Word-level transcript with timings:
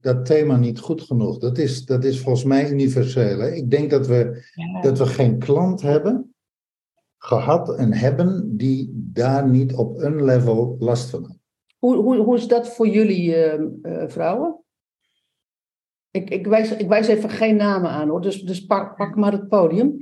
dat 0.00 0.26
thema 0.26 0.56
niet 0.56 0.78
goed 0.78 1.02
genoeg. 1.02 1.38
Dat 1.38 1.58
is, 1.58 1.84
dat 1.84 2.04
is 2.04 2.20
volgens 2.20 2.44
mij 2.44 2.70
universeel. 2.70 3.38
Hè? 3.38 3.50
Ik 3.50 3.70
denk 3.70 3.90
dat 3.90 4.06
we, 4.06 4.44
dat 4.82 4.98
we 4.98 5.06
geen 5.06 5.38
klant 5.38 5.82
hebben 5.82 6.34
gehad 7.18 7.76
en 7.76 7.92
hebben 7.92 8.56
die 8.56 8.90
daar 8.94 9.48
niet 9.48 9.74
op 9.74 9.98
een 9.98 10.24
level 10.24 10.76
last 10.78 11.10
van 11.10 11.20
hebben. 11.20 11.40
Hoe, 11.78 11.96
hoe, 11.96 12.16
hoe 12.16 12.36
is 12.36 12.48
dat 12.48 12.68
voor 12.68 12.88
jullie 12.88 13.28
uh, 13.28 13.60
uh, 13.82 14.08
vrouwen? 14.08 14.64
Ik, 16.10 16.30
ik, 16.30 16.46
wijs, 16.46 16.76
ik 16.76 16.88
wijs 16.88 17.06
even 17.06 17.30
geen 17.30 17.56
namen 17.56 17.90
aan 17.90 18.08
hoor, 18.08 18.20
dus, 18.20 18.42
dus 18.42 18.66
pak, 18.66 18.96
pak 18.96 19.16
maar 19.16 19.32
het 19.32 19.48
podium. 19.48 19.98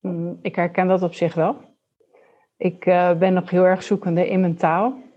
Mm, 0.00 0.38
ik 0.42 0.56
herken 0.56 0.88
dat 0.88 1.02
op 1.02 1.14
zich 1.14 1.34
wel. 1.34 1.56
Ik 2.56 2.86
uh, 2.86 3.18
ben 3.18 3.32
nog 3.32 3.50
heel 3.50 3.64
erg 3.64 3.82
zoekende 3.82 4.28
in 4.28 4.40
mijn 4.40 4.56
taal. 4.56 5.09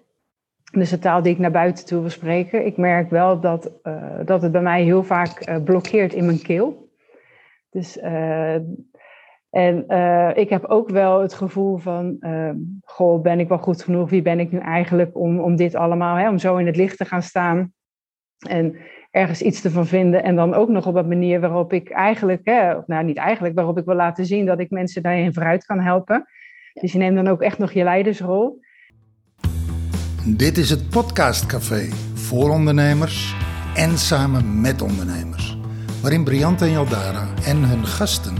Dus 0.73 0.89
de 0.89 0.99
taal 0.99 1.21
die 1.21 1.33
ik 1.33 1.39
naar 1.39 1.51
buiten 1.51 1.85
toe 1.85 1.99
wil 2.01 2.09
spreken. 2.09 2.65
Ik 2.65 2.77
merk 2.77 3.09
wel 3.09 3.39
dat, 3.39 3.71
uh, 3.83 4.19
dat 4.25 4.41
het 4.41 4.51
bij 4.51 4.61
mij 4.61 4.83
heel 4.83 5.03
vaak 5.03 5.49
uh, 5.49 5.63
blokkeert 5.63 6.13
in 6.13 6.25
mijn 6.25 6.41
keel. 6.41 6.91
Dus, 7.69 7.99
en 9.49 9.85
ik 10.35 10.49
heb 10.49 10.65
ook 10.65 10.89
wel 10.89 11.21
het 11.21 11.33
gevoel 11.33 11.77
van, 11.77 12.17
goh, 12.83 13.21
ben 13.21 13.39
ik 13.39 13.47
wel 13.47 13.57
goed 13.57 13.83
genoeg? 13.83 14.09
Wie 14.09 14.21
ben 14.21 14.39
ik 14.39 14.51
nu 14.51 14.59
eigenlijk 14.59 15.17
om, 15.17 15.39
om 15.39 15.55
dit 15.55 15.75
allemaal, 15.75 16.15
hè, 16.15 16.29
om 16.29 16.37
zo 16.37 16.57
in 16.57 16.65
het 16.65 16.75
licht 16.75 16.97
te 16.97 17.05
gaan 17.05 17.21
staan? 17.21 17.73
En 18.47 18.75
ergens 19.11 19.41
iets 19.41 19.61
te 19.61 19.71
van 19.71 19.85
vinden. 19.85 20.23
En 20.23 20.35
dan 20.35 20.53
ook 20.53 20.69
nog 20.69 20.87
op 20.87 20.95
een 20.95 21.07
manier 21.07 21.39
waarop 21.39 21.73
ik 21.73 21.89
eigenlijk, 21.89 22.41
hè, 22.43 22.75
of 22.75 22.87
nou 22.87 23.03
niet 23.03 23.17
eigenlijk, 23.17 23.55
waarop 23.55 23.77
ik 23.77 23.85
wil 23.85 23.95
laten 23.95 24.25
zien 24.25 24.45
dat 24.45 24.59
ik 24.59 24.69
mensen 24.69 25.03
daarin 25.03 25.33
vooruit 25.33 25.65
kan 25.65 25.79
helpen. 25.79 26.25
Dus 26.73 26.91
je 26.91 26.97
neemt 26.97 27.15
dan 27.15 27.27
ook 27.27 27.41
echt 27.41 27.57
nog 27.57 27.71
je 27.71 27.83
leidersrol. 27.83 28.62
Dit 30.25 30.57
is 30.57 30.69
het 30.69 30.89
Podcastcafé 30.89 31.89
voor 32.13 32.49
ondernemers 32.49 33.35
en 33.75 33.97
samen 33.97 34.61
met 34.61 34.81
ondernemers. 34.81 35.57
Waarin 36.01 36.23
Briant 36.23 36.61
en 36.61 36.71
Jaldara 36.71 37.27
en 37.45 37.57
hun 37.57 37.85
gasten 37.85 38.35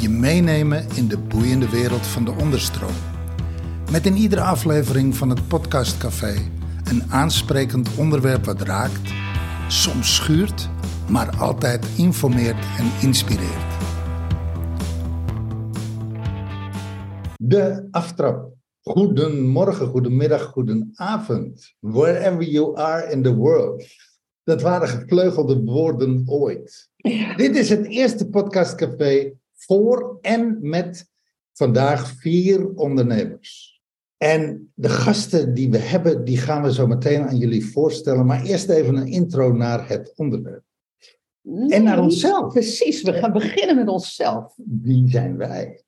je 0.00 0.08
meenemen 0.08 0.86
in 0.94 1.08
de 1.08 1.18
boeiende 1.18 1.68
wereld 1.68 2.06
van 2.06 2.24
de 2.24 2.30
onderstroom. 2.30 2.94
Met 3.90 4.06
in 4.06 4.16
iedere 4.16 4.40
aflevering 4.40 5.16
van 5.16 5.28
het 5.28 5.48
Podcastcafé 5.48 6.34
een 6.84 7.02
aansprekend 7.08 7.94
onderwerp 7.96 8.44
wat 8.44 8.62
raakt 8.62 9.12
soms 9.68 10.14
schuurt, 10.14 10.68
maar 11.08 11.36
altijd 11.36 11.86
informeert 11.96 12.64
en 12.78 12.90
inspireert. 13.00 13.72
De 17.36 17.88
aftrap. 17.90 18.51
Goedemorgen, 18.84 19.86
goedemiddag, 19.86 20.42
goedenavond. 20.42 21.74
Wherever 21.78 22.42
you 22.42 22.76
are 22.76 23.12
in 23.12 23.22
the 23.22 23.34
world. 23.34 23.84
Dat 24.44 24.62
waren 24.62 24.88
gevleugelde 24.88 25.62
woorden 25.62 26.22
ooit. 26.26 26.90
Dit 27.36 27.56
is 27.56 27.68
het 27.68 27.86
eerste 27.86 28.28
podcastcafé 28.28 29.32
voor 29.54 30.18
en 30.20 30.58
met 30.60 31.10
vandaag 31.52 32.14
vier 32.16 32.74
ondernemers. 32.74 33.80
En 34.16 34.72
de 34.74 34.88
gasten 34.88 35.54
die 35.54 35.70
we 35.70 35.78
hebben, 35.78 36.24
die 36.24 36.38
gaan 36.38 36.62
we 36.62 36.72
zo 36.72 36.86
meteen 36.86 37.22
aan 37.22 37.36
jullie 37.36 37.66
voorstellen. 37.66 38.26
Maar 38.26 38.44
eerst 38.44 38.68
even 38.68 38.96
een 38.96 39.06
intro 39.06 39.52
naar 39.52 39.88
het 39.88 40.12
onderwerp. 40.16 40.64
en 41.68 41.82
naar 41.82 42.00
onszelf. 42.00 42.52
Precies, 42.52 43.02
we 43.02 43.12
gaan 43.12 43.32
beginnen 43.32 43.76
met 43.76 43.88
onszelf. 43.88 44.54
Wie 44.56 45.08
zijn 45.08 45.36
wij? 45.36 45.82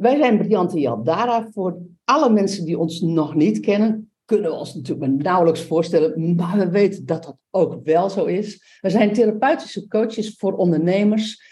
Wij 0.00 0.16
zijn 0.16 0.38
Briante 0.38 0.78
Jaldara. 0.78 1.48
Voor 1.52 1.78
alle 2.04 2.30
mensen 2.30 2.64
die 2.64 2.78
ons 2.78 3.00
nog 3.00 3.34
niet 3.34 3.60
kennen, 3.60 4.12
kunnen 4.24 4.50
we 4.50 4.56
ons 4.56 4.74
natuurlijk 4.74 5.22
nauwelijks 5.22 5.62
voorstellen. 5.62 6.34
Maar 6.34 6.58
we 6.58 6.70
weten 6.70 7.06
dat 7.06 7.24
dat 7.24 7.36
ook 7.50 7.84
wel 7.84 8.10
zo 8.10 8.24
is. 8.24 8.78
We 8.80 8.90
zijn 8.90 9.12
therapeutische 9.12 9.88
coaches 9.88 10.34
voor 10.38 10.56
ondernemers. 10.56 11.42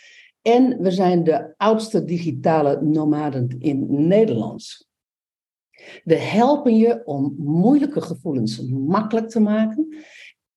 En 0.42 0.82
we 0.82 0.90
zijn 0.90 1.24
de 1.24 1.54
oudste 1.56 2.04
digitale 2.04 2.82
nomaden 2.82 3.56
in 3.58 4.06
Nederland. 4.06 4.86
We 6.04 6.16
helpen 6.16 6.76
je 6.76 7.02
om 7.04 7.34
moeilijke 7.38 8.00
gevoelens 8.00 8.60
makkelijk 8.68 9.28
te 9.28 9.40
maken 9.40 9.96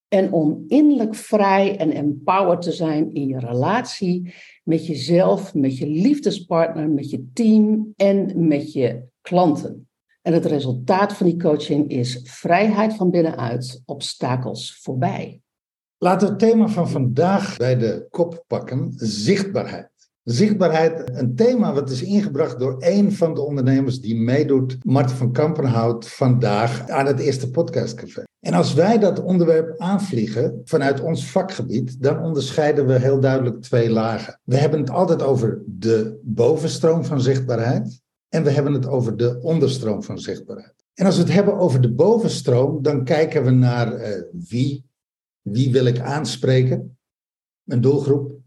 en 0.08 0.32
om 0.32 0.64
innerlijk 0.66 1.14
vrij 1.14 1.76
en 1.76 1.90
empowered 1.90 2.62
te 2.62 2.72
zijn 2.72 3.14
in 3.14 3.28
je 3.28 3.38
relatie 3.38 4.34
met 4.62 4.86
jezelf, 4.86 5.54
met 5.54 5.78
je 5.78 5.86
liefdespartner, 5.86 6.88
met 6.88 7.10
je 7.10 7.26
team 7.32 7.92
en 7.96 8.46
met 8.48 8.72
je 8.72 9.02
klanten. 9.20 9.88
En 10.22 10.32
het 10.32 10.44
resultaat 10.44 11.12
van 11.12 11.26
die 11.26 11.38
coaching 11.38 11.90
is 11.90 12.20
vrijheid 12.24 12.94
van 12.94 13.10
binnenuit, 13.10 13.82
obstakels 13.84 14.78
voorbij. 14.82 15.40
Laten 15.98 16.26
we 16.26 16.32
het 16.32 16.42
thema 16.42 16.68
van 16.68 16.88
vandaag 16.88 17.56
bij 17.56 17.76
de 17.78 18.06
kop 18.10 18.44
pakken: 18.46 18.92
zichtbaarheid. 18.96 19.90
Zichtbaarheid, 20.22 21.10
een 21.12 21.34
thema 21.34 21.72
wat 21.72 21.90
is 21.90 22.02
ingebracht 22.02 22.58
door 22.58 22.76
een 22.78 23.12
van 23.12 23.34
de 23.34 23.40
ondernemers 23.40 24.00
die 24.00 24.16
meedoet, 24.16 24.84
Marten 24.84 25.16
van 25.16 25.32
Kampenhout, 25.32 26.08
vandaag 26.08 26.88
aan 26.88 27.06
het 27.06 27.18
eerste 27.18 27.50
podcastcafé. 27.50 28.22
En 28.42 28.54
als 28.54 28.74
wij 28.74 28.98
dat 28.98 29.22
onderwerp 29.22 29.78
aanvliegen 29.78 30.60
vanuit 30.64 31.00
ons 31.00 31.30
vakgebied, 31.30 32.02
dan 32.02 32.22
onderscheiden 32.22 32.86
we 32.86 32.98
heel 32.98 33.20
duidelijk 33.20 33.62
twee 33.62 33.90
lagen. 33.90 34.40
We 34.44 34.56
hebben 34.56 34.80
het 34.80 34.90
altijd 34.90 35.22
over 35.22 35.62
de 35.66 36.20
bovenstroom 36.22 37.04
van 37.04 37.20
zichtbaarheid 37.20 38.00
en 38.28 38.44
we 38.44 38.50
hebben 38.50 38.72
het 38.72 38.86
over 38.86 39.16
de 39.16 39.40
onderstroom 39.40 40.02
van 40.02 40.18
zichtbaarheid. 40.18 40.74
En 40.94 41.06
als 41.06 41.16
we 41.16 41.22
het 41.22 41.32
hebben 41.32 41.58
over 41.58 41.80
de 41.80 41.92
bovenstroom, 41.92 42.82
dan 42.82 43.04
kijken 43.04 43.44
we 43.44 43.50
naar 43.50 44.00
uh, 44.00 44.22
wie, 44.48 44.84
wie 45.40 45.72
wil 45.72 45.84
ik 45.84 46.00
aanspreken, 46.00 46.98
een 47.64 47.80
doelgroep, 47.80 48.40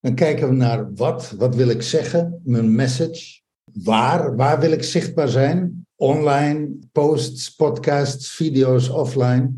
dan 0.00 0.14
kijken 0.14 0.48
we 0.48 0.54
naar 0.54 0.94
wat, 0.94 1.34
wat 1.38 1.54
wil 1.54 1.68
ik 1.68 1.82
zeggen, 1.82 2.40
mijn 2.44 2.74
message. 2.74 3.40
Waar, 3.72 4.36
waar 4.36 4.60
wil 4.60 4.70
ik 4.72 4.82
zichtbaar 4.82 5.28
zijn? 5.28 5.77
Online, 6.00 6.78
posts, 6.92 7.54
podcasts, 7.54 8.30
video's, 8.30 8.88
offline. 8.88 9.52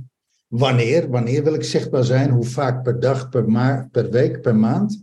Wanneer, 0.46 1.10
wanneer 1.10 1.44
wil 1.44 1.54
ik 1.54 1.62
zichtbaar 1.62 2.04
zijn? 2.04 2.30
Hoe 2.30 2.44
vaak 2.44 2.82
per 2.82 3.00
dag, 3.00 3.28
per, 3.28 3.48
ma 3.50 3.88
per 3.92 4.10
week, 4.10 4.40
per 4.40 4.56
maand? 4.56 5.02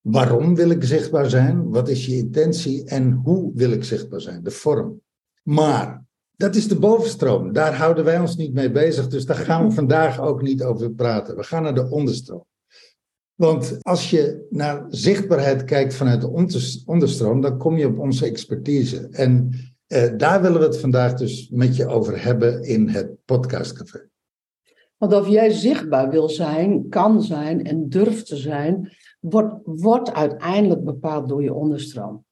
Waarom 0.00 0.54
wil 0.54 0.70
ik 0.70 0.84
zichtbaar 0.84 1.30
zijn? 1.30 1.68
Wat 1.68 1.88
is 1.88 2.06
je 2.06 2.16
intentie? 2.16 2.84
En 2.84 3.12
hoe 3.12 3.50
wil 3.54 3.70
ik 3.70 3.84
zichtbaar 3.84 4.20
zijn? 4.20 4.42
De 4.42 4.50
vorm. 4.50 5.00
Maar 5.42 6.04
dat 6.36 6.54
is 6.54 6.68
de 6.68 6.78
bovenstroom. 6.78 7.52
Daar 7.52 7.74
houden 7.74 8.04
wij 8.04 8.20
ons 8.20 8.36
niet 8.36 8.52
mee 8.52 8.70
bezig. 8.70 9.08
Dus 9.08 9.26
daar 9.26 9.36
gaan 9.36 9.68
we 9.68 9.74
vandaag 9.80 10.20
ook 10.20 10.42
niet 10.42 10.62
over 10.62 10.90
praten. 10.90 11.36
We 11.36 11.42
gaan 11.42 11.62
naar 11.62 11.74
de 11.74 11.90
onderstroom. 11.90 12.44
Want 13.34 13.78
als 13.80 14.10
je 14.10 14.46
naar 14.50 14.84
zichtbaarheid 14.88 15.64
kijkt 15.64 15.94
vanuit 15.94 16.20
de 16.20 16.30
onderstroom, 16.84 17.40
dan 17.40 17.58
kom 17.58 17.76
je 17.76 17.86
op 17.86 17.98
onze 17.98 18.26
expertise. 18.26 19.08
En 19.10 19.50
eh, 19.86 20.16
daar 20.16 20.42
willen 20.42 20.60
we 20.60 20.66
het 20.66 20.80
vandaag 20.80 21.14
dus 21.14 21.48
met 21.50 21.76
je 21.76 21.86
over 21.86 22.22
hebben 22.22 22.62
in 22.62 22.88
het 22.88 23.24
podcastcafé. 23.24 24.08
Want 24.96 25.12
of 25.12 25.28
jij 25.28 25.50
zichtbaar 25.50 26.10
wil 26.10 26.28
zijn, 26.28 26.88
kan 26.88 27.22
zijn 27.22 27.64
en 27.64 27.88
durft 27.88 28.26
te 28.26 28.36
zijn, 28.36 28.92
wordt, 29.20 29.54
wordt 29.64 30.12
uiteindelijk 30.12 30.84
bepaald 30.84 31.28
door 31.28 31.42
je 31.42 31.54
onderstroom. 31.54 32.24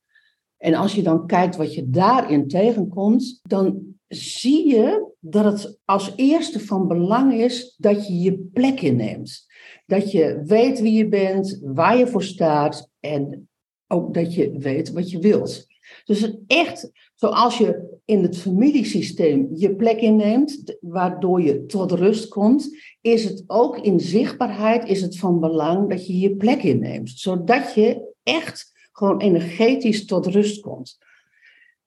En 0.56 0.75
als 0.75 0.94
je 0.94 1.03
dan 1.03 1.26
kijkt 1.26 1.56
wat 1.56 1.75
je 1.75 1.91
daarin 1.91 2.48
tegenkomt, 2.48 3.41
dan 3.42 3.97
zie 4.09 4.69
je 4.69 5.12
dat 5.21 5.44
het 5.44 5.78
als 5.84 6.12
eerste 6.16 6.60
van 6.60 6.88
belang 6.88 7.34
is 7.34 7.75
dat 7.78 8.06
je 8.06 8.19
je 8.19 8.38
plek 8.38 8.81
inneemt. 8.81 9.47
Dat 9.86 10.10
je 10.10 10.42
weet 10.44 10.81
wie 10.81 10.92
je 10.92 11.09
bent, 11.09 11.60
waar 11.62 11.97
je 11.97 12.06
voor 12.06 12.22
staat 12.22 12.91
en 13.00 13.48
ook 13.86 14.15
dat 14.15 14.34
je 14.34 14.59
weet 14.59 14.92
wat 14.92 15.10
je 15.10 15.19
wilt. 15.19 15.66
Dus 16.04 16.36
echt, 16.47 16.91
zoals 17.24 17.58
je 17.58 17.98
in 18.04 18.22
het 18.22 18.38
familiesysteem 18.38 19.48
je 19.54 19.74
plek 19.74 20.00
inneemt, 20.00 20.76
waardoor 20.80 21.42
je 21.42 21.66
tot 21.66 21.92
rust 21.92 22.28
komt, 22.28 22.76
is 23.00 23.24
het 23.24 23.44
ook 23.46 23.78
in 23.78 24.00
zichtbaarheid 24.00 24.88
is 24.88 25.00
het 25.00 25.18
van 25.18 25.41
belang 25.41 25.91
dat 25.91 26.06
je 26.06 26.18
je 26.18 26.36
plek 26.36 26.62
inneemt. 26.62 27.10
Zodat 27.10 27.74
je 27.74 28.15
echt 28.22 28.72
gewoon 28.92 29.21
energetisch 29.21 30.06
tot 30.06 30.26
rust 30.26 30.60
komt. 30.60 30.98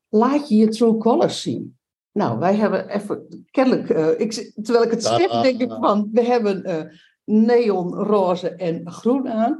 Laat 0.09 0.49
je 0.49 0.55
je 0.55 0.67
true 0.67 0.97
colors 0.97 1.41
zien. 1.41 1.77
Nou, 2.11 2.39
wij 2.39 2.55
hebben 2.55 2.89
even, 2.89 3.45
kennelijk, 3.51 3.89
uh, 3.89 4.19
ik, 4.19 4.51
terwijl 4.63 4.85
ik 4.85 4.91
het 4.91 5.03
zeg, 5.03 5.41
denk 5.41 5.61
ik 5.61 5.71
van, 5.79 6.09
we 6.11 6.23
hebben 6.23 6.69
uh, 6.69 6.81
neon, 7.23 7.93
roze 7.93 8.49
en 8.49 8.91
groen 8.91 9.29
aan. 9.29 9.59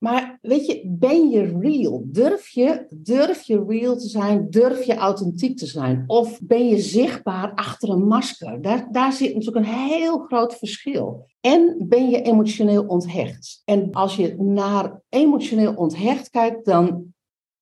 Maar 0.00 0.38
weet 0.42 0.66
je, 0.66 0.82
ben 0.98 1.30
je 1.30 1.58
real? 1.58 2.02
Durf 2.06 2.48
je, 2.48 2.86
durf 2.90 3.42
je 3.42 3.64
real 3.68 3.96
te 3.96 4.08
zijn? 4.08 4.50
Durf 4.50 4.84
je 4.84 4.94
authentiek 4.94 5.56
te 5.56 5.66
zijn? 5.66 6.04
Of 6.06 6.40
ben 6.42 6.68
je 6.68 6.78
zichtbaar 6.78 7.54
achter 7.54 7.88
een 7.88 8.06
masker? 8.06 8.62
Daar, 8.62 8.88
daar 8.92 9.12
zit 9.12 9.34
natuurlijk 9.34 9.66
een 9.66 9.72
heel 9.72 10.18
groot 10.18 10.54
verschil. 10.54 11.26
En 11.40 11.76
ben 11.88 12.10
je 12.10 12.22
emotioneel 12.22 12.84
onthecht? 12.86 13.62
En 13.64 13.92
als 13.92 14.16
je 14.16 14.34
naar 14.38 15.02
emotioneel 15.08 15.74
onthecht 15.74 16.30
kijkt, 16.30 16.64
dan 16.64 17.14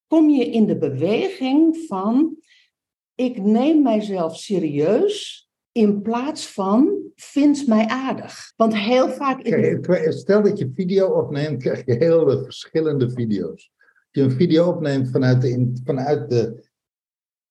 kom 0.06 0.30
je 0.30 0.50
in 0.50 0.66
de 0.66 0.78
beweging 0.78 1.84
van: 1.86 2.36
ik 3.14 3.42
neem 3.42 3.82
mijzelf 3.82 4.36
serieus 4.36 5.47
in 5.78 6.02
plaats 6.02 6.48
van 6.52 6.98
vindt 7.14 7.66
mij 7.66 7.86
aardig. 7.86 8.52
Want 8.56 8.76
heel 8.76 9.08
vaak. 9.08 9.42
Kijk, 9.42 10.12
stel 10.12 10.42
dat 10.42 10.58
je 10.58 10.72
video 10.74 11.06
opneemt, 11.06 11.60
krijg 11.62 11.82
je 11.84 11.94
hele 11.94 12.42
verschillende 12.42 13.10
video's. 13.10 13.72
Als 13.78 14.08
je 14.10 14.22
een 14.22 14.30
video 14.30 14.68
opneemt 14.68 15.10
vanuit 15.10 15.40
de, 15.40 15.80
vanuit 15.84 16.30
de 16.30 16.66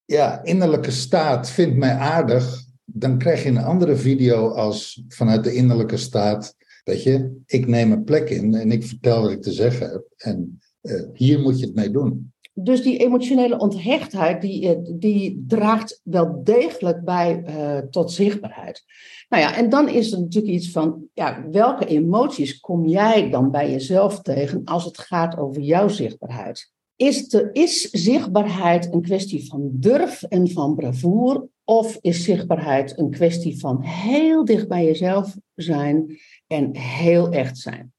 ja, 0.06 0.44
innerlijke 0.44 0.92
staat, 0.92 1.50
vindt 1.50 1.78
mij 1.78 1.94
aardig, 1.94 2.66
dan 2.86 3.18
krijg 3.18 3.44
je 3.44 3.50
een 3.50 3.58
andere 3.58 3.96
video 3.96 4.50
als 4.50 5.04
vanuit 5.08 5.44
de 5.44 5.54
innerlijke 5.54 5.98
staat. 5.98 6.56
Weet 6.84 7.04
je, 7.04 7.42
ik 7.46 7.68
neem 7.68 7.92
een 7.92 8.04
plek 8.04 8.30
in 8.30 8.54
en 8.54 8.72
ik 8.72 8.84
vertel 8.84 9.22
wat 9.22 9.32
ik 9.32 9.42
te 9.42 9.52
zeggen 9.52 9.90
heb. 9.90 10.08
En 10.18 10.60
uh, 10.82 11.02
hier 11.14 11.40
moet 11.40 11.60
je 11.60 11.66
het 11.66 11.76
mee 11.76 11.92
doen. 11.92 12.34
Dus 12.60 12.82
die 12.82 12.98
emotionele 12.98 13.58
onthechtheid, 13.58 14.42
die, 14.42 14.70
eh, 14.70 14.78
die 15.00 15.44
draagt 15.48 16.02
wel 16.04 16.44
degelijk 16.44 17.04
bij 17.04 17.44
uh, 17.48 17.78
tot 17.78 18.12
zichtbaarheid. 18.12 18.84
Nou 19.30 19.44
ja, 19.44 19.56
en 19.56 19.70
dan 19.70 19.90
is 19.90 20.12
er 20.12 20.20
natuurlijk 20.20 20.54
iets 20.54 20.72
van, 20.72 21.08
ja, 21.14 21.46
welke 21.52 21.86
emoties 21.86 22.60
kom 22.60 22.88
jij 22.88 23.30
dan 23.30 23.52
bij 23.52 23.72
jezelf 23.72 24.22
tegen 24.22 24.62
als 24.66 24.86
het 24.86 24.98
gaat 24.98 25.38
over 25.38 25.62
jouw 25.62 25.88
zichtbaarheid? 25.88 26.72
Is, 26.96 27.28
is 27.52 27.82
zichtbaarheid 27.90 28.94
een 28.94 29.02
kwestie 29.02 29.48
van 29.48 29.70
durf 29.74 30.24
en 30.24 30.50
van 30.50 30.76
bravoure? 30.76 31.50
Of 31.64 31.98
is 32.02 32.24
zichtbaarheid 32.24 32.98
een 32.98 33.10
kwestie 33.10 33.60
van 33.60 33.82
heel 33.82 34.46
dicht 34.46 34.68
bij 34.68 34.86
jezelf 34.86 35.36
zijn 35.56 36.18
en 36.48 36.76
heel 36.76 37.30
echt 37.30 37.58
zijn? 37.58 37.94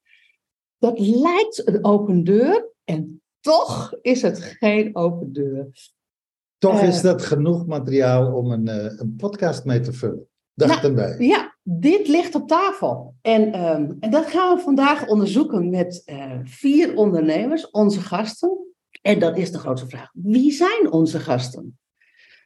Dat 0.77 0.99
lijkt 0.99 1.67
een 1.67 1.85
open 1.85 2.23
deur 2.23 2.73
en 2.83 3.21
toch 3.39 3.93
is 4.01 4.21
het 4.21 4.39
geen 4.39 4.95
open 4.95 5.33
deur. 5.33 5.67
Toch 6.57 6.81
is 6.81 6.97
eh, 6.97 7.03
dat 7.03 7.21
genoeg 7.21 7.65
materiaal 7.65 8.33
om 8.33 8.51
een, 8.51 8.67
uh, 8.67 8.99
een 8.99 9.15
podcast 9.15 9.65
mee 9.65 9.79
te 9.79 9.93
vullen. 9.93 10.27
Dacht 10.53 10.81
nou, 10.81 10.85
erbij. 10.85 11.27
Ja, 11.27 11.57
dit 11.63 12.07
ligt 12.07 12.35
op 12.35 12.47
tafel. 12.47 13.15
En, 13.21 13.65
um, 13.65 13.97
en 13.99 14.11
dat 14.11 14.25
gaan 14.25 14.55
we 14.55 14.61
vandaag 14.61 15.07
onderzoeken 15.07 15.69
met 15.69 16.03
uh, 16.05 16.39
vier 16.43 16.95
ondernemers, 16.95 17.71
onze 17.71 17.99
gasten. 17.99 18.57
En 19.01 19.19
dat 19.19 19.37
is 19.37 19.51
de 19.51 19.57
grote 19.57 19.87
vraag. 19.87 20.09
Wie 20.13 20.51
zijn 20.51 20.91
onze 20.91 21.19
gasten? 21.19 21.79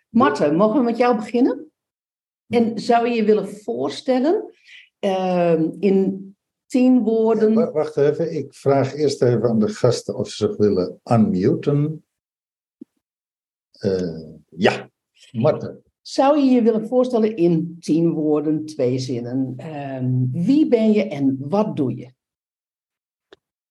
Marten, 0.10 0.56
mogen 0.56 0.78
we 0.78 0.84
met 0.84 0.98
jou 0.98 1.16
beginnen? 1.16 1.72
En 2.48 2.80
zou 2.80 3.08
je 3.08 3.16
je 3.16 3.24
willen 3.24 3.50
voorstellen 3.50 4.54
uh, 5.00 5.62
in 5.80 6.33
tien 6.74 7.04
woorden? 7.04 7.72
wacht 7.72 7.98
even, 7.98 8.34
ik 8.36 8.54
vraag 8.54 8.94
eerst 8.94 9.22
even 9.22 9.50
aan 9.50 9.60
de 9.60 9.68
gasten 9.68 10.16
of 10.16 10.30
ze 10.30 10.48
zich 10.48 10.58
willen 10.58 11.00
unmuten. 11.04 12.06
Uh, 13.86 14.30
ja, 14.50 14.90
Marten. 15.32 15.84
Zou 16.02 16.38
je 16.38 16.52
je 16.52 16.62
willen 16.62 16.88
voorstellen 16.88 17.36
in 17.36 17.78
tien 17.80 18.12
woorden, 18.12 18.66
twee 18.66 19.00
zinnen? 19.00 19.54
Uh, 19.58 20.44
wie 20.44 20.68
ben 20.68 20.92
je 20.92 21.08
en 21.08 21.38
wat 21.40 21.76
doe 21.76 21.96
je? 21.96 22.14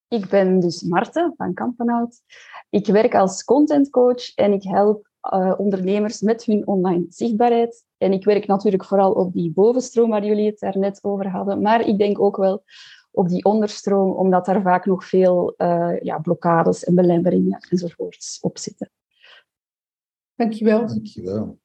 Ik 0.09 0.29
ben 0.29 0.61
dus 0.61 0.83
Marten 0.83 1.35
van 1.37 1.55
Kampenhout. 1.55 2.21
Ik 2.71 2.87
werk 2.87 3.15
als 3.15 3.45
content 3.45 3.91
coach 3.91 4.35
en 4.35 4.53
ik 4.53 4.63
help 4.63 5.12
uh, 5.31 5.55
ondernemers 5.57 6.21
met 6.21 6.45
hun 6.45 6.67
online 6.67 7.07
zichtbaarheid. 7.09 7.85
En 7.99 8.13
ik 8.13 8.25
werk 8.25 8.47
natuurlijk 8.47 8.85
vooral 8.85 9.13
op 9.13 9.33
die 9.33 9.53
bovenstroom 9.53 10.11
waar 10.11 10.25
jullie 10.25 10.47
het 10.47 10.59
daarnet 10.59 10.99
over 11.03 11.29
hadden. 11.29 11.63
Maar 11.63 11.81
ik 11.81 11.99
denk 11.99 12.21
ook 12.21 12.37
wel 12.37 12.65
op 13.11 13.29
die 13.29 13.45
onderstroom, 13.45 14.13
omdat 14.13 14.45
daar 14.45 14.63
vaak 14.63 14.87
nog 14.87 15.05
veel 15.05 15.55
uh, 15.59 16.01
ja, 16.01 16.19
blokkades 16.19 16.85
en 16.85 16.95
belemmeringen 16.95 17.67
enzovoorts 17.71 18.41
op 18.41 18.59
zitten. 18.59 18.91
Dankjewel. 20.35 20.87
Dankjewel. 20.87 21.59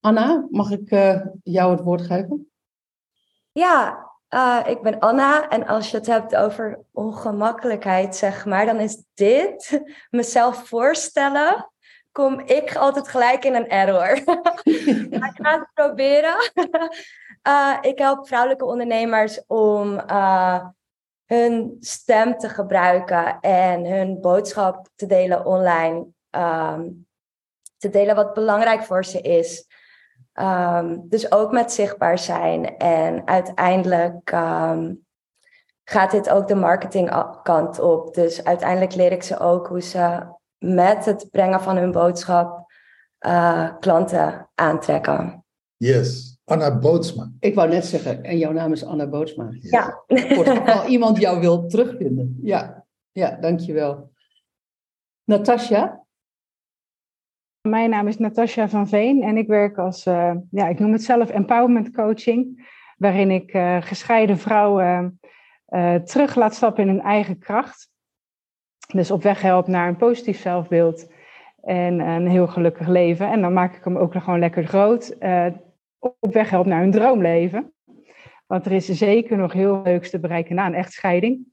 Anna, 0.00 0.46
mag 0.50 0.70
ik 0.70 0.90
uh, 0.90 1.26
jou 1.42 1.70
het 1.70 1.80
woord 1.80 2.02
geven? 2.02 2.50
Ja, 3.52 4.04
uh, 4.28 4.60
ik 4.66 4.82
ben 4.82 4.98
Anna 4.98 5.48
en 5.48 5.66
als 5.66 5.90
je 5.90 5.96
het 5.96 6.06
hebt 6.06 6.36
over 6.36 6.84
ongemakkelijkheid, 6.90 8.16
zeg 8.16 8.44
maar, 8.44 8.66
dan 8.66 8.80
is 8.80 9.04
dit 9.14 9.82
mezelf 10.10 10.68
voorstellen. 10.68 11.72
Kom 12.14 12.40
ik 12.40 12.76
altijd 12.76 13.08
gelijk 13.08 13.44
in 13.44 13.54
een 13.54 13.68
error. 13.68 14.10
ik 15.28 15.30
ga 15.32 15.58
het 15.58 15.68
proberen. 15.74 16.36
uh, 17.48 17.76
ik 17.90 17.98
help 17.98 18.26
vrouwelijke 18.26 18.64
ondernemers 18.64 19.42
om 19.46 20.00
uh, 20.10 20.66
hun 21.24 21.76
stem 21.80 22.38
te 22.38 22.48
gebruiken 22.48 23.40
en 23.40 23.84
hun 23.86 24.20
boodschap 24.20 24.88
te 24.94 25.06
delen 25.06 25.46
online. 25.46 26.06
Um, 26.30 27.06
te 27.78 27.90
delen 27.90 28.14
wat 28.14 28.34
belangrijk 28.34 28.82
voor 28.82 29.04
ze 29.04 29.20
is. 29.20 29.66
Um, 30.34 31.08
dus 31.08 31.32
ook 31.32 31.52
met 31.52 31.72
zichtbaar 31.72 32.18
zijn. 32.18 32.76
En 32.76 33.26
uiteindelijk 33.26 34.32
um, 34.32 35.06
gaat 35.84 36.10
dit 36.10 36.30
ook 36.30 36.48
de 36.48 36.54
marketingkant 36.54 37.78
op. 37.78 38.14
Dus 38.14 38.44
uiteindelijk 38.44 38.94
leer 38.94 39.12
ik 39.12 39.22
ze 39.22 39.38
ook 39.38 39.66
hoe 39.66 39.82
ze 39.82 40.32
met 40.64 41.04
het 41.04 41.28
brengen 41.30 41.60
van 41.60 41.76
hun 41.76 41.92
boodschap 41.92 42.72
uh, 43.26 43.78
klanten 43.80 44.48
aantrekken. 44.54 45.44
Yes, 45.76 46.38
Anna 46.44 46.78
Bootsma. 46.78 47.30
Ik 47.40 47.54
wou 47.54 47.68
net 47.68 47.84
zeggen, 47.84 48.24
en 48.24 48.38
jouw 48.38 48.52
naam 48.52 48.72
is 48.72 48.84
Anna 48.84 49.06
Bootsma. 49.06 49.48
Ja. 49.50 50.04
Als 50.66 50.86
iemand 50.86 51.18
jou 51.18 51.40
wil 51.40 51.66
terugvinden. 51.66 52.38
Ja, 52.42 52.84
ja 53.12 53.36
dankjewel. 53.40 54.12
Natasja? 55.24 56.02
Mijn 57.68 57.90
naam 57.90 58.08
is 58.08 58.18
Natasja 58.18 58.68
van 58.68 58.88
Veen 58.88 59.22
en 59.22 59.36
ik 59.36 59.46
werk 59.46 59.78
als, 59.78 60.06
uh, 60.06 60.34
ja, 60.50 60.68
ik 60.68 60.78
noem 60.78 60.92
het 60.92 61.02
zelf 61.02 61.30
empowerment 61.30 61.90
coaching, 61.90 62.72
waarin 62.98 63.30
ik 63.30 63.54
uh, 63.54 63.82
gescheiden 63.82 64.38
vrouwen 64.38 65.20
uh, 65.68 65.94
terug 65.94 66.34
laat 66.34 66.54
stappen 66.54 66.82
in 66.82 66.88
hun 66.88 67.02
eigen 67.02 67.38
kracht. 67.38 67.92
Dus 68.92 69.10
op 69.10 69.22
weg 69.22 69.42
help 69.42 69.66
naar 69.66 69.88
een 69.88 69.96
positief 69.96 70.40
zelfbeeld 70.40 71.12
en 71.62 72.00
een 72.00 72.28
heel 72.28 72.46
gelukkig 72.46 72.88
leven. 72.88 73.30
En 73.30 73.40
dan 73.40 73.52
maak 73.52 73.76
ik 73.76 73.84
hem 73.84 73.96
ook 73.96 74.14
nog 74.14 74.24
gewoon 74.24 74.38
lekker 74.38 74.66
groot. 74.66 75.16
op 75.98 76.32
weg 76.32 76.50
help 76.50 76.66
naar 76.66 76.80
hun 76.80 76.90
droomleven. 76.90 77.72
Want 78.46 78.66
er 78.66 78.72
is 78.72 78.86
zeker 78.86 79.36
nog 79.36 79.52
heel 79.52 79.80
leuks 79.84 80.10
te 80.10 80.20
bereiken 80.20 80.54
na 80.54 80.66
een 80.66 80.74
echtscheiding. 80.74 81.46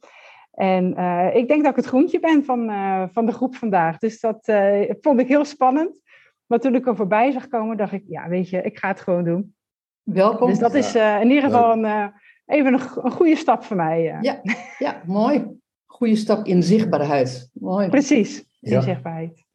En 0.51 0.93
uh, 0.99 1.35
ik 1.35 1.47
denk 1.47 1.61
dat 1.61 1.71
ik 1.71 1.75
het 1.75 1.85
groentje 1.85 2.19
ben 2.19 2.45
van, 2.45 2.69
uh, 2.69 3.03
van 3.13 3.25
de 3.25 3.31
groep 3.31 3.55
vandaag. 3.55 3.97
Dus 3.97 4.19
dat 4.19 4.47
uh, 4.47 4.91
vond 5.01 5.19
ik 5.19 5.27
heel 5.27 5.45
spannend. 5.45 6.01
Maar 6.45 6.59
toen 6.59 6.75
ik 6.75 6.87
er 6.87 6.95
voorbij 6.95 7.31
zag 7.31 7.47
komen, 7.47 7.77
dacht 7.77 7.91
ik, 7.91 8.03
ja, 8.07 8.27
weet 8.27 8.49
je, 8.49 8.61
ik 8.61 8.77
ga 8.77 8.87
het 8.87 8.99
gewoon 8.99 9.23
doen. 9.23 9.55
Welkom. 10.03 10.49
Dus 10.49 10.59
dat 10.59 10.73
is 10.73 10.95
in 10.95 11.27
ieder 11.27 11.43
geval 11.43 11.71
een, 11.71 12.13
even 12.45 12.73
een, 12.73 12.81
een, 13.03 13.11
goede 13.11 13.35
stap 13.35 13.63
voor 13.63 13.75
mij. 13.75 14.01
Ja, 14.21 14.41
ja, 14.77 15.01
mooi. 15.05 15.60
Goede 16.01 16.15
stap 16.15 16.47
in 16.47 16.63
zichtbaarheid. 16.63 17.49
Mooi. 17.53 17.89
Precies, 17.89 18.37
in 18.59 18.71
ja. 18.71 18.81
zichtbaarheid. 18.81 19.45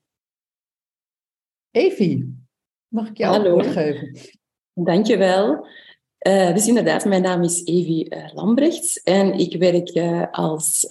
Evie, 1.71 2.37
mag 2.89 3.09
ik 3.09 3.17
jou 3.17 3.37
Hallo. 3.37 3.51
woord 3.51 3.67
geven? 3.67 4.19
Dankjewel. 4.73 5.67
Uh, 6.27 6.55
dus 6.55 6.69
inderdaad, 6.69 7.05
mijn 7.05 7.23
naam 7.23 7.43
is 7.43 7.65
Evie 7.65 8.15
uh, 8.15 8.35
Lambrechts 8.35 9.03
en 9.03 9.33
ik 9.33 9.57
werk 9.57 9.95
uh, 9.95 10.27
als 10.31 10.87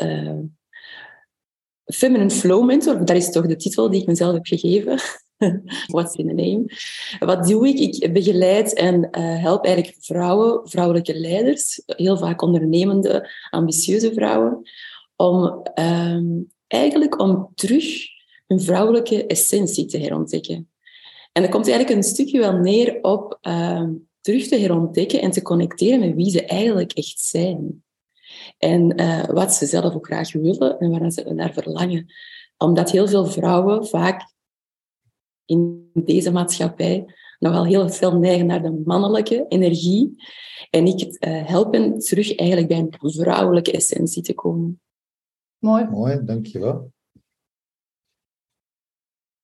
Feminine 1.85 2.29
Flow 2.29 2.65
Mentor. 2.65 3.05
Dat 3.05 3.15
is 3.15 3.31
toch 3.31 3.47
de 3.47 3.55
titel 3.55 3.89
die 3.89 4.01
ik 4.01 4.07
mezelf 4.07 4.33
heb 4.33 4.45
gegeven. 4.45 4.99
What's 5.87 6.15
in 6.15 6.27
the 6.27 6.33
name? 6.33 6.65
Wat 7.19 7.47
doe 7.47 7.67
ik? 7.67 7.79
Ik 7.79 8.13
begeleid 8.13 8.73
en 8.73 9.07
help 9.19 9.65
eigenlijk 9.65 9.97
vrouwen, 9.99 10.69
vrouwelijke 10.69 11.19
leiders, 11.19 11.81
heel 11.85 12.17
vaak 12.17 12.41
ondernemende, 12.41 13.29
ambitieuze 13.49 14.13
vrouwen, 14.13 14.61
om 15.15 15.67
um, 15.79 16.51
eigenlijk 16.67 17.19
om 17.19 17.51
terug 17.55 17.85
hun 18.47 18.61
vrouwelijke 18.61 19.25
essentie 19.25 19.85
te 19.85 19.97
herontdekken. 19.97 20.69
En 21.31 21.41
dat 21.41 21.51
komt 21.51 21.67
eigenlijk 21.67 21.97
een 21.97 22.03
stukje 22.03 22.39
wel 22.39 22.53
neer 22.53 22.97
op 23.01 23.39
um, 23.41 24.07
terug 24.21 24.47
te 24.47 24.55
herontdekken 24.55 25.21
en 25.21 25.31
te 25.31 25.41
connecteren 25.41 25.99
met 25.99 26.15
wie 26.15 26.29
ze 26.29 26.45
eigenlijk 26.45 26.91
echt 26.91 27.19
zijn. 27.19 27.83
En 28.57 29.01
uh, 29.01 29.23
wat 29.23 29.53
ze 29.53 29.65
zelf 29.65 29.93
ook 29.93 30.05
graag 30.05 30.31
willen 30.31 30.79
en 30.79 30.99
waar 30.99 31.11
ze 31.11 31.33
naar 31.33 31.53
verlangen. 31.53 32.13
Omdat 32.57 32.91
heel 32.91 33.07
veel 33.07 33.25
vrouwen 33.25 33.87
vaak 33.87 34.33
in 35.45 35.89
deze 35.93 36.31
maatschappij 36.31 37.05
nogal 37.39 37.65
heel 37.65 37.89
veel 37.89 38.17
neigen 38.17 38.45
naar 38.45 38.61
de 38.61 38.81
mannelijke 38.85 39.45
energie. 39.47 40.23
En 40.69 40.85
ik 40.85 41.01
uh, 41.01 41.45
help 41.45 41.73
hen 41.73 41.99
terug 41.99 42.35
eigenlijk 42.35 42.69
bij 42.69 42.77
een 42.77 43.11
vrouwelijke 43.11 43.71
essentie 43.71 44.21
te 44.21 44.33
komen. 44.33 44.79
Mooi. 45.65 45.87
Mooi, 45.89 46.23
dankjewel. 46.23 46.91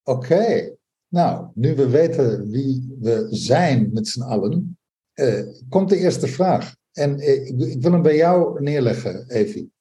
Oké. 0.04 0.34
Okay. 0.34 0.76
Nou, 1.08 1.48
nu 1.54 1.76
we 1.76 1.90
weten 1.90 2.50
wie 2.50 2.96
we 3.00 3.28
zijn 3.30 3.90
met 3.94 4.08
z'n 4.08 4.22
allen, 4.22 4.78
uh, 5.16 5.44
komt 5.70 5.90
de 5.90 5.98
eerste 5.98 6.28
vraag. 6.28 6.76
En 6.92 7.20
uh, 7.20 7.48
ik, 7.48 7.60
ik, 7.60 7.82
wil 7.82 7.92
hem 7.92 8.02
bij 8.02 8.16
jou 8.16 8.62
neerleggen, 8.62 9.30
Evie. 9.30 9.72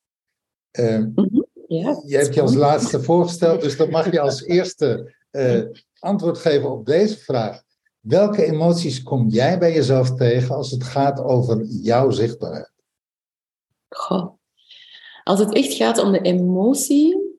Uh, 0.78 0.98
mm 0.98 1.12
-hmm. 1.14 1.46
ja, 1.66 2.02
je 2.06 2.16
hebt 2.16 2.34
je 2.34 2.40
als 2.40 2.54
laatste 2.54 3.02
voorgesteld, 3.02 3.60
dus 3.60 3.76
dan 3.76 3.90
mag 3.90 4.10
je 4.10 4.20
als 4.20 4.42
eerste 4.56 5.14
antwoord 5.98 6.38
geven 6.38 6.70
op 6.70 6.86
deze 6.86 7.18
vraag. 7.18 7.62
Welke 8.00 8.44
emoties 8.44 9.02
kom 9.02 9.28
jij 9.28 9.58
bij 9.58 9.72
jezelf 9.72 10.14
tegen 10.14 10.54
als 10.54 10.70
het 10.70 10.84
gaat 10.84 11.20
over 11.20 11.64
jouw 11.64 12.10
zichtbaarheid? 12.10 12.72
Goh. 13.88 14.39
Als 15.22 15.38
het 15.38 15.54
echt 15.54 15.72
gaat 15.72 15.98
om 15.98 16.12
de 16.12 16.20
emotie, 16.20 17.38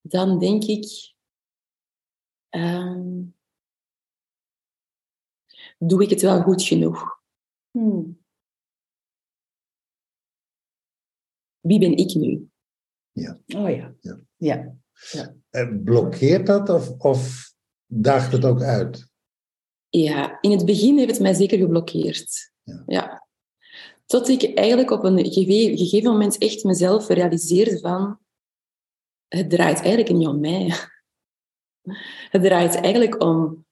dan 0.00 0.38
denk 0.38 0.64
ik. 0.64 1.14
ehm, 2.48 3.22
doe 5.78 6.02
ik 6.02 6.10
het 6.10 6.20
wel 6.20 6.42
goed 6.42 6.62
genoeg? 6.62 7.22
Hmm. 7.70 8.18
Wie 11.60 11.78
ben 11.78 11.96
ik 11.96 12.14
nu? 12.14 12.48
Oh 13.56 13.70
ja. 13.70 13.94
Ja. 14.36 14.74
Ja. 15.12 15.34
Eh, 15.50 15.68
Blokkeert 15.84 16.46
dat 16.46 16.68
of, 16.68 16.88
of 16.98 17.52
daagt 17.86 18.32
het 18.32 18.44
ook 18.44 18.60
uit? 18.62 19.08
Ja, 19.88 20.40
in 20.40 20.50
het 20.50 20.64
begin 20.64 20.98
heeft 20.98 21.10
het 21.10 21.20
mij 21.20 21.34
zeker 21.34 21.58
geblokkeerd. 21.58 22.52
Ja. 22.62 22.82
Tot 24.10 24.28
ik 24.28 24.54
eigenlijk 24.54 24.90
op 24.90 25.04
een 25.04 25.32
gege- 25.32 25.76
gegeven 25.76 26.10
moment 26.10 26.38
echt 26.38 26.64
mezelf 26.64 27.08
realiseerde 27.08 27.78
van... 27.78 28.18
Het 29.28 29.50
draait 29.50 29.80
eigenlijk 29.80 30.12
niet 30.12 30.26
om 30.26 30.40
mij. 30.40 30.72
Het 32.32 32.42
draait 32.42 32.74
eigenlijk 32.74 33.22
om 33.22 33.64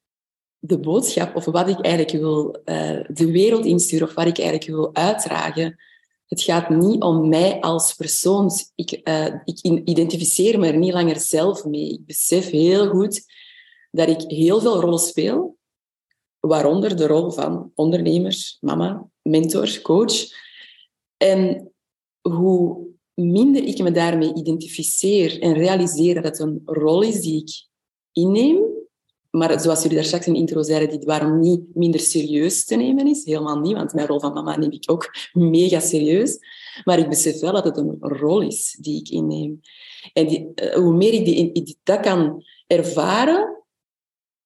de 0.59 0.79
boodschap 0.79 1.37
of 1.37 1.45
wat 1.45 1.69
ik 1.69 1.81
eigenlijk 1.81 2.17
wil 2.17 2.61
eh, 2.65 3.05
de 3.09 3.31
wereld 3.31 3.65
insturen 3.65 4.09
of 4.09 4.15
wat 4.15 4.27
ik 4.27 4.39
eigenlijk 4.39 4.71
wil 4.71 4.95
uitdragen. 4.95 5.77
Het 6.27 6.43
gaat 6.43 6.69
niet 6.69 7.03
om 7.03 7.29
mij 7.29 7.61
als 7.61 7.95
persoon. 7.95 8.51
Ik, 8.75 8.91
eh, 8.91 9.35
ik 9.45 9.63
identificeer 9.85 10.59
me 10.59 10.67
er 10.67 10.77
niet 10.77 10.93
langer 10.93 11.21
zelf 11.21 11.65
mee. 11.65 11.93
Ik 11.93 12.07
besef 12.07 12.51
heel 12.51 12.89
goed 12.89 13.23
dat 13.91 14.09
ik 14.09 14.21
heel 14.21 14.61
veel 14.61 14.81
rollen 14.81 14.99
speel, 14.99 15.57
waaronder 16.41 16.97
de 16.97 17.07
rol 17.07 17.31
van 17.31 17.73
ondernemer, 17.75 18.57
mama, 18.61 19.09
mentor, 19.29 19.81
coach. 19.83 20.15
En 21.17 21.73
hoe 22.21 22.87
minder 23.15 23.65
ik 23.65 23.79
me 23.79 23.91
daarmee 23.91 24.35
identificeer 24.35 25.41
en 25.41 25.53
realiseer 25.53 26.15
dat 26.15 26.25
het 26.25 26.39
een 26.39 26.61
rol 26.65 27.03
is 27.03 27.21
die 27.21 27.41
ik 27.43 27.67
inneem, 28.13 28.77
maar 29.31 29.61
zoals 29.61 29.83
jullie 29.83 29.97
daar 29.97 30.07
straks 30.07 30.27
in 30.27 30.33
de 30.33 30.39
intro 30.39 30.63
zeiden, 30.63 30.99
die 30.99 31.07
waarom 31.07 31.41
niet 31.41 31.75
minder 31.75 32.01
serieus 32.01 32.65
te 32.65 32.77
nemen 32.77 33.07
is. 33.07 33.25
Helemaal 33.25 33.59
niet, 33.59 33.77
want 33.77 33.93
mijn 33.93 34.07
rol 34.07 34.21
van 34.21 34.33
mama 34.33 34.57
neem 34.57 34.71
ik 34.71 34.91
ook 34.91 35.15
mega 35.33 35.81
serieus. 35.81 36.39
Maar 36.85 36.99
ik 36.99 37.09
besef 37.09 37.41
wel 37.41 37.53
dat 37.53 37.65
het 37.65 37.77
een 37.77 37.97
rol 37.99 38.41
is 38.41 38.79
die 38.81 39.01
ik 39.01 39.09
inneem. 39.09 39.61
En 40.13 40.55
eh, 40.55 40.75
hoe 40.75 40.95
meer 40.97 41.13
ik 41.13 41.25
die- 41.25 41.79
dat 41.83 42.01
kan 42.01 42.45
ervaren 42.67 43.65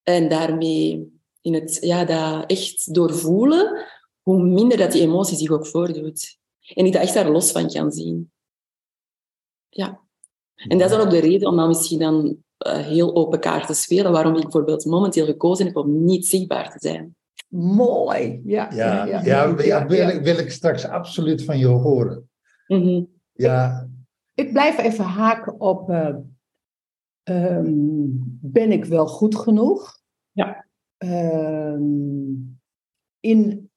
en 0.02 0.28
daarmee 0.28 1.10
in 1.40 1.54
het, 1.54 1.78
ja, 1.80 2.04
dat 2.04 2.50
echt 2.50 2.94
doorvoelen, 2.94 3.86
hoe 4.22 4.42
minder 4.42 4.78
dat 4.78 4.92
die 4.92 5.02
emotie 5.02 5.36
zich 5.36 5.50
ook 5.50 5.66
voordoet. 5.66 6.38
En 6.74 6.86
ik 6.86 6.92
dat 6.92 7.02
echt 7.02 7.14
daar 7.14 7.30
los 7.30 7.52
van 7.52 7.70
kan 7.70 7.92
zien. 7.92 8.32
Ja. 9.68 10.00
En 10.54 10.78
dat 10.78 10.90
is 10.90 10.96
dan 10.96 11.04
ook 11.06 11.10
de 11.12 11.18
reden 11.20 11.48
om 11.48 11.56
dan 11.56 11.68
misschien 11.68 11.98
dan 11.98 12.36
eh, 12.56 12.76
heel 12.76 13.14
open 13.14 13.40
kaart 13.40 13.66
te 13.66 13.74
spelen, 13.74 14.12
waarom 14.12 14.34
ik 14.34 14.42
bijvoorbeeld 14.42 14.84
momenteel 14.84 15.24
gekozen 15.26 15.66
heb 15.66 15.76
om 15.76 16.04
niet 16.04 16.26
zichtbaar 16.26 16.70
te 16.72 16.78
zijn. 16.88 17.16
Mooi. 17.48 18.42
Ja. 18.44 18.72
Ja, 18.72 19.04
ja, 19.06 19.22
ja, 19.24 19.54
wil, 19.86 20.08
Ik, 20.08 20.22
wil 20.22 20.38
ik 20.38 20.50
straks 20.50 20.84
absoluut 20.84 21.44
van 21.44 21.58
je 21.58 21.66
horen. 21.66 22.30
Mhm. 22.66 23.04
Ja, 23.32 23.88
Ik 24.34 24.52
blijf 24.52 24.78
even 24.78 25.04
haken 25.04 25.60
op. 25.60 25.90
eh, 25.90 26.16
ehm, 27.22 28.08
ben 28.40 28.72
ik 28.72 28.84
wel 28.84 29.06
goed 29.06 29.36
genoeg? 29.36 30.00
Ja. 30.30 30.66
Ehm, 30.96 31.82
in, 33.20 33.70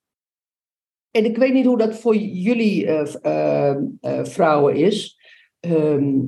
en 1.15 1.25
ik 1.25 1.37
weet 1.37 1.53
niet 1.53 1.65
hoe 1.65 1.77
dat 1.77 1.95
voor 1.95 2.15
jullie 2.15 2.85
eh, 2.85 3.15
ehm, 3.21 3.83
eh, 4.01 4.23
vrouwen 4.23 4.75
is. 4.75 5.19
Ehm, 5.59 6.21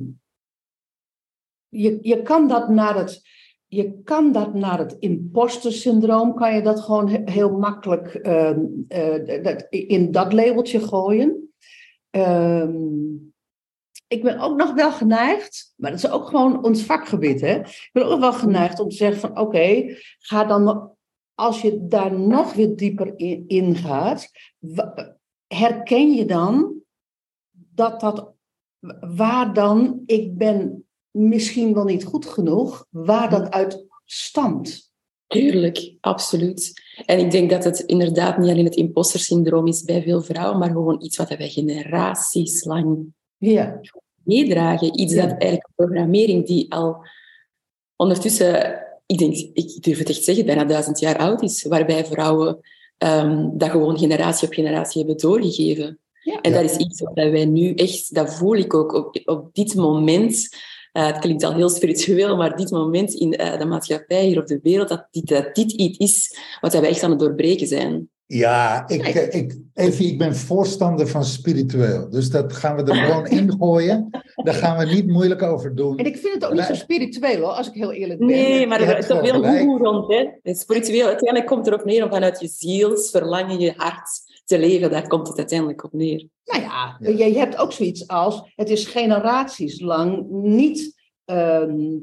je, 1.68 1.98
je 2.00 2.22
kan 2.22 2.48
dat 2.48 2.68
naar 2.68 2.96
het. 2.96 3.26
Je 3.66 4.02
kan 4.02 4.32
dat 4.32 4.54
naar 4.54 4.78
het 4.78 4.96
imposter-syndroom, 4.98 6.34
kan 6.34 6.54
je 6.54 6.62
dat 6.62 6.80
gewoon 6.80 7.08
he- 7.08 7.30
heel 7.32 7.58
makkelijk 7.58 8.14
ehm, 8.14 8.60
eh, 8.88 9.42
dat, 9.42 9.66
in 9.70 10.10
dat 10.10 10.32
labeltje 10.32 10.80
gooien. 10.80 11.52
Ik 14.08 14.22
ben 14.22 14.38
ook 14.38 14.56
nog 14.56 14.74
wel 14.74 14.92
geneigd, 14.92 15.74
maar 15.76 15.90
dat 15.90 16.04
is 16.04 16.10
ook 16.10 16.26
gewoon 16.28 16.64
ons 16.64 16.82
vakgebied. 16.82 17.40
Hè? 17.40 17.58
Ik 17.58 17.90
ben 17.92 18.06
ook 18.06 18.20
wel 18.20 18.32
geneigd 18.32 18.80
om 18.80 18.88
te 18.88 18.96
zeggen 18.96 19.20
van 19.20 19.38
oké, 19.38 19.96
ga 20.18 20.44
dan 20.44 20.96
als 21.38 21.62
je 21.62 21.86
daar 21.86 22.18
nog 22.18 22.52
weer 22.52 22.76
dieper 22.76 23.12
in, 23.16 23.44
in 23.46 23.76
gaat, 23.76 24.30
herken 25.46 26.12
je 26.12 26.24
dan 26.24 26.74
dat 27.50 28.00
dat 28.00 28.32
waar 29.16 29.54
dan 29.54 30.02
ik 30.06 30.36
ben 30.36 30.88
misschien 31.10 31.74
wel 31.74 31.84
niet 31.84 32.04
goed 32.04 32.26
genoeg, 32.26 32.86
waar 32.90 33.30
dat 33.30 33.50
uit 33.50 33.86
stamt. 34.04 34.92
Tuurlijk, 35.26 35.96
absoluut. 36.00 36.72
En 37.06 37.18
ik 37.18 37.30
denk 37.30 37.50
dat 37.50 37.64
het 37.64 37.78
inderdaad 37.78 38.38
niet 38.38 38.50
alleen 38.50 38.64
het 38.64 38.76
imposter-syndroom 38.76 39.66
is 39.66 39.82
bij 39.82 40.02
veel 40.02 40.22
vrouwen, 40.22 40.58
maar 40.58 40.70
gewoon 40.70 41.02
iets 41.02 41.16
wat 41.16 41.28
wij 41.28 41.48
generaties 41.48 42.64
lang 42.64 43.12
Ja, 43.36 43.80
meedragen. 44.22 45.00
Iets 45.00 45.14
Ja. 45.14 45.20
dat 45.20 45.30
eigenlijk 45.30 45.66
een 45.66 45.84
programmering 45.86 46.46
die 46.46 46.72
al 46.72 47.06
ondertussen, 47.96 48.82
ik 49.06 49.18
denk, 49.18 49.36
ik 49.36 49.82
durf 49.82 49.98
het 49.98 50.08
echt 50.08 50.24
zeggen, 50.24 50.46
bijna 50.46 50.64
duizend 50.64 50.98
jaar 50.98 51.18
oud 51.18 51.42
is, 51.42 51.62
waarbij 51.62 52.04
vrouwen 52.04 52.60
ehm, 52.98 53.48
dat 53.52 53.70
gewoon 53.70 53.98
generatie 53.98 54.48
op 54.48 54.54
generatie 54.54 54.98
hebben 55.04 55.20
doorgegeven. 55.20 55.98
Ja. 56.22 56.40
En 56.40 56.52
dat 56.52 56.64
is 56.64 56.76
iets 56.76 57.00
wat 57.00 57.14
wij 57.14 57.44
nu 57.44 57.74
echt, 57.74 58.14
dat 58.14 58.34
voel 58.34 58.54
ik 58.56 58.74
ook 58.74 58.92
op, 58.92 59.20
op 59.24 59.54
dit 59.54 59.74
moment. 59.74 60.56
eh, 60.92 61.06
het 61.06 61.18
klinkt 61.18 61.42
al 61.42 61.54
heel 61.54 61.68
spiritueel, 61.68 62.36
maar 62.36 62.56
dit 62.56 62.70
moment 62.70 63.14
in 63.14 63.32
eh, 63.36 63.58
de 63.58 63.64
maatschappij, 63.64 64.26
hier 64.26 64.40
op 64.40 64.46
de 64.46 64.60
wereld, 64.62 64.88
dat 64.88 65.08
dit, 65.10 65.28
dat 65.28 65.54
dit 65.54 65.72
iets 65.72 65.98
is 65.98 66.38
wat 66.60 66.72
wij 66.72 66.88
echt 66.88 67.02
aan 67.02 67.10
het 67.10 67.18
doorbreken 67.18 67.66
zijn. 67.66 68.10
Ja 68.30 68.88
ik, 68.88 69.02
eh, 69.02 69.40
ik, 69.40 69.58
even, 69.74 70.04
ik 70.04 70.18
ben 70.18 70.36
voorstander 70.36 71.08
van 71.08 71.24
spiritueel. 71.24 72.10
Dus 72.10 72.30
dat 72.30 72.52
gaan 72.52 72.76
we 72.76 72.82
er 72.82 72.96
gewoon 73.04 73.26
ingooien. 73.26 74.08
Daar 74.34 74.54
gaan 74.54 74.78
we 74.78 74.84
niet 74.84 75.06
moeilijk 75.06 75.42
over 75.42 75.74
doen. 75.74 75.96
en 75.98 76.06
ik 76.06 76.16
vind 76.16 76.34
het 76.34 76.44
ook 76.44 76.52
niet 76.52 76.64
zo 76.64 76.74
spiritueel 76.74 77.40
hoor, 77.40 77.50
als 77.50 77.68
ik 77.68 77.74
heel 77.74 77.92
eerlijk 77.92 78.18
ben. 78.18 78.28
Nee, 78.28 78.66
maar 78.66 78.80
er 78.80 78.86
hebt 78.86 78.98
is 78.98 79.06
toch 79.06 79.28
goeroe 79.28 79.78
rond. 79.78 80.12
Hè? 80.12 80.26
Het 80.42 80.58
spiritueel, 80.58 81.06
uiteindelijk 81.06 81.50
komt 81.50 81.64
het 81.66 81.74
erop 81.74 81.86
neer 81.86 82.04
om 82.04 82.10
vanuit 82.10 82.40
je 82.40 82.48
zielsverlangen, 82.48 83.58
je 83.58 83.72
hart 83.76 84.08
te 84.44 84.58
leven. 84.58 84.90
Daar 84.90 85.06
komt 85.06 85.28
het 85.28 85.38
uiteindelijk 85.38 85.84
op 85.84 85.92
neer. 85.92 86.28
Nou 86.44 86.62
ja, 86.62 86.96
Ja. 86.98 87.10
Je, 87.10 87.32
je 87.32 87.38
hebt 87.38 87.56
ook 87.56 87.72
zoiets 87.72 88.08
als, 88.08 88.52
het 88.56 88.70
is 88.70 88.86
generaties 88.86 89.80
lang 89.80 90.26
niet, 90.30 91.00
ehm, 91.24 91.96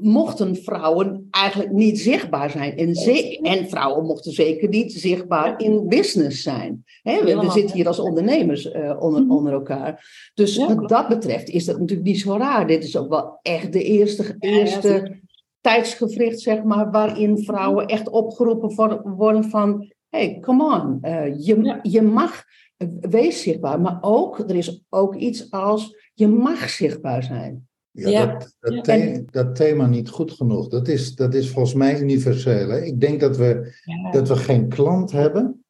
mochten 0.00 0.56
vrouwen 0.56 1.26
eigenlijk 1.30 1.72
niet 1.72 2.00
zichtbaar 2.00 2.50
zijn. 2.50 2.76
En, 2.76 2.94
ze- 2.94 3.38
en 3.42 3.68
vrouwen 3.68 4.06
mochten 4.06 4.32
zeker 4.32 4.68
niet 4.68 4.92
zichtbaar 4.92 5.60
in 5.60 5.88
business 5.88 6.42
zijn. 6.42 6.84
We, 7.02 7.48
zitten 7.52 7.76
hier 7.76 7.86
als 7.86 7.98
ondernemers 7.98 8.70
eh, 8.70 8.96
onder, 9.00 9.22
Mhm. 9.22 9.30
onder 9.32 9.52
elkaar. 9.52 10.06
Dus 10.34 10.56
Ja, 10.56 10.74
wat 10.74 10.88
dat 10.88 11.08
betreft 11.08 11.48
is 11.48 11.64
dat 11.64 11.78
natuurlijk 11.78 12.08
niet 12.08 12.20
zo 12.20 12.36
raar. 12.36 12.66
Dit 12.66 12.84
is 12.84 12.96
ook 12.96 13.08
wel 13.08 13.38
echt 13.42 13.72
de 13.72 13.82
eerste, 13.82 14.36
eerste 14.38 15.20
tijdsgevricht, 15.60 16.40
zeg 16.40 16.62
maar, 16.62 16.90
waarin 16.90 17.38
vrouwen 17.38 17.86
echt 17.86 18.08
opgeroepen 18.08 18.74
worden, 19.16 19.44
van... 19.44 19.92
hey, 20.08 20.38
come 20.40 20.64
on, 20.82 20.98
eh, 21.00 21.38
je, 21.46 21.62
Ja. 21.62 21.78
je 21.82 22.02
mag, 22.02 22.42
eh, 22.76 22.88
wees 23.00 23.42
zichtbaar. 23.42 23.80
Maar 23.80 23.98
ook, 24.00 24.38
er 24.38 24.54
is 24.56 24.82
ook 24.88 25.14
iets 25.14 25.50
als, 25.50 25.96
je 26.14 26.28
mag 26.28 26.68
zichtbaar 26.68 27.22
zijn. 27.22 27.67
Ja, 27.98 28.08
Ja. 28.08 28.26
Dat, 28.26 28.56
dat, 28.60 28.74
Ja. 28.74 28.80
the- 28.82 29.24
dat 29.30 29.54
thema 29.54 29.86
niet 29.86 30.08
goed 30.08 30.32
genoeg. 30.32 30.68
Dat 30.68 30.88
is, 30.88 31.14
dat 31.14 31.34
is 31.34 31.50
volgens 31.50 31.74
mij 31.74 32.00
universeel. 32.00 32.68
Hè? 32.68 32.80
Ik 32.80 33.00
denk 33.00 33.20
dat 33.20 33.36
we, 33.36 33.78
Ja. 33.84 34.10
dat 34.10 34.28
we 34.28 34.36
geen 34.36 34.68
klant 34.68 35.10
hebben, 35.12 35.64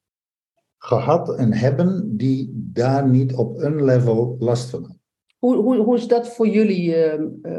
gehad 0.78 1.34
en 1.36 1.52
hebben, 1.52 2.16
die 2.16 2.50
daar 2.54 3.08
niet 3.08 3.34
op 3.34 3.58
een 3.58 3.84
level 3.84 4.36
last 4.38 4.70
van 4.70 4.80
hebben. 4.80 5.00
Hoe, 5.38 5.56
hoe, 5.56 5.76
hoe 5.76 5.96
is 5.96 6.06
dat 6.08 6.28
voor 6.34 6.48
jullie 6.48 6.94
eh, 6.94 7.12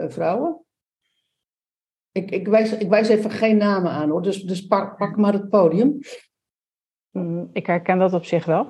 eh, 0.04 0.10
vrouwen? 0.10 0.64
Ik, 2.12 2.32
ik, 2.32 2.48
wijs, 2.48 2.78
ik 2.78 2.90
wijs 2.90 3.08
even 3.08 3.32
geen 3.32 3.58
namen 3.58 3.92
aan 3.92 4.10
hoor, 4.10 4.22
dus, 4.22 4.44
dus 4.44 4.68
pak, 4.68 4.98
pak 4.98 5.18
maar 5.18 5.34
het 5.34 5.50
podium. 5.50 6.00
Mm, 7.12 7.50
Ik 7.54 7.66
herken 7.66 7.98
dat 7.98 8.14
op 8.14 8.26
zich 8.26 8.46
wel. 8.46 8.68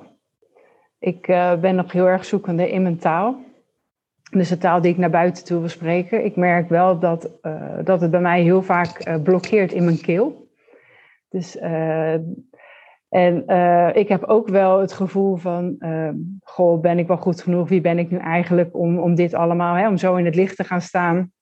Ik 0.98 1.28
eh, 1.28 1.60
ben 1.60 1.74
nog 1.74 1.92
heel 1.92 2.06
erg 2.06 2.24
zoekende 2.24 2.70
in 2.70 2.82
mijn 2.82 2.98
taal. 2.98 3.40
Dus 4.30 4.48
de 4.48 4.58
taal 4.58 4.80
die 4.80 4.92
ik 4.92 4.98
naar 4.98 5.10
buiten 5.10 5.44
toe 5.44 5.58
wil 5.58 5.68
spreken. 5.68 6.24
Ik 6.24 6.36
merk 6.36 6.68
wel 6.68 6.98
dat, 6.98 7.38
eh, 7.40 7.78
dat 7.84 8.00
het 8.00 8.10
bij 8.10 8.20
mij 8.20 8.42
heel 8.42 8.62
vaak 8.62 8.98
eh, 8.98 9.22
blokkeert 9.22 9.72
in 9.72 9.84
mijn 9.84 10.00
keel. 10.00 10.48
Dus, 11.28 11.58
eh, 11.58 12.14
en 13.08 13.44
ik 13.94 14.08
heb 14.08 14.24
ook 14.24 14.48
wel 14.48 14.80
het 14.80 14.92
gevoel 14.92 15.36
van, 15.36 15.76
eh, 15.78 16.10
goh, 16.42 16.80
ben 16.80 16.98
ik 16.98 17.06
wel 17.06 17.16
goed 17.16 17.42
genoeg? 17.42 17.68
Wie 17.68 17.80
ben 17.80 17.98
ik 17.98 18.10
nu 18.10 18.18
eigenlijk 18.18 18.76
om, 18.76 18.98
om 18.98 19.14
dit 19.14 19.34
allemaal, 19.34 19.74
hè, 19.74 19.88
om 19.88 19.96
zo 19.96 20.16
in 20.16 20.24
het 20.24 20.34
licht 20.34 20.56
te 20.56 20.64
gaan 20.64 20.80
saan? 20.80 21.32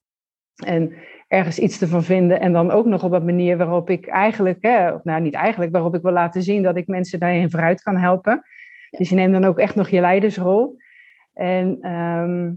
En 0.64 0.92
ergens 1.28 1.58
iets 1.58 1.80
ervan 1.80 2.02
vinden. 2.02 2.40
En 2.40 2.52
dan 2.52 2.70
ook 2.70 2.86
nog 2.86 3.04
op 3.04 3.12
een 3.12 3.24
manier 3.24 3.56
waarop 3.56 3.90
ik 3.90 4.06
eigenlijk, 4.06 4.58
hè, 4.60 4.92
of 4.92 5.04
nou 5.04 5.20
niet 5.20 5.34
eigenlijk, 5.34 5.72
waarop 5.72 5.94
ik 5.94 6.02
wil 6.02 6.12
laten 6.12 6.42
zien 6.42 6.62
dat 6.62 6.76
ik 6.76 6.86
mensen 6.86 7.18
daarin 7.18 7.50
vooruit 7.50 7.82
kan 7.82 7.96
helpen. 7.96 8.42
Dus 8.90 9.08
je 9.08 9.14
neemt 9.14 9.32
dan 9.32 9.44
ook 9.44 9.58
echt 9.58 9.74
nog 9.74 9.88
je 9.88 10.00
leidersrol. 10.00 10.76
En 11.32 11.78
ehm, 11.80 12.52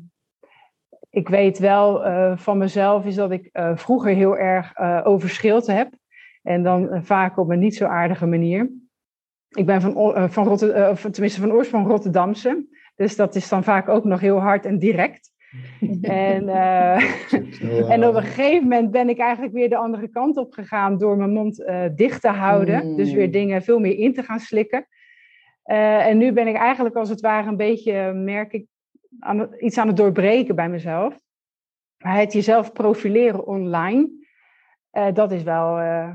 ik 1.12 1.30
weet 1.30 1.60
wel 1.60 2.08
uh, 2.08 2.38
van 2.38 2.58
mezelf 2.58 3.06
is 3.06 3.16
dat 3.16 3.32
ik 3.32 3.50
uh, 3.54 3.72
vroeger 3.76 4.14
heel 4.14 4.38
erg 4.38 4.78
uh, 4.80 5.02
over 5.04 5.30
schilte 5.30 5.72
heb. 5.72 5.90
En 6.44 6.64
dan 6.64 7.04
vaak 7.04 7.38
op 7.38 7.50
een 7.50 7.60
niet 7.60 7.76
zo 7.76 7.86
aardige 7.86 8.26
manier. 8.26 8.72
Ik 9.50 9.66
ben 9.66 9.82
van, 9.82 10.30
van 10.32 10.48
Rotterdam, 10.48 10.96
tenminste 11.12 11.42
van 11.42 11.52
oorsprong 11.52 11.88
Rotterdamse. 11.88 12.66
Dus 12.96 13.16
dat 13.16 13.36
is 13.36 13.50
dan 13.50 13.64
vaak 13.64 13.90
ook 13.90 14.04
nog 14.04 14.20
heel 14.20 14.40
hard 14.40 14.66
en 14.66 14.80
direct. 14.80 15.32
en, 16.02 16.50
en 17.94 18.08
op 18.08 18.16
een 18.16 18.24
gegeven 18.24 18.64
moment 18.64 18.92
ben 18.92 19.10
ik 19.10 19.20
eigenlijk 19.20 19.54
weer 19.54 19.70
de 19.70 19.76
andere 19.76 20.08
kant 20.08 20.38
op 20.38 20.54
gegaan 20.54 20.98
door 20.98 21.18
mijn 21.18 21.32
mond 21.32 21.66
dicht 21.96 22.22
te 22.22 22.28
houden. 22.28 22.88
Mm. 22.88 22.96
Dus 22.96 23.14
weer 23.14 23.32
dingen 23.32 23.62
veel 23.62 23.80
meer 23.80 23.98
in 23.98 24.14
te 24.14 24.24
gaan 24.24 24.40
slikken. 24.40 24.88
en 25.64 26.18
nu 26.18 26.32
ben 26.32 26.48
ik 26.48 26.56
eigenlijk 26.56 26.96
als 26.96 27.10
het 27.10 27.22
ware 27.22 27.48
een 27.48 27.58
beetje, 27.58 28.14
merk 28.14 28.54
ik, 28.54 28.66
aan 29.20 29.50
iets 29.60 29.78
aan 29.78 29.88
het 29.88 29.98
doorbreken 29.98 30.56
bij 30.56 30.70
mezelf. 30.70 31.20
Maar 31.98 32.18
het 32.18 32.34
jezelf 32.34 32.72
profileren 32.72 33.46
online, 33.46 34.10
uh, 34.92 35.14
dat 35.14 35.32
is 35.32 35.44
wel. 35.44 35.80
Uh, 35.80 36.14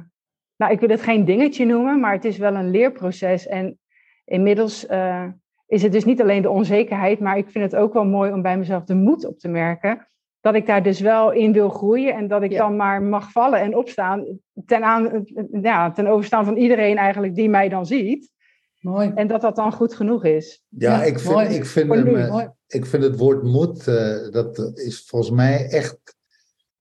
nou, 0.56 0.72
ik 0.72 0.80
wil 0.80 0.88
het 0.88 1.02
geen 1.02 1.24
dingetje 1.24 1.64
noemen, 1.64 2.00
maar 2.00 2.12
het 2.12 2.24
is 2.24 2.38
wel 2.38 2.54
een 2.54 2.70
leerproces. 2.70 3.46
En 3.46 3.78
inmiddels 4.24 4.88
uh, 4.88 5.24
is 5.66 5.82
het 5.82 5.92
dus 5.92 6.04
niet 6.04 6.20
alleen 6.20 6.42
de 6.42 6.50
onzekerheid, 6.50 7.20
maar 7.20 7.36
ik 7.36 7.50
vind 7.50 7.64
het 7.64 7.80
ook 7.80 7.92
wel 7.92 8.04
mooi 8.04 8.32
om 8.32 8.42
bij 8.42 8.58
mezelf 8.58 8.84
de 8.84 8.94
moed 8.94 9.26
op 9.26 9.38
te 9.38 9.48
merken. 9.48 10.08
Dat 10.40 10.54
ik 10.54 10.66
daar 10.66 10.82
dus 10.82 11.00
wel 11.00 11.32
in 11.32 11.52
wil 11.52 11.68
groeien 11.68 12.14
en 12.14 12.28
dat 12.28 12.42
ik 12.42 12.50
ja. 12.50 12.58
dan 12.58 12.76
maar 12.76 13.02
mag 13.02 13.32
vallen 13.32 13.60
en 13.60 13.76
opstaan 13.76 14.40
ten, 14.66 14.84
aan, 14.84 15.24
ja, 15.62 15.90
ten 15.90 16.06
overstaan 16.06 16.44
van 16.44 16.56
iedereen 16.56 16.96
eigenlijk 16.96 17.34
die 17.34 17.48
mij 17.48 17.68
dan 17.68 17.86
ziet. 17.86 18.34
Mooi. 18.80 19.12
En 19.14 19.26
dat 19.26 19.40
dat 19.40 19.56
dan 19.56 19.72
goed 19.72 19.94
genoeg 19.94 20.24
is. 20.24 20.62
Ja, 20.68 20.90
ja 20.92 21.04
ik, 21.04 21.18
vind, 21.18 21.50
ik, 21.50 21.64
vind 21.64 21.94
hem, 21.94 22.04
nu, 22.04 22.48
ik 22.66 22.86
vind 22.86 23.02
het 23.02 23.16
woord 23.16 23.42
moed, 23.42 23.86
uh, 23.86 24.30
dat 24.30 24.58
is 24.74 25.04
volgens 25.06 25.30
mij 25.30 25.68
echt 25.68 25.98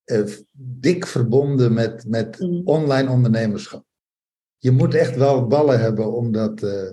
uh, 0.04 0.26
dik 0.52 1.06
verbonden 1.06 1.72
met, 1.74 2.04
met 2.06 2.38
mm. 2.40 2.62
online 2.64 3.10
ondernemerschap. 3.10 3.84
Je 4.58 4.70
moet 4.70 4.94
echt 4.94 5.16
wel 5.16 5.46
ballen 5.46 5.80
hebben 5.80 6.12
om, 6.12 6.32
dat, 6.32 6.62
uh, 6.62 6.90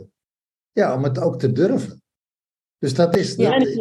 ja, 0.72 0.96
om 0.96 1.04
het 1.04 1.20
ook 1.20 1.40
te 1.40 1.52
durven. 1.52 2.02
Dus 2.78 2.94
dat 2.94 3.18
is. 3.18 3.36
Ja, 3.36 3.60
dat 3.60 3.68
is, 3.68 3.76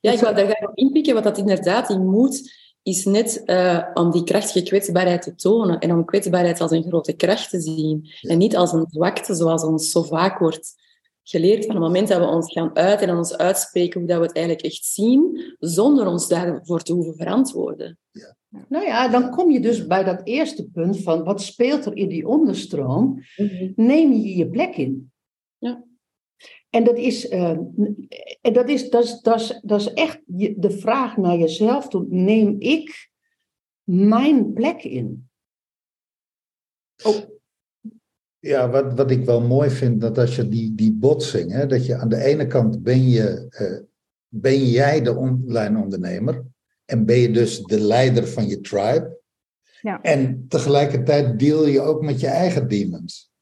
ja 0.00 0.12
ik 0.12 0.20
wil 0.20 0.34
daar 0.34 0.46
graag 0.46 0.68
op 0.68 0.76
inpikken, 0.76 1.14
wat 1.14 1.24
dat 1.24 1.38
inderdaad, 1.38 1.88
die 1.88 1.98
moed 1.98 2.52
is 2.82 3.04
net 3.04 3.42
uh, 3.46 3.86
om 3.94 4.10
die 4.10 4.24
krachtige 4.24 4.62
kwetsbaarheid 4.62 5.22
te 5.22 5.34
tonen 5.34 5.78
en 5.78 5.92
om 5.92 6.04
kwetsbaarheid 6.04 6.60
als 6.60 6.70
een 6.70 6.84
grote 6.88 7.12
kracht 7.12 7.50
te 7.50 7.60
zien 7.60 8.10
en 8.20 8.38
niet 8.38 8.56
als 8.56 8.72
een 8.72 8.86
zwakte 8.90 9.34
zoals 9.34 9.64
ons 9.64 9.90
zo 9.90 10.02
vaak 10.02 10.38
wordt 10.38 10.78
geleerd 11.22 11.66
van 11.66 11.74
het 11.74 11.84
moment 11.84 12.08
dat 12.08 12.18
we 12.18 12.26
ons 12.26 12.52
gaan 12.52 12.76
uiten 12.76 13.08
en 13.08 13.16
ons 13.16 13.36
uitspreken 13.36 14.00
hoe 14.00 14.08
dat 14.08 14.18
we 14.18 14.26
het 14.26 14.36
eigenlijk 14.36 14.66
echt 14.66 14.84
zien, 14.84 15.54
zonder 15.58 16.06
ons 16.06 16.28
daarvoor 16.28 16.82
te 16.82 16.92
hoeven 16.92 17.14
verantwoorden. 17.14 17.98
Ja. 18.10 18.36
Nou 18.68 18.84
ja, 18.84 19.08
dan 19.08 19.30
kom 19.30 19.50
je 19.50 19.60
dus 19.60 19.86
bij 19.86 20.04
dat 20.04 20.20
eerste 20.24 20.68
punt 20.68 21.02
van 21.02 21.24
wat 21.24 21.42
speelt 21.42 21.86
er 21.86 21.96
in 21.96 22.08
die 22.08 22.28
onderstroom? 22.28 23.22
Mm-hmm. 23.36 23.72
Neem 23.76 24.12
je 24.12 24.36
je 24.36 24.48
plek 24.48 24.76
in. 24.76 25.09
En 26.70 26.84
dat 26.84 26.96
is, 26.96 27.30
uh, 27.30 27.50
en 28.40 28.52
dat 28.52 28.68
is, 28.68 28.90
dat 28.90 29.04
is, 29.04 29.20
dat 29.20 29.40
is, 29.40 29.60
dat 29.62 29.80
is 29.80 29.92
echt 29.92 30.20
de 30.56 30.70
vraag 30.70 31.16
naar 31.16 31.36
jezelf 31.36 31.88
toe. 31.88 32.06
Neem 32.08 32.56
ik 32.58 33.10
mijn 33.82 34.52
plek 34.52 34.82
in? 34.82 35.28
Oh. 37.02 37.16
Ja, 38.38 38.70
wat, 38.70 38.94
wat 38.94 39.10
ik 39.10 39.24
wel 39.24 39.40
mooi 39.40 39.70
vind, 39.70 40.00
dat 40.00 40.18
als 40.18 40.36
je 40.36 40.48
die, 40.48 40.74
die 40.74 40.92
botsing, 40.92 41.52
hè, 41.52 41.66
dat 41.66 41.86
je 41.86 41.96
aan 41.96 42.08
de 42.08 42.24
ene 42.24 42.46
kant 42.46 42.82
ben 42.82 43.08
je, 43.08 43.46
uh, 43.60 43.86
ben 44.28 44.64
jij 44.64 45.02
de 45.02 45.16
online 45.16 45.82
ondernemer 45.82 46.44
en 46.84 47.06
ben 47.06 47.16
je 47.16 47.30
dus 47.30 47.62
de 47.62 47.80
leider 47.80 48.26
van 48.28 48.46
je 48.46 48.60
tribe. 48.60 49.18
Ja. 49.80 50.02
En 50.02 50.48
tegelijkertijd 50.48 51.38
deal 51.38 51.66
je 51.66 51.80
ook 51.80 52.02
met 52.02 52.20
je 52.20 52.26
eigen 52.26 52.68
demons. 52.68 53.32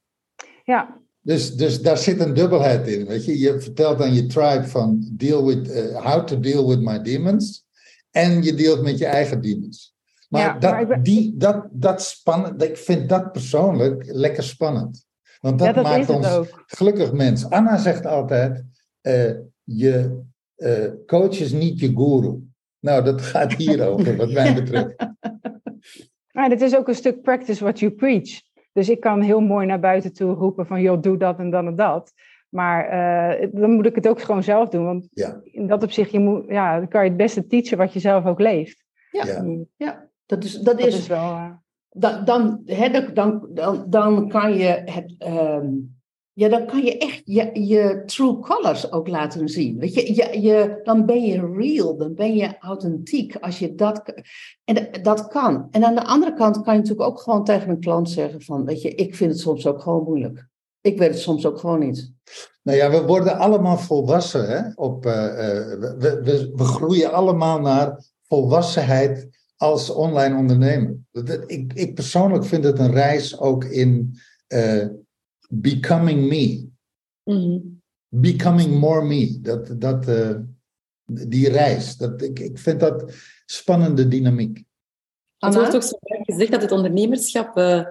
Ja, 0.64 0.97
dus, 1.29 1.55
dus 1.57 1.83
daar 1.83 1.99
zit 1.99 2.21
een 2.21 2.35
dubbelheid 2.35 2.87
in. 2.87 3.07
Weet 3.07 3.25
je? 3.25 3.38
je 3.38 3.61
vertelt 3.61 4.01
aan 4.01 4.14
je 4.14 4.27
tribe 4.27 4.64
van 4.64 5.09
deal 5.12 5.47
with, 5.47 5.69
uh, 5.69 6.05
how 6.05 6.25
to 6.27 6.41
deal 6.41 6.69
with 6.69 6.81
my 6.81 7.03
demons. 7.03 7.67
En 8.11 8.43
je 8.43 8.55
dealt 8.55 8.83
met 8.83 8.99
je 8.99 9.07
eigen 9.07 9.41
demons. 9.41 9.95
Maar, 10.29 10.41
Ja, 10.43 10.59
dat, 10.59 10.71
maar 10.71 10.81
ik 10.81 10.88
ben- 10.88 11.03
die, 11.03 11.37
dat, 11.37 11.67
dat 11.71 12.03
spannend, 12.03 12.62
ik 12.62 12.77
vind 12.77 13.09
dat 13.09 13.33
persoonlijk 13.33 14.05
lekker 14.07 14.43
spannend. 14.43 15.07
Want 15.41 15.59
dat, 15.59 15.67
ja, 15.69 15.73
dat 15.73 15.85
maakt 15.85 16.11
ons 16.11 16.29
ook. 16.29 16.62
gelukkig 16.67 17.12
mens. 17.12 17.51
Anna 17.51 17.77
zegt 17.79 18.07
altijd, 18.07 18.64
eh, 19.01 19.31
je 19.64 20.21
eh, 20.57 20.85
coach 21.07 21.41
is 21.41 21.53
niet 21.53 21.81
je 21.81 21.88
guru. 21.88 22.38
Nou, 22.81 23.05
dat 23.05 23.21
gaat 23.21 23.53
hier 23.53 23.88
over, 23.88 24.17
wat 24.17 24.33
mij 24.33 24.55
betreft. 24.64 24.95
Maar 26.33 26.51
het 26.51 26.61
is 26.61 26.77
ook 26.77 26.88
een 26.88 26.95
stuk 26.95 27.23
practice 27.23 27.62
what 27.64 27.79
you 27.79 27.93
preach. 27.93 28.41
Dus 28.79 28.88
ik 28.88 29.01
kan 29.01 29.21
heel 29.21 29.41
mooi 29.41 29.67
naar 29.67 29.81
buiten 29.81 30.12
toe 30.12 30.35
roepen 30.35 30.67
van, 30.67 30.81
joh, 30.81 31.03
doe 31.03 31.17
dat 31.17 31.38
en 31.38 31.51
dan 31.51 31.67
en 31.67 31.77
dat. 31.77 32.12
Maar 32.49 32.85
eh, 32.88 33.49
dan 33.53 33.71
moet 33.71 33.87
ik 33.87 33.95
het 33.95 34.09
ook 34.09 34.21
gewoon 34.23 34.43
zelf 34.43 34.69
doen. 34.69 34.85
Want 34.85 35.09
Ja. 35.12 35.41
in 35.45 35.67
dat 35.67 35.83
opzicht, 35.83 36.11
je 36.11 36.19
moet, 36.19 36.45
ja, 36.49 36.77
dan 36.79 36.88
kan 36.88 37.03
je 37.03 37.09
het 37.09 37.17
beste 37.19 37.47
teachen 37.47 37.79
wat 37.79 37.93
je 37.93 37.99
zelf 38.01 38.25
ook 38.27 38.41
leeft. 38.41 38.85
Ja. 39.11 39.25
Ja. 39.27 39.45
Ja, 39.77 40.09
dat 40.27 40.45
is, 40.45 40.53
dat 40.55 40.79
Dat 40.79 40.87
is, 40.87 40.99
is 40.99 41.07
wel... 41.07 41.19
eh, 41.33 41.51
dan, 41.91 42.25
dan, 42.25 42.62
hè, 42.64 42.88
dan- 42.91 43.11
dan, 43.14 43.49
dan, 43.51 43.85
dan 43.88 44.29
kan 44.29 44.55
je 44.55 44.83
het. 44.85 45.14
ehm, 45.19 45.67
ja, 46.38 46.48
dan 46.48 46.66
kan 46.66 46.85
je 46.85 46.98
echt 46.98 47.22
je, 47.24 48.03
true 48.07 48.38
colors 48.38 48.92
ook 48.92 49.09
laten 49.09 49.48
zien. 49.48 49.79
Weet 49.79 49.94
je, 49.94 50.14
je, 50.14 50.40
je, 50.40 50.81
dan 50.83 51.07
ben 51.07 51.22
je 51.22 51.53
real, 51.57 51.96
dan 51.96 52.14
ben 52.14 52.37
je 52.37 52.59
authentiek 52.59 53.37
als 53.37 53.59
je 53.59 53.74
dat. 53.74 54.03
En 54.64 54.88
dat 55.03 55.29
kan. 55.29 55.68
En 55.70 55.85
aan 55.85 55.94
de 55.94 56.05
andere 56.05 56.35
kant 56.35 56.62
kan 56.62 56.74
je 56.74 56.81
natuurlijk 56.81 57.09
ook 57.09 57.20
gewoon 57.20 57.44
tegen 57.44 57.68
een 57.68 57.81
klant 57.81 58.11
zeggen: 58.11 58.42
van, 58.42 58.64
Weet 58.64 58.83
je, 58.83 58.94
ik 58.94 59.14
vind 59.14 59.31
het 59.31 59.40
soms 59.40 59.66
ook 59.66 59.81
gewoon 59.81 60.05
moeilijk. 60.05 60.48
Ik 60.81 60.98
weet 60.98 61.11
het 61.11 61.18
soms 61.18 61.46
ook 61.46 61.59
gewoon 61.59 61.79
niet. 61.79 62.12
Nou 62.62 62.79
ja, 62.79 62.90
we 62.90 63.03
worden 63.03 63.38
allemaal 63.38 63.79
volwassen. 63.79 64.48
Hè? 64.48 64.70
Op, 64.74 65.07
eh, 65.07 65.24
eh, 65.24 65.79
we, 65.79 66.20
we, 66.22 66.53
we 66.55 66.64
groeien 66.64 67.12
allemaal 67.12 67.61
naar 67.61 68.05
volwassenheid 68.29 69.29
als 69.57 69.90
online 69.90 70.37
ondernemer. 70.37 70.96
Ik, 71.46 71.72
ik 71.72 71.94
persoonlijk 71.94 72.44
vind 72.44 72.64
het 72.64 72.79
een 72.79 72.92
reis 72.92 73.38
ook 73.38 73.64
in 73.64 74.18
eh, 74.46 74.87
becoming 75.48 76.28
me. 76.28 76.68
Mhm. 77.24 77.58
Becoming 78.08 78.78
more 78.78 79.04
me. 79.04 79.40
Dat, 79.40 79.80
dat, 79.80 80.08
eh, 80.08 80.34
die 81.04 81.48
reis. 81.48 81.96
Dat, 81.96 82.22
ik, 82.22 82.38
ik 82.38 82.58
vind 82.58 82.80
dat 82.80 83.12
spannende 83.46 84.08
dynamiek. 84.08 84.56
Het 84.56 84.66
Anna? 85.38 85.58
wordt 85.58 85.74
ook 85.74 85.82
zo 85.82 85.98
vaak 86.00 86.24
gezegd 86.24 86.50
dat 86.50 86.62
het 86.62 86.72
ondernemerschap, 86.72 87.56
eh, 87.56 87.87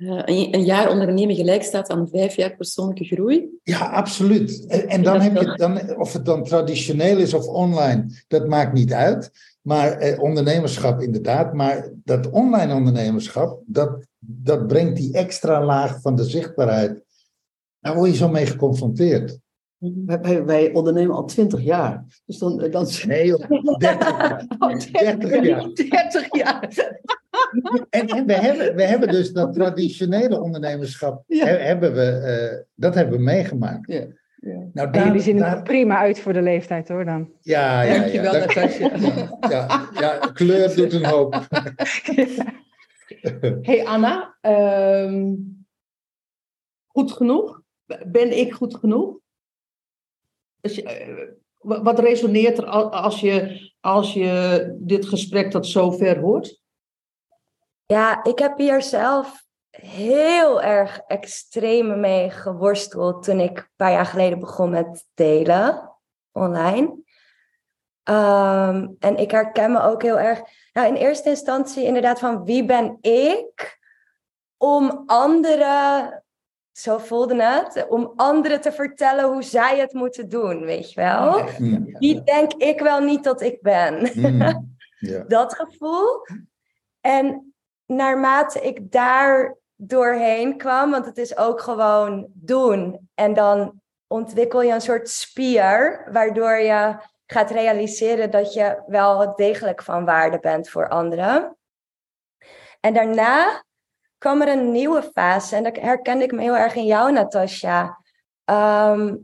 eh, 0.00 0.22
een, 0.50 0.64
jaar 0.64 0.90
ondernemen 0.90 1.34
gelijk 1.34 1.62
staat 1.62 1.88
aan 1.88 2.08
vijf 2.08 2.36
jaar 2.36 2.56
persoonlijke 2.56 3.04
groei. 3.04 3.48
Ja, 3.62 3.90
absoluut. 3.90 4.66
En, 4.66 4.88
en 4.88 5.02
dan 5.02 5.20
heb 5.20 5.36
je 5.36 5.54
dan, 5.56 5.96
of 5.96 6.12
het 6.12 6.24
dan 6.24 6.44
traditioneel 6.44 7.18
is 7.18 7.34
of 7.34 7.46
online, 7.46 8.06
dat 8.28 8.48
maakt 8.48 8.72
niet 8.72 8.92
uit. 8.92 9.30
Maar 9.62 9.92
eh, 9.92 10.22
ondernemerschap 10.22 11.00
inderdaad. 11.00 11.54
Maar 11.54 11.90
dat 12.04 12.30
online 12.30 12.74
ondernemerschap, 12.74 13.62
dat, 13.66 14.06
dat 14.18 14.66
brengt 14.66 14.96
die 14.96 15.12
extra 15.12 15.64
laag 15.64 16.00
van 16.00 16.16
de 16.16 16.24
zichtbaarheid. 16.24 17.02
Daar 17.80 17.94
word 17.94 18.10
je 18.10 18.16
zo 18.16 18.28
mee 18.28 18.46
geconfronteerd. 18.46 19.38
Wij, 19.78 20.20
wij, 20.20 20.44
wij 20.44 20.72
ondernemen 20.72 21.16
al 21.16 21.24
twintig 21.24 21.62
jaar. 21.62 22.04
Dus 22.26 22.38
dan. 22.38 22.70
dan 22.70 22.88
Nee, 23.06 23.26
joh, 23.26 23.48
30 23.78 24.10
jaar. 24.10 24.46
Oh, 24.58 24.78
30 24.78 25.44
jaar. 25.44 25.74
30 25.74 26.36
jaar. 26.36 26.68
En, 27.90 28.06
en 28.06 28.26
we, 28.26 28.32
hebben, 28.32 28.74
we 28.76 28.82
hebben 28.82 29.08
dus 29.08 29.32
dat 29.32 29.54
traditionele 29.54 30.40
ondernemerschap, 30.40 31.24
Ja. 31.26 31.44
he- 31.46 31.56
hebben 31.58 31.94
we, 31.94 32.02
eh, 32.02 32.64
dat 32.74 32.94
hebben 32.94 33.16
we 33.16 33.22
meegemaakt. 33.24 33.92
Ja, 33.92 33.98
ja. 34.36 34.52
Nou, 34.72 34.86
en 34.86 34.92
daar, 34.92 35.06
jullie 35.06 35.20
zien 35.20 35.36
er 35.36 35.42
daar- 35.42 35.62
prima 35.62 35.96
uit 35.98 36.20
voor 36.20 36.32
de 36.32 36.42
leeftijd 36.42 36.88
hoor 36.88 37.04
dan. 37.04 37.30
ja, 37.40 37.82
ja, 37.82 37.92
ja, 37.92 37.98
Dankjewel, 38.00 38.32
dat- 38.32 38.46
Natasja. 38.54 38.90
ja, 39.54 39.88
ja, 40.00 40.18
kleur 40.32 40.76
doet 40.76 40.92
een 40.92 41.04
hoop. 41.06 41.34
Hey 43.62 43.84
Anna, 43.86 44.36
ehm, 44.40 45.34
goed 46.86 47.12
genoeg? 47.12 47.62
Ben 48.06 48.38
ik 48.38 48.52
goed 48.52 48.74
genoeg? 48.76 49.18
Als 50.60 50.74
je, 50.74 50.82
eh, 50.82 51.28
wa- 51.58 51.82
wat 51.82 51.98
resoneert 51.98 52.58
er 52.58 52.64
al- 52.66 52.92
als 52.92 53.20
je, 53.20 53.60
als 53.80 54.12
je 54.12 54.74
dit 54.80 55.06
gesprek 55.06 55.50
tot 55.50 55.66
zover 55.66 56.18
hoort? 56.18 56.59
Ja, 57.90 58.24
ik 58.24 58.38
heb 58.38 58.58
hier 58.58 58.82
zelf 58.82 59.44
heel 59.70 60.62
erg 60.62 60.98
extreem 61.06 62.00
mee 62.00 62.30
geworsteld 62.30 63.22
toen 63.22 63.40
ik 63.40 63.58
een 63.58 63.68
paar 63.76 63.92
jaar 63.92 64.06
geleden 64.06 64.38
begon 64.38 64.70
met 64.70 65.04
delen 65.14 65.96
online. 66.32 67.02
Ehm, 68.02 68.88
en 68.98 69.16
ik 69.16 69.30
herken 69.30 69.72
me 69.72 69.80
ook 69.82 70.02
heel 70.02 70.18
erg, 70.18 70.40
nou 70.72 70.88
in 70.88 70.94
eerste 70.94 71.28
instantie 71.28 71.84
inderdaad 71.84 72.18
van 72.18 72.44
wie 72.44 72.64
ben 72.64 72.98
ik 73.00 73.78
om 74.56 75.02
anderen, 75.06 76.24
zo 76.72 76.98
voelde 76.98 77.42
het, 77.42 77.86
om 77.88 78.12
anderen 78.16 78.60
te 78.60 78.72
vertellen 78.72 79.24
hoe 79.24 79.42
zij 79.42 79.78
het 79.78 79.92
moeten 79.92 80.28
doen, 80.28 80.60
weet 80.64 80.92
je 80.92 81.00
wel? 81.00 81.38
Ja, 81.38 81.44
ja, 81.44 81.54
ja, 81.58 81.80
ja. 81.84 81.98
Wie 81.98 82.22
denk 82.22 82.52
ik 82.52 82.80
wel 82.80 83.00
niet 83.00 83.24
dat 83.24 83.40
ik 83.40 83.62
ben? 83.62 84.10
Mm, 84.14 84.76
ja. 85.10 85.24
dat 85.28 85.54
gevoel. 85.54 86.26
En 87.00 87.49
naarmate 87.90 88.60
ik 88.60 88.92
daar 88.92 89.56
doorheen 89.76 90.56
kwam, 90.56 90.90
want 90.90 91.06
het 91.06 91.18
is 91.18 91.36
ook 91.36 91.60
gewoon 91.60 92.26
doen. 92.32 93.08
En 93.14 93.34
dan 93.34 93.80
ontwikkel 94.06 94.62
je 94.62 94.72
een 94.72 94.80
soort 94.80 95.08
spier, 95.08 96.06
waardoor 96.12 96.56
je 96.56 96.96
gaat 97.26 97.50
realiseren 97.50 98.30
dat 98.30 98.52
je 98.52 98.82
wel 98.86 99.34
degelijk 99.34 99.82
van 99.82 100.04
waarde 100.04 100.38
bent 100.38 100.68
voor 100.68 100.88
anderen. 100.88 101.56
En 102.80 102.94
daarna 102.94 103.64
kwam 104.18 104.40
er 104.42 104.48
een 104.48 104.70
nieuwe 104.70 105.02
fase, 105.02 105.56
en 105.56 105.62
dat 105.62 105.76
herkende 105.76 106.24
ik 106.24 106.32
me 106.32 106.42
heel 106.42 106.56
erg 106.56 106.74
in 106.74 106.86
jou, 106.86 107.12
Natasja. 107.12 107.98
Ehm, 108.44 109.16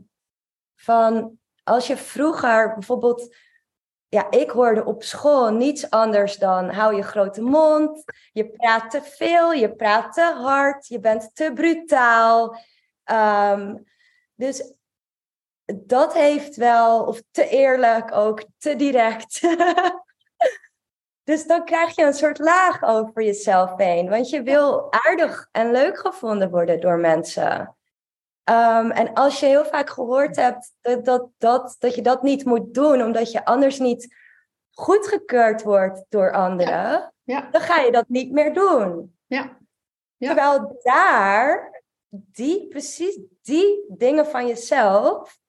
van 0.75 1.37
als 1.63 1.87
je 1.87 1.97
vroeger 1.97 2.73
bijvoorbeeld 2.73 3.35
ja, 4.09 4.31
ik 4.31 4.49
hoorde 4.49 4.85
op 4.85 5.03
school 5.03 5.51
niets 5.51 5.89
anders 5.89 6.37
dan 6.37 6.69
hou 6.69 6.95
je 6.95 7.01
grote 7.01 7.41
mond, 7.41 8.03
je 8.31 8.49
praat 8.49 8.91
te 8.91 9.01
veel, 9.01 9.53
je 9.53 9.75
praat 9.75 10.13
te 10.13 10.21
hard, 10.21 10.87
je 10.87 10.99
bent 10.99 11.35
te 11.35 11.51
brutaal. 11.53 12.57
Ehm, 13.03 13.75
dus 14.35 14.73
dat 15.65 16.13
heeft 16.13 16.55
wel, 16.55 17.03
of 17.03 17.21
te 17.31 17.49
eerlijk 17.49 18.11
ook, 18.11 18.43
te 18.57 18.75
direct. 18.75 19.41
dus 21.29 21.47
dan 21.47 21.65
krijg 21.65 21.95
je 21.95 22.03
een 22.03 22.13
soort 22.13 22.39
laag 22.39 22.83
over 22.83 23.23
jezelf 23.23 23.77
heen, 23.77 24.09
want 24.09 24.29
je 24.29 24.43
wil 24.43 24.87
aardig 24.91 25.47
en 25.51 25.71
leuk 25.71 25.99
gevonden 25.99 26.49
worden 26.49 26.79
door 26.79 26.97
mensen. 26.97 27.76
Um, 28.49 28.91
en 28.91 29.13
als 29.13 29.39
je 29.39 29.45
heel 29.45 29.65
vaak 29.65 29.89
gehoord 29.89 30.35
hebt 30.35 30.71
dat, 30.81 31.05
dat, 31.05 31.29
dat, 31.37 31.75
dat 31.79 31.95
je 31.95 32.01
dat 32.01 32.21
niet 32.23 32.45
moet 32.45 32.73
doen, 32.73 33.01
omdat 33.01 33.31
je 33.31 33.45
anders 33.45 33.79
niet 33.79 34.15
goedgekeurd 34.71 35.63
wordt 35.63 36.05
door 36.09 36.31
anderen, 36.31 37.13
Ja. 37.23 37.47
dan 37.51 37.61
ga 37.61 37.79
je 37.81 37.91
dat 37.91 38.07
niet 38.07 38.31
meer 38.31 38.53
doen. 38.53 39.17
Ja. 39.25 39.57
Ja. 40.17 40.27
Terwijl 40.27 40.79
daar, 40.83 41.81
die, 42.09 42.67
precies 42.67 43.19
die 43.41 43.85
dingen 43.87 44.25
van 44.25 44.47
jezelf, 44.47 45.39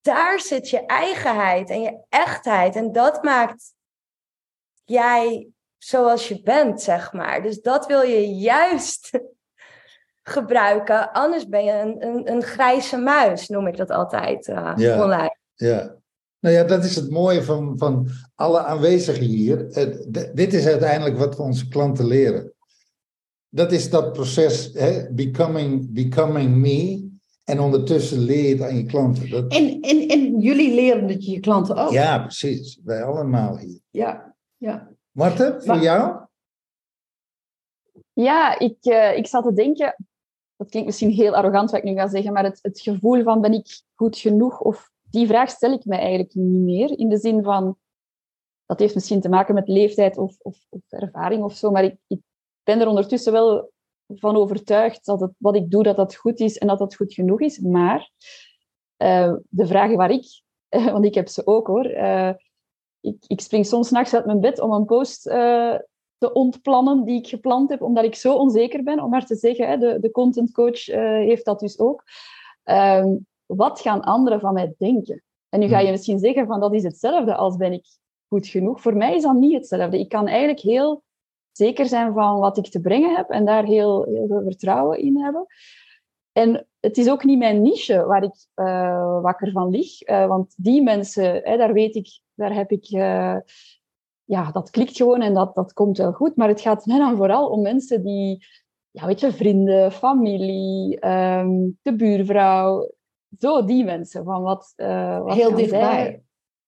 daar 0.00 0.40
zit 0.40 0.70
je 0.70 0.86
eigenheid 0.86 1.70
en 1.70 1.80
je 1.80 2.00
echtheid. 2.08 2.76
En 2.76 2.92
dat 2.92 3.22
maakt 3.22 3.74
jij 4.84 5.48
zoals 5.78 6.28
je 6.28 6.42
bent, 6.42 6.82
zeg 6.82 7.12
maar. 7.12 7.42
Dus 7.42 7.60
dat 7.60 7.86
wil 7.86 8.02
je 8.02 8.34
juist 8.34 9.20
gebruiken. 10.28 11.12
Anders 11.12 11.48
ben 11.48 11.64
je 11.64 11.72
een, 11.72 12.06
een, 12.06 12.30
een 12.32 12.42
grijze 12.42 12.96
muis, 12.96 13.48
noem 13.48 13.66
ik 13.66 13.76
dat 13.76 13.90
altijd 13.90 14.48
uh, 14.48 14.72
Ja. 14.76 15.02
online. 15.04 15.36
Ja. 15.54 15.96
Nou 16.40 16.54
ja, 16.54 16.64
dat 16.64 16.84
is 16.84 16.96
het 16.96 17.10
mooie 17.10 17.42
van, 17.42 17.78
van 17.78 18.08
alle 18.34 18.58
aanwezigen 18.58 19.24
hier. 19.24 19.56
Dit 20.34 20.52
is 20.54 20.66
uiteindelijk 20.66 21.18
wat 21.18 21.36
we 21.36 21.42
onze 21.42 21.68
klanten 21.68 22.06
leren. 22.06 22.52
Dat 23.48 23.72
is 23.72 23.90
dat 23.90 24.12
proces, 24.12 24.70
hè, 24.72 25.12
becoming, 25.12 25.92
becoming 25.92 26.56
me. 26.56 27.06
En 27.44 27.60
ondertussen 27.60 28.18
leer 28.18 28.42
je 28.48 28.54
het 28.54 28.62
aan 28.62 28.76
je 28.76 28.84
klanten. 28.86 29.30
Dat, 29.30 29.52
En, 29.52 29.80
en, 29.80 30.08
en 30.08 30.40
jullie 30.40 30.74
leren 30.74 31.08
het 31.08 31.24
je 31.24 31.40
klanten 31.40 31.76
ook. 31.76 31.90
ja, 31.90 32.18
precies. 32.18 32.80
Wij 32.84 33.04
allemaal 33.04 33.58
hier. 33.58 33.80
Ja, 33.90 34.34
ja. 34.56 34.88
Marten, 35.10 35.62
voor 35.62 35.74
Maar- 35.74 35.82
jou? 35.82 36.16
Ja, 38.12 38.58
ik, 38.58 38.76
eh, 38.80 39.16
ik 39.16 39.26
zat 39.26 39.44
te 39.44 39.52
denken, 39.52 39.96
dat 40.58 40.68
klinkt 40.68 40.88
misschien 40.88 41.10
heel 41.10 41.36
arrogant 41.36 41.70
wat 41.70 41.80
ik 41.80 41.86
nu 41.86 41.94
ga 41.94 42.08
zeggen, 42.08 42.32
maar 42.32 42.44
het, 42.44 42.58
het 42.62 42.80
gevoel 42.80 43.22
van 43.22 43.40
ben 43.40 43.52
ik 43.52 43.82
goed 43.94 44.18
genoeg? 44.18 44.60
Of 44.60 44.90
die 45.10 45.26
vraag 45.26 45.50
stel 45.50 45.72
ik 45.72 45.84
mij 45.84 45.98
eigenlijk 45.98 46.34
niet 46.34 46.62
meer. 46.62 46.98
In 46.98 47.08
de 47.08 47.18
zin 47.18 47.42
van, 47.42 47.76
dat 48.66 48.78
heeft 48.78 48.94
misschien 48.94 49.20
te 49.20 49.28
maken 49.28 49.54
met 49.54 49.68
leeftijd 49.68 50.18
of, 50.18 50.36
of, 50.38 50.66
of 50.68 50.80
ervaring 50.88 51.42
of 51.42 51.54
zo, 51.54 51.70
maar 51.70 51.84
ik, 51.84 51.96
ik 52.06 52.20
ben 52.62 52.80
er 52.80 52.88
ondertussen 52.88 53.32
wel 53.32 53.70
van 54.06 54.36
overtuigd 54.36 55.04
dat 55.04 55.20
het, 55.20 55.32
wat 55.38 55.56
ik 55.56 55.70
doe, 55.70 55.82
dat 55.82 55.96
dat 55.96 56.14
goed 56.14 56.40
is 56.40 56.58
en 56.58 56.66
dat 56.66 56.78
dat 56.78 56.94
goed 56.94 57.14
genoeg 57.14 57.40
is. 57.40 57.58
Maar 57.58 58.10
eh, 58.96 59.34
de 59.48 59.66
vragen 59.66 59.96
waar 59.96 60.10
ik, 60.10 60.42
want 60.92 61.04
ik 61.04 61.14
heb 61.14 61.28
ze 61.28 61.46
ook 61.46 61.66
hoor, 61.66 61.84
eh, 61.84 62.34
ik, 63.00 63.24
ik 63.26 63.40
spring 63.40 63.66
soms 63.66 63.90
nachts 63.90 64.14
uit 64.14 64.26
mijn 64.26 64.40
bed 64.40 64.60
om 64.60 64.72
een 64.72 64.84
post 64.84 65.26
eh, 65.26 65.74
te 66.18 66.32
ontplannen 66.32 67.04
die 67.04 67.18
ik 67.18 67.26
gepland 67.26 67.70
heb, 67.70 67.82
omdat 67.82 68.04
ik 68.04 68.14
zo 68.14 68.34
onzeker 68.34 68.82
ben, 68.82 69.02
om 69.02 69.10
maar 69.10 69.26
te 69.26 69.36
zeggen, 69.36 69.68
hè, 69.68 69.78
de, 69.78 69.98
de 70.00 70.10
content 70.10 70.52
coach 70.52 70.88
eh, 70.88 71.00
heeft 71.00 71.44
dat 71.44 71.60
dus 71.60 71.78
ook. 71.78 72.04
Ehm, 72.62 73.16
wat 73.46 73.80
gaan 73.80 74.02
anderen 74.02 74.40
van 74.40 74.52
mij 74.52 74.74
denken? 74.78 75.22
En 75.48 75.60
nu 75.60 75.68
ga 75.68 75.78
je 75.78 75.90
misschien 75.90 76.18
zeggen 76.18 76.46
van 76.46 76.60
dat 76.60 76.74
is 76.74 76.82
hetzelfde 76.82 77.34
als 77.34 77.56
ben 77.56 77.72
ik 77.72 77.86
goed 78.28 78.46
genoeg. 78.46 78.80
Voor 78.80 78.96
mij 78.96 79.14
is 79.14 79.22
dat 79.22 79.34
niet 79.34 79.52
hetzelfde. 79.52 79.98
Ik 79.98 80.08
kan 80.08 80.26
eigenlijk 80.26 80.60
heel 80.60 81.02
zeker 81.52 81.86
zijn 81.86 82.12
van 82.12 82.38
wat 82.38 82.56
ik 82.56 82.66
te 82.66 82.80
brengen 82.80 83.16
heb 83.16 83.28
en 83.30 83.44
daar 83.44 83.64
heel, 83.64 84.04
heel 84.04 84.26
veel 84.26 84.42
vertrouwen 84.42 84.98
in 84.98 85.18
hebben. 85.18 85.46
En 86.32 86.66
het 86.80 86.98
is 86.98 87.10
ook 87.10 87.24
niet 87.24 87.38
mijn 87.38 87.62
niche 87.62 88.04
waar 88.04 88.22
ik 88.22 88.46
eh, 88.54 89.20
wakker 89.20 89.52
van 89.52 89.70
lig, 89.70 90.00
eh, 90.00 90.26
want 90.26 90.54
die 90.56 90.82
mensen, 90.82 91.40
hè, 91.44 91.56
daar 91.56 91.72
weet 91.72 91.94
ik, 91.94 92.20
daar 92.34 92.54
heb 92.54 92.70
ik 92.70 92.88
ja, 94.28 94.50
dat 94.50 94.70
klikt 94.70 94.96
gewoon 94.96 95.20
en 95.22 95.34
dat, 95.34 95.54
dat 95.54 95.72
komt 95.72 95.98
wel 95.98 96.12
goed. 96.12 96.36
Maar 96.36 96.48
het 96.48 96.60
gaat 96.60 96.86
mij 96.86 96.98
dan 96.98 97.16
vooral 97.16 97.48
om 97.48 97.62
mensen 97.62 98.02
die, 98.02 98.44
ja, 98.90 99.06
weet 99.06 99.20
je, 99.20 99.32
vrienden, 99.32 99.92
familie, 99.92 100.98
ehm, 101.00 101.50
de 101.82 101.94
buurvrouw, 101.96 102.90
zo 103.38 103.64
die 103.64 103.84
mensen. 103.84 104.24
Van 104.24 104.42
wat, 104.42 104.72
eh, 104.76 105.20
wat 105.22 105.34
Heel 105.34 105.54
dichtbij. 105.54 105.80
zij- 105.80 106.22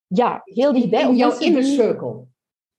Ja, 0.06 0.40
heel 0.44 0.72
dichtbij. 0.72 1.00
In 1.02 1.16
jouw 1.16 1.28
mensen 1.28 1.46
inner 1.46 1.62
die- 1.62 1.74
circle. 1.74 2.28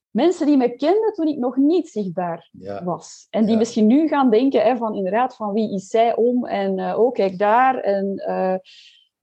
Mensen 0.09 0.45
die 0.45 0.57
me 0.57 0.75
kenden 0.75 1.13
toen 1.13 1.27
ik 1.27 1.37
nog 1.37 1.55
niet 1.57 1.89
zichtbaar 1.89 2.49
Ja. 2.51 2.83
was. 2.83 3.27
En 3.29 3.41
die 3.43 3.51
Ja. 3.51 3.57
misschien 3.57 3.87
nu 3.87 4.07
gaan 4.07 4.29
denken 4.29 4.61
hè, 4.63 4.77
van 4.77 4.95
inderdaad, 4.95 5.35
van 5.35 5.53
wie 5.53 5.73
is 5.73 5.87
zij 5.87 6.15
om? 6.15 6.45
En 6.45 6.79
eh, 6.79 6.99
oh, 6.99 7.11
kijk 7.11 7.37
daar. 7.37 7.77
En 7.77 8.15
eh, 8.17 8.55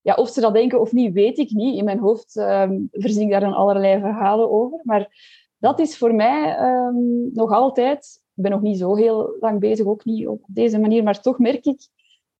ja, 0.00 0.14
of 0.14 0.28
ze 0.28 0.40
dat 0.40 0.54
denken 0.54 0.80
of 0.80 0.92
niet, 0.92 1.12
weet 1.12 1.38
ik 1.38 1.50
niet. 1.50 1.76
In 1.76 1.84
mijn 1.84 1.98
hoofd 1.98 2.36
ehm 2.36 2.80
verzin 2.90 3.22
ik 3.22 3.30
daar 3.30 3.40
dan 3.40 3.52
allerlei 3.54 4.00
verhalen 4.00 4.50
over. 4.50 4.80
Maar 4.82 5.08
dat 5.58 5.78
is 5.80 5.98
voor 5.98 6.14
mij 6.14 6.56
ehm, 6.56 7.32
nog 7.32 7.50
altijd... 7.52 8.20
Ik 8.34 8.42
ben 8.44 8.52
nog 8.52 8.62
niet 8.62 8.78
zo 8.78 8.96
heel 8.96 9.36
lang 9.40 9.60
bezig, 9.60 9.86
ook 9.86 10.04
niet 10.04 10.26
op 10.26 10.42
deze 10.46 10.78
manier. 10.78 11.02
Maar 11.02 11.20
toch 11.20 11.38
merk 11.38 11.64
ik 11.64 11.88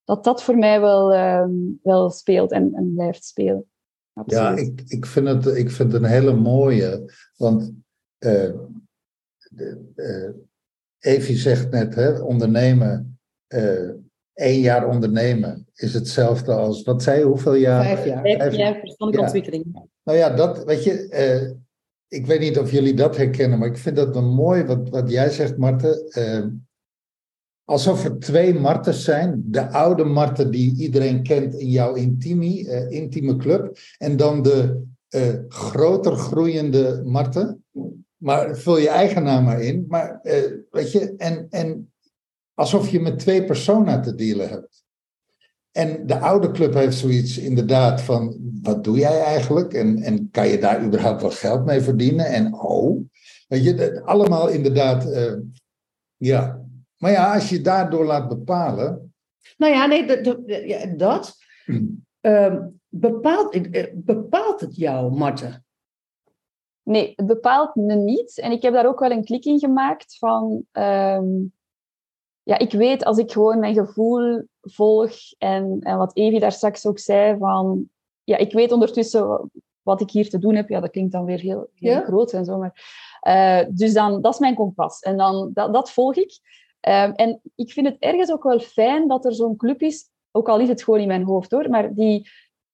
dat 0.03 0.23
dat 0.23 0.43
voor 0.43 0.57
mij 0.57 0.81
wel, 0.81 1.13
ehm, 1.13 1.51
wel 1.83 2.09
speelt 2.09 2.51
en, 2.51 2.73
en 2.73 2.93
blijft 2.93 3.25
spelen. 3.25 3.65
Ja, 4.25 4.55
ik, 4.55 4.81
ik, 4.87 5.05
vind 5.05 5.27
het, 5.27 5.45
ik 5.45 5.71
vind 5.71 5.93
het 5.93 6.03
een 6.03 6.09
hele 6.09 6.33
mooie. 6.33 7.13
Want 7.35 7.71
eh 8.17 8.51
de- 9.49 9.91
eh, 9.95 11.13
Evie 11.13 11.35
zegt 11.35 11.69
net, 11.71 11.95
hè, 11.95 12.19
ondernemen, 12.21 13.19
eh 13.47 13.89
één 14.33 14.59
jaar 14.59 14.87
ondernemen 14.87 15.67
is 15.73 15.93
hetzelfde 15.93 16.53
als, 16.53 16.83
wat 16.83 17.03
zei 17.03 17.19
je, 17.19 17.25
hoeveel 17.25 17.53
jaar? 17.55 17.83
Vijf 17.83 18.05
jaar. 18.05 18.21
Vijf 18.21 18.37
Vijf- 18.37 18.55
jaar 18.55 18.79
persoonlijke 18.79 19.21
Ja. 19.21 19.25
ontwikkeling. 19.27 19.87
Nou 20.03 20.17
ja, 20.17 20.29
dat, 20.29 20.63
weet 20.63 20.83
je, 20.83 21.07
eh, 21.09 21.51
ik 22.09 22.25
weet 22.25 22.39
niet 22.39 22.59
of 22.59 22.71
jullie 22.71 22.93
dat 22.93 23.17
herkennen, 23.17 23.59
maar 23.59 23.67
ik 23.67 23.77
vind 23.77 23.95
dat 23.95 24.13
wel 24.13 24.23
mooi 24.23 24.63
wat, 24.63 24.89
wat 24.89 25.09
jij 25.09 25.29
zegt, 25.29 25.57
Marten. 25.57 26.09
Eh, 26.09 26.45
alsof 27.63 28.03
er 28.03 28.19
twee 28.19 28.53
Martens 28.53 29.03
zijn. 29.03 29.43
De 29.45 29.69
oude 29.69 30.03
Marten 30.03 30.51
die 30.51 30.77
iedereen 30.77 31.23
kent 31.23 31.53
in 31.53 31.69
jouw 31.69 31.93
intieme, 31.93 32.69
eh, 32.89 33.37
club. 33.37 33.77
En 33.97 34.17
dan 34.17 34.41
de 34.41 34.87
eh, 35.09 35.35
groter 35.47 36.15
groeiende 36.15 37.01
Marten. 37.05 37.63
Maar 38.17 38.57
vul 38.57 38.77
je 38.77 38.89
eigen 38.89 39.23
naam 39.23 39.43
maar 39.43 39.61
in. 39.61 39.85
Maar 39.87 40.19
eh, 40.21 40.51
weet 40.69 40.91
je, 40.91 41.13
en, 41.17 41.47
en 41.49 41.91
alsof 42.53 42.89
je 42.89 42.99
met 42.99 43.19
twee 43.19 43.45
personen 43.45 44.01
te 44.01 44.15
dealen 44.15 44.49
hebt. 44.49 44.83
En 45.79 46.07
de 46.07 46.19
oude 46.19 46.51
club 46.51 46.73
heeft 46.73 46.97
zoiets 46.97 47.37
inderdaad 47.37 48.01
van, 48.01 48.37
wat 48.61 48.83
doe 48.83 48.97
jij 48.97 49.21
eigenlijk? 49.21 49.73
En, 49.73 50.01
en 50.01 50.31
kan 50.31 50.47
je 50.47 50.57
daar 50.57 50.83
überhaupt 50.83 51.21
wel 51.21 51.31
geld 51.31 51.65
mee 51.65 51.81
verdienen? 51.81 52.25
En 52.25 52.53
oh, 52.53 53.01
weet 53.47 53.63
je, 53.63 54.01
allemaal 54.05 54.49
inderdaad, 54.49 55.11
eh, 55.11 55.33
ja. 56.17 56.61
Maar 56.97 57.11
ja, 57.11 57.33
als 57.33 57.49
je 57.49 57.61
daardoor 57.61 58.05
laat 58.05 58.27
bepalen, 58.29 59.13
Nou 59.57 59.73
ja, 59.73 59.85
nee, 59.85 60.05
dat, 60.05 60.23
dat 60.99 61.37
ehm, 62.21 62.67
bepaalt, 62.87 63.53
eh, 63.53 63.93
bepaalt 63.93 64.61
het 64.61 64.75
jou, 64.75 65.11
Marten. 65.11 65.65
Nee, 66.83 67.13
het 67.15 67.25
bepaalt 67.25 67.75
me 67.75 67.95
niet. 67.95 68.39
En 68.39 68.51
ik 68.51 68.61
heb 68.61 68.73
daar 68.73 68.87
ook 68.87 68.99
wel 68.99 69.11
een 69.11 69.25
klik 69.25 69.45
in 69.45 69.59
gemaakt 69.59 70.17
van... 70.17 70.65
ehm, 70.71 71.27
ja, 72.43 72.57
ik 72.57 72.71
weet 72.71 73.03
als 73.03 73.17
ik 73.17 73.31
gewoon 73.31 73.59
mijn 73.59 73.73
gevoel 73.73 74.47
volg 74.69 75.11
en, 75.37 75.77
en 75.81 75.97
wat 75.97 76.15
Evie 76.15 76.39
daar 76.39 76.51
straks 76.51 76.85
ook 76.85 76.99
zei 76.99 77.37
van... 77.37 77.89
Ja, 78.23 78.37
ik 78.37 78.53
weet 78.53 78.71
ondertussen 78.71 79.51
wat 79.81 80.01
ik 80.01 80.11
hier 80.11 80.29
te 80.29 80.39
doen 80.39 80.55
heb. 80.55 80.69
Ja, 80.69 80.79
dat 80.79 80.89
klinkt 80.91 81.11
dan 81.11 81.25
weer 81.25 81.39
heel, 81.39 81.67
heel 81.75 81.91
Ja. 81.91 82.01
groot 82.01 82.31
en 82.33 82.45
zo. 82.45 82.57
Maar, 82.57 82.73
eh, 83.19 83.65
dus 83.69 83.93
dan, 83.93 84.21
dat 84.21 84.33
is 84.33 84.39
mijn 84.39 84.55
kompas. 84.55 84.99
En 84.99 85.17
dan, 85.17 85.51
dat, 85.53 85.73
dat 85.73 85.91
volg 85.91 86.15
ik. 86.15 86.39
Ehm, 86.79 87.11
en 87.11 87.41
ik 87.55 87.71
vind 87.71 87.87
het 87.87 87.95
ergens 87.99 88.31
ook 88.31 88.43
wel 88.43 88.59
fijn 88.59 89.07
dat 89.07 89.25
er 89.25 89.33
zo'n 89.33 89.55
club 89.55 89.81
is, 89.81 90.09
ook 90.31 90.49
al 90.49 90.59
is 90.59 90.67
het 90.67 90.83
gewoon 90.83 90.99
in 90.99 91.07
mijn 91.07 91.23
hoofd 91.23 91.51
hoor, 91.51 91.69
maar 91.69 91.93
die 91.93 92.29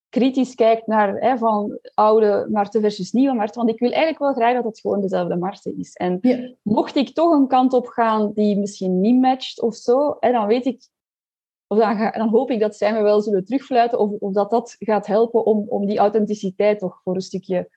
kritisch 0.09 0.55
kijkt 0.55 0.87
naar 0.87 1.15
hè, 1.19 1.37
van 1.37 1.79
oude 1.93 2.47
markten 2.51 2.81
versus 2.81 3.11
nieuwe 3.11 3.35
markten. 3.35 3.57
Want 3.61 3.73
ik 3.73 3.79
wil 3.79 3.89
eigenlijk 3.91 4.19
wel 4.19 4.33
graag 4.33 4.53
dat 4.55 4.63
het 4.63 4.79
gewoon 4.79 5.01
dezelfde 5.01 5.35
markten 5.35 5.77
is. 5.79 5.93
En 5.93 6.17
Ja. 6.21 6.49
mocht 6.61 6.95
ik 6.95 7.13
toch 7.13 7.31
een 7.31 7.47
kant 7.47 7.73
op 7.73 7.87
gaan 7.87 8.31
die 8.33 8.57
misschien 8.57 8.99
niet 8.99 9.19
matcht 9.21 9.61
of 9.61 9.75
zo, 9.75 10.17
hè, 10.19 10.31
dan 10.31 10.47
weet 10.47 10.65
ik, 10.65 10.87
of 11.67 11.77
dan, 11.77 12.11
dan 12.11 12.29
hoop 12.29 12.51
ik 12.51 12.59
dat 12.59 12.75
zij 12.75 12.93
me 12.93 13.01
wel 13.01 13.21
zullen 13.21 13.45
terugfluiten, 13.45 13.99
of, 13.99 14.11
of 14.19 14.33
dat 14.33 14.49
dat 14.49 14.75
gaat 14.79 15.07
helpen 15.07 15.45
om, 15.45 15.65
om 15.67 15.85
die 15.85 15.97
authenticiteit 15.97 16.79
toch 16.79 17.01
voor 17.03 17.15
een 17.15 17.21
stukje. 17.21 17.69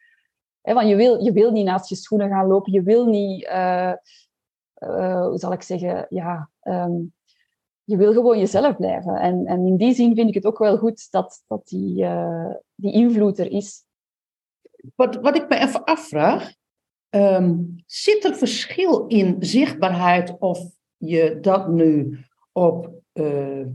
Hè, 0.61 0.75
want 0.75 0.89
je 0.89 0.97
wil, 0.97 1.25
je 1.25 1.33
wil 1.33 1.51
niet 1.51 1.65
naast 1.65 1.89
je 1.89 1.95
schoenen 1.95 2.29
gaan 2.29 2.47
lopen, 2.47 2.73
je 2.73 2.83
wil 2.83 3.07
niet, 3.07 3.45
eh, 3.45 3.93
eh, 4.75 5.27
hoe 5.27 5.39
zal 5.39 5.53
ik 5.53 5.63
zeggen, 5.63 6.07
ja. 6.09 6.51
ehm, 6.61 7.01
je 7.85 7.97
wil 7.97 8.13
gewoon 8.13 8.39
jezelf 8.39 8.77
blijven. 8.77 9.15
En, 9.15 9.47
en 9.47 9.67
in 9.67 9.77
die 9.77 9.95
zin 9.95 10.15
vind 10.15 10.29
ik 10.29 10.35
het 10.35 10.45
ook 10.45 10.59
wel 10.59 10.79
goed 10.79 11.11
dat, 11.11 11.45
dat 11.47 11.69
die, 11.69 12.05
eh, 12.05 12.55
die 12.75 12.93
invloed 12.93 13.39
er 13.39 13.51
is. 13.51 13.85
Wat, 14.95 15.15
wat 15.15 15.37
ik 15.37 15.49
me 15.49 15.57
even 15.57 15.85
afvraag, 15.85 16.53
ehm, 17.09 17.55
zit 17.87 18.25
er 18.25 18.35
verschil 18.35 19.07
in 19.07 19.37
zichtbaarheid 19.39 20.39
of 20.39 20.61
je 20.97 21.39
dat 21.41 21.69
nu 21.69 22.19
op 22.53 22.91
eh, 23.19 23.67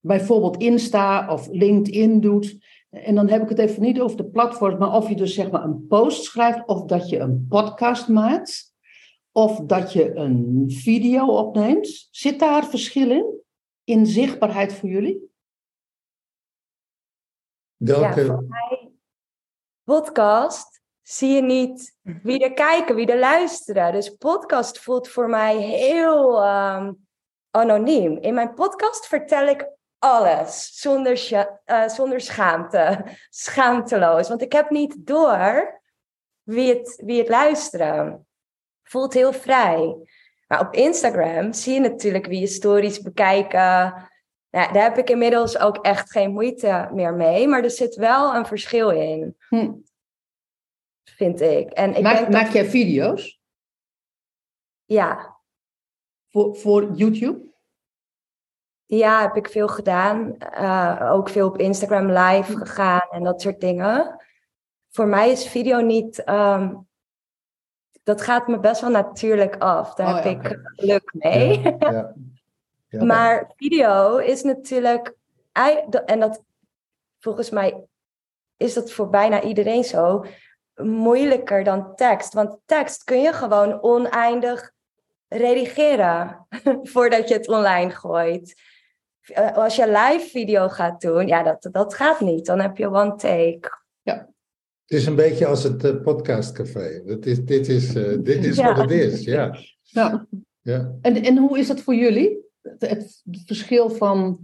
bijvoorbeeld 0.00 0.56
Insta 0.56 1.32
of 1.32 1.48
LinkedIn 1.50 2.20
doet? 2.20 2.58
En 2.90 3.14
dan 3.14 3.28
heb 3.28 3.42
ik 3.42 3.48
het 3.48 3.58
even 3.58 3.82
niet 3.82 4.00
over 4.00 4.16
de 4.16 4.24
platforms, 4.24 4.78
maar 4.78 4.92
of 4.92 5.08
je 5.08 5.16
dus 5.16 5.34
zeg 5.34 5.50
maar 5.50 5.64
een 5.64 5.86
post 5.86 6.24
schrijft 6.24 6.66
of 6.66 6.84
dat 6.84 7.08
je 7.08 7.18
een 7.18 7.46
podcast 7.48 8.08
maakt 8.08 8.74
of 9.32 9.60
dat 9.60 9.92
je 9.92 10.14
een 10.14 10.64
video 10.68 11.26
opneemt. 11.26 12.08
Zit 12.10 12.38
daar 12.38 12.66
verschil 12.66 13.10
in? 13.10 13.40
In 13.84 14.06
zichtbaarheid 14.06 14.74
voor 14.74 14.88
jullie? 14.88 15.30
Welke, 17.76 18.20
Ja, 18.20 18.26
voor 18.26 18.44
mij, 18.48 18.90
podcast 19.84 20.82
zie 21.02 21.34
je 21.34 21.42
niet 21.42 21.96
wie 22.22 22.44
er 22.44 22.52
kijken, 22.52 22.94
wie 22.94 23.06
er 23.06 23.18
luisteren. 23.18 23.92
Dus 23.92 24.10
podcast 24.10 24.78
voelt 24.78 25.08
voor 25.08 25.28
mij 25.28 25.56
heel 25.56 26.42
ehm, 26.42 26.92
anoniem. 27.56 28.18
In 28.18 28.34
mijn 28.34 28.54
podcast 28.54 29.06
vertel 29.06 29.46
ik 29.46 29.68
alles 29.98 30.80
zonder, 30.80 31.32
eh, 31.64 31.88
zonder 31.88 32.20
schaamte, 32.20 33.04
schaamteloos. 33.30 34.28
Want 34.28 34.42
ik 34.42 34.52
heb 34.52 34.70
niet 34.70 35.06
door 35.06 35.80
wie 36.42 36.74
het, 36.74 37.02
wie 37.04 37.18
het 37.18 37.28
luisteren. 37.28 38.26
Voelt 38.82 39.14
heel 39.14 39.32
vrij. 39.32 39.96
Maar 40.46 40.60
op 40.60 40.74
Instagram 40.74 41.52
zie 41.52 41.74
je 41.74 41.80
natuurlijk 41.80 42.26
wie 42.26 42.40
je 42.40 42.46
stories 42.46 43.00
bekijken. 43.00 43.94
Daar 44.50 44.82
heb 44.82 44.98
ik 44.98 45.10
inmiddels 45.10 45.58
ook 45.58 45.76
echt 45.76 46.10
geen 46.10 46.32
moeite 46.32 46.88
meer 46.92 47.14
mee. 47.14 47.48
Maar 47.48 47.62
er 47.62 47.70
zit 47.70 47.94
wel 47.94 48.34
een 48.34 48.46
verschil 48.46 48.90
in, 48.90 49.36
Hm. 49.48 49.72
vind 51.04 51.40
ik. 51.40 51.70
En 51.70 51.94
ik 51.94 52.02
maak, 52.02 52.18
dat, 52.18 52.30
maak 52.30 52.52
jij 52.52 52.64
video's 52.64 53.40
ja, 54.84 55.36
voor, 56.28 56.56
voor 56.56 56.92
YouTube? 56.92 57.45
Ja, 58.86 59.20
heb 59.20 59.36
ik 59.36 59.48
veel 59.48 59.68
gedaan. 59.68 60.38
Eh, 60.38 61.10
ook 61.12 61.28
veel 61.28 61.46
op 61.46 61.58
Instagram 61.58 62.10
live 62.10 62.56
gegaan 62.56 63.08
en 63.10 63.24
dat 63.24 63.40
soort 63.42 63.60
dingen. 63.60 64.24
Voor 64.90 65.06
mij 65.06 65.30
is 65.30 65.48
video 65.48 65.80
niet... 65.80 66.24
ehm, 66.24 66.74
dat 68.02 68.22
gaat 68.22 68.48
me 68.48 68.60
best 68.60 68.80
wel 68.80 68.90
natuurlijk 68.90 69.56
af. 69.56 69.94
Daar 69.94 70.08
Oh 70.08 70.14
heb 70.14 70.24
ja, 70.24 70.30
ik 70.30 70.60
geluk 70.62 71.10
mee. 71.12 71.60
ja, 71.60 71.76
ja. 71.90 72.14
Ja. 72.88 73.04
Maar 73.04 73.52
video 73.56 74.16
is 74.16 74.42
natuurlijk, 74.42 75.14
en 76.06 76.20
dat 76.20 76.42
volgens 77.18 77.50
mij 77.50 77.86
is 78.56 78.74
dat 78.74 78.92
voor 78.92 79.08
bijna 79.08 79.42
iedereen 79.42 79.84
zo, 79.84 80.24
moeilijker 80.74 81.64
dan 81.64 81.94
tekst. 81.94 82.32
Want 82.32 82.58
tekst 82.64 83.04
kun 83.04 83.20
je 83.20 83.32
gewoon 83.32 83.82
oneindig 83.82 84.72
redigeren 85.28 86.46
voordat 86.92 87.28
je 87.28 87.34
het 87.34 87.48
online 87.48 87.90
gooit. 87.90 88.60
Eh, 89.26 89.56
Als 89.56 89.76
je 89.76 89.86
live 89.86 90.26
video 90.30 90.68
gaat 90.68 91.00
doen, 91.00 91.26
ja, 91.26 91.42
dat, 91.42 91.68
dat 91.72 91.94
gaat 91.94 92.20
niet. 92.20 92.46
Dan 92.46 92.60
heb 92.60 92.76
je 92.76 92.90
one 92.90 93.14
take. 93.14 93.84
Het 94.86 94.98
is 94.98 95.06
een 95.06 95.16
beetje 95.16 95.46
als 95.46 95.62
het 95.62 95.84
eh, 95.84 96.02
podcastcafé. 96.02 97.02
Het 97.06 97.26
is, 97.26 97.44
dit 97.44 97.68
is, 97.68 97.94
eh, 97.94 98.16
dit 98.22 98.44
is 98.44 98.56
Ja. 98.56 98.66
wat 98.66 98.76
het 98.76 98.90
is, 98.90 99.24
ja. 99.24 99.56
Ja. 99.82 100.26
ja. 100.60 100.92
En, 101.00 101.22
en 101.22 101.36
hoe 101.36 101.58
is 101.58 101.66
dat 101.66 101.80
voor 101.80 101.94
jullie? 101.94 102.38
Het, 102.62 102.80
het 102.88 103.22
verschil 103.46 103.90
van, 103.90 104.38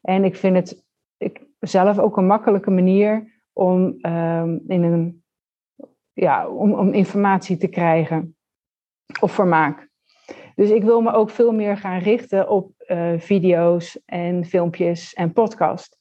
En 0.00 0.24
ik 0.24 0.36
vind 0.36 0.56
het 0.56 0.84
ik, 1.16 1.46
zelf 1.60 1.98
ook 1.98 2.16
een 2.16 2.26
makkelijke 2.26 2.70
manier 2.70 3.40
om, 3.52 3.96
ehm, 4.00 4.58
in 4.66 4.82
een, 4.82 5.24
ja, 6.12 6.48
om, 6.48 6.72
om 6.72 6.92
informatie 6.92 7.56
te 7.56 7.68
krijgen 7.68 8.36
of 9.20 9.32
vermaak. 9.32 9.88
Dus 10.54 10.70
ik 10.70 10.82
wil 10.82 11.00
me 11.00 11.12
ook 11.12 11.30
veel 11.30 11.52
meer 11.52 11.76
gaan 11.76 11.98
richten 11.98 12.48
op 12.48 12.72
eh, 12.76 13.12
video's 13.18 14.00
en 14.04 14.44
filmpjes 14.44 15.14
en 15.14 15.32
podcast. 15.32 15.98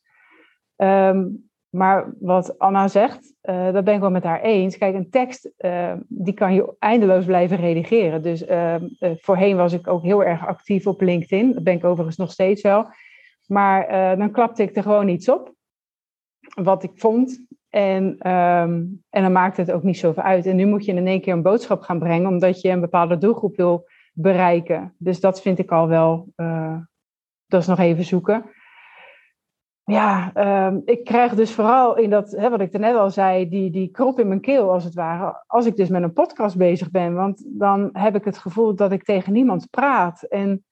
Ehm, 0.75 1.25
maar 1.75 2.13
wat 2.19 2.59
Anna 2.59 2.87
zegt, 2.87 3.33
eh, 3.41 3.71
dat 3.71 3.83
ben 3.83 3.93
ik 3.93 3.99
wel 3.99 4.11
met 4.11 4.23
haar 4.23 4.41
eens. 4.41 4.77
Kijk, 4.77 4.95
een 4.95 5.09
tekst, 5.09 5.51
eh, 5.57 5.93
die 6.07 6.33
kan 6.33 6.53
je 6.53 6.75
eindeloos 6.79 7.25
blijven 7.25 7.57
redigeren. 7.57 8.21
Dus 8.21 8.45
eh, 8.45 8.75
voorheen 8.99 9.57
was 9.57 9.73
ik 9.73 9.87
ook 9.87 10.03
heel 10.03 10.23
erg 10.23 10.47
actief 10.47 10.87
op 10.87 11.01
LinkedIn. 11.01 11.53
Dat 11.53 11.63
ben 11.63 11.73
ik 11.73 11.83
overigens 11.83 12.17
nog 12.17 12.31
steeds 12.31 12.61
wel. 12.61 12.85
Maar 13.47 14.17
dan 14.17 14.31
klapte 14.31 14.63
ik 14.63 14.75
er 14.75 14.83
gewoon 14.83 15.07
iets 15.07 15.29
op, 15.29 15.53
wat 16.55 16.83
ik 16.83 16.91
vond. 16.95 17.45
En, 17.69 18.15
ehm, 18.19 18.83
en 19.09 19.21
dan 19.21 19.31
maakte 19.31 19.61
het 19.61 19.71
ook 19.71 19.83
niet 19.83 19.97
zoveel 19.97 20.23
uit. 20.23 20.45
En 20.45 20.55
nu 20.55 20.65
moet 20.65 20.85
je 20.85 20.93
in 20.93 21.07
één 21.07 21.21
keer 21.21 21.33
een 21.33 21.41
boodschap 21.41 21.81
gaan 21.81 21.99
brengen, 21.99 22.27
omdat 22.29 22.61
je 22.61 22.69
een 22.69 22.79
bepaalde 22.79 23.17
doelgroep 23.17 23.55
wil 23.55 23.87
bereiken. 24.13 24.95
Dus 24.97 25.19
dat 25.19 25.41
vind 25.41 25.59
ik 25.59 25.71
al 25.71 25.87
wel, 25.87 26.27
dat 27.47 27.61
is 27.61 27.67
nog 27.67 27.79
even 27.79 28.03
zoeken. 28.03 28.45
Ja, 29.85 30.33
ehm, 30.33 30.79
ik 30.85 31.03
krijg 31.03 31.35
dus 31.35 31.53
vooral 31.53 31.97
in 31.97 32.09
dat, 32.09 32.31
hè, 32.31 32.49
wat 32.49 32.61
ik 32.61 32.77
net 32.77 32.95
al 32.95 33.09
zei, 33.09 33.49
die, 33.49 33.71
die 33.71 33.91
krop 33.91 34.19
in 34.19 34.27
mijn 34.27 34.41
keel 34.41 34.71
als 34.71 34.83
het 34.83 34.93
ware, 34.93 35.43
als 35.47 35.65
ik 35.65 35.75
dus 35.75 35.89
met 35.89 36.03
een 36.03 36.13
podcast 36.13 36.57
bezig 36.57 36.91
ben. 36.91 37.13
Want 37.13 37.43
dan 37.47 37.89
heb 37.93 38.15
ik 38.15 38.25
het 38.25 38.37
gevoel 38.37 38.75
dat 38.75 38.91
ik 38.91 39.03
tegen 39.03 39.33
niemand 39.33 39.69
praat. 39.69 40.23
En 40.23 40.65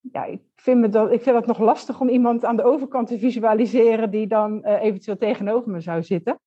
ja, 0.00 0.24
ik 0.24 0.40
vind, 0.56 0.80
me 0.80 0.88
dat, 0.88 1.12
ik 1.12 1.22
vind 1.22 1.36
het 1.36 1.46
nog 1.46 1.58
lastig 1.58 2.00
om 2.00 2.08
iemand 2.08 2.44
aan 2.44 2.56
de 2.56 2.62
overkant 2.64 3.08
te 3.08 3.18
visualiseren 3.18 4.10
die 4.10 4.26
dan 4.26 4.64
eh, 4.64 4.82
eventueel 4.82 5.16
tegenover 5.16 5.70
me 5.70 5.80
zou 5.80 6.02
zitten. 6.02 6.40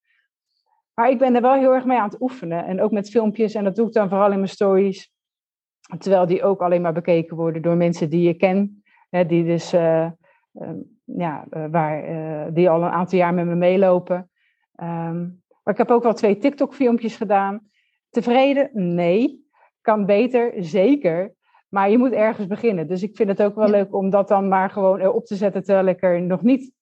Maar 0.94 1.10
ik 1.10 1.18
ben 1.18 1.36
er 1.36 1.42
wel 1.42 1.54
heel 1.54 1.74
erg 1.74 1.86
mee 1.86 1.98
aan 1.98 2.10
het 2.10 2.22
oefenen. 2.22 2.66
En 2.66 2.82
ook 2.82 2.92
met 2.92 3.10
filmpjes. 3.10 3.54
En 3.54 3.64
dat 3.64 3.76
doe 3.76 3.88
ik 3.88 3.94
dan 3.94 4.10
vooral 4.10 4.32
in 4.32 4.38
mijn 4.38 4.50
stories. 4.50 5.14
Terwijl 5.98 6.26
die 6.26 6.44
ook 6.44 6.62
alleen 6.62 6.82
maar 6.82 6.94
bekeken 6.94 7.38
worden 7.38 7.62
door 7.62 7.76
mensen 7.76 8.10
die 8.10 8.28
je 8.28 8.34
ken. 8.34 8.84
Hè, 9.10 9.26
die 9.26 9.44
dus, 9.44 9.74
eh, 9.74 10.06
eh, 10.52 10.70
ja, 11.16 11.46
eh, 11.50 11.66
waar, 11.72 12.04
eh, 12.04 12.54
die 12.54 12.70
al 12.70 12.84
een 12.84 12.90
aantal 12.90 13.18
jaar 13.18 13.34
met 13.34 13.46
me 13.46 13.56
meelopen. 13.56 14.30
Ehm, 14.76 15.20
maar 15.64 15.74
ik 15.74 15.78
heb 15.78 15.92
ook 15.92 16.04
wel 16.04 16.14
twee 16.14 16.38
TikTok-filmpjes 16.38 17.16
gedaan. 17.16 17.70
Tevreden? 18.10 18.70
Nee. 18.74 19.46
Kan 19.82 20.06
beter? 20.06 20.54
Zeker. 20.58 21.34
Maar 21.70 21.90
je 21.90 21.98
moet 21.98 22.12
ergens 22.12 22.48
beginnen. 22.48 22.88
Dus 22.88 23.04
ik 23.04 23.16
vind 23.16 23.30
het 23.30 23.42
ook 23.44 23.56
wel 23.56 23.66
Ja. 23.66 23.72
leuk 23.72 23.96
om 23.96 24.10
dat 24.10 24.28
dan 24.28 24.48
maar 24.48 24.70
gewoon 24.70 25.00
erop 25.00 25.26
te 25.26 25.36
zetten. 25.36 25.64
Terwijl 25.64 25.88
ik 25.88 26.04
er 26.04 26.22
nog 26.22 26.42
niet 26.42 26.76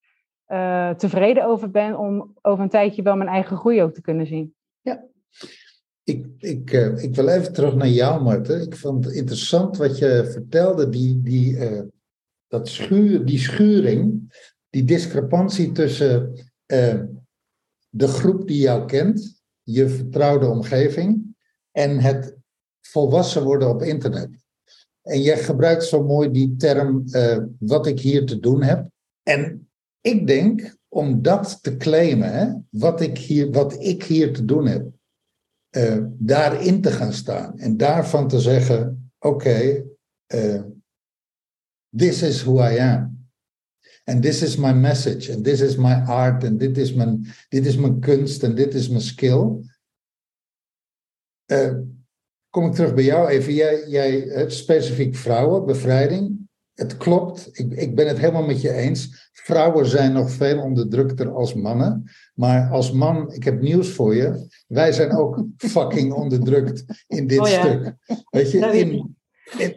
eh, 0.46 0.90
tevreden 0.90 1.46
over 1.46 1.72
ben. 1.72 1.98
Om 1.98 2.34
over 2.42 2.64
een 2.64 2.70
tijdje 2.70 3.02
wel 3.02 3.16
mijn 3.16 3.30
eigen 3.30 3.58
groei 3.58 3.84
ook 3.84 3.94
te 3.94 4.02
kunnen 4.02 4.26
zien. 4.28 4.56
Ik, 6.04 6.26
ik, 6.38 6.72
eh, 6.72 7.04
ik 7.04 7.16
wil 7.16 7.28
even 7.28 7.54
terug 7.54 7.76
naar 7.76 7.88
jou, 7.88 8.24
Marten. 8.24 8.62
Ik 8.62 8.76
vond 8.76 9.06
het 9.06 9.14
interessant 9.14 9.78
wat 9.78 9.98
je 9.98 10.30
vertelde, 10.32 10.90
die, 10.90 11.22
die, 11.22 11.58
dat 12.48 12.68
schuur, 12.68 13.26
die 13.26 13.40
schuring, 13.40 14.34
die 14.70 14.84
discrepantie 14.84 15.72
tussen 15.72 16.34
eh, 16.66 17.02
de 17.90 18.08
groep 18.08 18.48
die 18.48 18.60
jou 18.60 18.86
kent, 18.86 19.42
je 19.64 19.90
vertrouwde 19.90 20.48
omgeving, 20.48 21.36
en 21.72 22.00
het 22.00 22.36
volwassen 22.82 23.44
worden 23.44 23.70
op 23.70 23.82
internet. 23.82 24.30
En 25.02 25.22
jij 25.22 25.38
gebruikt 25.38 25.84
zo 25.84 26.04
mooi 26.04 26.32
die 26.32 26.56
term 26.56 27.04
uh, 27.06 27.38
wat 27.60 27.88
ik 27.88 28.00
hier 28.00 28.26
te 28.26 28.40
doen 28.40 28.64
heb. 28.64 28.90
En 29.24 29.70
ik 30.02 30.28
denk 30.28 30.78
om 30.88 31.22
dat 31.22 31.64
te 31.64 31.78
claimen, 31.78 32.68
wat, 32.70 33.02
ik 33.02 33.18
hier, 33.18 33.52
wat 33.52 33.84
ik 33.84 34.04
hier 34.04 34.34
te 34.34 34.46
doen 34.46 34.68
heb, 34.68 34.88
uh, 35.78 36.04
daarin 36.18 36.82
te 36.82 36.92
gaan 36.92 37.14
staan 37.14 37.60
en 37.60 37.78
daarvan 37.78 38.28
te 38.28 38.40
zeggen: 38.40 39.12
oké, 39.20 39.86
this 41.98 42.22
is 42.22 42.44
who 42.44 42.60
I 42.60 42.78
am. 42.80 43.14
And 44.08 44.22
this 44.22 44.42
is 44.42 44.58
my 44.58 44.74
message, 44.74 45.30
and 45.34 45.44
this 45.44 45.62
is 45.62 45.76
my 45.78 45.94
art, 46.06 46.44
en 46.44 46.58
dit 46.58 46.78
is 46.78 46.94
mijn, 46.94 47.26
dit 47.50 47.66
is 47.66 47.76
mijn 47.76 48.00
kunst, 48.00 48.44
en 48.44 48.56
dit 48.56 48.74
is 48.74 48.90
mijn 48.90 49.02
skill. 49.02 49.50
Uh, 51.52 51.74
kom 52.50 52.66
ik 52.66 52.74
terug 52.74 52.94
bij 52.94 53.04
jou 53.04 53.28
even. 53.28 53.54
Jij, 53.54 53.88
jij 53.88 54.46
specifiek 54.50 55.16
vrouwen, 55.16 55.66
bevrijding. 55.66 56.44
Het 56.74 56.98
klopt, 56.98 57.50
ik, 57.52 57.74
ik 57.74 57.96
ben 57.96 58.08
het 58.08 58.18
helemaal 58.18 58.46
met 58.46 58.62
je 58.62 58.72
eens. 58.72 59.30
Vrouwen 59.34 59.86
zijn 59.86 60.14
nog 60.14 60.32
veel 60.32 60.62
onderdrukter 60.62 61.32
als 61.32 61.54
mannen. 61.54 62.04
Maar 62.34 62.70
als 62.72 62.92
man, 62.92 63.32
ik 63.34 63.44
heb 63.44 63.62
nieuws 63.62 63.90
voor 63.90 64.16
je. 64.16 64.48
Wij 64.68 64.92
zijn 64.92 65.12
ook 65.12 65.46
fucking 65.58 66.14
onderdrukt 66.14 67.04
in 67.08 67.28
dit 67.28 67.40
Oh 67.40 67.48
ja. 67.48 67.60
stuk. 67.60 67.96
Weet 68.30 68.52
je, 68.52 68.58
in, 68.58 68.74
in- 68.74 69.16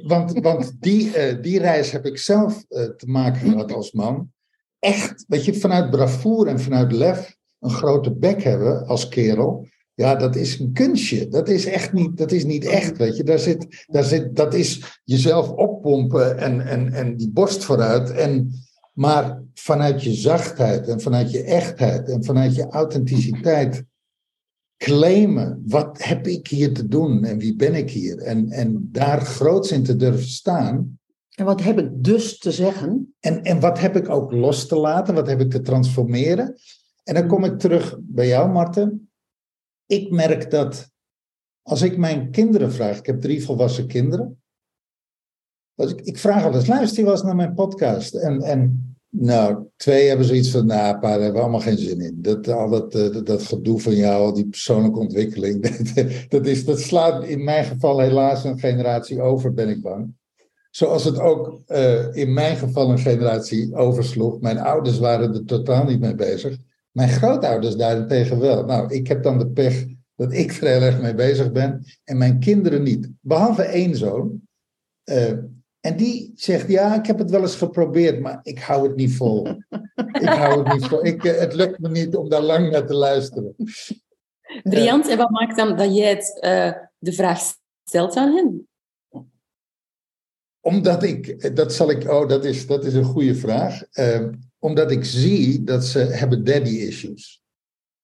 want, 0.02 0.38
want 0.40 0.76
die, 0.81 1.16
eh, 1.16 1.42
die 1.42 1.59
reis 1.59 1.90
heb 1.90 2.07
ik 2.07 2.18
zelf 2.18 2.64
eh, 2.68 2.85
te 2.85 3.07
maken 3.07 3.50
gehad 3.50 3.72
als 3.72 3.92
man. 3.92 4.33
Echt, 4.78 5.24
weet 5.28 5.44
je, 5.44 5.54
vanuit 5.54 5.90
bravoure 5.90 6.50
en 6.50 6.61
vanuit 6.61 6.92
lef 6.92 7.37
een 7.61 7.70
grote 7.70 8.14
bek 8.14 8.42
hebben 8.42 8.87
als 8.87 9.09
kerel. 9.09 9.66
Ja, 9.94 10.14
dat 10.14 10.37
is 10.37 10.59
een 10.59 10.72
kunstje. 10.72 11.28
Dat 11.28 11.48
is 11.48 11.66
echt 11.66 11.92
niet, 11.92 12.16
dat 12.16 12.33
is 12.33 12.44
niet 12.44 12.64
echt, 12.64 12.96
weet 12.96 13.16
je. 13.16 13.22
Daar 13.22 13.38
zit, 13.38 13.85
daar 13.87 14.04
zit, 14.04 14.37
dat 14.37 14.54
is 14.54 15.00
jezelf 15.04 15.48
oppompen 15.50 16.38
en, 16.38 16.61
en, 16.61 16.92
en 16.92 17.16
die 17.16 17.31
borst 17.31 17.64
vooruit. 17.64 18.11
En, 18.11 18.52
maar 18.92 19.42
vanuit 19.54 20.02
je 20.02 20.12
zachtheid 20.12 20.88
en 20.88 21.00
vanuit 21.00 21.31
je 21.31 21.42
echtheid 21.42 22.09
en 22.09 22.24
vanuit 22.24 22.54
je 22.54 22.66
authenticiteit 22.66 23.85
claimen. 24.78 25.62
Wat 25.66 26.02
heb 26.02 26.26
ik 26.26 26.48
hier 26.48 26.72
te 26.74 26.88
doen 26.88 27.24
en 27.24 27.38
wie 27.38 27.56
ben 27.56 27.74
ik 27.74 27.90
hier? 27.90 28.18
En, 28.18 28.50
en 28.50 28.88
daar 28.92 29.20
groots 29.20 29.72
in 29.72 29.82
te 29.82 29.96
durven 29.96 30.28
staan. 30.28 30.98
En 31.34 31.44
wat 31.44 31.62
heb 31.62 31.78
ik 31.78 31.88
dus 32.04 32.38
te 32.38 32.52
zeggen? 32.52 33.14
En, 33.20 33.42
en 33.42 33.60
wat 33.60 33.78
heb 33.78 33.96
ik 33.96 34.08
ook 34.08 34.32
los 34.32 34.66
te 34.66 34.76
laten? 34.76 35.14
Wat 35.14 35.26
heb 35.26 35.40
ik 35.40 35.50
te 35.50 35.60
transformeren? 35.60 36.54
En 37.04 37.14
dan 37.14 37.26
kom 37.26 37.44
ik 37.44 37.58
terug 37.58 37.98
bij 38.00 38.26
jou, 38.26 38.50
Marten. 38.50 39.10
Ik 39.86 40.10
merk 40.10 40.50
dat 40.50 40.90
als 41.62 41.82
ik 41.82 41.96
mijn 41.96 42.30
kinderen 42.30 42.72
vraag, 42.72 42.98
ik 42.98 43.06
heb 43.06 43.20
drie 43.20 43.44
volwassen 43.44 43.86
kinderen. 43.86 44.42
Ik, 45.74 46.00
ik 46.00 46.18
vraag 46.18 46.44
altijd, 46.44 46.66
luister 46.66 46.98
je 46.98 47.04
wel 47.04 47.12
eens 47.12 47.22
naar 47.22 47.36
mijn 47.36 47.54
podcast? 47.54 48.14
En, 48.14 48.42
en 48.42 48.88
nou, 49.20 49.66
twee 49.76 50.09
hebben 50.09 50.26
zoiets 50.26 50.50
van, 50.50 50.66
nou, 50.66 51.00
daar 51.00 51.11
hebben 51.11 51.33
we 51.33 51.40
allemaal 51.40 51.61
geen 51.61 51.78
zin 51.78 52.00
in. 52.00 52.18
Dat, 52.22 52.48
al 52.48 52.68
dat, 52.68 52.94
eh, 52.94 53.22
dat, 53.24 53.42
gedoe 53.42 53.81
van 53.81 53.94
jou, 53.94 54.24
al 54.24 54.35
die 54.35 54.48
persoonlijke 54.48 54.98
ontwikkeling, 54.98 55.62
dat, 55.94 56.07
dat, 56.28 56.46
is, 56.46 56.64
dat 56.64 56.81
slaat 56.81 57.24
in 57.24 57.44
mijn 57.44 57.64
geval 57.64 58.00
helaas 58.00 58.44
een 58.44 58.59
generatie 58.59 59.20
over, 59.22 59.54
ben 59.54 59.68
ik 59.68 59.83
bang. 59.83 60.16
Zoals 60.70 61.04
het 61.04 61.18
ook 61.18 61.61
eh, 61.66 62.14
in 62.14 62.33
mijn 62.33 62.57
geval 62.57 62.90
een 62.90 62.98
generatie 62.98 63.74
oversloeg. 63.74 64.40
Mijn 64.40 64.59
ouders 64.59 64.98
waren 64.98 65.35
er 65.35 65.44
totaal 65.44 65.85
niet 65.85 66.00
mee 66.00 66.14
bezig. 66.14 66.57
Mijn 66.90 67.09
grootouders 67.09 67.76
daarentegen 67.76 68.40
wel. 68.40 68.64
Nou, 68.64 68.94
ik 68.94 69.09
heb 69.09 69.22
dan 69.22 69.38
de 69.38 69.48
pech 69.48 69.87
dat 70.16 70.33
ik 70.33 70.52
er 70.52 70.68
heel 70.68 70.81
erg 70.81 71.00
mee 71.00 71.14
bezig 71.14 71.52
ben 71.52 71.85
en 72.04 72.18
mijn 72.18 72.38
kinderen 72.38 72.83
niet. 72.83 73.11
Behalve 73.20 73.62
één 73.62 73.96
zoon. 73.96 74.40
Eh, 75.04 75.33
en 75.80 75.96
die 75.96 76.32
zegt, 76.34 76.68
ja, 76.68 76.94
ik 76.94 77.06
heb 77.06 77.18
het 77.18 77.30
wel 77.30 77.40
eens 77.40 77.56
geprobeerd, 77.56 78.20
maar 78.20 78.40
ik 78.42 78.58
hou 78.58 78.86
het 78.86 78.96
niet 78.96 79.16
vol. 79.16 79.46
ik 80.22 80.28
hou 80.28 80.62
het 80.62 80.72
niet 80.72 80.86
vol. 80.86 81.04
Ik, 81.04 81.24
eh, 81.24 81.38
het 81.38 81.54
lukt 81.54 81.78
me 81.78 81.88
niet 81.88 82.16
om 82.16 82.28
daar 82.28 82.42
lang 82.42 82.70
naar 82.70 82.86
te 82.86 82.94
luisteren. 82.94 83.54
Briant, 84.62 85.08
en 85.08 85.18
wat 85.18 85.30
maakt 85.30 85.56
dan 85.56 85.76
dat 85.76 85.96
jij 85.96 86.08
het, 86.08 86.40
eh, 86.40 86.72
de 86.98 87.12
vraag 87.12 87.40
stelt 87.84 88.16
aan 88.16 88.34
hen? 88.34 88.68
Omdat 90.60 91.02
ik, 91.02 91.56
dat 91.56 91.74
zal 91.74 91.90
ik, 91.90 92.10
oh, 92.10 92.28
dat 92.28 92.44
is, 92.44 92.66
dat 92.66 92.84
is 92.84 92.94
een 92.94 93.04
goede 93.04 93.34
vraag. 93.34 93.82
Eh, 93.90 94.28
omdat 94.58 94.90
ik 94.90 95.04
zie 95.04 95.64
dat 95.64 95.84
ze 95.84 95.98
hebben 95.98 96.44
daddy 96.44 96.76
issues. 96.76 97.42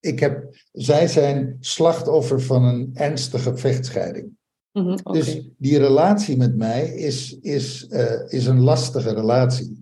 Ik 0.00 0.20
heb, 0.20 0.56
zij 0.72 1.08
zijn 1.08 1.56
slachtoffer 1.60 2.40
van 2.40 2.64
een 2.64 2.90
ernstige 2.94 3.56
vechtscheiding. 3.56 4.36
Mhm. 4.74 5.12
Dus 5.12 5.40
die 5.58 5.78
relatie 5.78 6.36
met 6.36 6.56
mij 6.56 6.88
is, 6.88 7.38
is, 7.40 7.86
eh, 7.86 8.32
is 8.32 8.46
een 8.46 8.60
lastige 8.60 9.14
relatie. 9.14 9.78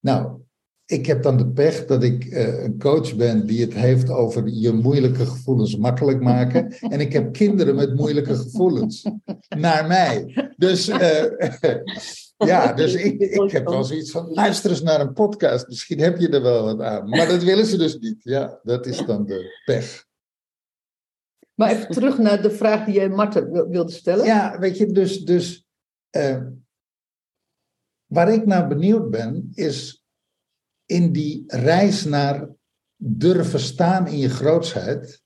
Nou, 0.00 0.40
ik 0.86 1.06
heb 1.06 1.22
dan 1.22 1.36
de 1.36 1.48
pech 1.48 1.84
dat 1.84 2.02
ik 2.02 2.24
eh, 2.24 2.62
een 2.62 2.78
coach 2.78 3.16
ben 3.16 3.46
die 3.46 3.60
het 3.60 3.74
heeft 3.74 4.10
over 4.10 4.48
je 4.48 4.72
moeilijke 4.72 5.26
gevoelens 5.26 5.76
makkelijk 5.76 6.20
maken. 6.20 6.72
En 6.92 7.00
ik 7.00 7.12
heb 7.12 7.32
kinderen 7.32 7.74
met 7.74 7.94
moeilijke 7.94 8.34
gevoelens. 8.36 9.04
Naar 9.48 9.86
mij. 9.86 10.34
Dus 10.56 10.88
eh, 10.88 11.24
ja, 12.50 12.72
dus 12.72 12.94
ik, 12.94 13.20
ik 13.20 13.50
heb 13.50 13.68
wel 13.68 13.84
zoiets 13.84 14.10
van, 14.10 14.32
luister 14.32 14.70
eens 14.70 14.82
naar 14.82 15.00
een 15.00 15.12
podcast. 15.12 15.68
Misschien 15.68 16.00
heb 16.00 16.18
je 16.18 16.28
er 16.28 16.42
wel 16.42 16.64
wat 16.64 16.80
aan. 16.80 17.08
Maar 17.08 17.28
dat 17.28 17.42
willen 17.42 17.66
ze 17.66 17.76
dus 17.76 17.98
niet. 17.98 18.18
Ja, 18.22 18.60
dat 18.62 18.86
is 18.86 19.04
dan 19.06 19.26
de 19.26 19.62
pech. 19.64 20.06
Maar 21.58 21.70
even 21.70 21.90
terug 21.90 22.18
naar 22.18 22.42
de 22.42 22.50
vraag 22.50 22.84
die 22.84 22.94
jij 22.94 23.08
Marten 23.08 23.50
wil- 23.50 23.68
wilde 23.68 23.92
stellen. 23.92 24.24
Ja, 24.24 24.58
weet 24.58 24.78
je, 24.78 24.86
dus, 24.86 25.24
dus 25.24 25.66
eh, 26.10 26.46
waar 28.06 28.32
ik 28.32 28.46
naar 28.46 28.68
benieuwd 28.68 29.10
ben, 29.10 29.48
is 29.54 30.04
in 30.86 31.12
die 31.12 31.44
reis 31.46 32.04
naar 32.04 32.48
durven 32.96 33.60
staan 33.60 34.06
in 34.06 34.18
je 34.18 34.28
grootsheid, 34.28 35.22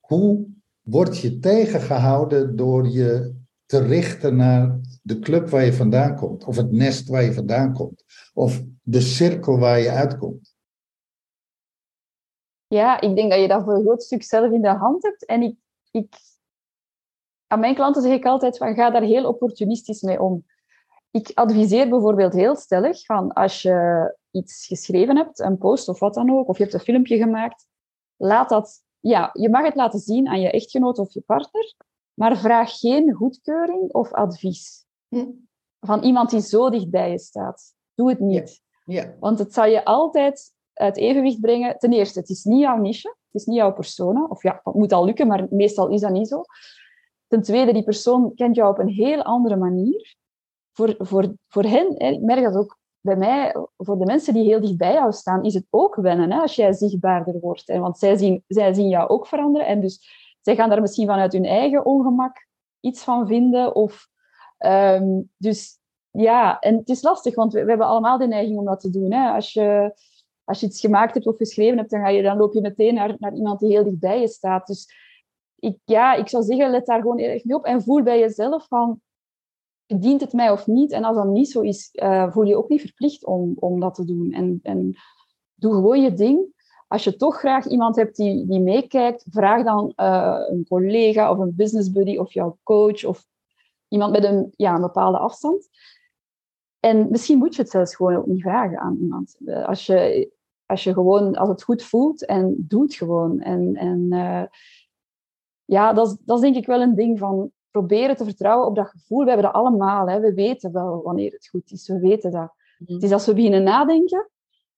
hoe 0.00 0.46
word 0.80 1.18
je 1.18 1.38
tegengehouden 1.38 2.56
door 2.56 2.88
je 2.88 3.34
te 3.66 3.78
richten 3.78 4.36
naar 4.36 4.80
de 5.02 5.18
club 5.18 5.48
waar 5.48 5.64
je 5.64 5.72
vandaan 5.72 6.16
komt, 6.16 6.44
of 6.44 6.56
het 6.56 6.72
nest 6.72 7.08
waar 7.08 7.22
je 7.22 7.32
vandaan 7.32 7.72
komt, 7.72 8.04
of 8.34 8.62
de 8.82 9.00
cirkel 9.00 9.58
waar 9.58 9.80
je 9.80 9.90
uitkomt? 9.90 10.54
Ja, 12.66 13.00
ik 13.00 13.16
denk 13.16 13.30
dat 13.30 13.40
je 13.40 13.48
dat 13.48 13.64
voor 13.64 13.74
een 13.74 13.82
groot 13.82 14.02
stuk 14.02 14.22
zelf 14.22 14.52
in 14.52 14.62
de 14.62 14.68
hand 14.68 15.02
hebt. 15.02 15.24
En 15.24 15.42
ik, 15.42 15.56
ik, 15.96 16.14
aan 17.46 17.60
mijn 17.60 17.74
klanten 17.74 18.02
zeg 18.02 18.12
ik 18.12 18.24
altijd 18.24 18.56
van 18.56 18.74
ga 18.74 18.90
daar 18.90 19.02
heel 19.02 19.28
opportunistisch 19.28 20.00
mee 20.00 20.22
om. 20.22 20.44
Ik 21.10 21.30
adviseer 21.34 21.88
bijvoorbeeld 21.88 22.32
heel 22.32 22.56
stellig 22.56 23.04
van 23.04 23.32
als 23.32 23.62
je 23.62 24.16
iets 24.30 24.66
geschreven 24.66 25.16
hebt, 25.16 25.38
een 25.38 25.58
post 25.58 25.88
of 25.88 25.98
wat 25.98 26.14
dan 26.14 26.30
ook, 26.30 26.48
of 26.48 26.56
je 26.56 26.62
hebt 26.62 26.74
een 26.74 26.80
filmpje 26.80 27.16
gemaakt, 27.16 27.66
laat 28.16 28.48
dat, 28.48 28.82
ja, 29.00 29.30
je 29.32 29.50
mag 29.50 29.64
het 29.64 29.74
laten 29.74 29.98
zien 29.98 30.28
aan 30.28 30.40
je 30.40 30.50
echtgenoot 30.50 30.98
of 30.98 31.12
je 31.12 31.20
partner, 31.20 31.74
maar 32.14 32.36
vraag 32.36 32.78
geen 32.78 33.12
goedkeuring 33.12 33.92
of 33.92 34.12
advies 34.12 34.84
Hm. 35.08 35.30
van 35.80 36.02
iemand 36.02 36.30
die 36.30 36.40
zo 36.40 36.70
dicht 36.70 36.90
bij 36.90 37.10
je 37.10 37.18
staat. 37.18 37.74
Doe 37.94 38.08
het 38.08 38.20
niet. 38.20 38.62
Ja. 38.84 39.14
Want 39.20 39.38
het 39.38 39.52
zal 39.52 39.64
je 39.64 39.84
altijd 39.84 40.52
uit 40.72 40.96
evenwicht 40.96 41.40
brengen. 41.40 41.78
Ten 41.78 41.92
eerste, 41.92 42.18
het 42.18 42.28
is 42.28 42.44
niet 42.44 42.60
jouw 42.60 42.76
niche, 42.76 43.16
is 43.36 43.44
niet 43.44 43.56
jouw 43.56 43.72
persona. 43.72 44.24
Of 44.24 44.42
ja, 44.42 44.60
het 44.64 44.74
moet 44.74 44.92
al 44.92 45.04
lukken, 45.04 45.26
maar 45.26 45.46
meestal 45.50 45.88
is 45.88 46.00
dat 46.00 46.10
niet 46.10 46.28
zo. 46.28 46.42
Ten 47.26 47.42
tweede, 47.42 47.72
die 47.72 47.84
persoon 47.84 48.34
kent 48.34 48.56
jou 48.56 48.70
op 48.70 48.78
een 48.78 48.88
heel 48.88 49.22
andere 49.22 49.56
manier. 49.56 50.16
Voor, 50.72 50.94
voor, 50.98 51.34
voor 51.48 51.62
hen, 51.62 51.94
hè, 51.98 52.08
ik 52.08 52.20
merk 52.20 52.44
dat 52.44 52.56
ook 52.56 52.78
bij 53.00 53.16
mij, 53.16 53.54
voor 53.76 53.98
de 53.98 54.04
mensen 54.04 54.34
die 54.34 54.44
heel 54.44 54.60
dicht 54.60 54.76
bij 54.76 54.92
jou 54.92 55.12
staan, 55.12 55.44
is 55.44 55.54
het 55.54 55.66
ook 55.70 55.94
wennen 55.94 56.32
hè, 56.32 56.40
als 56.40 56.54
jij 56.54 56.72
zichtbaarder 56.72 57.40
wordt. 57.40 57.66
Hè, 57.66 57.78
want 57.78 57.98
zij 57.98 58.16
zien, 58.16 58.44
zij 58.46 58.74
zien 58.74 58.88
jou 58.88 59.08
ook 59.08 59.26
veranderen. 59.26 59.66
En 59.66 59.80
dus 59.80 60.00
zij 60.40 60.54
gaan 60.54 60.68
daar 60.68 60.80
misschien 60.80 61.06
vanuit 61.06 61.32
hun 61.32 61.44
eigen 61.44 61.84
ongemak 61.84 62.46
iets 62.80 63.04
van 63.04 63.26
vinden. 63.26 63.74
Of, 63.74 64.08
ehm, 64.58 65.20
dus 65.36 65.78
ja, 66.10 66.58
en 66.58 66.76
het 66.76 66.88
is 66.88 67.02
lastig, 67.02 67.34
want 67.34 67.52
we, 67.52 67.62
we 67.62 67.68
hebben 67.68 67.86
allemaal 67.86 68.18
de 68.18 68.26
neiging 68.26 68.58
om 68.58 68.64
dat 68.64 68.80
te 68.80 68.90
doen. 68.90 69.12
Hè. 69.12 69.30
Als, 69.30 69.52
je, 69.52 69.94
als 70.46 70.60
je 70.60 70.66
iets 70.66 70.80
gemaakt 70.80 71.14
hebt 71.14 71.26
of 71.26 71.36
geschreven 71.36 71.78
hebt, 71.78 71.90
dan, 71.90 72.00
ga 72.00 72.08
je, 72.08 72.22
dan 72.22 72.36
loop 72.36 72.54
je 72.54 72.60
meteen 72.60 72.94
naar, 72.94 73.16
naar 73.18 73.34
iemand 73.34 73.60
die 73.60 73.70
heel 73.70 73.84
dicht 73.84 73.98
bij 73.98 74.20
je 74.20 74.28
staat. 74.28 74.66
Dus 74.66 74.94
ik, 75.58 75.78
ja, 75.84 76.14
ik 76.14 76.28
zou 76.28 76.44
zeggen, 76.44 76.70
let 76.70 76.86
daar 76.86 77.00
gewoon 77.00 77.18
erg 77.18 77.44
mee 77.44 77.56
op 77.56 77.64
en 77.64 77.82
voel 77.82 78.02
bij 78.02 78.18
jezelf 78.18 78.66
van, 78.66 79.00
dient 79.86 80.20
het 80.20 80.32
mij 80.32 80.50
of 80.50 80.66
niet? 80.66 80.92
En 80.92 81.04
als 81.04 81.16
dat 81.16 81.26
niet 81.26 81.50
zo 81.50 81.60
is, 81.60 81.90
eh, 81.92 82.32
voel 82.32 82.42
je 82.42 82.48
je 82.48 82.56
ook 82.56 82.68
niet 82.68 82.80
verplicht 82.80 83.24
om, 83.24 83.56
om 83.58 83.80
dat 83.80 83.94
te 83.94 84.04
doen. 84.04 84.32
En, 84.32 84.60
en 84.62 84.94
doe 85.54 85.74
gewoon 85.74 86.02
je 86.02 86.14
ding. 86.14 86.54
Als 86.88 87.04
je 87.04 87.16
toch 87.16 87.38
graag 87.38 87.66
iemand 87.66 87.96
hebt 87.96 88.16
die, 88.16 88.46
die 88.46 88.60
meekijkt, 88.60 89.26
vraag 89.30 89.64
dan 89.64 89.92
eh, 89.96 90.38
een 90.48 90.66
collega 90.68 91.30
of 91.30 91.38
een 91.38 91.54
business 91.56 91.90
buddy 91.90 92.16
of 92.16 92.32
jouw 92.32 92.58
coach 92.62 93.04
of 93.04 93.26
iemand 93.88 94.12
met 94.12 94.24
een, 94.24 94.52
ja, 94.56 94.74
een 94.74 94.80
bepaalde 94.80 95.18
afstand. 95.18 95.68
En 96.80 97.10
misschien 97.10 97.38
moet 97.38 97.54
je 97.54 97.62
het 97.62 97.70
zelfs 97.70 97.94
gewoon 97.94 98.16
ook 98.16 98.26
niet 98.26 98.42
vragen 98.42 98.78
aan 98.78 98.96
iemand. 99.00 99.36
Eh, 99.44 99.66
Als 99.66 99.86
je, 99.86 100.30
als 100.66 100.84
je 100.84 100.92
gewoon, 100.92 101.34
als 101.34 101.48
het 101.48 101.62
goed 101.62 101.82
voelt 101.82 102.24
en 102.24 102.54
doe 102.58 102.82
het 102.82 102.94
gewoon. 102.94 103.40
En, 103.40 103.74
en 103.74 104.06
eh, 104.10 104.42
ja, 105.64 105.92
dat 105.92 106.06
is, 106.06 106.16
dat 106.24 106.36
is 106.36 106.42
denk 106.42 106.56
ik 106.56 106.66
wel 106.66 106.80
een 106.80 106.94
ding 106.94 107.18
van 107.18 107.50
proberen 107.70 108.16
te 108.16 108.24
vertrouwen 108.24 108.66
op 108.66 108.76
dat 108.76 108.88
gevoel. 108.88 109.22
We 109.22 109.30
hebben 109.30 109.52
dat 109.52 109.54
allemaal. 109.54 110.08
Hè. 110.08 110.20
We 110.20 110.34
weten 110.34 110.72
wel 110.72 111.02
wanneer 111.02 111.32
het 111.32 111.48
goed 111.48 111.70
is. 111.70 111.88
We 111.88 111.98
weten 111.98 112.30
dat. 112.30 112.52
Mhm. 112.78 112.92
Het 112.92 113.02
is 113.02 113.12
als 113.12 113.26
we 113.26 113.34
beginnen 113.34 113.62
nadenken 113.62 114.30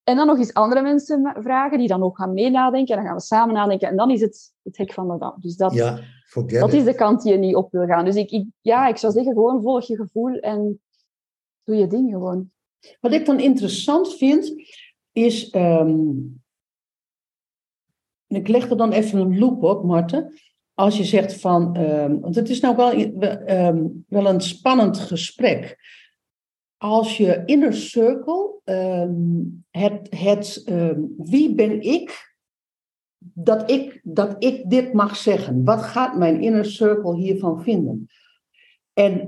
en 0.08 0.16
dan 0.16 0.26
nog 0.26 0.38
eens 0.38 0.54
andere 0.54 0.82
mensen 0.82 1.34
vragen 1.38 1.78
die 1.78 1.88
dan 1.88 2.02
ook 2.02 2.16
gaan 2.16 2.32
mee 2.32 2.50
nadenken. 2.50 2.94
En 2.94 2.96
dan 2.96 3.06
gaan 3.06 3.16
we 3.16 3.22
samen 3.22 3.54
nadenken. 3.54 3.88
En 3.88 3.96
dan 3.96 4.10
is 4.10 4.20
het 4.20 4.54
het 4.62 4.76
hek 4.76 4.92
van 4.92 5.08
de 5.08 5.18
dam. 5.18 5.34
Dus 5.40 5.56
dat, 5.56 5.74
Ja, 5.74 6.00
dat 6.46 6.72
is 6.72 6.84
de 6.84 6.94
kant 6.94 7.22
die 7.22 7.32
je 7.32 7.38
niet 7.38 7.54
op 7.54 7.72
wil 7.72 7.86
gaan. 7.86 8.04
Dus 8.04 8.16
ik, 8.16 8.30
ik, 8.30 8.46
ja, 8.60 8.86
ik 8.86 8.96
zou 8.96 9.12
zeggen, 9.12 9.32
gewoon 9.32 9.62
volg 9.62 9.86
je 9.86 9.96
gevoel 9.96 10.38
en 10.38 10.80
doe 11.64 11.76
je 11.76 11.86
ding 11.86 12.10
gewoon. 12.10 12.50
Wat 13.00 13.12
ik 13.12 13.26
dan 13.26 13.40
interessant 13.40 14.14
vind, 14.14 14.52
is. 15.12 15.50
ehm, 15.50 16.10
ik 18.26 18.48
leg 18.48 18.70
er 18.70 18.76
dan 18.76 18.92
even 18.92 19.18
een 19.18 19.38
loop 19.38 19.62
op, 19.62 19.84
Marten. 19.84 20.34
Als 20.74 20.96
je 20.96 21.04
zegt 21.04 21.40
van. 21.40 21.76
ehm, 21.76 22.20
want 22.20 22.34
het 22.34 22.48
is 22.48 22.60
nou 22.60 22.76
wel, 22.76 22.92
ehm, 22.92 23.86
wel 24.08 24.26
een 24.26 24.40
spannend 24.40 24.98
gesprek. 24.98 25.78
Als 26.76 27.16
je 27.16 27.42
inner 27.44 27.74
circle, 27.74 28.60
het, 29.70 30.06
het 30.10 30.62
wie 31.16 31.54
ben 31.54 31.80
ik 31.80 32.36
dat, 33.18 33.70
ik, 33.70 34.00
dat 34.02 34.44
ik 34.44 34.70
dit 34.70 34.92
mag 34.92 35.16
zeggen? 35.16 35.64
Wat 35.64 35.82
gaat 35.82 36.18
mijn 36.18 36.40
inner 36.40 36.64
circle 36.64 37.16
hiervan 37.16 37.62
vinden? 37.62 38.06
En, 38.92 39.26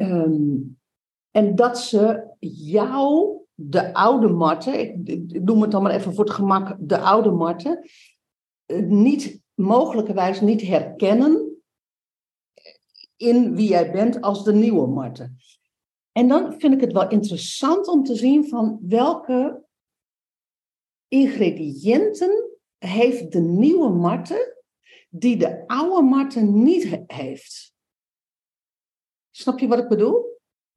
en 1.31 1.55
dat 1.55 1.79
ze 1.79 2.35
jou, 2.49 3.40
de 3.63 3.95
oude 3.95 4.29
Marten, 4.29 4.79
ik, 4.79 5.43
noem 5.43 5.63
het 5.63 5.71
dan 5.71 5.83
maar 5.83 5.95
even 5.95 6.15
voor 6.15 6.25
het 6.25 6.35
gemak, 6.35 6.77
de 6.79 6.99
oude 6.99 7.31
Marten, 7.31 7.91
eh, 8.67 8.83
niet, 8.83 9.43
mogelijkerwijs 9.55 10.41
niet 10.41 10.63
herkennen 10.63 11.63
in 13.17 13.55
wie 13.55 13.69
jij 13.69 13.93
bent 13.93 14.21
als 14.21 14.45
de 14.45 14.53
nieuwe 14.53 14.87
Marten. 14.87 15.37
En 16.13 16.29
dan 16.29 16.61
vind 16.61 16.75
ik 16.75 16.81
het 16.81 16.93
wel 16.93 17.09
interessant 17.09 17.89
om 17.89 18.05
te 18.05 18.15
zien 18.15 18.49
van 18.49 18.79
welke 18.83 19.65
ingrediënten 21.09 22.59
heeft 22.79 23.33
de 23.33 23.41
nieuwe 23.41 23.89
Marten 23.89 24.57
die 25.09 25.37
de 25.37 25.67
oude 25.67 26.03
Marten 26.03 26.63
niet 26.63 26.85
he- 26.85 27.05
heeft. 27.07 27.75
Snap 29.31 29.59
je 29.59 29.69
wat 29.69 29.79
ik 29.79 29.89
bedoel? 29.89 30.30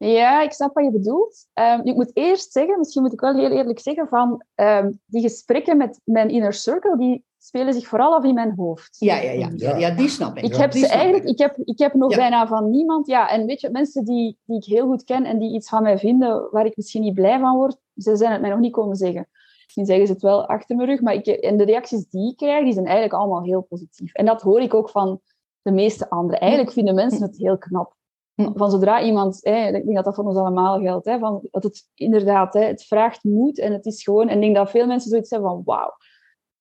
Ja, 0.08 0.42
ik 0.42 0.52
snap 0.52 0.74
wat 0.74 0.84
je 0.84 0.92
bedoelt. 0.92 1.48
Ehm, 1.54 1.80
ik 1.84 1.96
moet 1.96 2.12
eerst 2.14 2.52
zeggen, 2.52 2.78
misschien 2.78 3.02
moet 3.02 3.14
ik 3.14 3.20
wel 3.20 3.34
heel 3.36 3.52
eerlijk 3.52 3.80
zeggen, 3.80 4.08
van 4.08 4.44
ehm, 4.56 4.92
die 5.06 5.22
gesprekken 5.22 5.78
met 5.78 6.00
mijn 6.04 6.30
inner 6.30 6.54
circle, 6.54 6.98
die 6.98 7.24
spelen 7.38 7.74
zich 7.74 7.88
vooral 7.88 8.16
af 8.16 8.24
in 8.24 8.34
mijn 8.34 8.54
hoofd. 8.56 8.96
Ja, 9.00 9.16
ja, 9.22 9.32
ja. 9.32 9.50
Ja. 9.56 9.78
ja, 9.78 9.90
die 9.90 10.10
snap 10.10 10.38
ik. 10.38 10.44
Ik 10.44 10.54
Ja, 10.54 10.60
heb 10.60 10.72
ze 10.72 10.88
eigenlijk, 10.88 11.24
ik. 11.24 11.30
ik 11.30 11.38
heb, 11.40 11.58
ik 11.64 11.80
heb 11.80 11.94
nog 11.94 12.12
Ja. 12.12 12.18
bijna 12.18 12.48
van 12.48 12.70
niemand, 12.70 13.08
ja, 13.08 13.30
en 13.30 13.46
weet 13.46 13.62
je, 13.62 13.70
mensen 13.70 14.06
die, 14.06 14.38
die 14.46 14.58
ik 14.58 14.66
heel 14.66 14.88
goed 14.88 15.04
ken 15.04 15.26
en 15.26 15.40
die 15.40 15.54
iets 15.54 15.70
van 15.70 15.84
mij 15.84 15.98
vinden 15.98 16.48
waar 16.52 16.66
ik 16.66 16.76
misschien 16.76 17.02
niet 17.02 17.14
blij 17.14 17.40
van 17.40 17.56
word, 17.56 17.78
ze 17.96 18.16
zijn 18.16 18.32
het 18.32 18.42
mij 18.42 18.50
nog 18.50 18.60
niet 18.60 18.72
komen 18.72 18.96
zeggen. 18.96 19.28
Misschien 19.64 19.86
zeggen 19.86 20.08
ze 20.08 20.14
het 20.14 20.22
wel 20.22 20.46
achter 20.48 20.76
mijn 20.76 20.90
rug, 20.90 21.02
maar 21.02 21.14
ik, 21.14 21.28
en 21.28 21.58
de 21.58 21.64
reacties 21.64 22.10
die 22.10 22.32
ik 22.32 22.38
krijg, 22.38 22.64
die 22.64 22.74
zijn 22.74 22.86
eigenlijk 22.86 23.16
allemaal 23.16 23.44
heel 23.44 23.62
positief. 23.62 24.14
En 24.14 24.26
dat 24.26 24.42
hoor 24.42 24.62
ik 24.62 24.74
ook 24.74 24.90
van 24.90 25.20
de 25.62 25.72
meeste 25.72 26.10
anderen. 26.10 26.40
Eigenlijk 26.40 26.72
vinden 26.72 26.96
mensen 26.96 27.22
het 27.22 27.38
heel 27.38 27.58
knap. 27.58 27.96
Van 28.36 28.72
zodra 28.72 29.02
iemand, 29.02 29.40
hè, 29.42 29.68
ik 29.68 29.84
denk 29.84 29.96
dat 29.96 30.06
dat 30.06 30.16
voor 30.16 30.24
ons 30.24 30.38
allemaal 30.38 30.80
geldt, 30.80 31.06
hè, 31.06 31.20
van 31.20 31.48
dat 31.52 31.64
het 31.64 31.90
inderdaad, 31.94 32.54
hè, 32.54 32.64
het 32.64 32.84
vraagt 32.84 33.24
moed 33.24 33.60
en 33.60 33.74
het 33.74 33.86
is 33.86 34.04
gewoon, 34.04 34.28
en 34.28 34.36
ik 34.36 34.42
denk 34.42 34.56
dat 34.56 34.70
veel 34.70 34.88
mensen 34.88 35.10
zoiets 35.10 35.30
hebben 35.30 35.50
van 35.50 35.62
wauw, 35.66 35.92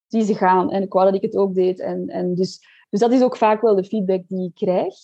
die 0.07 0.25
ze 0.25 0.35
gaan 0.35 0.71
en 0.71 0.83
ik 0.83 0.93
wou 0.93 1.05
dat 1.05 1.15
ik 1.15 1.23
het 1.23 1.37
ook 1.37 1.55
deed. 1.55 1.81
En, 1.81 2.09
en 2.09 2.35
dus, 2.35 2.61
dus 2.91 3.01
dat 3.01 3.13
is 3.13 3.23
ook 3.23 3.37
vaak 3.37 3.61
wel 3.61 3.75
de 3.75 3.85
feedback 3.85 4.23
die 4.27 4.47
ik 4.47 4.55
krijg. 4.55 4.95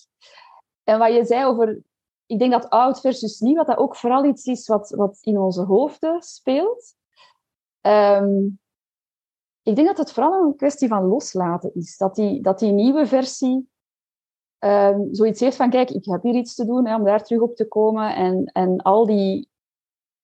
En 0.85 0.99
wat 0.99 1.15
je 1.15 1.25
zei 1.25 1.45
over, 1.45 1.83
ik 2.27 2.39
denk 2.39 2.53
dat 2.53 2.69
oud 2.69 3.01
versus 3.01 3.41
nieuw, 3.41 3.55
dat 3.55 3.67
dat 3.67 3.79
ook 3.79 3.97
vooral 3.97 4.25
iets 4.25 4.45
is 4.45 4.67
wat, 4.67 4.91
wat 4.91 5.19
in 5.21 5.39
onze 5.39 5.63
hoofden 5.63 6.23
speelt. 6.23 6.95
Ehm, 7.81 8.47
ik 9.63 9.77
denk 9.77 9.87
dat 9.87 9.99
het 9.99 10.13
vooral 10.13 10.43
een 10.43 10.57
kwestie 10.57 10.89
van 10.89 11.05
loslaten 11.05 11.75
is. 11.75 11.97
Dat 11.97 12.15
die, 12.15 12.43
dat 12.43 12.59
die 12.59 12.73
nieuwe 12.73 13.07
versie 13.07 13.69
ehm, 14.59 15.01
zoiets 15.11 15.41
heeft 15.41 15.57
van, 15.57 15.71
kijk, 15.71 15.91
ik 15.91 16.05
heb 16.05 16.23
hier 16.23 16.35
iets 16.35 16.55
te 16.55 16.65
doen 16.67 16.87
hè, 16.87 16.97
om 16.97 17.05
daar 17.05 17.25
terug 17.25 17.41
op 17.43 17.57
te 17.57 17.69
komen. 17.69 18.15
En, 18.15 18.45
en 18.45 18.77
al 18.83 19.07
die 19.07 19.49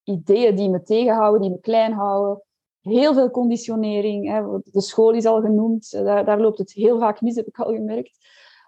ideeën 0.05 0.57
die 0.57 0.71
me 0.71 0.83
tegenhouden, 0.83 1.41
die 1.41 1.51
me 1.51 1.61
klein 1.61 1.93
houden. 1.93 2.43
Heel 2.81 3.15
veel 3.15 3.31
conditionering. 3.31 4.29
Hè. 4.29 4.43
De 4.65 4.81
school 4.81 5.11
is 5.13 5.27
al 5.27 5.41
genoemd. 5.41 5.91
Daar, 5.91 6.25
daar 6.25 6.41
loopt 6.41 6.59
het 6.59 6.73
heel 6.73 6.99
vaak 6.99 7.21
mis, 7.21 7.37
heb 7.37 7.47
ik 7.47 7.59
al 7.59 7.73
gemerkt. 7.73 8.19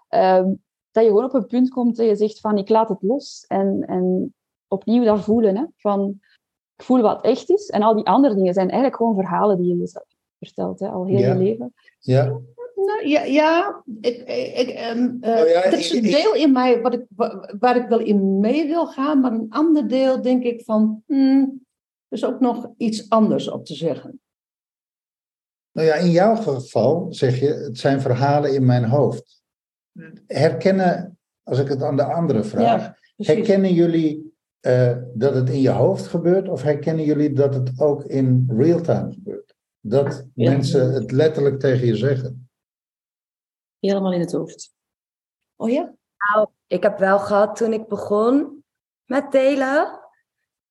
Ehm, 0.07 0.53
dat 0.91 1.03
je 1.03 1.09
gewoon 1.09 1.23
op 1.23 1.33
een 1.33 1.47
punt 1.47 1.69
komt 1.69 1.95
dat 1.95 2.05
je 2.05 2.15
zegt 2.15 2.39
van, 2.39 2.57
ik 2.57 2.69
laat 2.69 2.89
het 2.89 3.01
los. 3.01 3.45
En, 3.47 3.83
en 3.87 4.33
opnieuw 4.67 5.03
dat 5.03 5.19
voelen. 5.19 5.55
Hè, 5.57 5.63
van, 5.75 6.19
ik 6.75 6.83
voel 6.83 7.01
wat 7.01 7.23
echt 7.23 7.49
is. 7.49 7.69
En 7.69 7.81
al 7.81 7.95
die 7.95 8.05
andere 8.05 8.35
dingen 8.35 8.53
zijn 8.53 8.67
eigenlijk 8.67 8.95
gewoon 8.95 9.15
verhalen 9.15 9.57
die 9.57 9.67
je 9.67 9.77
jezelf 9.77 10.05
vertelt. 10.39 10.79
Hè, 10.79 10.87
al 10.89 11.05
heel 11.05 11.19
Ja. 11.19 11.33
je 11.33 11.39
leven. 11.39 11.73
Ja, 11.99 12.39
Nou, 12.87 13.07
ja, 13.07 13.23
ja 13.23 13.83
ik, 14.01 14.17
ik, 14.57 14.69
ehm, 14.69 15.17
eh, 15.21 15.41
Oh 15.41 15.47
ja, 15.49 15.63
er 15.63 15.73
is 15.77 15.91
een 15.91 16.03
ik- 16.05 16.11
deel 16.11 16.35
in 16.35 16.51
mij 16.51 16.81
wat 16.81 16.93
ik, 16.93 17.05
wa- 17.15 17.53
waar 17.59 17.75
ik 17.75 17.87
wel 17.87 17.99
in 17.99 18.39
mee 18.39 18.67
wil 18.67 18.87
gaan, 18.87 19.19
maar 19.19 19.31
een 19.31 19.45
ander 19.49 19.87
deel 19.87 20.21
denk 20.21 20.43
ik 20.43 20.63
van, 20.65 21.03
hmm, 21.07 21.65
er 22.07 22.17
is 22.17 22.25
ook 22.25 22.39
nog 22.39 22.69
iets 22.77 23.09
anders 23.09 23.49
op 23.49 23.65
te 23.65 23.73
zeggen. 23.73 24.19
nou 25.71 25.87
ja, 25.87 25.95
in 25.95 26.09
jouw 26.11 26.35
geval 26.35 27.07
zeg 27.13 27.39
je, 27.39 27.45
het 27.47 27.77
zijn 27.77 28.01
verhalen 28.01 28.53
in 28.53 28.65
mijn 28.65 28.83
hoofd. 28.85 29.41
Herkennen, 30.27 31.17
als 31.43 31.59
ik 31.59 31.67
het 31.67 31.81
aan 31.83 31.95
de 31.95 32.03
anderen 32.03 32.45
vraag, 32.45 32.93
herkennen 33.17 33.73
jullie 33.73 34.35
eh, 34.59 34.97
dat 35.13 35.33
het 35.35 35.49
in 35.49 35.61
je 35.61 35.69
hoofd 35.69 36.07
gebeurt 36.07 36.49
of 36.49 36.61
herkennen 36.61 37.05
jullie 37.05 37.33
dat 37.33 37.53
het 37.53 37.71
ook 37.79 38.03
in 38.03 38.45
real 38.57 38.81
time 38.81 39.13
gebeurt? 39.13 39.55
Dat 39.81 40.25
Ja. 40.33 40.51
mensen 40.51 40.93
het 40.93 41.11
letterlijk 41.11 41.59
tegen 41.59 41.87
je 41.87 41.95
zeggen. 41.95 42.46
Helemaal 43.79 44.13
in 44.13 44.19
het 44.19 44.31
hoofd. 44.31 44.73
Oh 45.55 45.69
ja? 45.69 45.93
Nou, 46.17 46.47
ik 46.67 46.83
heb 46.83 46.97
wel 46.97 47.19
gehad 47.19 47.55
toen 47.55 47.73
ik 47.73 47.87
begon 47.87 48.63
met 49.05 49.31
delen. 49.31 49.99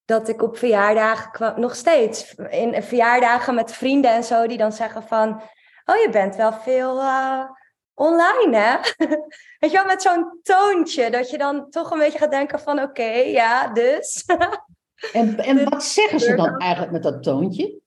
Dat 0.04 0.28
ik 0.28 0.42
op 0.42 0.57
verjaardagen 0.57 1.30
kwam, 1.30 1.61
nog 1.61 1.74
steeds 1.74 2.34
in 2.34 2.82
verjaardagen 2.82 3.54
met 3.54 3.72
vrienden 3.72 4.11
en 4.11 4.24
zo, 4.24 4.46
die 4.46 4.59
dan 4.59 4.72
zeggen 4.72 5.02
van, 5.02 5.42
oh 5.84 5.96
je 5.96 6.09
bent 6.12 6.36
wel 6.36 6.52
veel 6.52 7.00
eh, 7.00 7.50
online 7.94 8.57
hè? 8.57 8.76
Weet 9.59 9.70
je 9.70 9.76
wel, 9.76 9.84
met 9.84 10.02
zo'n 10.02 10.38
toontje, 10.42 11.11
dat 11.11 11.30
je 11.30 11.38
dan 11.38 11.70
toch 11.70 11.90
een 11.90 11.98
beetje 11.98 12.18
gaat 12.18 12.30
denken 12.30 12.61
van, 12.61 12.80
oké, 12.80 13.11
ja, 13.12 13.72
dus. 13.72 14.24
En, 15.12 15.38
en 15.38 15.70
wat 15.70 15.84
zeggen 15.84 16.20
ze 16.20 16.34
dan 16.34 16.59
eigenlijk 16.59 16.92
met 16.92 17.02
dat 17.02 17.22
toontje? 17.22 17.80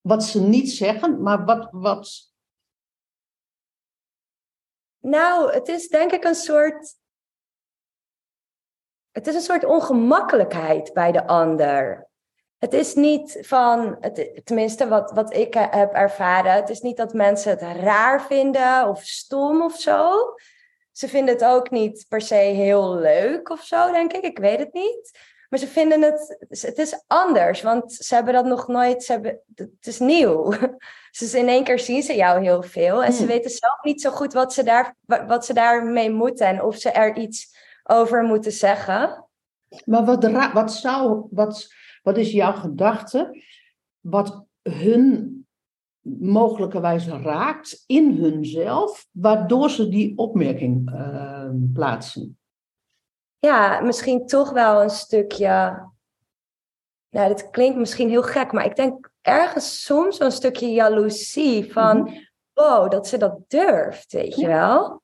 Wat 0.00 0.24
ze 0.24 0.40
niet 0.40 0.70
zeggen, 0.70 1.22
maar 1.22 1.44
wat, 1.44 1.68
wat 1.70 2.31
Nou, 5.02 5.52
het 5.52 5.68
is 5.68 5.88
denk 5.88 6.12
ik 6.12 6.24
een 6.24 6.34
soort. 6.34 6.96
Het 9.10 9.26
is 9.26 9.34
een 9.34 9.40
soort 9.40 9.64
ongemakkelijkheid 9.64 10.92
bij 10.92 11.12
de 11.12 11.26
ander. 11.26 12.08
Het 12.58 12.72
is 12.72 12.94
niet 12.94 13.38
van, 13.40 13.96
het, 14.00 14.40
tenminste 14.44 14.88
wat, 14.88 15.10
wat 15.10 15.34
ik 15.34 15.54
eh, 15.54 15.66
heb 15.70 15.92
ervaren, 15.92 16.52
het 16.52 16.68
is 16.68 16.80
niet 16.80 16.96
dat 16.96 17.12
mensen 17.12 17.50
het 17.50 17.62
raar 17.62 18.22
vinden 18.22 18.88
of 18.88 19.02
stom 19.02 19.62
of 19.62 19.80
zo. 19.80 20.34
Ze 20.92 21.08
vinden 21.08 21.34
het 21.34 21.44
ook 21.44 21.70
niet 21.70 22.06
per 22.08 22.20
se 22.20 22.34
heel 22.34 22.94
leuk 22.94 23.50
of 23.50 23.62
zo, 23.62 23.92
denk 23.92 24.12
ik. 24.12 24.22
Ik 24.22 24.38
weet 24.38 24.58
het 24.58 24.72
niet. 24.72 25.18
Maar 25.52 25.60
ze 25.60 25.66
vinden 25.66 26.02
het, 26.02 26.36
het 26.48 26.78
is 26.78 27.02
anders, 27.06 27.62
want 27.62 27.92
ze 27.92 28.14
hebben 28.14 28.34
dat 28.34 28.44
nog 28.44 28.68
nooit, 28.68 29.04
ze 29.04 29.12
hebben, 29.12 29.40
het 29.54 29.86
is 29.86 29.98
nieuw. 29.98 30.52
Dus 31.18 31.34
in 31.34 31.48
één 31.48 31.64
keer 31.64 31.78
zien 31.78 32.02
ze 32.02 32.14
jou 32.14 32.42
heel 32.42 32.62
veel 32.62 33.04
en 33.04 33.12
ze 33.12 33.18
Hmm. 33.18 33.26
weten 33.26 33.50
zelf 33.50 33.82
niet 33.82 34.00
zo 34.00 34.10
goed 34.10 34.32
wat 34.32 34.52
ze, 34.52 34.62
daar, 34.62 34.96
wa- 35.00 35.26
wat 35.26 35.44
ze 35.46 35.52
daarmee 35.54 36.10
moeten 36.10 36.46
en 36.46 36.62
of 36.62 36.76
ze 36.76 36.90
er 36.90 37.16
iets 37.16 37.56
over 37.82 38.22
moeten 38.22 38.52
zeggen. 38.52 39.28
Maar 39.84 40.04
wat, 40.04 40.52
wat, 40.52 40.72
zou, 40.72 41.26
wat, 41.30 41.68
wat 42.02 42.16
is 42.16 42.30
jouw 42.32 42.52
gedachte? 42.52 43.42
Wat 44.00 44.44
hun 44.62 45.36
mogelijkerwijs 46.20 47.06
raakt 47.06 47.84
in 47.86 48.10
hunzelf, 48.16 49.06
waardoor 49.10 49.70
ze 49.70 49.88
die 49.88 50.18
opmerking 50.18 50.90
eh, 50.94 51.48
plaatsen? 51.72 52.36
Ja, 53.46 53.80
misschien 53.80 54.26
toch 54.26 54.50
wel 54.50 54.82
een 54.82 54.90
stukje. 54.90 55.46
Nou, 57.10 57.28
dit 57.28 57.50
klinkt 57.50 57.78
misschien 57.78 58.08
heel 58.08 58.22
gek, 58.22 58.52
maar 58.52 58.64
ik 58.64 58.76
denk 58.76 59.10
ergens 59.20 59.84
soms 59.84 60.20
een 60.20 60.32
stukje 60.32 60.66
jaloezie 60.72 61.72
van, 61.72 62.14
wow, 62.52 62.90
dat 62.90 63.06
ze 63.08 63.16
dat 63.18 63.38
durft, 63.48 64.12
weet 64.12 64.34
je 64.34 64.40
Ja. 64.42 64.48
wel? 64.48 65.00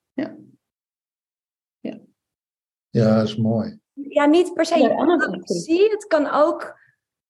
Ja, 2.91 3.15
dat 3.15 3.25
is 3.29 3.37
mooi. 3.37 3.79
Ja, 3.93 4.25
niet 4.27 4.55
per 4.55 4.67
se 4.67 4.79
Ja, 4.79 4.89
jaloezie, 4.89 5.91
het 5.91 6.07
kan 6.07 6.31
ook, 6.31 6.81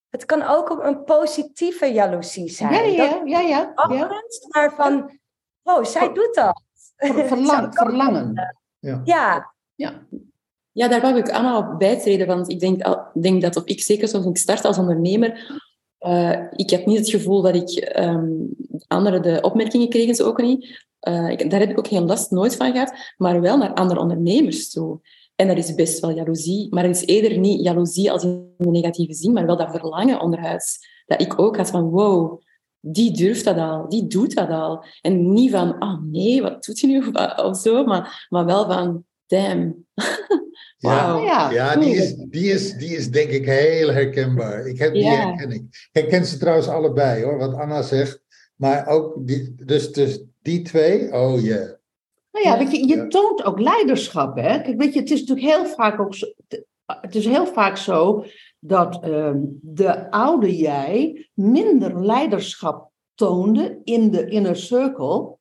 het 0.09 0.25
kan 0.25 0.43
ook 0.43 0.71
een 0.71 1.05
positieve 1.05 1.87
jaloezie 1.87 2.49
zijn. 2.49 2.73
Ja, 2.73 2.83
Dat 2.83 2.95
ja, 2.95 3.23
ja, 3.25 3.41
ja. 3.41 3.47
ja. 3.49 3.73
afgrenst, 3.75 4.47
maar 4.55 4.75
van, 4.75 5.19
oh, 5.63 5.85
zij 5.85 6.13
doet 6.13 6.35
dat. 6.35 6.63
Verlang- 7.29 7.75
verlangen. 7.75 8.57
Ja, 8.79 9.53
Ja. 9.75 10.07
Ja, 10.79 10.89
daar 10.89 11.01
wou 11.01 11.17
ik 11.17 11.31
Anna 11.31 11.59
op 11.59 11.79
bijtreden, 11.79 12.27
want 12.27 12.49
ik 12.49 12.61
denk, 12.61 13.05
denk 13.21 13.43
dat, 13.43 13.57
of 13.57 13.65
ik 13.65 13.83
zeker 13.83 14.09
zoals 14.09 14.27
ik 14.27 14.37
start 14.37 14.65
als 14.65 14.79
ondernemer, 14.79 15.61
eh, 15.99 16.43
ik 16.51 16.71
heb 16.71 16.87
niet 16.87 16.99
het 16.99 17.11
gevoel 17.11 17.43
dat 17.43 17.55
ik 17.55 17.71
ehm 17.71 18.31
anderen 18.87 19.23
de 19.23 19.39
opmerkingen 19.43 19.89
kregen 19.89 20.15
ze 20.15 20.25
ook 20.25 20.43
niet. 20.43 20.87
Eh, 21.01 21.37
daar 21.49 21.61
heb 21.61 21.71
ik 21.71 21.79
ook 21.79 21.89
geen 21.89 22.07
last 22.07 22.31
nooit 22.31 22.57
van 22.57 22.73
gehad, 22.73 22.93
maar 23.17 23.41
wel 23.41 23.57
naar 23.57 23.75
andere 23.75 24.01
ondernemers 24.01 24.71
toe. 24.71 25.01
En 25.35 25.49
er 25.49 25.57
is 25.57 25.75
best 25.75 26.01
wel 26.01 26.11
jaloezie, 26.11 26.67
maar 26.71 26.85
het 26.85 26.97
is 26.97 27.07
eerder 27.07 27.39
niet 27.39 27.65
jaloezie 27.65 28.13
als 28.13 28.23
in 28.23 28.55
de 28.57 28.71
negatieve 28.71 29.15
zin, 29.15 29.33
maar 29.33 29.47
wel 29.47 29.57
dat 29.57 29.71
verlangen 29.71 30.21
onderhuids. 30.21 30.79
Dat 31.07 31.21
ik 31.21 31.39
ook 31.39 31.57
had 31.57 31.71
van, 31.71 31.91
wow, 31.91 32.41
die 32.81 33.13
durft 33.13 33.45
dat 33.45 33.59
al, 33.59 33.89
die 33.89 34.07
doet 34.07 34.35
dat 34.35 34.51
al. 34.51 34.85
En 35.01 35.33
niet 35.33 35.51
van, 35.51 35.83
oh 35.83 36.03
nee, 36.03 36.43
wat 36.43 36.65
doet 36.65 36.81
hij 36.81 36.91
nu? 36.91 36.99
Of, 36.99 37.37
of 37.51 37.57
zo, 37.59 37.85
maar, 37.85 38.27
maar 38.29 38.45
wel 38.45 38.67
van, 38.67 39.05
damn. 39.27 39.87
Ja, 40.79 41.51
Ja, 41.51 41.77
die 41.77 41.95
is, 41.95 42.15
die, 42.15 42.51
is, 42.53 42.73
die 42.75 42.97
is 42.97 43.11
denk 43.11 43.31
ik 43.31 43.47
heel 43.47 43.93
herkenbaar. 43.93 44.67
Ik 44.67 44.79
heb, 44.79 44.93
die 44.93 45.03
Ja. 45.03 45.11
herken 45.11 45.51
ik. 45.51 45.63
Ik 45.63 45.89
herken 45.93 46.27
ze 46.27 46.39
trouwens 46.39 46.69
allebei 46.69 47.25
hoor, 47.25 47.39
wat 47.39 47.55
Anna 47.55 47.83
zegt. 47.83 48.21
Maar 48.57 48.87
ook, 48.87 49.27
die, 49.27 49.55
dus, 49.65 49.93
dus 49.93 50.23
die 50.43 50.63
twee, 50.63 51.13
oh 51.13 51.41
yeah. 51.43 51.71
Nou 52.33 52.47
ja, 52.47 52.59
weet 52.59 52.71
je, 52.71 52.87
je 52.89 52.97
Ja. 52.97 53.07
toont 53.07 53.45
ook 53.45 53.59
leiderschap. 53.61 54.37
Hè? 54.37 54.61
Kijk, 54.61 54.79
weet 54.81 54.95
je, 54.95 55.01
het 55.01 55.11
is 55.11 55.21
natuurlijk 55.25 55.47
heel 55.57 55.67
vaak 55.67 56.01
ook 56.01 56.15
zo, 56.15 56.27
het 56.87 57.15
is 57.15 57.25
heel 57.27 57.47
vaak 57.47 57.77
zo 57.77 58.25
dat 58.59 59.03
ehm, 59.03 59.39
de 59.61 60.11
oude 60.11 60.57
jij 60.57 61.29
minder 61.35 62.05
leiderschap 62.07 62.91
toonde 63.15 63.81
in 63.85 64.11
de 64.11 64.29
inner 64.29 64.57
circle 64.57 65.37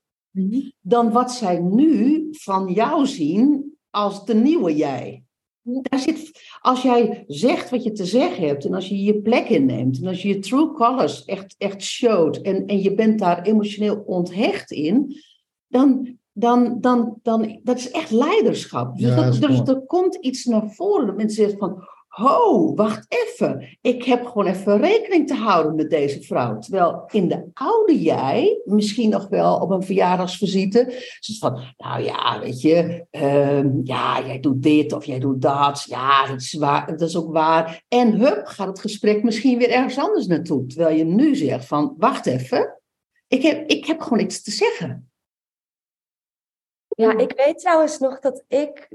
dan 0.81 1.11
wat 1.11 1.31
zij 1.31 1.59
nu 1.59 2.27
van 2.31 2.71
jou 2.73 3.05
zien 3.05 3.75
als 3.89 4.25
de 4.25 4.33
nieuwe 4.35 4.75
jij. 4.75 5.23
Daar 5.69 5.99
zit, 5.99 6.31
als 6.61 6.81
jij 6.81 7.23
zegt 7.27 7.69
wat 7.69 7.83
je 7.83 7.91
te 7.91 8.05
zeggen 8.05 8.47
hebt 8.47 8.65
en 8.65 8.73
als 8.73 8.87
je 8.87 9.03
je 9.03 9.21
plek 9.21 9.49
inneemt 9.49 10.01
en 10.01 10.07
als 10.07 10.21
je 10.21 10.27
je 10.27 10.39
true 10.39 10.71
colors 10.71 11.25
echt, 11.25 11.55
echt 11.57 11.81
showt 11.81 12.41
en, 12.41 12.65
en 12.65 12.81
je 12.81 12.93
bent 12.93 13.19
daar 13.19 13.41
emotioneel 13.41 14.03
onthecht 14.05 14.71
in, 14.71 15.15
dan, 15.67 16.17
dan, 16.31 16.77
dan, 16.81 17.19
dan 17.23 17.59
dat 17.63 17.77
is 17.77 17.91
echt 17.91 18.11
leiderschap. 18.11 18.97
Dus, 18.97 19.07
Ja, 19.07 19.15
dat, 19.15 19.41
dus 19.41 19.59
er 19.59 19.85
komt 19.85 20.15
iets 20.15 20.45
naar 20.45 20.71
voren 20.71 21.07
dat 21.07 21.17
mensen 21.17 21.37
zeggen 21.37 21.59
van, 21.59 21.83
ho, 22.17 22.73
wacht 22.75 23.05
even, 23.07 23.77
ik 23.81 24.03
heb 24.03 24.25
gewoon 24.25 24.47
even 24.47 24.81
rekening 24.81 25.27
te 25.27 25.33
houden 25.33 25.75
met 25.75 25.89
deze 25.89 26.21
vrouw. 26.21 26.59
Terwijl 26.59 27.03
in 27.11 27.27
de 27.27 27.49
oude 27.53 28.01
jij, 28.01 28.61
misschien 28.65 29.09
nog 29.09 29.27
wel 29.27 29.59
op 29.59 29.69
een 29.69 29.83
verjaardagsvisite, 29.83 30.85
is 31.19 31.27
het 31.27 31.37
van, 31.37 31.63
nou 31.77 32.03
ja, 32.03 32.39
weet 32.39 32.61
je, 32.61 33.05
ehm, 33.11 33.79
ja, 33.83 34.25
jij 34.25 34.39
doet 34.39 34.63
dit 34.63 34.93
of 34.93 35.05
jij 35.05 35.19
doet 35.19 35.41
dat, 35.41 35.83
ja, 35.83 36.27
dat 36.27 36.41
is, 36.41 36.53
waar, 36.53 36.97
dat 36.97 37.09
is 37.09 37.17
ook 37.17 37.31
waar. 37.31 37.83
En 37.87 38.13
hup, 38.13 38.45
gaat 38.45 38.67
het 38.67 38.79
gesprek 38.79 39.23
misschien 39.23 39.57
weer 39.57 39.71
ergens 39.71 39.97
anders 39.97 40.27
naartoe. 40.27 40.65
Terwijl 40.65 40.95
je 40.95 41.05
nu 41.05 41.35
zegt 41.35 41.65
van, 41.65 41.95
wacht 41.97 42.25
even, 42.25 42.81
ik 43.27 43.41
heb, 43.41 43.69
ik 43.69 43.85
heb 43.85 44.01
gewoon 44.01 44.19
iets 44.19 44.43
te 44.43 44.51
zeggen. 44.51 45.11
Ja, 46.87 47.17
ik 47.17 47.33
weet 47.35 47.59
trouwens 47.59 47.97
nog 47.99 48.19
dat 48.19 48.43
ik 48.47 48.87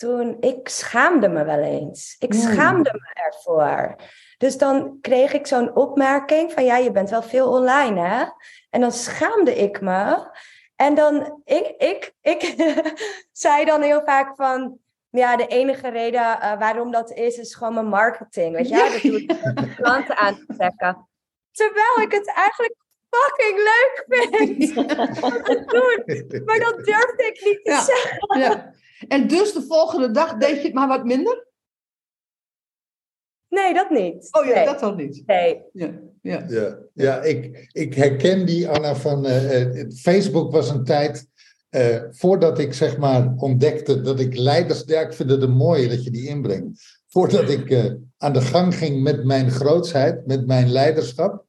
toen, 0.00 0.36
ik 0.40 0.68
schaamde 0.68 1.28
me 1.28 1.44
wel 1.44 1.58
eens. 1.58 2.16
Ik 2.18 2.32
Hmm. 2.32 2.40
schaamde 2.42 2.90
me 2.92 3.22
ervoor. 3.22 3.94
Dus 4.38 4.58
dan 4.58 4.98
kreeg 5.00 5.32
ik 5.32 5.46
zo'n 5.46 5.74
opmerking 5.76 6.52
van, 6.52 6.64
ja, 6.64 6.76
je 6.76 6.90
bent 6.92 7.10
wel 7.10 7.22
veel 7.22 7.48
online, 7.50 8.00
hè? 8.00 8.24
En 8.70 8.80
dan 8.80 8.92
schaamde 8.92 9.54
ik 9.54 9.80
me. 9.80 10.28
En 10.76 10.94
dan, 10.94 11.40
ik, 11.44 11.74
ik, 11.78 12.12
ik 12.20 12.54
zei 13.32 13.64
dan 13.64 13.82
heel 13.82 14.02
vaak 14.04 14.36
van, 14.36 14.78
ja, 15.10 15.36
de 15.36 15.46
enige 15.46 15.88
reden 15.88 16.40
eh, 16.40 16.58
waarom 16.58 16.90
dat 16.90 17.10
is, 17.12 17.36
is 17.38 17.54
gewoon 17.54 17.74
mijn 17.74 17.86
marketing. 17.86 18.56
Weet 18.56 18.68
je, 18.68 18.74
Ja. 18.76 18.88
dat 18.90 19.02
doe 19.02 19.20
ik 19.22 19.30
om 19.58 19.74
klanten 19.74 20.16
aan 20.16 20.34
te 20.46 20.54
trekken. 20.56 21.08
Terwijl 21.52 22.00
ik 22.00 22.12
het 22.12 22.32
eigenlijk 22.34 22.74
fucking 23.10 23.56
leuk 23.58 24.04
vind 24.08 24.74
doen. 25.74 26.44
Maar 26.44 26.58
dat 26.58 26.76
durfde 26.84 27.24
ik 27.34 27.44
niet 27.44 27.64
te 27.64 27.70
Ja. 27.70 27.80
zeggen. 27.80 28.40
Ja. 28.40 28.78
En 29.08 29.28
dus 29.28 29.52
de 29.52 29.62
volgende 29.62 30.10
dag 30.10 30.36
deed 30.36 30.56
je 30.56 30.62
het 30.62 30.74
maar 30.74 30.88
wat 30.88 31.04
minder? 31.04 31.48
Nee, 33.48 33.74
dat 33.74 33.90
niet. 33.90 34.28
Oh 34.30 34.46
ja, 34.46 34.54
nee. 34.54 34.64
dat 34.64 34.80
dan 34.80 34.96
niet. 34.96 35.22
Nee. 35.26 35.62
Ja, 35.72 36.00
ja. 36.22 36.44
Ja, 36.48 36.78
ja 36.94 37.22
ik, 37.22 37.68
ik 37.72 37.94
herken 37.94 38.46
die, 38.46 38.68
Anna, 38.68 38.94
van 38.94 39.26
eh, 39.26 39.80
eh, 39.80 39.90
Facebook 39.90 40.52
was 40.52 40.70
een 40.70 40.84
tijd, 40.84 41.28
eh, 41.70 42.02
voordat 42.10 42.58
ik 42.58 42.72
zeg 42.72 42.98
maar 42.98 43.34
ontdekte 43.36 44.00
dat 44.00 44.20
ik 44.20 44.36
leiders, 44.36 44.82
ja, 44.86 45.00
ik 45.00 45.12
vind 45.12 45.30
het 45.30 45.42
een 45.42 45.50
mooie 45.50 45.88
dat 45.88 46.04
je 46.04 46.10
die 46.10 46.28
inbrengt. 46.28 47.00
Voordat 47.08 47.48
ik 47.48 47.70
eh, 47.70 47.92
aan 48.18 48.32
de 48.32 48.40
gang 48.40 48.74
ging 48.74 49.02
met 49.02 49.24
mijn 49.24 49.50
grootsheid, 49.50 50.26
met 50.26 50.46
mijn 50.46 50.70
leiderschap, 50.72 51.44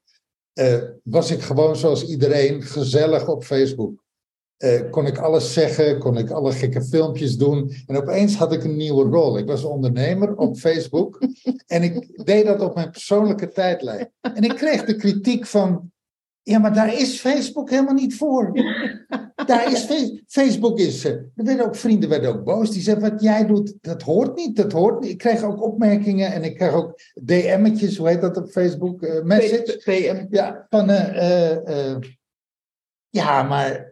eh, 0.54 0.82
was 1.04 1.32
ik 1.32 1.42
gewoon 1.42 1.76
zoals 1.76 2.08
iedereen 2.08 2.62
gezellig 2.62 3.28
op 3.28 3.44
Facebook. 3.44 4.04
Eh, 4.62 4.90
kon 4.90 5.06
ik 5.06 5.18
alles 5.18 5.54
zeggen, 5.54 6.00
kon 6.00 6.18
ik 6.18 6.30
alle 6.30 6.52
gekke 6.52 6.82
filmpjes 6.84 7.38
doen. 7.38 7.72
En 7.88 7.98
opeens 7.98 8.36
had 8.36 8.54
ik 8.54 8.64
een 8.64 8.76
nieuwe 8.76 9.04
rol. 9.04 9.38
Ik 9.38 9.48
was 9.48 9.64
ondernemer 9.64 10.36
op 10.36 10.58
Facebook. 10.68 11.22
en 11.68 11.84
ik 11.84 12.26
deed 12.26 12.46
dat 12.46 12.62
op 12.62 12.76
mijn 12.76 12.92
persoonlijke 12.92 13.52
tijdlijn. 13.52 14.12
En 14.22 14.44
ik 14.44 14.56
kreeg 14.56 14.86
de 14.86 14.96
kritiek 14.96 15.46
van. 15.46 15.92
Ja, 16.44 16.60
maar 16.60 16.74
daar 16.74 16.94
is 16.94 17.20
Facebook 17.20 17.70
helemaal 17.70 17.94
niet 17.94 18.16
voor. 18.16 18.52
Daar 19.46 19.72
is 19.72 19.80
Fe- 19.80 20.22
Facebook 20.28 20.80
is. 20.80 21.06
eh, 21.06 21.12
er 21.12 21.30
werden 21.36 21.66
ook 21.66 21.76
vrienden 21.76 22.10
werden 22.10 22.30
ook 22.30 22.44
boos. 22.44 22.72
Die 22.72 22.82
zeiden: 22.82 23.10
wat 23.12 23.22
jij 23.22 23.46
doet, 23.46 23.74
dat 23.82 24.02
hoort 24.02 24.36
niet. 24.36 24.56
Dat 24.56 24.72
hoort 24.72 25.00
niet. 25.02 25.10
Ik 25.12 25.18
kreeg 25.18 25.44
ook 25.44 25.62
opmerkingen 25.64 26.32
en 26.34 26.44
ik 26.44 26.56
kreeg 26.58 26.74
ook 26.74 27.00
DM'tjes, 27.24 27.98
hoe 27.98 28.08
heet 28.08 28.22
dat 28.22 28.38
op 28.38 28.50
Facebook? 28.50 29.02
Eh, 29.04 29.24
message. 29.24 29.82
PM. 29.84 30.26
Ja, 30.36 30.66
van. 30.70 30.88
ja, 33.10 33.44
maar 33.44 33.91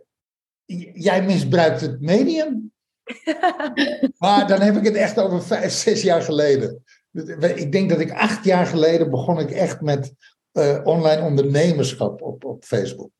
jij 0.94 1.26
misbruikt 1.26 1.82
het 1.82 2.02
medium. 2.02 2.72
maar 4.18 4.48
dan 4.48 4.62
heb 4.62 4.76
ik 4.76 4.84
het 4.84 4.96
echt 4.96 5.20
over 5.20 5.44
vijf, 5.44 5.72
zes 5.72 6.02
jaar 6.02 6.22
geleden. 6.22 6.84
Ik 7.56 7.72
denk 7.72 7.90
dat 7.90 8.00
ik 8.00 8.12
acht 8.12 8.44
jaar 8.44 8.66
geleden 8.66 9.10
begon 9.10 9.40
ik 9.40 9.52
echt 9.52 9.82
met 9.82 10.14
eh, 10.52 10.80
online 10.84 11.22
ondernemerschap 11.22 12.22
op, 12.22 12.46
op 12.46 12.64
Facebook. 12.64 13.12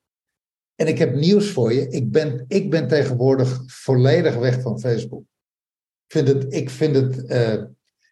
En 0.76 0.88
ik 0.88 0.98
heb 0.98 1.16
nieuws 1.16 1.52
voor 1.52 1.74
je. 1.74 1.88
Ik 1.88 2.12
ben, 2.12 2.46
ik 2.48 2.70
ben 2.70 2.88
tegenwoordig 2.88 3.62
volledig 3.66 4.36
weg 4.36 4.62
van 4.62 4.80
Facebook. 4.80 5.24
Ik 6.06 6.12
vind 6.12 6.28
het, 6.28 6.54
ik 6.54 6.70
vind 6.70 6.96
het, 6.96 7.26
eh, 7.26 7.64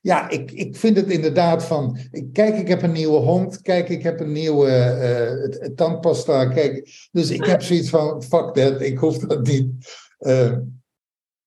ja, 0.08 0.30
ik, 0.30 0.52
ik 0.52 0.76
vind 0.76 0.98
het 0.98 1.10
inderdaad 1.10 1.66
van. 1.66 1.98
Kijk, 2.32 2.58
ik 2.58 2.68
heb 2.68 2.82
een 2.82 2.92
nieuwe 2.92 3.18
hond. 3.18 3.62
Kijk, 3.62 3.90
ik 3.90 4.04
heb 4.04 4.20
een 4.20 4.32
nieuwe 4.32 4.70
het 4.70 5.78
tandpasta. 5.78 6.46
Kijk, 6.46 7.08
dus 7.12 7.30
ik 7.30 7.46
heb 7.46 7.62
zoiets 7.62 7.90
van: 7.90 8.24
fuck 8.24 8.54
that, 8.54 8.82
ik 8.82 8.98
hoef 8.98 9.18
dat 9.18 9.48
niet. 9.48 9.72
Eh, 10.18 10.58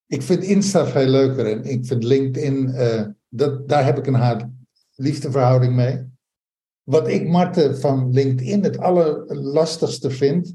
ik 0.06 0.22
vind 0.22 0.42
Insta 0.42 0.86
veel 0.86 1.06
leuker 1.06 1.46
en 1.46 1.64
ik 1.64 1.86
vind 1.86 2.04
LinkedIn, 2.04 2.68
eh, 2.68 3.06
dat, 3.28 3.68
daar 3.68 3.84
heb 3.84 3.98
ik 3.98 4.06
een 4.06 4.14
haat-liefdeverhouding 4.14 5.74
mee. 5.74 6.08
Wat 6.82 7.08
ik, 7.08 7.28
Marten, 7.28 7.78
van 7.78 8.12
LinkedIn 8.12 8.64
het 8.64 8.78
allerlastigste 8.78 10.11
vind, 10.11 10.54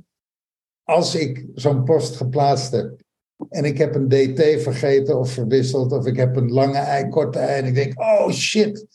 als 0.83 1.15
ik 1.15 1.45
zo'n 1.53 1.83
post 1.83 2.15
geplaatst 2.15 2.71
heb 2.71 3.04
en 3.49 3.65
ik 3.65 3.77
heb 3.77 3.95
een 3.95 4.07
DT 4.07 4.61
vergeten 4.61 5.19
of 5.19 5.29
verwisseld, 5.31 5.91
of 5.91 6.05
ik 6.05 6.15
heb 6.15 6.35
een 6.35 6.51
lange 6.51 6.77
ei, 6.77 7.09
korte 7.09 7.39
ei, 7.39 7.61
en 7.61 7.67
ik 7.67 7.75
denk, 7.75 7.99
oh 8.01 8.31
shit, 8.31 8.85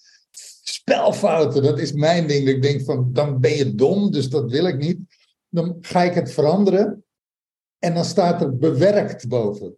spelfouten, 0.63 1.63
dat 1.63 1.79
is 1.79 1.93
mijn 1.93 2.27
ding. 2.27 2.49
Ik 2.49 2.63
denk 2.63 2.83
van, 2.83 3.09
dan 3.13 3.41
ben 3.41 3.57
je 3.57 3.75
dom, 3.75 4.11
dus 4.11 4.29
dat 4.29 4.51
wil 4.51 4.65
ik 4.67 4.77
niet. 4.79 4.99
Dan 5.49 5.77
ga 5.81 6.03
ik 6.03 6.15
het 6.15 6.33
veranderen 6.33 7.05
en 7.79 7.95
dan 7.95 8.05
staat 8.05 8.41
er 8.43 8.57
bewerkt 8.59 9.29
boven. 9.29 9.75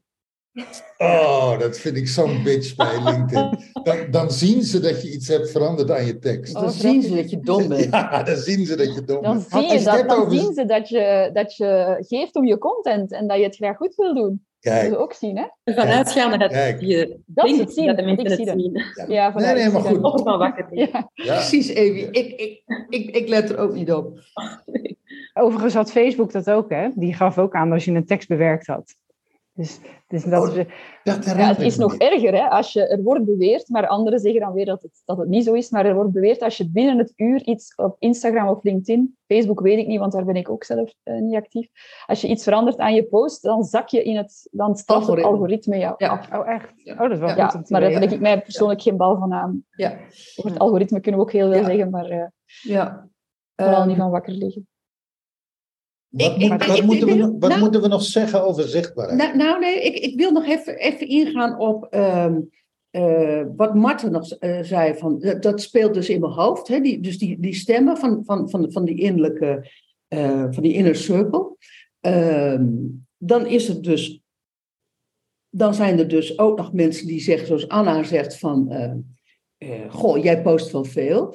Oh, 0.98 1.58
dat 1.58 1.78
vind 1.78 1.96
ik 1.96 2.08
zo'n 2.08 2.42
bitch 2.42 2.74
bij 2.74 3.02
LinkedIn. 3.04 3.58
Dan, 3.82 4.10
dan 4.10 4.30
zien 4.30 4.62
ze 4.62 4.80
dat 4.80 5.02
je 5.02 5.12
iets 5.12 5.28
hebt 5.28 5.50
veranderd 5.50 5.90
aan 5.90 6.06
je 6.06 6.18
tekst. 6.18 6.54
Dan 6.54 6.70
zien 6.70 7.02
ze 7.02 7.14
dat 7.14 7.30
je 7.30 7.40
dom 7.40 7.68
bent. 7.68 7.84
Ja, 7.90 8.22
dan 8.22 8.36
zien 8.36 8.66
ze 8.66 8.76
dat 8.76 8.94
je 8.94 9.04
dom 9.04 9.22
Dan, 9.22 9.32
bent. 9.36 9.50
zie 9.50 9.60
je 9.62 9.72
Als 9.72 9.84
dat, 9.84 9.96
het 9.96 10.08
dan 10.08 10.18
over- 10.18 10.32
zien 10.38 10.54
ze 10.54 10.64
dat 10.64 10.88
je, 10.88 11.30
dat 11.32 11.56
je 11.56 11.96
geeft 12.08 12.34
om 12.36 12.44
je 12.46 12.58
content 12.58 13.12
en 13.12 13.26
dat 13.26 13.36
je 13.38 13.44
het 13.44 13.56
graag 13.56 13.76
goed 13.76 13.94
wil 13.94 14.14
doen. 14.14 14.46
Dat 14.62 14.72
Kijk, 14.72 14.88
ze 14.92 14.98
ook 14.98 15.12
zien, 15.12 15.36
hè? 15.36 15.44
Ervan 15.64 15.86
uitgaande 15.86 16.38
dat 16.38 16.50
Kijk. 16.50 16.80
je 16.80 17.20
Dat 17.26 17.44
denkt 17.46 17.60
het 17.60 17.72
zien, 17.74 17.86
dat 17.86 17.96
de 17.96 18.04
want 18.04 18.16
mensen 18.22 18.38
ik 18.40 18.48
het 18.48 18.60
zie 18.60 18.72
dat. 18.72 18.84
zien. 18.96 19.06
ja. 19.08 19.14
Ja, 19.14 19.22
nee, 19.24 19.32
vanuit- 19.32 19.56
nee, 19.56 19.70
maar 19.70 19.82
goed. 19.82 20.02
Of 20.02 20.22
wel 20.22 20.38
wakker 20.38 20.66
zijn. 20.70 20.88
Ja. 20.92 21.10
Ja. 21.14 21.34
Precies, 21.34 21.68
Evie. 21.68 22.10
Ik, 22.10 22.40
ik, 22.40 22.62
ik, 22.88 23.16
ik 23.16 23.28
let 23.28 23.50
er 23.50 23.58
ook 23.58 23.74
niet 23.74 23.92
op. 23.92 24.18
Overigens 25.34 25.74
had 25.74 25.90
Facebook 25.92 26.32
dat 26.32 26.50
ook, 26.50 26.70
hè? 26.70 26.88
Die 26.94 27.14
gaf 27.14 27.38
ook 27.38 27.54
aan 27.54 27.72
als 27.72 27.84
je 27.84 27.90
een 27.92 28.06
tekst 28.06 28.28
bewerkt 28.28 28.66
had. 28.66 28.94
Dus, 29.54 29.80
dus 30.08 30.24
dat 30.24 30.48
Oh, 30.48 30.54
we- 30.54 30.66
Dat 31.04 31.24
Ja, 31.24 31.32
het 31.36 31.60
is 31.60 31.76
nog 31.76 31.94
erger, 31.94 32.32
hè? 32.34 32.48
Als 32.48 32.72
je, 32.72 32.86
er 32.86 33.02
wordt 33.02 33.24
beweerd, 33.24 33.68
maar 33.68 33.86
anderen 33.86 34.18
zeggen 34.18 34.40
dan 34.40 34.52
weer 34.52 34.64
dat 34.64 34.82
het, 34.82 35.02
dat 35.04 35.18
het 35.18 35.28
niet 35.28 35.44
zo 35.44 35.52
is. 35.52 35.70
Maar 35.70 35.86
er 35.86 35.94
wordt 35.94 36.12
beweerd 36.12 36.42
als 36.42 36.56
je 36.56 36.70
binnen 36.70 36.98
het 36.98 37.12
uur 37.16 37.42
iets 37.44 37.74
op 37.74 37.96
Instagram 37.98 38.48
of 38.48 38.62
LinkedIn, 38.62 39.16
Facebook 39.26 39.60
weet 39.60 39.78
ik 39.78 39.86
niet, 39.86 39.98
want 39.98 40.12
daar 40.12 40.24
ben 40.24 40.36
ik 40.36 40.50
ook 40.50 40.64
zelf 40.64 40.94
eh, 41.02 41.14
niet 41.14 41.34
actief. 41.34 41.68
Als 42.06 42.20
je 42.20 42.28
iets 42.28 42.42
verandert 42.44 42.78
aan 42.78 42.94
je 42.94 43.04
post, 43.04 43.42
dan 43.42 43.64
zak 43.64 43.88
je 43.88 44.02
in 44.02 44.16
het, 44.16 44.48
dan 44.50 44.76
straft 44.76 45.06
het 45.06 45.22
Algoritme. 45.22 45.78
jou 45.78 45.94
Ja. 45.98 46.08
af. 46.08 46.32
Oh, 46.40 46.48
echt? 46.48 46.72
Ja. 46.76 46.92
Oh, 46.92 46.98
dat 47.00 47.10
is 47.10 47.18
wel 47.18 47.28
Ja, 47.28 47.46
goed 47.46 47.54
om 47.54 47.64
te 47.64 47.72
maar 47.72 47.80
daar 47.80 47.90
heb 48.00 48.10
ik 48.10 48.20
mij 48.20 48.42
persoonlijk 48.42 48.82
geen 48.82 48.96
bal 48.96 49.18
van 49.18 49.32
aan. 49.32 49.64
Ja. 49.70 49.90
Over 50.36 50.50
het 50.50 50.58
algoritme 50.60 51.00
kunnen 51.00 51.20
we 51.20 51.26
ook 51.26 51.32
heel 51.32 51.50
veel 51.50 51.60
Ja. 51.60 51.64
zeggen, 51.66 51.90
maar 51.90 52.04
eh, 52.06 52.26
ja. 52.62 53.08
vooral 53.56 53.76
Ehm, 53.78 53.88
niet 53.88 53.96
van 53.96 54.10
wakker 54.10 54.32
liggen. 54.32 54.66
Wat, 56.12 56.26
Ik- 56.26 56.42
ik- 56.42 56.50
moet- 56.50 56.62
ik- 56.62 56.68
wat 56.68 56.76
ik- 56.78 56.84
moeten, 56.84 57.06
we, 57.06 57.36
wat 57.38 57.48
nou- 57.48 57.60
moeten 57.60 57.80
we 57.80 57.88
nog 57.88 58.02
zeggen 58.02 58.44
over 58.44 58.68
zichtbaarheid? 58.68 59.18
Nou, 59.18 59.36
nou 59.36 59.58
nee, 59.60 59.82
ik, 59.82 59.98
ik 59.98 60.18
wil 60.18 60.30
nog 60.30 60.46
even, 60.48 60.76
even 60.78 61.08
ingaan 61.08 61.58
op 61.58 61.84
ehm, 61.84 62.40
eh, 62.90 63.42
wat 63.56 63.74
Marten 63.74 64.12
nog 64.12 64.30
eh, 64.30 64.58
zei. 64.62 64.94
Van, 64.94 65.18
dat, 65.18 65.42
dat 65.42 65.60
speelt 65.60 65.94
dus 65.94 66.08
in 66.08 66.20
mijn 66.20 66.32
hoofd. 66.32 66.68
Hè, 66.68 66.80
die, 66.80 67.00
dus 67.00 67.18
die, 67.18 67.40
die 67.40 67.54
stemmen 67.54 67.96
van, 67.96 68.22
van, 68.24 68.50
van, 68.50 68.72
van 68.72 68.84
die 68.84 69.00
innerlijke, 69.00 69.70
eh, 70.08 70.46
van 70.50 70.62
die 70.62 70.72
inner 70.72 70.96
circle. 70.96 71.56
Ehm, 72.00 72.66
dan 73.18 73.46
is 73.46 73.68
het 73.68 73.82
dus, 73.84 74.20
dan 75.50 75.74
zijn 75.74 75.98
er 75.98 76.08
dus 76.08 76.38
ook 76.38 76.58
nog 76.58 76.72
mensen 76.72 77.06
die 77.06 77.20
zeggen, 77.20 77.46
zoals 77.46 77.68
Anna 77.68 78.02
zegt 78.02 78.38
van, 78.38 78.70
eh, 78.70 78.92
eh, 79.58 79.90
goh, 79.94 80.22
jij 80.22 80.42
post 80.42 80.70
wel 80.72 80.84
veel. 80.84 81.34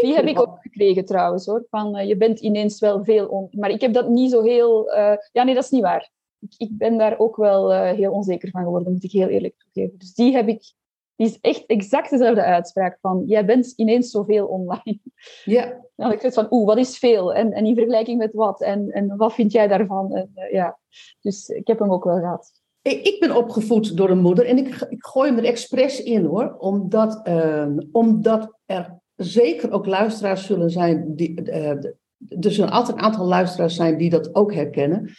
Die 0.00 0.14
heb 0.14 0.26
ik 0.26 0.40
ook 0.40 0.58
gekregen 0.60 1.04
trouwens 1.04 1.46
hoor. 1.46 1.66
Van 1.70 1.96
eh, 1.96 2.08
je 2.08 2.16
bent 2.16 2.40
ineens 2.40 2.80
wel 2.80 3.04
veel 3.04 3.26
on. 3.26 3.48
Maar 3.50 3.70
ik 3.70 3.80
heb 3.80 3.92
dat 3.92 4.08
niet 4.08 4.30
zo 4.30 4.42
heel. 4.42 4.90
eh, 4.90 5.16
Ja, 5.32 5.42
nee, 5.42 5.54
dat 5.54 5.64
is 5.64 5.70
niet 5.70 5.82
waar. 5.82 6.10
Ik, 6.38 6.54
ik 6.56 6.78
ben 6.78 6.98
daar 6.98 7.18
ook 7.18 7.36
wel 7.36 7.72
eh, 7.72 7.92
heel 7.92 8.12
onzeker 8.12 8.50
van 8.50 8.62
geworden, 8.62 8.92
moet 8.92 9.04
ik 9.04 9.12
heel 9.12 9.28
eerlijk 9.28 9.54
toegeven. 9.58 9.98
Dus 9.98 10.14
die 10.14 10.32
heb 10.34 10.48
ik. 10.48 10.72
Die 11.16 11.26
is 11.26 11.38
echt 11.40 11.66
exact 11.66 12.10
dezelfde 12.10 12.42
uitspraak 12.42 12.98
van 13.00 13.22
jij 13.26 13.44
bent 13.44 13.72
ineens 13.76 14.10
zoveel 14.10 14.46
online. 14.46 14.98
Ja, 15.44 15.80
had 15.96 16.12
ik 16.12 16.18
zoiets 16.20 16.38
van 16.38 16.46
oeh, 16.50 16.66
wat 16.66 16.78
is 16.78 16.98
veel? 16.98 17.34
En, 17.34 17.52
en 17.52 17.66
in 17.66 17.74
vergelijking 17.74 18.18
met 18.18 18.32
wat? 18.32 18.62
En, 18.62 18.90
en 18.90 19.16
wat 19.16 19.32
vind 19.34 19.52
jij 19.52 19.68
daarvan? 19.68 20.14
En, 20.14 20.30
ja. 20.50 20.78
Dus 21.20 21.48
ik 21.48 21.66
heb 21.66 21.78
hem 21.78 21.92
ook 21.92 22.04
wel 22.04 22.18
gehad. 22.18 22.50
Ik 22.82 23.06
ik 23.06 23.20
ben 23.20 23.36
opgevoed 23.36 23.96
door 23.96 24.10
een 24.10 24.20
moeder 24.20 24.46
en 24.46 24.58
ik, 24.58 24.86
ik 24.88 25.04
gooi 25.06 25.28
hem 25.30 25.38
er 25.38 25.44
expres 25.44 26.02
in 26.02 26.24
hoor, 26.24 26.56
omdat, 26.58 27.20
ehm, 27.26 27.78
omdat 27.92 28.58
er 28.66 29.00
zeker 29.24 29.70
ook 29.70 29.86
luisteraars 29.86 30.46
zullen 30.46 30.70
zijn, 30.70 31.16
die, 31.16 31.42
eh, 31.42 31.84
er 32.28 32.52
zullen 32.52 32.70
altijd 32.70 32.96
een 32.96 33.04
aantal 33.04 33.26
luisteraars 33.26 33.74
zijn 33.74 33.98
die 33.98 34.10
dat 34.10 34.34
ook 34.34 34.54
herkennen, 34.54 35.14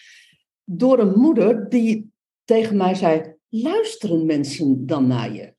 door 0.64 1.00
een 1.00 1.20
moeder 1.20 1.70
die 1.70 2.12
tegen 2.44 2.78
mij 2.78 2.96
zei, 2.96 3.36
luisteren 3.50 4.26
mensen 4.26 4.86
dan 4.86 5.08
naar 5.08 5.34
je? 5.34 5.54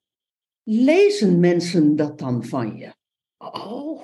Lezen 0.63 1.41
mensen 1.41 1.97
dat 1.97 2.19
dan 2.19 2.45
van 2.45 2.77
je? 2.77 2.95
Oh. 3.39 4.03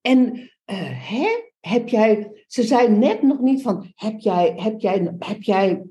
En 0.00 0.50
eh, 0.64 1.08
hè? 1.10 1.52
heb 1.66 1.88
jij, 1.88 2.44
ze 2.46 2.62
zei 2.62 2.88
net 2.88 3.22
nog 3.22 3.40
niet 3.40 3.62
van, 3.62 3.92
heb 3.94 4.18
jij, 4.18 4.52
heb 4.56 4.80
jij, 4.80 5.14
heb 5.18 5.42
jij 5.42 5.82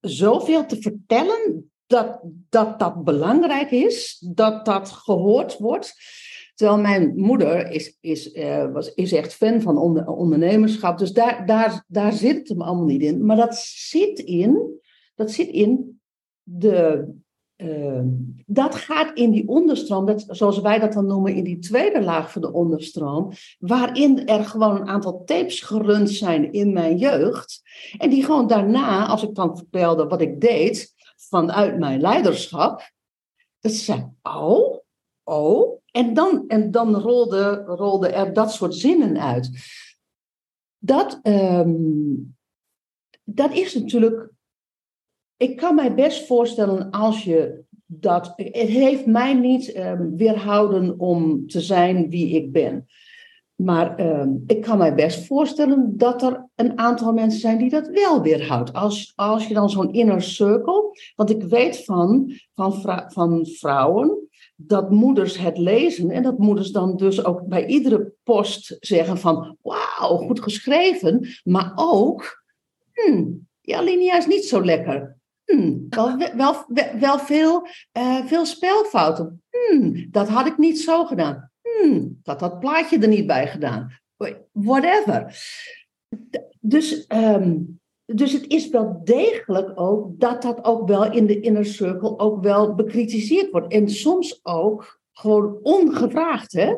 zoveel 0.00 0.66
te 0.66 0.80
vertellen 0.80 1.70
dat, 1.86 2.20
dat 2.48 2.78
dat 2.78 3.04
belangrijk 3.04 3.70
is, 3.70 4.24
dat 4.34 4.64
dat 4.64 4.90
gehoord 4.90 5.58
wordt. 5.58 5.94
Terwijl 6.58 6.80
mijn 6.80 7.12
moeder 7.16 7.70
is, 7.70 7.96
is, 8.00 8.32
eh, 8.32 8.72
was, 8.72 8.94
is 8.94 9.12
echt 9.12 9.34
fan 9.34 9.60
van 9.60 9.78
onder, 9.78 10.06
ondernemerschap, 10.06 10.98
dus 10.98 11.12
daar, 11.12 11.46
daar, 11.46 11.84
daar 11.86 12.12
zit 12.12 12.36
het 12.36 12.48
hem 12.48 12.62
allemaal 12.62 12.84
niet 12.84 13.02
in. 13.02 13.24
Maar 13.24 13.36
dat 13.36 13.56
zit 13.56 14.18
in, 14.18 14.80
dat 15.14 15.30
zit 15.30 15.48
in 15.48 16.00
de, 16.42 17.08
eh, 17.56 18.02
dat 18.46 18.74
gaat 18.74 19.18
in 19.18 19.30
die 19.30 19.48
onderstroom, 19.48 20.06
dat, 20.06 20.24
zoals 20.28 20.60
wij 20.60 20.78
dat 20.78 20.92
dan 20.92 21.06
noemen, 21.06 21.34
in 21.34 21.44
die 21.44 21.58
tweede 21.58 22.02
laag 22.02 22.32
van 22.32 22.40
de 22.40 22.52
onderstroom, 22.52 23.30
waarin 23.58 24.26
er 24.26 24.44
gewoon 24.44 24.80
een 24.80 24.88
aantal 24.88 25.24
tapes 25.24 25.60
gerund 25.60 26.10
zijn 26.10 26.52
in 26.52 26.72
mijn 26.72 26.96
jeugd. 26.96 27.62
En 27.98 28.10
die 28.10 28.24
gewoon 28.24 28.46
daarna, 28.46 29.06
als 29.06 29.22
ik 29.22 29.34
dan 29.34 29.56
vertelde 29.56 30.06
wat 30.06 30.20
ik 30.20 30.40
deed 30.40 30.94
vanuit 31.16 31.78
mijn 31.78 32.00
leiderschap, 32.00 32.90
dat 33.60 33.72
ze 33.72 33.84
zei, 33.84 34.08
oh, 34.22 34.78
oh. 35.24 35.77
En 35.90 36.14
dan, 36.14 36.44
en 36.48 36.70
dan 36.70 36.94
rolde, 36.94 37.62
rolde 37.66 38.08
er 38.08 38.32
dat 38.32 38.52
soort 38.52 38.74
zinnen 38.74 39.20
uit. 39.20 39.50
Dat, 40.78 41.18
ehm, 41.22 41.74
dat 43.24 43.52
is 43.52 43.74
natuurlijk. 43.74 44.30
Ik 45.36 45.56
kan 45.56 45.74
mij 45.74 45.94
best 45.94 46.26
voorstellen 46.26 46.90
als 46.90 47.24
je 47.24 47.64
dat. 47.86 48.32
Het 48.36 48.68
heeft 48.68 49.06
mij 49.06 49.34
niet 49.34 49.72
ehm, 49.72 50.16
weerhouden 50.16 50.98
om 50.98 51.46
te 51.46 51.60
zijn 51.60 52.10
wie 52.10 52.34
ik 52.34 52.52
ben. 52.52 52.86
Maar 53.54 53.96
ehm, 53.96 54.30
ik 54.46 54.62
kan 54.62 54.78
mij 54.78 54.94
best 54.94 55.26
voorstellen 55.26 55.96
dat 55.96 56.22
er 56.22 56.48
een 56.54 56.78
aantal 56.78 57.12
mensen 57.12 57.40
zijn 57.40 57.58
die 57.58 57.70
dat 57.70 57.88
wel 57.88 58.22
weerhoudt. 58.22 58.72
Als, 58.72 59.12
als 59.16 59.46
je 59.46 59.54
dan 59.54 59.70
zo'n 59.70 59.92
inner 59.92 60.22
circle. 60.22 60.90
Want 61.16 61.30
ik 61.30 61.42
weet 61.42 61.84
van, 61.84 62.32
van, 62.54 62.72
van 63.08 63.46
vrouwen 63.46 64.27
dat 64.60 64.90
moeders 64.90 65.38
het 65.38 65.58
lezen 65.58 66.10
en 66.10 66.22
dat 66.22 66.38
moeders 66.38 66.70
dan 66.70 66.96
dus 66.96 67.24
ook 67.24 67.46
bij 67.46 67.66
iedere 67.66 68.12
post 68.22 68.76
zeggen 68.80 69.18
van 69.18 69.56
wauw, 69.62 70.16
goed 70.16 70.40
geschreven, 70.42 71.28
maar 71.44 71.72
ook 71.74 72.42
hmm, 72.92 73.48
ja, 73.60 73.80
Linia 73.82 74.16
is 74.16 74.26
niet 74.26 74.44
zo 74.44 74.64
lekker. 74.64 75.16
Hmm, 75.44 75.86
wel, 75.88 76.16
wel, 76.36 76.64
wel, 76.98 77.18
veel, 77.18 77.66
eh, 77.92 78.24
veel 78.24 78.46
spelfouten. 78.46 79.42
Hmm, 79.50 80.06
dat 80.10 80.28
had 80.28 80.46
ik 80.46 80.58
niet 80.58 80.80
zo 80.80 81.04
gedaan. 81.04 81.50
Hmm, 81.62 82.18
dat 82.22 82.40
had 82.40 82.60
plaatje 82.60 82.98
er 82.98 83.08
niet 83.08 83.26
bij 83.26 83.48
gedaan. 83.48 83.92
Whatever. 84.52 85.36
Dus, 86.60 87.06
ehm, 87.06 87.56
dus 88.14 88.32
het 88.32 88.46
is 88.46 88.68
wel 88.68 89.00
degelijk 89.04 89.80
ook 89.80 90.20
dat 90.20 90.42
dat 90.42 90.64
ook 90.64 90.88
wel 90.88 91.12
in 91.12 91.26
de 91.26 91.40
inner 91.40 91.64
circle 91.64 92.18
ook 92.18 92.42
wel 92.42 92.74
bekritiseerd 92.74 93.50
wordt. 93.50 93.72
En 93.72 93.90
soms 93.90 94.40
ook 94.42 95.00
gewoon 95.12 95.58
ongevraagd, 95.62 96.52
hè? 96.52 96.76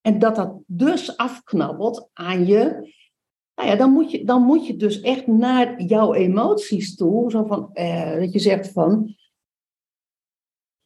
En 0.00 0.18
dat 0.18 0.36
dat 0.36 0.58
dus 0.66 1.16
afknabbelt 1.16 2.10
aan 2.12 2.46
je. 2.46 2.94
Nou 3.54 3.68
ja, 3.68 3.76
dan 3.76 3.90
moet 3.90 4.10
je, 4.10 4.24
dan 4.24 4.42
moet 4.42 4.66
je 4.66 4.76
dus 4.76 5.00
echt 5.00 5.26
naar 5.26 5.82
jouw 5.82 6.14
emoties 6.14 6.96
toe. 6.96 7.30
Zo 7.30 7.44
van, 7.44 7.70
eh, 7.72 8.14
dat 8.14 8.32
je 8.32 8.38
zegt 8.38 8.72
van. 8.72 9.14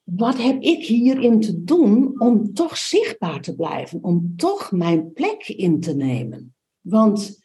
Wat 0.02 0.38
heb 0.42 0.62
ik 0.62 0.84
hierin 0.84 1.40
te 1.40 1.64
doen 1.64 2.20
om 2.20 2.54
toch 2.54 2.76
zichtbaar 2.76 3.40
te 3.40 3.54
blijven? 3.54 4.04
Om 4.04 4.36
toch 4.36 4.72
mijn 4.72 5.12
plek 5.12 5.48
in 5.48 5.80
te 5.80 5.94
nemen? 5.94 6.54
Want 6.80 7.40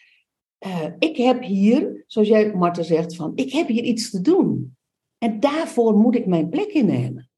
eh, 0.66 0.86
ik 1.00 1.18
heb 1.18 1.42
hier, 1.42 2.04
zoals 2.08 2.28
jij, 2.28 2.54
Marta, 2.54 2.82
zegt, 2.84 3.16
van, 3.16 3.32
ik 3.36 3.52
heb 3.52 3.68
hier 3.68 3.84
iets 3.84 4.10
te 4.10 4.22
doen. 4.22 4.78
En 5.18 5.40
daarvoor 5.40 5.94
moet 5.98 6.16
ik 6.16 6.26
mijn 6.26 6.50
plek 6.50 6.68
innemen. 6.68 7.30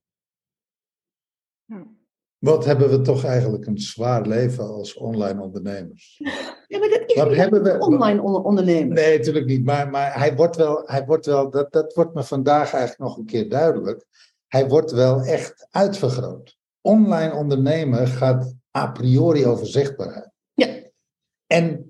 Wat 2.38 2.65
hebben 2.65 2.89
we 2.89 3.01
toch 3.01 3.23
eigenlijk 3.23 3.65
een 3.65 3.78
zwaar 3.80 4.28
leven 4.28 4.63
als 4.63 4.93
online 4.93 5.41
ondernemers? 5.41 6.17
Ja, 6.67 6.80
maar 6.80 6.89
dat 6.89 7.03
is 7.05 7.15
Wat 7.15 7.28
niet 7.30 7.38
hebben 7.38 7.63
we- 7.63 7.80
online 7.80 8.21
onder- 8.21 8.41
ondernemers. 8.43 9.01
Nee, 9.01 9.17
natuurlijk 9.17 9.45
niet. 9.45 9.63
Maar, 9.65 9.89
maar 9.89 10.19
hij 10.19 10.36
wordt 10.36 10.55
wel, 10.55 10.82
hij 10.86 11.05
wordt 11.05 11.25
wel 11.25 11.49
dat, 11.49 11.71
dat 11.71 11.93
wordt 11.93 12.13
me 12.13 12.23
vandaag 12.23 12.73
eigenlijk 12.73 12.99
nog 12.99 13.17
een 13.17 13.25
keer 13.25 13.49
duidelijk. 13.49 14.05
Hij 14.47 14.67
wordt 14.67 14.91
wel 14.91 15.21
echt 15.21 15.67
uitvergroot. 15.69 16.57
Online 16.82 17.34
ondernemen 17.34 18.07
gaat 18.07 18.53
a 18.78 18.91
priori 18.91 19.45
over 19.45 19.67
zichtbaarheid. 19.67 20.30
Ja. 20.53 20.67
En 21.45 21.87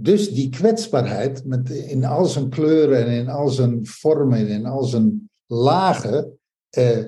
dus 0.00 0.30
die 0.32 0.48
kwetsbaarheid 0.48 1.44
met, 1.44 1.70
in 1.70 2.04
al 2.04 2.24
zijn 2.24 2.48
kleuren 2.48 3.06
en 3.06 3.12
in 3.12 3.28
al 3.28 3.48
zijn 3.48 3.86
vormen 3.86 4.38
en 4.38 4.48
in 4.48 4.66
al 4.66 4.84
zijn 4.84 5.30
lagen, 5.46 6.38
eh, 6.68 7.04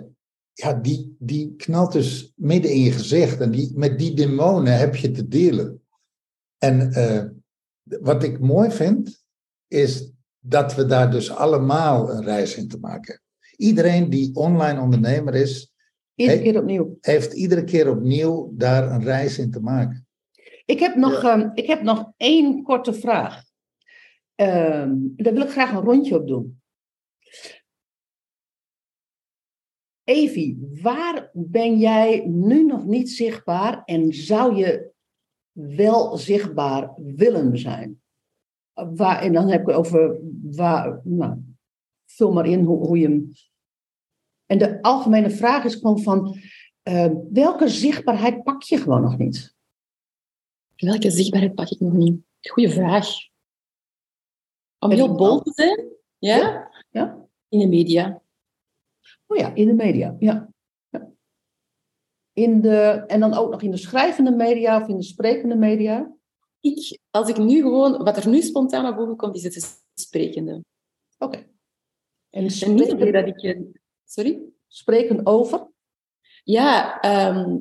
ja, 0.53 0.75
die, 0.75 1.17
die 1.19 1.55
knalt 1.57 1.93
dus 1.93 2.33
midden 2.37 2.71
in 2.71 2.81
je 2.81 2.93
gezicht. 2.93 3.41
En 3.41 3.51
die, 3.51 3.73
met 3.75 3.99
die 3.99 4.15
demonen 4.15 4.79
heb 4.79 4.97
je 4.97 5.11
te 5.11 5.29
delen. 5.29 5.83
En 6.59 6.93
eh, 6.93 7.25
wat 7.83 8.23
ik 8.23 8.41
mooi 8.41 8.71
vind, 8.71 9.25
is 9.69 10.11
dat 10.39 10.75
we 10.75 10.87
daar 10.87 11.11
dus 11.11 11.31
allemaal 11.31 12.11
een 12.11 12.25
reis 12.25 12.57
in 12.57 12.69
te 12.69 12.79
maken 12.79 13.13
hebben. 13.13 13.29
Iedereen 13.57 14.11
die 14.11 14.35
online 14.35 14.81
ondernemer 14.81 15.35
is, 15.35 15.73
Iedere 16.15 16.43
keer 16.43 16.59
opnieuw. 16.59 16.99
heeft 17.01 17.33
iedere 17.33 17.65
keer 17.65 17.91
opnieuw 17.91 18.53
daar 18.57 18.93
een 18.93 19.03
reis 19.03 19.39
in 19.39 19.51
te 19.51 19.61
maken. 19.61 20.07
Ik 20.71 20.81
heb 20.81 20.95
nog, 20.95 21.23
ehm, 21.23 21.51
ik 21.55 21.67
heb 21.67 21.83
nog 21.83 22.13
één 22.17 22.63
korte 22.63 22.93
vraag. 22.93 23.45
Ehm, 24.35 24.97
daar 25.17 25.33
wil 25.33 25.43
ik 25.43 25.51
graag 25.51 25.73
een 25.73 25.81
rondje 25.81 26.17
op 26.17 26.27
doen. 26.27 26.61
Evie, 30.05 30.79
waar 30.83 31.31
ben 31.33 31.79
jij 31.79 32.27
nu 32.27 32.65
nog 32.65 32.85
niet 32.87 33.11
zichtbaar 33.11 33.85
en 33.85 34.13
zou 34.13 34.57
je 34.57 34.93
wel 35.53 36.17
zichtbaar 36.17 36.95
willen 36.97 37.59
zijn? 37.59 38.03
Waar, 38.73 39.23
en 39.23 39.33
dan 39.33 39.49
heb 39.49 39.61
ik 39.61 39.77
over 39.77 40.19
waar, 40.43 41.01
nou, 41.05 41.39
vul 42.07 42.33
maar 42.33 42.47
in 42.47 42.65
hoe, 42.65 42.87
hoe 42.87 42.99
je 42.99 43.09
hem... 43.09 43.33
En 44.47 44.59
de 44.59 44.83
algemene 44.83 45.31
vraag 45.31 45.65
is 45.65 45.75
gewoon 45.75 46.03
van, 46.03 46.37
eh, 46.83 47.11
welke 47.33 47.69
zichtbaarheid 47.69 48.43
pak 48.43 48.63
je 48.63 48.77
gewoon 48.77 49.03
nog 49.03 49.19
niet? 49.19 49.59
Welke 50.81 51.11
zichtbaarheid 51.11 51.55
pak 51.55 51.69
ik 51.69 51.81
nog 51.81 51.93
niet? 51.93 52.21
Goeie 52.41 52.71
vraag. 52.71 53.07
Om 54.79 54.91
heel 54.91 55.15
bol 55.15 55.41
te 55.41 55.53
zijn? 55.55 55.87
Ja? 56.19 56.71
Ja. 56.91 57.29
In 57.49 57.59
de 57.59 57.69
media. 57.69 58.23
Oh 59.27 59.37
ja, 59.37 59.55
in 59.55 59.67
de 59.67 59.75
media, 59.75 60.17
ja. 60.19 60.53
ja. 60.89 61.13
In 62.33 62.61
de, 62.61 63.05
en 63.07 63.21
dan 63.21 63.35
ook 63.35 63.51
nog 63.51 63.63
in 63.63 63.71
de 63.71 63.77
schrijvende 63.77 64.31
media 64.31 64.81
of 64.81 64.89
in 64.89 64.97
de 64.97 65.03
sprekende 65.03 65.55
media? 65.55 66.15
Ik, 66.61 67.01
als 67.11 67.29
ik 67.29 67.39
nu 67.39 67.61
gewoon, 67.61 68.05
wat 68.05 68.17
er 68.17 68.29
nu 68.29 68.43
spontaan 68.43 68.83
naar 68.83 68.97
boven 68.97 69.17
komt, 69.17 69.37
is 69.37 69.43
het 69.43 69.85
sprekende. 69.95 70.65
Oké. 71.19 71.47
En, 72.31 72.47
en 72.47 72.75
niet 72.75 73.13
dat 73.13 73.27
ik... 73.27 73.59
Sorry? 74.05 74.43
Spreken 74.69 75.27
over? 75.27 75.69
Ja, 76.45 77.01
ehm, 77.01 77.59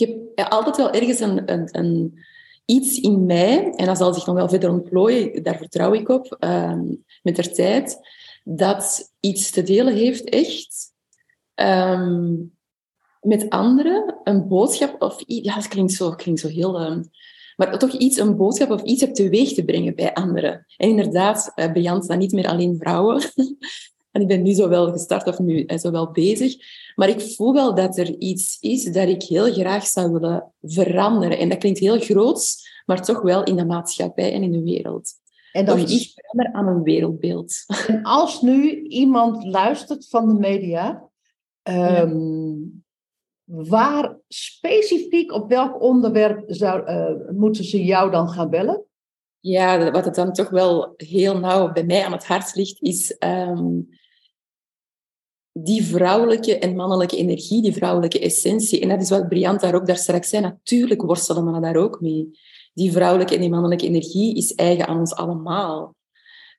ik 0.00 0.08
heb 0.08 0.50
altijd 0.50 0.76
wel 0.76 0.90
ergens 0.90 1.20
een, 1.20 1.52
een, 1.78 2.18
iets 2.64 3.00
in 3.00 3.26
mij, 3.26 3.72
en 3.76 3.86
dat 3.86 3.98
zal 3.98 4.14
zich 4.14 4.26
nog 4.26 4.34
wel 4.34 4.48
verder 4.48 4.70
ontplooien, 4.70 5.42
daar 5.42 5.56
vertrouw 5.56 5.92
ik 5.92 6.08
op, 6.08 6.36
ehm, 6.38 6.82
met 7.22 7.36
de 7.36 7.50
tijd, 7.50 7.98
dat 8.44 9.12
iets 9.20 9.50
te 9.50 9.62
delen 9.62 9.94
heeft, 9.94 10.28
echt, 10.28 10.92
ehm, 11.54 12.34
met 13.20 13.50
anderen, 13.50 14.20
een 14.24 14.48
boodschap 14.48 15.02
of 15.02 15.20
iets. 15.20 15.48
Ja, 15.48 15.54
dat 15.54 15.68
klinkt 15.68 15.92
zo, 15.92 16.10
klinkt 16.10 16.40
zo 16.40 16.48
heel... 16.48 17.02
maar 17.56 17.78
toch 17.78 17.90
iets, 17.90 18.18
een 18.18 18.36
boodschap 18.36 18.70
of 18.70 18.82
iets 18.82 19.00
hebt 19.00 19.14
teweeg 19.14 19.52
te 19.52 19.64
brengen 19.64 19.94
bij 19.94 20.14
anderen. 20.14 20.66
En 20.76 20.88
inderdaad, 20.88 21.52
uh, 21.56 21.72
Briant, 21.72 22.08
dan 22.08 22.18
niet 22.18 22.32
meer 22.32 22.48
alleen 22.48 22.76
vrouwen. 22.78 23.22
En 24.14 24.20
ik 24.20 24.26
ben 24.26 24.42
nu 24.42 24.52
zowel 24.52 24.92
gestart 24.92 25.26
of 25.26 25.38
nu 25.38 25.64
eh, 25.64 25.78
zowel 25.78 26.10
bezig. 26.10 26.56
Maar 26.94 27.08
ik 27.08 27.20
voel 27.20 27.52
wel 27.52 27.74
dat 27.74 27.98
er 27.98 28.18
iets 28.18 28.56
is 28.60 28.84
dat 28.84 29.08
ik 29.08 29.22
heel 29.22 29.52
graag 29.52 29.86
zou 29.86 30.12
willen 30.12 30.52
veranderen. 30.62 31.38
En 31.38 31.48
dat 31.48 31.58
klinkt 31.58 31.78
heel 31.78 31.98
groots, 31.98 32.68
maar 32.86 33.04
toch 33.04 33.22
wel 33.22 33.44
in 33.44 33.56
de 33.56 33.64
maatschappij 33.64 34.32
en 34.32 34.42
in 34.42 34.52
de 34.52 34.62
wereld. 34.62 35.12
En 35.52 35.64
dat 35.64 35.78
is... 35.78 36.12
verander 36.14 36.52
aan 36.52 36.76
een 36.76 36.82
wereldbeeld. 36.82 37.54
En 37.86 38.02
als 38.02 38.42
nu 38.42 38.82
iemand 38.82 39.44
luistert 39.44 40.08
van 40.08 40.28
de 40.28 40.34
media, 40.34 41.08
um, 41.62 42.84
waar 43.44 44.18
specifiek 44.28 45.32
op 45.32 45.48
welk 45.48 45.82
onderwerp 45.82 46.44
zou, 46.46 46.90
uh, 46.90 47.30
moeten 47.30 47.64
ze 47.64 47.84
jou 47.84 48.10
dan 48.10 48.28
gaan 48.28 48.50
bellen? 48.50 48.84
Ja, 49.40 49.90
wat 49.90 50.04
het 50.04 50.14
dan 50.14 50.32
toch 50.32 50.50
wel 50.50 50.94
heel 50.96 51.38
nauw 51.38 51.72
bij 51.72 51.84
mij 51.84 52.04
aan 52.04 52.12
het 52.12 52.26
hart 52.26 52.54
ligt, 52.54 52.82
is 52.82 53.16
um, 53.18 53.88
die 55.58 55.84
vrouwelijke 55.84 56.58
en 56.58 56.76
mannelijke 56.76 57.16
energie, 57.16 57.62
die 57.62 57.72
vrouwelijke 57.72 58.18
essentie. 58.18 58.80
En 58.80 58.88
dat 58.88 59.00
is 59.00 59.10
wat 59.10 59.28
Briant 59.28 59.60
daar 59.60 59.74
ook 59.74 59.86
daar 59.86 59.96
straks 59.96 60.28
zei. 60.28 60.42
Natuurlijk 60.42 61.02
worstelen 61.02 61.52
we 61.52 61.60
daar 61.60 61.76
ook 61.76 62.00
mee. 62.00 62.38
Die 62.72 62.92
vrouwelijke 62.92 63.34
en 63.34 63.40
die 63.40 63.50
mannelijke 63.50 63.86
energie 63.86 64.36
is 64.36 64.54
eigen 64.54 64.86
aan 64.86 64.98
ons 64.98 65.14
allemaal. 65.14 65.94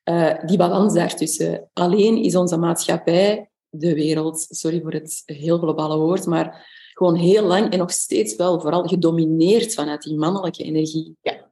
Uh, 0.10 0.46
die 0.46 0.58
balans 0.58 0.94
daartussen. 0.94 1.70
Alleen 1.74 2.18
is 2.18 2.36
onze 2.36 2.58
maatschappij, 2.58 3.50
de 3.70 3.94
wereld, 3.94 4.46
sorry 4.50 4.82
voor 4.82 4.94
het 4.94 5.24
heel 5.26 5.58
globale 5.58 5.98
woord, 5.98 6.26
maar 6.26 6.68
gewoon 6.94 7.16
heel 7.16 7.44
lang 7.44 7.72
en 7.72 7.78
nog 7.78 7.92
steeds 7.92 8.36
wel 8.36 8.62
vooral 8.62 8.84
gedomineerd 8.84 9.74
vanuit 9.74 10.02
die 10.02 10.18
mannelijke 10.18 10.64
energie. 10.64 11.16
Ja. 11.22 11.45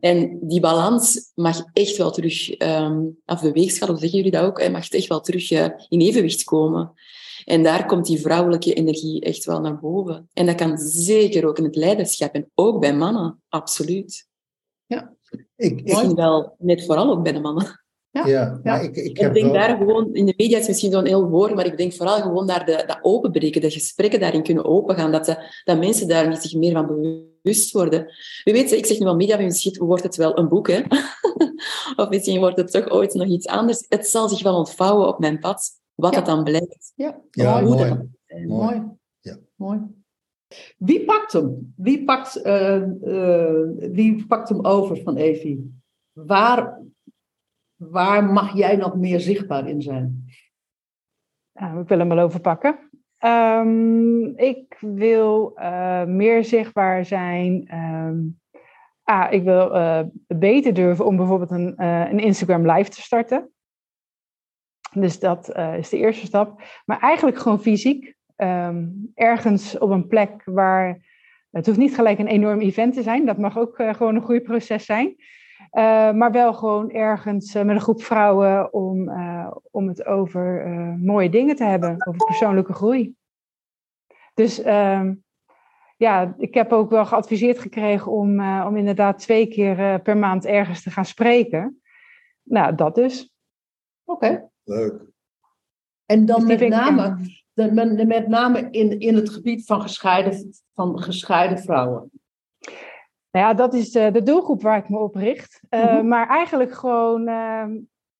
En 0.00 0.38
die 0.42 0.60
balans 0.60 1.32
mag 1.34 1.64
echt 1.72 1.96
wel 1.96 2.10
terug, 2.10 2.60
um, 2.60 3.18
of 3.26 3.40
de 3.40 3.52
weegschaal, 3.52 3.88
hoe 3.88 3.98
zeggen 3.98 4.16
jullie 4.16 4.32
dat 4.32 4.44
ook, 4.44 4.70
mag 4.70 4.88
echt 4.88 5.06
wel 5.06 5.20
terug 5.20 5.50
uh, 5.50 5.66
in 5.88 6.00
evenwicht 6.00 6.44
komen. 6.44 6.92
En 7.44 7.62
daar 7.62 7.86
komt 7.86 8.06
die 8.06 8.20
vrouwelijke 8.20 8.74
energie 8.74 9.20
echt 9.20 9.44
wel 9.44 9.60
naar 9.60 9.78
boven. 9.78 10.28
En 10.32 10.46
dat 10.46 10.54
kan 10.54 10.78
zeker 10.78 11.46
ook 11.46 11.58
in 11.58 11.64
het 11.64 11.76
leiderschap 11.76 12.34
en 12.34 12.50
ook 12.54 12.80
bij 12.80 12.94
mannen, 12.94 13.42
absoluut. 13.48 14.26
Ja. 14.86 15.14
Ik, 15.56 15.80
ik 15.80 15.96
vind 15.98 16.12
wel, 16.12 16.54
net 16.58 16.84
vooral 16.84 17.10
ook 17.10 17.22
bij 17.22 17.32
de 17.32 17.40
mannen. 17.40 17.80
Ja, 18.10 18.26
ja, 18.26 18.60
maar 18.62 18.84
ik, 18.84 18.96
ik, 18.96 19.18
ik 19.18 19.32
denk 19.32 19.34
wel... 19.34 19.52
daar 19.52 19.76
gewoon, 19.76 20.14
in 20.14 20.26
de 20.26 20.34
media 20.36 20.58
is 20.58 20.66
misschien 20.66 20.92
zo'n 20.92 21.06
heel 21.06 21.28
woord, 21.28 21.54
maar 21.54 21.66
ik 21.66 21.76
denk 21.76 21.92
vooral 21.92 22.20
gewoon 22.20 22.46
daar 22.46 22.66
de, 22.66 22.84
dat 22.86 22.98
openbreken, 23.02 23.60
de 23.60 23.70
gesprekken 23.70 24.20
daarin 24.20 24.42
kunnen 24.42 24.64
opengaan, 24.64 25.12
dat, 25.12 25.24
de, 25.24 25.60
dat 25.64 25.78
mensen 25.78 26.08
daar 26.08 26.36
zich 26.36 26.54
meer 26.54 26.72
van 26.72 26.86
bewust 26.86 27.29
worden. 27.72 28.06
Wie 28.44 28.54
weet, 28.54 28.72
ik 28.72 28.86
zeg 28.86 28.98
nu 28.98 29.04
wel 29.04 29.16
media, 29.16 29.36
misschien 29.36 29.84
wordt 29.84 30.02
het 30.02 30.16
wel 30.16 30.38
een 30.38 30.48
boek, 30.48 30.68
hè? 30.68 30.82
of 32.02 32.08
misschien 32.08 32.38
wordt 32.38 32.56
het 32.56 32.70
toch 32.70 32.90
ooit 32.90 33.14
nog 33.14 33.26
iets 33.26 33.46
anders. 33.46 33.84
Het 33.88 34.06
zal 34.06 34.28
zich 34.28 34.42
wel 34.42 34.56
ontvouwen 34.56 35.08
op 35.08 35.18
mijn 35.18 35.38
pad, 35.38 35.70
wat 35.94 36.14
het 36.14 36.26
dan 36.26 36.44
blijkt. 36.44 36.92
Ja, 36.94 37.20
ja 37.30 37.60
mooi. 37.60 37.76
Mooi. 37.76 38.08
mooi. 38.28 38.46
mooi. 38.46 38.82
Ja. 39.20 39.38
mooi. 39.54 39.80
Wie 40.76 41.04
pakt 41.04 41.32
hem? 41.32 41.74
Wie 41.76 42.04
pakt, 42.04 42.46
uh, 42.46 42.82
uh, 43.02 43.68
wie 43.92 44.26
pakt 44.26 44.48
hem 44.48 44.64
over 44.64 45.02
van 45.02 45.16
Evie? 45.16 45.80
Waar 46.12 46.80
Waar 47.80 48.24
mag 48.24 48.56
jij 48.56 48.76
nog 48.76 48.96
meer 48.96 49.20
zichtbaar 49.20 49.68
in 49.68 49.82
zijn? 49.82 50.24
Nou, 51.52 51.80
ik 51.80 51.88
wil 51.88 51.98
hem 51.98 52.08
wel 52.08 52.18
overpakken. 52.18 52.89
Um, 53.24 54.38
ik 54.38 54.76
wil 54.80 55.52
uh, 55.56 56.04
meer 56.04 56.44
zichtbaar 56.44 57.04
zijn. 57.04 57.74
Um, 57.74 58.40
ah, 59.02 59.32
ik 59.32 59.42
wil 59.42 59.76
uh, 59.76 60.00
beter 60.26 60.74
durven 60.74 61.06
om 61.06 61.16
bijvoorbeeld 61.16 61.50
een, 61.50 61.74
uh, 61.76 62.10
een 62.10 62.18
Instagram 62.18 62.70
live 62.70 62.90
te 62.90 63.02
starten. 63.02 63.50
Dus 64.92 65.18
dat 65.18 65.56
is 65.76 65.88
de 65.88 65.96
eerste 65.96 66.26
stap. 66.26 66.62
Maar 66.84 66.98
eigenlijk 66.98 67.38
gewoon 67.38 67.60
fysiek. 67.60 68.14
Um, 68.36 69.10
ergens 69.14 69.78
op 69.78 69.90
een 69.90 70.06
plek 70.06 70.42
waar. 70.44 71.08
Het 71.50 71.66
hoeft 71.66 71.78
niet 71.78 71.94
gelijk 71.94 72.18
een 72.18 72.26
enorm 72.26 72.60
event 72.60 72.94
te 72.94 73.02
zijn. 73.02 73.26
Dat 73.26 73.38
mag 73.38 73.58
ook 73.58 73.74
gewoon 73.76 74.14
een 74.14 74.22
groeiproces 74.22 74.84
zijn. 74.84 75.16
Uh, 75.72 76.12
maar 76.12 76.32
wel 76.32 76.54
gewoon 76.54 76.90
ergens 76.90 77.54
uh, 77.54 77.62
met 77.62 77.74
een 77.74 77.80
groep 77.80 78.02
vrouwen 78.02 78.72
om, 78.72 79.08
uh, 79.08 79.50
om 79.70 79.88
het 79.88 80.04
over 80.04 80.66
mooie 80.98 81.30
dingen 81.30 81.56
te 81.56 81.64
hebben, 81.64 82.06
over 82.06 82.26
persoonlijke 82.26 82.72
groei. 82.72 83.14
Dus 84.34 84.62
ehm, 84.62 85.14
ja, 85.96 86.34
ik 86.38 86.54
heb 86.54 86.72
ook 86.72 86.90
wel 86.90 87.06
geadviseerd 87.06 87.58
gekregen 87.58 88.12
om, 88.12 88.40
om 88.64 88.76
inderdaad 88.76 89.18
twee 89.18 89.46
keer 89.46 90.00
per 90.00 90.16
maand 90.16 90.46
ergens 90.46 90.82
te 90.82 90.90
gaan 90.90 91.04
spreken. 91.04 91.80
Nou, 92.42 92.74
dat 92.74 92.94
dus. 92.94 93.34
Oké. 94.04 94.26
Okay. 94.26 94.48
Leuk. 94.64 95.02
En 96.06 96.26
dan 96.26 96.46
dus 96.46 96.58
met, 96.58 96.68
name, 96.68 97.16
de, 97.52 98.04
met 98.06 98.28
name 98.28 98.70
in, 98.70 99.00
in 99.00 99.14
het 99.14 99.30
gebied 99.30 99.66
van 99.66 99.80
gescheiden, 99.80 100.52
van 100.74 101.02
gescheiden 101.02 101.58
vrouwen. 101.58 102.10
Nou 103.30 103.46
ja, 103.46 103.54
dat 103.54 103.74
is 103.74 103.92
de, 103.92 104.10
de 104.10 104.22
doelgroep 104.22 104.62
waar 104.62 104.78
ik 104.78 104.88
me 104.88 104.98
op 104.98 105.14
richt. 105.14 105.60
Uh, 105.70 105.82
mm-hmm. 105.82 106.08
Maar 106.08 106.28
eigenlijk 106.28 106.72
gewoon. 106.72 107.28
Uh, 107.28 107.64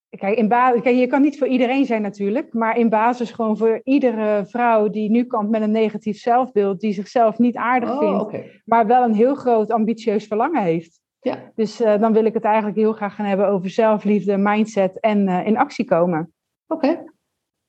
kijk, 0.08 0.38
in 0.38 0.48
kijk, 0.48 0.86
je 0.86 1.06
kan 1.06 1.22
niet 1.22 1.38
voor 1.38 1.46
iedereen 1.46 1.84
zijn 1.84 2.02
natuurlijk. 2.02 2.52
Maar 2.52 2.78
in 2.78 2.88
basis 2.88 3.32
gewoon 3.32 3.56
voor 3.56 3.80
iedere 3.84 4.46
vrouw 4.46 4.88
die 4.88 5.10
nu 5.10 5.24
komt 5.24 5.50
met 5.50 5.62
een 5.62 5.70
negatief 5.70 6.18
zelfbeeld. 6.18 6.80
die 6.80 6.92
zichzelf 6.92 7.38
niet 7.38 7.56
aardig 7.56 7.90
oh, 7.90 7.98
vindt. 7.98 8.22
Okay. 8.22 8.62
maar 8.64 8.86
wel 8.86 9.04
een 9.04 9.14
heel 9.14 9.34
groot 9.34 9.70
ambitieus 9.70 10.26
verlangen 10.26 10.62
heeft. 10.62 11.00
Ja. 11.20 11.52
Dus 11.54 11.80
uh, 11.80 12.00
dan 12.00 12.12
wil 12.12 12.24
ik 12.24 12.34
het 12.34 12.44
eigenlijk 12.44 12.76
heel 12.76 12.92
graag 12.92 13.14
gaan 13.14 13.26
hebben 13.26 13.48
over 13.48 13.70
zelfliefde, 13.70 14.36
mindset 14.36 15.00
en 15.00 15.28
in 15.28 15.56
actie 15.56 15.84
komen. 15.84 16.32
Oké, 16.66 16.86
okay. 16.86 17.04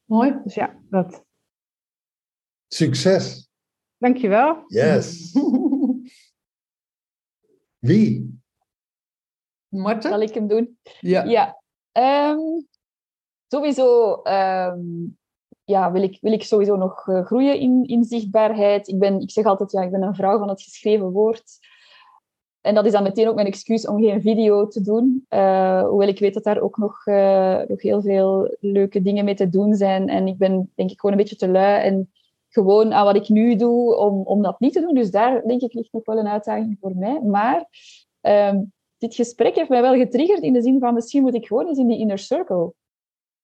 mooi. 0.06 0.40
Dus 0.44 0.54
ja, 0.54 0.76
dat. 0.90 1.24
Succes. 2.68 3.50
Dankjewel. 3.98 4.64
Yes. 4.68 5.32
Wie? 7.82 8.40
Marten? 9.68 10.10
Zal 10.10 10.22
ik 10.22 10.34
hem 10.34 10.48
doen? 10.48 10.78
Ja. 11.00 11.24
ja. 11.24 11.62
Um, 12.32 12.68
sowieso 13.48 14.22
um, 14.24 15.18
ja, 15.64 15.92
wil, 15.92 16.04
ik, 16.04 16.18
wil 16.22 16.32
ik 16.32 16.44
sowieso 16.44 16.76
nog 16.76 17.08
uh, 17.08 17.26
groeien 17.26 17.60
in, 17.60 17.84
in 17.86 18.04
zichtbaarheid. 18.04 18.88
Ik, 18.88 19.00
ben, 19.00 19.20
ik 19.20 19.32
zeg 19.32 19.46
altijd, 19.46 19.72
ja, 19.72 19.82
ik 19.82 19.92
ben 19.92 20.02
een 20.02 20.16
vrouw 20.16 20.38
van 20.40 20.50
het 20.50 20.62
geschreven 20.62 21.12
woord. 21.12 21.44
En 22.62 22.76
dat 22.76 22.86
is 22.86 22.92
dan 22.92 23.04
meteen 23.04 23.28
ook 23.28 23.36
mijn 23.36 23.48
excuus 23.48 23.88
om 23.88 24.02
geen 24.02 24.22
video 24.22 24.68
te 24.68 24.82
doen. 24.82 25.26
Uh, 25.30 25.84
hoewel 25.84 26.08
ik 26.08 26.20
weet 26.20 26.34
dat 26.34 26.44
daar 26.44 26.62
ook 26.62 26.78
nog, 26.78 27.06
uh, 27.06 27.62
nog 27.68 27.82
heel 27.82 28.02
veel 28.02 28.58
leuke 28.60 29.02
dingen 29.02 29.26
mee 29.26 29.36
te 29.36 29.50
doen 29.50 29.74
zijn. 29.74 30.10
En 30.10 30.28
ik 30.28 30.38
ben 30.38 30.72
denk 30.76 30.92
ik 30.92 31.00
gewoon 31.00 31.16
een 31.16 31.22
beetje 31.22 31.36
te 31.36 31.48
lui 31.48 31.82
en 31.82 32.12
gewoon 32.52 32.94
aan 32.94 33.06
wat 33.06 33.16
ik 33.16 33.30
nu 33.30 33.56
doe 33.56 33.96
om, 33.96 34.22
om 34.22 34.42
dat 34.42 34.60
niet 34.60 34.74
te 34.74 34.82
doen. 34.82 34.94
Dus 34.94 35.12
daar 35.12 35.42
denk 35.42 35.62
ik 35.62 35.74
ligt 35.74 35.94
nog 35.94 36.06
wel 36.06 36.18
een 36.18 36.28
uitdaging 36.28 36.78
voor 36.80 36.96
mij. 36.96 37.22
Maar 37.22 37.66
um, 38.22 38.74
dit 38.98 39.16
gesprek 39.16 39.56
heeft 39.56 39.70
mij 39.70 39.82
wel 39.82 39.96
getriggerd 39.96 40.42
in 40.42 40.54
de 40.54 40.62
zin 40.62 40.80
van 40.80 40.94
misschien 40.94 41.22
moet 41.22 41.36
ik 41.36 41.48
gewoon 41.48 41.68
eens 41.68 41.78
in 41.78 41.88
die 41.88 42.00
inner 42.00 42.20
circle 42.20 42.74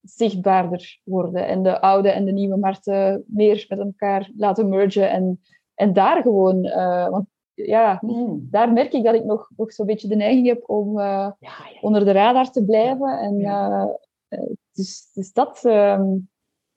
zichtbaarder 0.02 1.00
worden 1.04 1.48
en 1.48 1.64
de 1.64 1.82
oude 1.82 2.10
en 2.10 2.26
de 2.26 2.32
nieuwe 2.32 2.58
markten 2.58 3.24
meer 3.28 3.66
met 3.70 3.80
elkaar 3.80 4.32
laten 4.36 4.70
mergen 4.70 5.10
en, 5.10 5.42
en 5.74 5.94
daar 5.94 6.22
gewoon, 6.22 6.66
uh, 6.66 7.10
want 7.10 7.26
ja, 7.54 8.00
mm. 8.02 8.48
daar 8.52 8.74
merk 8.74 8.94
ik 8.94 9.04
dat 9.04 9.16
ik 9.16 9.24
nog, 9.24 9.50
nog 9.58 9.74
zo'n 9.74 9.86
beetje 9.86 10.08
de 10.08 10.16
neiging 10.16 10.48
heb 10.48 10.70
om 10.70 10.90
uh, 10.90 11.04
ja, 11.04 11.36
ja, 11.40 11.80
onder 11.82 12.06
de 12.06 12.12
radar 12.12 12.52
te 12.52 12.66
blijven 12.66 13.20
en 13.20 13.40
uh, 13.40 13.86
dus, 14.72 15.12
dus 15.14 15.34
dat 15.34 15.66
ehm, 15.66 16.16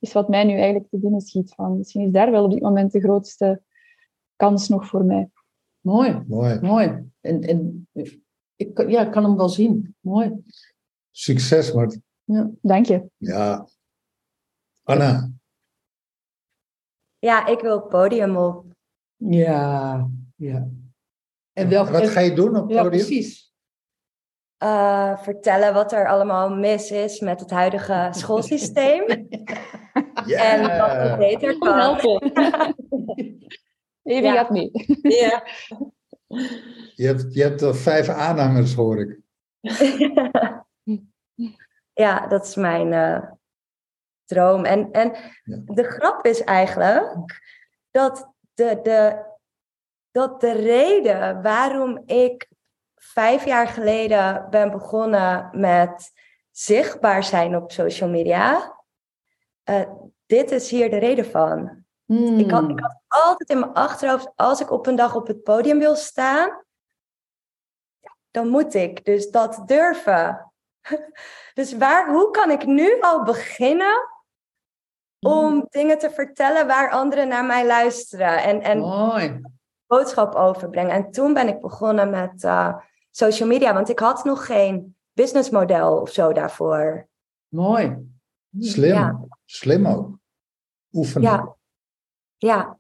is 0.01 0.13
wat 0.13 0.29
mij 0.29 0.45
nu 0.45 0.53
eigenlijk 0.55 0.89
te 0.91 0.99
binnen 0.99 1.21
schiet. 1.21 1.55
Van. 1.55 1.77
Misschien 1.77 2.07
is 2.07 2.13
daar 2.13 2.31
wel 2.31 2.45
op 2.45 2.51
dit 2.51 2.61
moment 2.63 2.93
de 2.93 3.01
grootste 3.01 3.63
kans 4.37 4.69
nog 4.69 4.87
voor 4.87 5.05
mij. 5.05 5.31
Mooi, 5.81 6.25
Mooi. 6.27 6.61
mooi. 6.61 7.11
En, 7.21 7.41
en 7.43 7.89
ik, 8.57 8.89
ja, 8.89 9.07
ik 9.07 9.11
kan 9.13 9.25
hem 9.25 9.37
wel 9.37 9.49
zien. 9.49 9.97
Mooi. 10.01 10.43
Succes, 11.11 11.73
Mart. 11.73 11.99
Dank 12.61 12.87
je. 12.87 13.11
Ja. 13.17 13.69
Anna. 14.83 15.31
Ja, 17.19 17.47
ik 17.47 17.61
wil 17.61 17.77
het 17.77 17.89
podium 17.89 18.37
op. 18.37 18.65
Ja, 19.17 20.09
ja. 20.37 20.69
En 21.53 21.69
welk, 21.69 21.89
Wat 21.89 22.09
ga 22.09 22.21
je 22.21 22.35
doen 22.35 22.57
op 22.57 22.63
het 22.69 22.73
ja, 22.73 22.83
podium? 22.83 23.05
precies. 23.07 23.53
eh, 24.57 25.19
vertellen 25.19 25.75
wat 25.75 25.93
er 25.93 26.09
allemaal 26.09 26.51
mis 26.55 26.91
is 26.91 27.21
met 27.21 27.41
het 27.41 27.51
huidige 27.51 28.09
schoolsysteem. 28.21 29.29
Ja. 30.27 30.45
En 30.53 30.79
wat 30.79 30.91
er 31.11 31.17
beter 31.19 31.59
kan. 31.59 31.79
helpen. 31.79 32.33
Even 34.03 34.23
Ja. 34.25 34.35
gaat 34.35 34.51
mee. 34.51 34.71
Ja. 35.03 35.43
Je 36.95 37.07
hebt, 37.07 37.35
je 37.35 37.43
hebt 37.43 37.63
al 37.63 37.75
vijf 37.75 38.09
aanhangers, 38.09 38.75
hoor 38.75 39.01
ik. 39.01 39.19
ja, 42.05 42.27
dat 42.27 42.47
is 42.47 42.55
mijn 42.55 42.93
eh, 42.93 43.23
droom. 44.25 44.65
En, 44.65 44.91
en 44.93 45.13
Ja. 45.45 45.61
de 45.65 45.83
grap 45.83 46.25
is 46.27 46.45
eigenlijk 46.45 47.41
dat 47.91 48.33
de, 48.55 48.79
de, 48.83 49.25
dat 50.11 50.41
de 50.41 50.53
reden 50.53 51.43
waarom 51.43 52.03
ik 52.07 52.49
vijf 52.95 53.45
jaar 53.45 53.69
geleden 53.69 54.47
ben 54.51 54.71
begonnen 54.71 55.49
met 55.53 56.13
zichtbaar 56.51 57.25
zijn 57.25 57.57
op 57.57 57.73
social 57.73 58.11
media, 58.11 58.77
eh, 59.63 59.91
dit 60.31 60.51
is 60.51 60.71
hier 60.71 60.91
de 60.91 60.99
reden 60.99 61.25
van. 61.25 61.85
Ik, 62.07 62.51
had, 62.51 62.61
Hmm. 62.61 62.71
ik 62.71 62.81
had 62.81 63.01
altijd 63.09 63.49
in 63.51 63.59
mijn 63.59 63.73
achterhoofd, 63.73 64.33
als 64.37 64.61
ik 64.61 64.71
op 64.71 64.87
een 64.87 64.97
dag 64.97 65.15
op 65.15 65.27
het 65.27 65.43
podium 65.43 65.79
wil 65.79 65.97
staan, 65.97 66.49
ja, 68.01 68.17
dan 68.31 68.49
moet 68.49 68.75
ik 68.75 69.05
dus 69.05 69.31
dat 69.31 69.63
durven. 69.67 70.53
Dus 71.55 71.77
waar, 71.77 72.13
hoe 72.13 72.31
kan 72.31 72.51
ik 72.51 72.67
nu 72.67 73.01
al 73.01 73.23
beginnen 73.23 74.09
om 75.19 75.67
dingen 75.71 75.99
te 75.99 76.11
vertellen 76.11 76.67
waar 76.67 76.91
anderen 76.91 77.29
naar 77.29 77.45
mij 77.45 77.67
luisteren 77.67 78.43
en, 78.43 78.61
en 78.63 78.79
Mooi. 78.79 79.41
boodschap 79.87 80.35
overbrengen? 80.35 80.93
En 80.93 81.11
toen 81.11 81.35
ben 81.35 81.49
ik 81.49 81.61
begonnen 81.61 82.11
met 82.11 82.45
eh, 82.45 82.77
social 83.11 83.49
media, 83.49 83.75
want 83.75 83.89
ik 83.89 83.99
had 83.99 84.25
nog 84.25 84.47
geen 84.47 84.97
businessmodel 85.13 86.01
of 86.01 86.11
zo 86.11 86.33
daarvoor. 86.33 87.09
Mooi. 87.49 87.97
Slim. 88.59 88.95
Ja. 88.95 89.21
Slim 89.45 89.87
ook. 89.87 90.20
Oefenen. 90.93 91.31
Ja, 91.31 91.57
ja. 92.37 92.79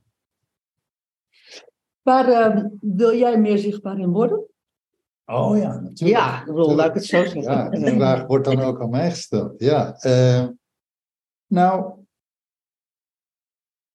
Waar 2.02 2.28
ehm, 2.28 2.68
wil 2.80 3.14
jij 3.14 3.40
meer 3.40 3.58
zichtbaar 3.58 3.98
in 3.98 4.10
worden? 4.10 4.44
Oh 5.24 5.58
ja, 5.58 5.80
natuurlijk. 5.80 6.20
Ja, 6.20 6.40
ik 6.40 6.46
bedoel, 6.46 6.74
laat 6.74 6.88
ik 6.88 6.94
het 6.94 7.04
zo 7.04 7.16
zeggen. 7.16 7.42
Ja, 7.42 7.68
die 7.68 7.86
vraag 7.86 8.26
wordt 8.26 8.44
dan 8.44 8.60
ook 8.60 8.80
aan 8.80 8.90
mij 8.90 9.10
gesteld. 9.10 9.60
Ja, 9.60 9.94
eh, 9.94 10.48
nou, 11.46 11.92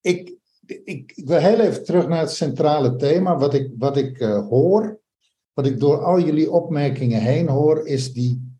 ik, 0.02 0.38
ik, 0.66 1.12
ik 1.16 1.26
wil 1.26 1.40
heel 1.40 1.60
even 1.60 1.84
terug 1.84 2.08
naar 2.08 2.20
het 2.20 2.32
centrale 2.32 2.96
thema. 2.96 3.38
Wat 3.38 3.54
ik, 3.54 3.72
wat 3.78 3.98
ik 3.98 4.20
eh, 4.20 4.48
hoor, 4.48 5.00
wat 5.54 5.66
ik 5.66 5.80
door 5.80 6.04
al 6.04 6.20
jullie 6.20 6.52
opmerkingen 6.52 7.22
heen 7.22 7.48
hoor, 7.48 7.88
is 7.88 8.14
die 8.14 8.58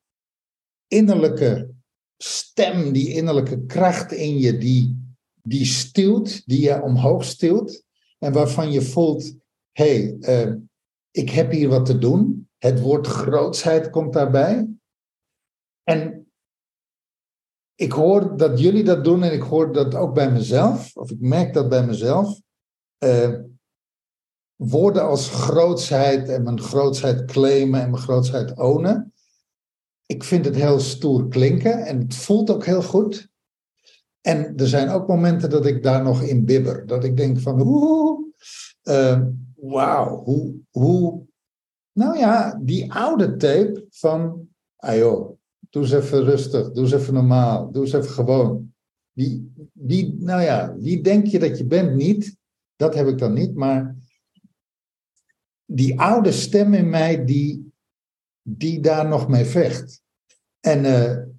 innerlijke 0.88 1.74
stem, 2.18 2.92
die 2.92 3.14
innerlijke 3.14 3.66
kracht 3.66 4.12
in 4.12 4.38
je, 4.38 4.58
die, 4.58 5.05
die 5.46 5.66
stuwt, 5.66 6.42
die 6.46 6.62
je 6.62 6.82
omhoog 6.82 7.24
stuwt. 7.24 7.84
En 8.20 8.34
waarvan 8.34 8.72
je 8.72 8.82
voelt, 8.82 9.36
hé, 9.72 10.16
hey, 10.18 10.18
eh, 10.20 10.54
ik 11.12 11.30
heb 11.30 11.52
hier 11.52 11.70
wat 11.70 11.86
te 11.86 11.98
doen. 11.98 12.50
Het 12.58 12.82
woord 12.82 13.08
grootsheid 13.08 13.90
komt 13.90 14.14
daarbij. 14.14 14.68
En 15.84 16.28
ik 17.76 17.92
hoor 17.92 18.38
dat 18.38 18.60
jullie 18.60 18.84
dat 18.84 19.04
doen 19.04 19.24
en 19.24 19.34
ik 19.34 19.42
hoor 19.42 19.74
dat 19.74 19.96
ook 19.96 20.14
bij 20.14 20.32
mezelf, 20.32 20.96
of 20.96 21.12
ik 21.12 21.20
merk 21.20 21.54
dat 21.54 21.70
bij 21.70 21.86
mezelf. 21.86 22.42
Eh, 22.98 23.40
woorden 24.56 25.04
als 25.04 25.30
grootsheid 25.30 26.30
en 26.30 26.44
mijn 26.44 26.62
grootsheid 26.62 27.26
claimen 27.26 27.82
en 27.82 27.90
mijn 27.90 28.04
grootsheid 28.04 28.58
ownen. 28.58 29.14
Ik 30.06 30.24
vind 30.24 30.46
het 30.46 30.56
heel 30.56 30.80
stoer 30.80 31.28
klinken 31.28 31.86
en 31.86 32.00
het 32.00 32.16
voelt 32.16 32.50
ook 32.50 32.66
heel 32.66 32.84
goed. 32.84 33.30
En 34.26 34.58
er 34.58 34.68
zijn 34.68 34.90
ook 34.90 35.08
momenten 35.08 35.50
dat 35.50 35.66
ik 35.66 35.84
daar 35.84 36.04
nog 36.04 36.22
in 36.22 36.46
bibber. 36.46 36.86
Dat 36.86 37.04
ik 37.04 37.18
denk 37.18 37.40
van, 37.40 37.62
oeh, 37.62 38.20
eh, 38.82 39.22
wauw, 39.56 40.24
hoe, 40.24 40.56
hoe 40.72 41.26
nou 41.92 42.18
ja, 42.18 42.60
die 42.62 42.94
oude 42.94 43.36
tape 43.36 43.86
van, 43.90 44.48
ah 44.76 44.98
joh, 44.98 45.38
doe 45.70 45.84
eens 45.84 45.92
even 45.92 46.24
rustig, 46.24 46.72
doe 46.72 46.84
eens 46.84 46.94
even 46.94 47.14
normaal, 47.14 47.72
doe 47.72 47.84
eens 47.84 47.94
even 47.94 48.12
gewoon. 48.12 48.74
Die, 49.14 49.54
die, 49.74 50.16
nou 50.20 50.42
ja, 50.42 50.76
wie 50.78 51.02
denk 51.02 51.26
je 51.26 51.40
dat 51.40 51.58
je 51.58 51.66
bent? 51.66 51.96
Niet, 51.96 52.38
dat 52.76 52.96
heb 52.96 53.08
ik 53.08 53.18
dan 53.18 53.34
niet, 53.34 53.56
maar 53.56 53.96
die 55.66 56.00
oude 56.00 56.32
stem 56.32 56.74
in 56.74 56.90
mij 56.90 57.26
die, 57.26 57.74
die 58.42 58.80
daar 58.80 59.08
nog 59.08 59.28
mee 59.28 59.46
vecht. 59.46 60.02
En 60.60 60.86
eh, 60.86 61.35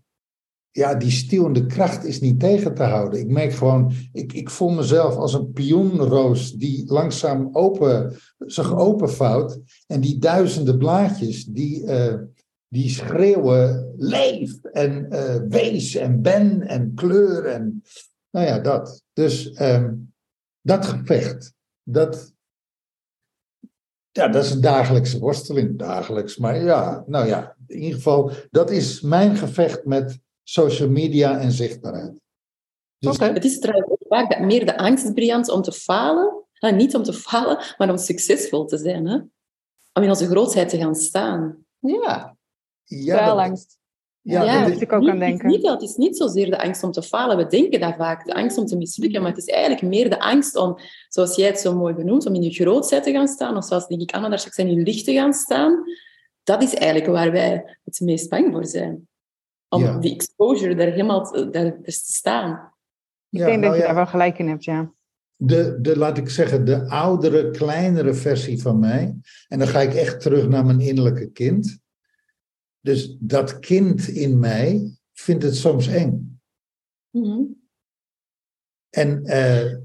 ja, 0.77 0.95
die 0.95 1.11
stuwende 1.11 1.67
kracht 1.67 2.05
is 2.05 2.21
niet 2.21 2.41
tegen 2.41 2.75
te 2.75 2.83
houden. 2.83 3.21
Ik 3.21 3.29
merk 3.29 3.53
gewoon, 3.53 3.93
ik, 4.13 4.33
ik 4.33 4.51
voel 4.51 4.71
mezelf 4.71 5.17
als 5.17 5.35
een 5.35 5.53
pioenroos 5.53 6.53
die 6.53 6.93
langzaam 6.93 7.49
open, 7.53 8.17
zich 8.39 8.77
openvouwt. 8.77 9.61
En 9.87 10.01
die 10.01 10.19
duizenden 10.19 10.79
blaadjes, 10.79 11.45
die, 11.45 11.87
eh, 11.87 12.15
die 12.69 12.89
schreeuwen 12.89 13.95
leef 13.97 14.63
en 14.63 15.11
eh, 15.11 15.41
wees 15.49 15.95
en 15.95 16.23
ben 16.23 16.63
en 16.63 16.95
kleur 16.95 17.45
en 17.45 17.83
nou 18.31 18.47
ja, 18.47 18.59
dat. 18.59 19.03
Dus 19.13 19.53
ehm, 19.53 19.95
dat 20.61 20.87
gevecht, 20.87 21.53
dat, 21.83 22.35
ja, 24.11 24.29
dat 24.29 24.45
is 24.45 24.51
een 24.51 24.61
dagelijkse 24.61 25.19
worsteling, 25.19 25.79
dagelijks. 25.79 26.37
Maar 26.37 26.63
ja, 26.63 27.05
nou 27.07 27.27
ja, 27.27 27.57
in 27.67 27.79
ieder 27.79 27.97
geval, 27.97 28.31
dat 28.51 28.71
is 28.71 29.01
mijn 29.01 29.37
gevecht 29.37 29.85
met 29.85 30.25
social 30.49 30.89
media 30.89 31.39
en 31.39 31.53
zichtbaarheid. 31.53 32.21
Dus 32.99 33.15
Oké. 33.15 33.25
Het 33.25 33.45
is 33.45 33.59
trouwens 33.59 33.91
ook 33.91 33.99
vaak 34.09 34.31
dat 34.31 34.41
meer 34.41 34.67
de 34.67 34.79
angst, 34.79 35.15
Briant, 35.15 35.49
om 35.49 35.63
te 35.63 35.73
falen. 35.73 36.45
hè, 36.53 36.71
niet 36.71 36.95
om 36.95 37.03
te 37.03 37.13
falen, 37.13 37.59
maar 37.79 37.91
om 37.91 37.97
succesvol 37.99 38.65
te 38.65 38.77
zijn. 38.79 39.07
Hè? 39.07 39.15
Om 39.93 40.03
in 40.03 40.09
onze 40.09 40.27
grootheid 40.27 40.69
te 40.69 40.79
gaan 40.79 40.95
staan. 40.95 41.65
Ja. 41.79 42.37
ja, 42.85 43.15
Wel 43.25 43.37
dat- 43.37 43.45
angst. 43.45 43.79
ja, 44.21 44.43
Ja, 44.45 44.53
dat 44.59 44.63
moet 44.69 44.77
is- 44.77 44.83
ik 44.83 44.93
ook 44.93 45.01
niet, 45.01 45.09
aan 45.11 45.15
het 45.21 45.25
is 45.25 45.29
denken. 45.31 45.49
Niet, 45.49 45.69
het 45.71 45.83
is 45.83 45.95
niet 45.97 46.17
zozeer 46.17 46.51
de 46.51 46.63
angst 46.63 46.83
om 46.83 46.91
te 46.93 47.03
falen. 47.03 47.37
We 47.37 47.47
denken 47.47 47.81
dat 47.81 47.95
vaak, 47.97 48.25
de 48.27 48.35
angst 48.35 48.59
om 48.59 48.67
te 48.67 48.77
mislukken. 48.77 49.21
Maar 49.23 49.31
het 49.31 49.39
is 49.41 49.47
eigenlijk 49.47 49.83
meer 49.83 50.11
de 50.11 50.21
angst 50.21 50.57
om, 50.57 50.79
zoals 51.09 51.37
jij 51.37 51.47
het 51.47 51.61
zo 51.61 51.77
mooi 51.77 51.95
benoemt, 51.95 52.27
om 52.27 52.35
in 52.35 52.43
je 52.43 52.51
grootheid 52.51 53.03
te 53.03 53.13
gaan 53.13 53.29
staan. 53.29 53.57
Of 53.57 53.65
zoals, 53.65 53.87
denk 53.87 54.01
ik, 54.01 54.13
Anna 54.15 54.29
daar 54.29 54.39
straks 54.39 54.57
in 54.59 54.71
je 54.71 54.83
licht 54.83 55.05
te 55.05 55.13
gaan 55.13 55.33
staan. 55.33 55.83
Dat 56.43 56.63
is 56.63 56.75
eigenlijk 56.75 57.13
waar 57.13 57.33
wij 57.33 57.79
het 57.85 58.01
meest 58.01 58.29
bang 58.29 58.53
voor 58.53 58.67
zijn. 58.67 59.09
Om 59.69 59.83
Ja. 59.83 59.99
die 59.99 60.15
exposure 60.15 60.75
daar 60.75 60.91
helemaal 60.91 61.31
te, 61.31 61.51
daar, 61.51 61.65
daar 61.65 61.83
te 61.83 61.93
staan. 61.93 62.73
Ik 63.31 63.41
ja, 63.41 63.47
denk 63.47 63.61
nou 63.61 63.71
dat 63.71 63.75
je 63.75 63.81
ja. 63.81 63.87
daar 63.87 63.95
wel 63.95 64.07
gelijk 64.07 64.39
in 64.39 64.49
hebt, 64.49 64.65
ja. 64.65 64.95
de, 65.37 65.79
de, 65.81 65.99
laat 65.99 66.19
ik 66.19 66.29
zeggen, 66.29 66.65
de 66.65 66.89
oudere, 66.89 67.51
kleinere 67.51 68.15
versie 68.15 68.63
van 68.63 68.79
mij. 68.79 69.17
En 69.49 69.59
dan 69.59 69.69
ga 69.69 69.81
ik 69.81 69.95
echt 69.95 70.21
terug 70.21 70.49
naar 70.49 70.65
mijn 70.65 70.81
innerlijke 70.81 71.31
kind. 71.31 71.79
Dus 72.81 73.17
dat 73.21 73.59
kind 73.59 74.09
in 74.09 74.39
mij 74.39 74.97
vindt 75.13 75.43
het 75.43 75.57
soms 75.57 75.87
eng. 75.87 76.41
Mhm. 77.11 77.43
En 78.91 79.25
eh, 79.25 79.77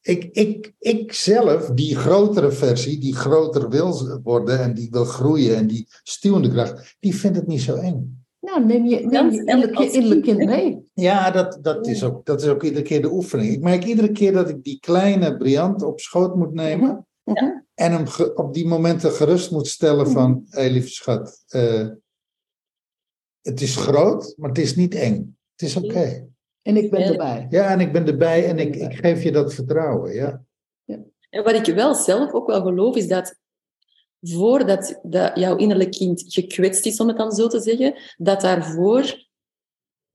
ik, 0.00 0.24
ik, 0.24 0.74
ik 0.78 1.12
zelf, 1.12 1.70
die 1.70 1.96
grotere 1.96 2.52
versie, 2.52 2.98
die 2.98 3.14
groter 3.14 3.68
wil 3.68 4.20
worden 4.22 4.60
en 4.60 4.74
die 4.74 4.90
wil 4.90 5.04
groeien 5.04 5.56
en 5.56 5.66
die 5.66 5.86
stuwende 6.02 6.50
kracht, 6.50 6.96
die 7.00 7.14
vindt 7.14 7.36
het 7.36 7.46
niet 7.46 7.60
zo 7.60 7.74
eng. 7.74 8.17
Nou, 8.40 8.64
neem 8.64 8.84
je, 8.86 9.06
neem 9.06 9.30
je 9.30 9.70
kind, 9.70 10.22
kind 10.22 10.38
hè? 10.38 10.44
mee. 10.44 10.90
Ja, 10.94 11.30
dat, 11.30 11.58
dat, 11.62 11.86
is 11.86 12.04
ook, 12.04 12.26
dat 12.26 12.42
is 12.42 12.48
ook 12.48 12.62
iedere 12.62 12.82
keer 12.84 13.02
de 13.02 13.12
oefening. 13.12 13.52
Ik 13.52 13.60
merk 13.62 13.84
iedere 13.84 14.12
keer 14.12 14.32
dat 14.32 14.48
ik 14.48 14.62
die 14.62 14.80
kleine 14.80 15.36
Briant 15.36 15.82
op 15.82 16.00
schoot 16.00 16.34
moet 16.36 16.52
nemen. 16.52 17.06
Mhm. 17.24 17.44
En 17.74 17.92
hem 17.92 18.06
ge- 18.06 18.34
op 18.34 18.54
die 18.54 18.66
momenten 18.66 19.12
gerust 19.12 19.50
moet 19.50 19.66
stellen 19.66 20.10
van... 20.10 20.44
Hé, 20.48 20.60
hey, 20.60 20.70
lieve 20.70 20.88
schat, 20.88 21.44
eh, 21.46 21.88
het 23.42 23.60
is 23.60 23.76
groot, 23.76 24.34
maar 24.36 24.48
het 24.48 24.58
is 24.58 24.76
niet 24.76 24.94
eng. 24.94 25.36
Het 25.56 25.68
is 25.68 25.76
oké. 25.76 26.28
En 26.62 26.76
ik 26.76 26.90
ben 26.90 27.00
Ja. 27.00 27.06
erbij. 27.10 27.46
Ja, 27.50 27.68
en 27.70 27.80
ik 27.80 27.92
ben 27.92 28.06
erbij 28.06 28.46
en 28.48 28.58
ik, 28.58 28.76
ik 28.76 28.94
geef 28.94 29.22
je 29.22 29.32
dat 29.32 29.54
vertrouwen, 29.54 30.14
ja. 30.14 30.42
En 31.30 31.42
wat 31.44 31.66
ik 31.68 31.74
wel 31.74 31.94
zelf 31.94 32.32
ook 32.32 32.46
wel 32.46 32.62
geloof, 32.62 32.96
is 32.96 33.08
dat 33.08 33.36
voordat 34.20 34.98
dat 35.02 35.38
jouw 35.38 35.56
innerlijk 35.56 35.90
kind 35.90 36.24
gekwetst 36.26 36.86
is, 36.86 37.00
om 37.00 37.08
het 37.08 37.16
dan 37.16 37.32
zo 37.32 37.46
te 37.46 37.60
zeggen, 37.60 37.94
dat 38.16 38.40
daarvoor 38.40 39.26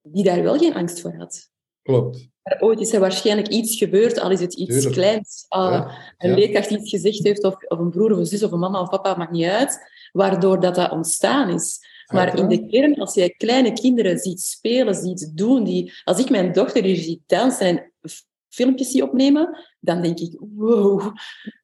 die 0.01 0.24
daar 0.24 0.43
wel 0.43 0.58
geen 0.58 0.74
angst 0.74 1.01
voor 1.01 1.14
had. 1.18 1.49
Klopt. 1.82 2.32
Maar 2.43 2.62
ooit 2.62 2.80
is 2.80 2.93
er 2.93 2.99
waarschijnlijk 2.99 3.47
iets 3.47 3.78
gebeurd, 3.78 4.20
al 4.20 4.32
is 4.32 4.39
het 4.39 4.54
iets 4.54 4.74
Tuurlijk. 4.74 4.93
kleins, 4.93 5.45
al 5.47 5.72
Ja, 5.72 6.14
een 6.18 6.30
ja. 6.30 6.36
leerkracht 6.36 6.70
iets 6.70 6.89
gezegd 6.89 7.24
heeft, 7.24 7.43
of, 7.43 7.56
of 7.68 7.80
een 7.80 7.89
broer 7.89 8.12
of 8.12 8.18
een 8.18 8.26
zus 8.26 8.43
of 8.43 8.51
een 8.51 8.60
mama 8.60 8.82
of 8.82 8.89
papa, 8.89 9.16
maakt 9.18 9.32
niet 9.32 9.45
uit, 9.45 9.80
waardoor 10.12 10.60
dat, 10.60 10.76
dat 10.76 10.91
ontstaan 10.91 11.49
is. 11.49 11.80
Maar 12.14 12.38
in 12.38 12.47
de 12.47 12.66
kern, 12.68 12.95
als 12.95 13.14
jij 13.14 13.30
kleine 13.30 13.74
kinderen 13.74 14.18
ziet 14.20 14.41
spelen, 14.41 14.95
ziet 14.95 15.32
doen, 15.38 15.64
die, 15.64 15.93
als 16.04 16.20
ik 16.20 16.30
mijn 16.30 16.51
dochter 16.51 16.84
hier 16.84 16.95
zie 16.95 17.24
dansen 17.28 17.68
en 17.68 17.91
f- 18.10 18.24
filmpjes 18.54 18.91
zie 18.91 19.04
opnemen, 19.04 19.58
dan 19.80 20.01
denk 20.01 20.20
ik, 20.20 20.36
wow, 20.56 21.16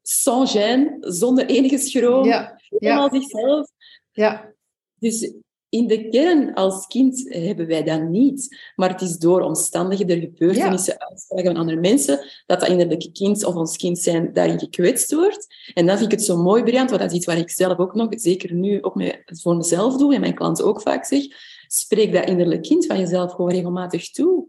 sans 0.01 0.57
gêne, 0.57 0.97
zonder 0.99 1.45
enige 1.45 1.77
schroom, 1.77 2.25
Ja, 2.25 2.61
helemaal 2.69 3.09
zichzelf. 3.09 3.69
ja, 4.11 4.53
Dus 4.95 5.33
in 5.69 5.87
de 5.87 6.09
kern 6.09 6.53
als 6.53 6.87
kind 6.87 7.33
hebben 7.33 7.67
wij 7.67 7.83
dat 7.83 8.01
niet. 8.09 8.57
Maar 8.75 8.89
het 8.89 9.01
is 9.01 9.17
door 9.17 9.41
omstandigheden, 9.41 10.19
gebeurtenissen, 10.19 10.99
uitslagen 10.99 11.45
van 11.45 11.57
andere 11.57 11.79
mensen, 11.79 12.17
dat 12.45 12.59
dat 12.59 12.69
innerlijke 12.69 13.11
kind 13.11 13.45
of 13.45 13.55
ons 13.55 13.77
kind 13.77 13.99
zijn 13.99 14.33
daarin 14.33 14.59
gekwetst 14.59 15.13
wordt. 15.13 15.47
En 15.73 15.85
dan 15.85 15.97
vind 15.97 16.11
ik 16.11 16.17
het 16.17 16.27
zo 16.27 16.37
mooi, 16.37 16.63
Briant, 16.63 16.89
want 16.89 17.01
dat 17.01 17.11
is 17.11 17.17
iets 17.17 17.25
waar 17.25 17.37
ik 17.37 17.49
zelf 17.49 17.77
ook 17.77 17.93
nog, 17.93 18.07
zeker 18.09 18.53
nu 18.53 18.81
ook 18.81 18.95
mee, 18.95 19.21
voor 19.25 19.55
mezelf 19.55 19.97
doe, 19.97 20.13
en 20.13 20.19
mijn 20.21 20.35
klanten 20.35 20.65
ook 20.65 20.81
vaak 20.81 21.05
zeg, 21.05 21.23
spreek 21.67 22.13
dat 22.13 22.27
innerlijke 22.27 22.67
kind 22.67 22.85
van 22.85 22.99
jezelf 22.99 23.31
gewoon 23.31 23.51
regelmatig 23.51 24.11
toe. 24.11 24.47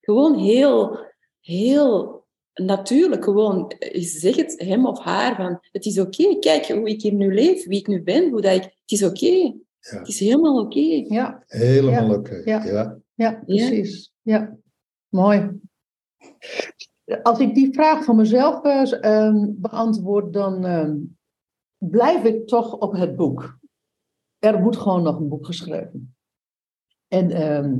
Gewoon 0.00 0.38
heel, 0.38 0.98
heel 1.42 2.22
natuurlijk, 2.54 3.24
gewoon 3.24 3.68
eh, 3.70 4.02
zeg 4.02 4.36
het 4.36 4.60
hem 4.60 4.86
of 4.86 4.98
haar 4.98 5.36
van, 5.36 5.58
het 5.72 5.84
is 5.84 5.98
oké, 5.98 6.38
kijk 6.38 6.68
hoe 6.68 6.88
ik 6.88 7.02
hier 7.02 7.14
nu 7.14 7.34
leef, 7.34 7.66
wie 7.66 7.78
ik 7.78 7.86
nu 7.86 8.02
ben, 8.02 8.30
hoe 8.30 8.40
dat 8.40 8.52
ik, 8.52 8.62
het 8.62 8.72
is 8.86 9.04
oké. 9.04 9.26
Ja. 9.26 9.98
Het 9.98 10.08
is 10.08 10.20
helemaal 10.20 10.60
oké. 10.60 11.04
ja, 11.08 11.42
Helemaal 11.46 12.08
Ja. 12.08 12.14
oké. 12.14 12.42
Ja. 12.44 12.64
Ja. 12.64 12.98
ja, 13.14 13.42
precies. 13.46 14.12
Ja, 14.22 14.56
mooi. 15.08 15.60
Als 17.22 17.38
ik 17.38 17.54
die 17.54 17.72
vraag 17.72 18.04
van 18.04 18.16
mezelf 18.16 18.62
eh, 18.62 18.92
ehm, 19.00 19.46
beantwoord, 19.48 20.32
dan 20.32 20.64
ehm, 20.64 20.96
blijf 21.78 22.24
ik 22.24 22.46
toch 22.46 22.72
op 22.78 22.92
het 22.92 23.16
boek. 23.16 23.58
Er 24.38 24.60
moet 24.60 24.76
gewoon 24.76 25.02
nog 25.02 25.18
een 25.18 25.28
boek 25.28 25.46
geschreven. 25.46 26.16
En, 27.08 27.30
ehm, 27.30 27.78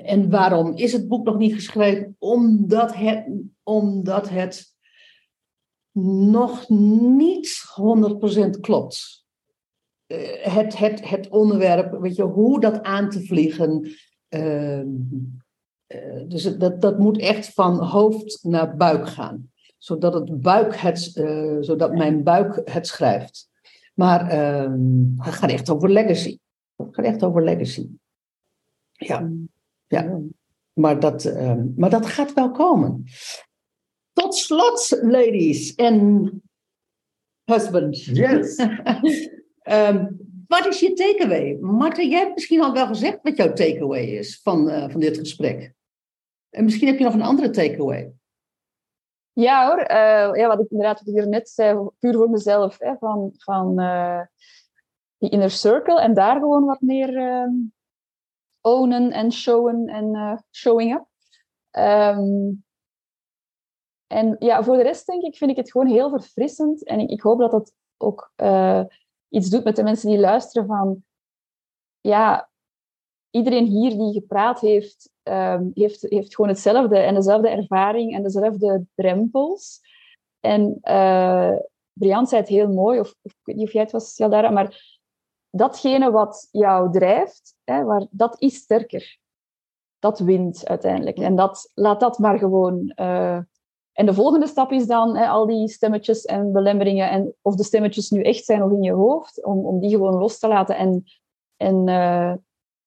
en 0.00 0.30
waarom 0.30 0.76
is 0.76 0.92
het 0.92 1.08
boek 1.08 1.24
nog 1.24 1.38
niet 1.38 1.54
geschreven? 1.54 2.16
Omdat 2.18 2.94
het, 2.94 3.26
omdat 3.62 4.28
het 4.28 4.74
nog 5.92 6.68
niet 6.68 7.62
100% 8.56 8.60
klopt. 8.60 9.24
Eh, 10.06 10.54
het, 10.54 10.78
het, 10.78 11.08
het 11.08 11.28
onderwerp, 11.28 12.00
weet 12.00 12.16
je, 12.16 12.22
hoe 12.22 12.60
dat 12.60 12.82
aan 12.82 13.10
te 13.10 13.26
vliegen. 13.26 13.88
ehm, 14.28 14.86
eh, 15.86 16.22
dus 16.28 16.42
dat, 16.42 16.80
dat 16.80 16.98
moet 16.98 17.18
echt 17.18 17.52
van 17.54 17.78
hoofd 17.78 18.44
naar 18.44 18.76
buik 18.76 19.08
gaan. 19.08 19.50
Zodat, 19.78 20.14
het 20.14 20.40
buik 20.40 20.76
het, 20.76 21.16
eh, 21.16 21.56
zodat 21.60 21.92
mijn 21.92 22.22
buik 22.22 22.60
het 22.64 22.86
schrijft. 22.86 23.50
Maar 23.94 24.28
ehm, 24.28 25.04
het 25.16 25.34
gaat 25.34 25.50
echt 25.50 25.70
over 25.70 25.90
legacy. 25.90 26.38
Het 26.76 26.94
gaat 26.94 27.04
echt 27.04 27.24
over 27.24 27.44
legacy. 27.44 27.88
Ja, 28.92 29.30
ja. 29.92 30.20
Maar, 30.72 31.00
dat, 31.00 31.24
ehm, 31.24 31.66
maar 31.76 31.90
dat 31.90 32.06
gaat 32.06 32.32
wel 32.32 32.50
komen. 32.50 33.04
Tot 34.12 34.34
slot, 34.34 34.98
ladies 35.02 35.74
en 35.74 36.30
husbands. 37.44 38.04
Yes. 38.04 38.56
Ehm, 39.62 40.06
wat 40.46 40.66
is 40.66 40.80
je 40.80 40.92
takeaway? 40.92 41.56
Marten, 41.60 42.08
jij 42.08 42.18
hebt 42.18 42.34
misschien 42.34 42.62
al 42.62 42.72
wel 42.72 42.86
gezegd 42.86 43.18
wat 43.22 43.36
jouw 43.36 43.52
takeaway 43.52 44.04
is 44.04 44.40
van, 44.42 44.68
eh, 44.68 44.90
van 44.90 45.00
dit 45.00 45.18
gesprek. 45.18 45.74
En 46.50 46.64
misschien 46.64 46.86
heb 46.86 46.98
je 46.98 47.04
nog 47.04 47.14
een 47.14 47.22
andere 47.22 47.50
takeaway. 47.50 48.12
Ja 49.32 49.66
hoor, 49.66 49.78
eh, 49.78 50.34
ja, 50.34 50.46
wat 50.46 50.60
ik 50.60 50.70
inderdaad 50.70 50.98
wat 50.98 51.08
ik 51.08 51.14
hier 51.14 51.28
net 51.28 51.48
zei, 51.48 51.88
puur 51.98 52.14
voor 52.14 52.30
mezelf, 52.30 52.78
hè, 52.78 52.96
van, 52.98 53.32
van 53.36 53.78
eh, 53.80 54.20
die 55.18 55.30
inner 55.30 55.50
circle 55.50 56.00
en 56.00 56.14
daar 56.14 56.38
gewoon 56.38 56.64
wat 56.64 56.80
meer 56.80 57.16
eh, 57.16 57.48
ownen 58.62 59.10
en 59.10 59.32
showen 59.32 59.86
en 59.86 60.14
eh, 60.14 60.38
showing 60.50 60.94
up. 60.94 61.06
Ehm, 61.70 62.52
en 64.06 64.36
ja, 64.38 64.62
voor 64.62 64.76
de 64.76 64.82
rest 64.82 65.06
denk 65.06 65.22
ik, 65.22 65.36
vind 65.36 65.50
ik 65.50 65.56
het 65.56 65.70
gewoon 65.70 65.86
heel 65.86 66.10
verfrissend 66.10 66.84
en 66.84 67.08
ik, 67.08 67.20
hoop 67.20 67.38
dat 67.38 67.50
dat 67.50 67.72
ook 67.96 68.32
eh, 68.36 68.84
iets 69.28 69.48
doet 69.48 69.64
met 69.64 69.76
de 69.76 69.82
mensen 69.82 70.08
die 70.08 70.18
luisteren 70.18 70.66
van, 70.66 71.04
ja, 72.00 72.50
iedereen 73.30 73.66
hier 73.66 73.90
die 73.90 74.12
gepraat 74.12 74.60
heeft, 74.60 75.10
ehm, 75.22 75.68
heeft, 75.74 76.02
heeft 76.02 76.34
gewoon 76.34 76.50
hetzelfde 76.50 76.98
en 76.98 77.14
dezelfde 77.14 77.48
ervaring 77.48 78.14
en 78.14 78.22
dezelfde 78.22 78.86
drempels. 78.94 79.80
En 80.40 80.78
uh, 80.82 81.56
Brian 81.92 82.26
zei 82.26 82.40
het 82.40 82.50
heel 82.50 82.68
mooi, 82.68 83.00
of, 83.00 83.14
of 83.22 83.32
niet 83.44 83.66
of 83.66 83.72
jij 83.72 83.82
het 83.82 83.92
was, 83.92 84.16
Jaldara, 84.16 84.50
maar 84.50 85.00
datgene 85.50 86.10
wat 86.10 86.48
jou 86.50 86.92
drijft, 86.92 87.54
hè, 87.64 87.84
waar, 87.84 88.06
dat 88.10 88.40
is 88.40 88.54
sterker. 88.54 89.18
Dat 89.98 90.18
wint 90.18 90.66
uiteindelijk. 90.66 91.18
En 91.18 91.36
dat, 91.36 91.70
laat 91.74 92.00
dat 92.00 92.18
maar 92.18 92.38
gewoon. 92.38 92.92
Uh, 92.96 93.38
en 93.92 94.06
de 94.06 94.14
volgende 94.14 94.46
stap 94.46 94.72
is 94.72 94.86
dan 94.86 95.16
hè, 95.16 95.26
al 95.26 95.46
die 95.46 95.68
stemmetjes 95.68 96.24
en 96.24 96.52
belemmeringen, 96.52 97.10
en 97.10 97.34
of 97.42 97.54
de 97.54 97.64
stemmetjes 97.64 98.10
nu 98.10 98.22
echt 98.22 98.44
zijn 98.44 98.62
of 98.62 98.70
in 98.72 98.82
je 98.82 98.92
hoofd, 98.92 99.44
om, 99.44 99.66
om 99.66 99.80
die 99.80 99.90
gewoon 99.90 100.18
los 100.18 100.38
te 100.38 100.48
laten 100.48 100.76
en, 100.76 101.04
en 101.56 101.88
uh, 101.88 102.34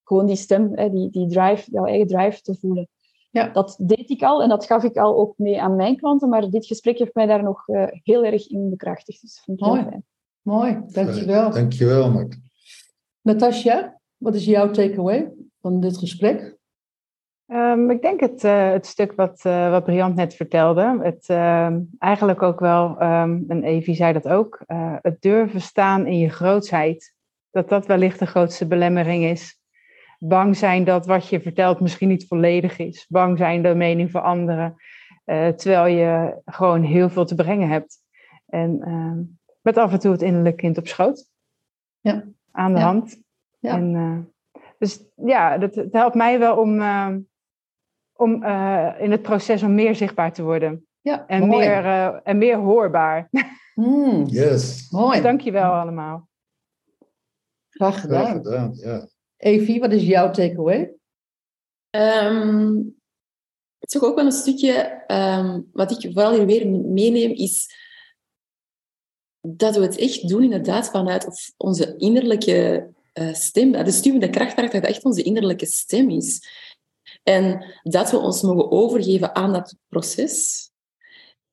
gewoon 0.04 0.26
die 0.26 0.36
stem, 0.36 0.72
hè, 0.74 0.90
die, 0.90 1.10
die 1.10 1.28
drive, 1.28 1.72
jouw 1.72 1.86
eigen 1.86 2.08
drive 2.08 2.42
te 2.42 2.56
voelen. 2.56 2.88
Ja. 3.32 3.48
Dat 3.48 3.76
deed 3.80 4.10
ik 4.10 4.24
al 4.24 4.44
en 4.44 4.50
dat 4.50 4.66
gaf 4.66 4.84
ik 4.84 4.98
al 4.98 5.18
ook 5.18 5.38
mee 5.38 5.62
aan 5.62 5.76
mijn 5.76 5.98
klanten, 5.98 6.30
maar 6.30 6.50
dit 6.50 6.66
gesprek 6.66 6.98
heeft 6.98 7.16
mij 7.16 7.26
daar 7.26 7.44
nog 7.44 7.68
uh, 7.68 7.88
heel 8.04 8.24
erg 8.26 8.50
in 8.50 8.70
bekrachtigd. 8.70 9.22
Dus 9.22 9.42
vind 9.44 9.60
ik 9.60 9.66
Mooi. 9.66 9.80
heel 9.80 9.90
fijn. 9.90 10.06
Mooi, 10.42 10.82
dankjewel. 10.88 11.52
Dankjewel, 11.52 12.12
Mart. 12.12 12.38
Natasja, 13.22 14.00
wat 14.26 14.36
is 14.36 14.46
jouw 14.46 14.72
takeaway 14.72 15.32
van 15.62 15.80
dit 15.80 15.98
gesprek? 15.98 16.58
Um, 17.48 17.90
ik 17.90 18.02
denk 18.02 18.20
het, 18.20 18.44
uh, 18.44 18.72
het 18.72 18.86
stuk 18.86 19.12
wat, 19.12 19.44
uh, 19.46 19.70
wat 19.70 19.84
Briant 19.84 20.16
net 20.16 20.34
vertelde. 20.34 21.00
Het, 21.02 21.30
uh, 21.30 21.76
eigenlijk 21.98 22.42
ook 22.42 22.60
wel, 22.60 23.02
um, 23.02 23.46
en 23.48 23.64
Evie 23.64 23.96
zei 23.96 24.14
dat 24.14 24.28
ook, 24.28 24.64
uh, 24.68 24.96
het 25.02 25.22
durven 25.22 25.62
staan 25.62 26.08
in 26.08 26.18
je 26.18 26.30
grootsheid. 26.30 27.14
Dat 27.52 27.70
dat 27.70 27.86
wellicht 27.86 28.20
de 28.20 28.26
grootste 28.26 28.68
belemmering 28.68 29.24
is. 29.24 29.60
Bang 30.20 30.58
zijn 30.58 30.84
dat 30.84 31.06
wat 31.06 31.28
je 31.28 31.42
vertelt 31.42 31.80
misschien 31.80 32.08
niet 32.08 32.28
volledig 32.28 32.78
is. 32.78 33.06
Bang 33.10 33.38
zijn 33.38 33.62
de 33.62 33.76
mening 33.76 34.12
van 34.12 34.24
anderen. 34.24 34.76
Terwijl 35.56 35.86
je 35.86 36.42
gewoon 36.46 36.84
heel 36.84 37.10
veel 37.10 37.26
te 37.26 37.36
brengen 37.36 37.70
hebt. 37.70 37.98
En 38.46 38.82
ehm, 38.82 39.22
met 39.62 39.78
af 39.78 39.92
en 39.92 40.00
toe 40.00 40.12
het 40.12 40.22
innerlijke 40.22 40.62
kind 40.62 40.78
op 40.78 40.88
schoot. 40.88 41.30
Ja. 42.00 42.24
Aan 42.52 42.74
de 42.74 42.80
ja. 42.80 42.86
hand. 42.86 43.24
Ja. 43.66 43.76
En, 43.76 43.94
uh, 43.94 44.18
dus 44.80 45.04
ja, 45.16 45.58
dat, 45.58 45.76
het 45.76 45.94
helpt 45.94 46.16
mij 46.16 46.40
wel 46.40 46.58
om, 46.58 46.80
uh, 46.80 47.16
om 48.14 48.44
uh, 48.44 48.96
in 49.00 49.12
het 49.12 49.22
proces 49.22 49.64
om 49.64 49.76
meer 49.76 49.96
zichtbaar 49.96 50.34
te 50.34 50.44
worden. 50.44 50.88
Ja, 51.02 51.28
en, 51.28 51.48
mooi. 51.48 51.68
meer, 51.68 51.84
uh, 51.84 52.20
en 52.24 52.38
meer 52.38 52.58
hoorbaar. 52.58 53.30
Mm, 53.76 54.24
Yes. 54.26 54.92
mooi. 54.92 55.22
Dankjewel 55.22 55.72
allemaal. 55.72 56.28
Graag 57.70 58.02
gedaan. 58.02 58.26
Graag 58.26 58.36
gedaan, 58.36 58.74
ja. 58.74 59.08
Evie, 59.38 59.80
wat 59.80 59.92
is 59.92 60.04
jouw 60.04 60.32
takeaway? 60.32 60.94
Um, 61.90 62.96
het 63.80 63.94
is 63.96 64.02
ook 64.02 64.16
wel 64.16 64.26
een 64.26 64.32
stukje, 64.32 65.04
um, 65.08 65.70
wat 65.74 65.92
ik 65.92 66.14
vooral 66.14 66.34
hier 66.34 66.46
weer 66.46 66.68
meeneem, 66.70 67.32
is 67.32 67.84
dat 69.42 69.76
we 69.76 69.82
het 69.82 69.98
echt 69.98 70.28
doen 70.28 70.44
inderdaad 70.44 70.90
vanuit 70.90 71.54
onze 71.58 71.98
innerlijke 71.98 72.90
uh, 73.20 73.34
stem. 73.34 73.72
De 73.72 73.92
stuwende 73.92 74.30
kracht 74.30 74.56
dat 74.56 74.74
echt 74.74 75.04
onze 75.04 75.24
innerlijke 75.24 75.66
stem 75.66 76.10
is. 76.10 76.48
En 77.24 77.66
dat 77.84 78.12
we 78.12 78.18
ons 78.18 78.42
mogen 78.42 78.72
overgeven 78.72 79.36
aan 79.36 79.54
dat 79.54 79.76
proces. 79.90 80.64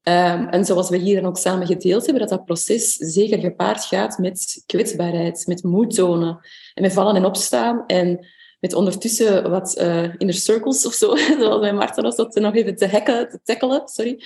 Um, 0.08 0.48
en 0.48 0.64
zoals 0.64 0.88
we 0.88 0.96
hier 0.96 1.20
dan 1.20 1.30
ook 1.30 1.38
samen 1.38 1.66
gedeeld 1.66 2.02
hebben, 2.02 2.20
dat 2.20 2.38
dat 2.38 2.44
proces 2.44 2.96
zeker 2.96 3.38
gepaard 3.38 3.84
gaat 3.84 4.18
met 4.18 4.62
kwetsbaarheid, 4.66 5.46
met 5.46 5.62
moed 5.62 5.98
en 5.98 6.40
met 6.74 6.92
vallen 6.92 7.16
en 7.16 7.24
opstaan 7.24 7.86
en 7.86 8.26
met 8.60 8.74
ondertussen 8.74 9.50
wat 9.50 9.78
uh, 9.80 10.14
inner 10.18 10.34
circles 10.34 10.86
of 10.86 10.92
zo, 10.92 11.16
zoals 11.38 11.60
bij 11.60 11.72
Marten 11.72 12.02
was 12.02 12.16
dat 12.16 12.34
nog 12.34 12.54
even 12.54 12.76
te 12.76 12.88
hacken, 12.88 13.28
te 13.28 13.40
tackelen, 13.42 13.88
sorry. 13.88 14.22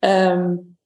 Um, 0.00 0.76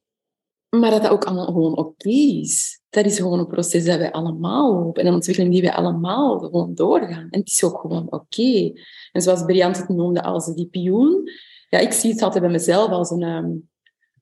maar 0.69 0.91
dat 0.91 1.01
dat 1.01 1.11
ook 1.11 1.25
allemaal 1.25 1.45
gewoon 1.45 1.77
oké 1.77 2.09
is. 2.09 2.76
Dat 2.89 3.05
is 3.05 3.17
gewoon 3.17 3.39
een 3.39 3.47
proces 3.47 3.85
dat 3.85 3.97
wij 3.97 4.11
allemaal 4.11 4.73
lopen 4.73 5.01
en 5.01 5.07
een 5.07 5.13
ontwikkeling 5.13 5.53
die 5.53 5.61
wij 5.61 5.73
allemaal 5.73 6.39
gewoon 6.39 6.75
doorgaan. 6.75 7.27
En 7.29 7.39
het 7.39 7.49
is 7.49 7.63
ook 7.63 7.79
gewoon 7.79 8.05
oké. 8.05 8.15
Okay. 8.15 8.73
En 9.11 9.21
zoals 9.21 9.45
Briant 9.45 9.77
het 9.77 9.89
noemde 9.89 10.23
als 10.23 10.55
die 10.55 10.67
pioen, 10.67 11.29
ja, 11.69 11.79
ik 11.79 11.91
zie 11.91 12.11
het 12.11 12.21
altijd 12.21 12.43
bij 12.43 12.51
mezelf 12.51 12.89
als 12.89 13.09
een, 13.09 13.23
um, 13.23 13.69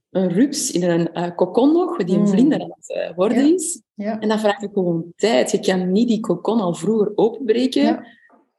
een 0.10 0.30
rups 0.30 0.72
in 0.72 0.90
een 0.90 1.10
uh, 1.14 1.36
kokon 1.36 1.72
nog, 1.72 1.98
die 1.98 2.18
een 2.18 2.28
vlinder 2.28 2.62
aan 2.62 2.74
het 2.76 3.10
uh, 3.10 3.16
worden 3.16 3.48
ja. 3.48 3.54
is. 3.54 3.82
Ja. 3.94 4.20
En 4.20 4.30
dat 4.30 4.40
vraagt 4.40 4.64
ook 4.64 4.74
gewoon 4.74 5.14
tijd. 5.16 5.52
Je 5.52 5.60
kan 5.60 5.92
niet 5.92 6.08
die 6.08 6.20
kokon 6.20 6.60
al 6.60 6.74
vroeger 6.74 7.12
openbreken. 7.16 7.84
Ja. 7.84 8.06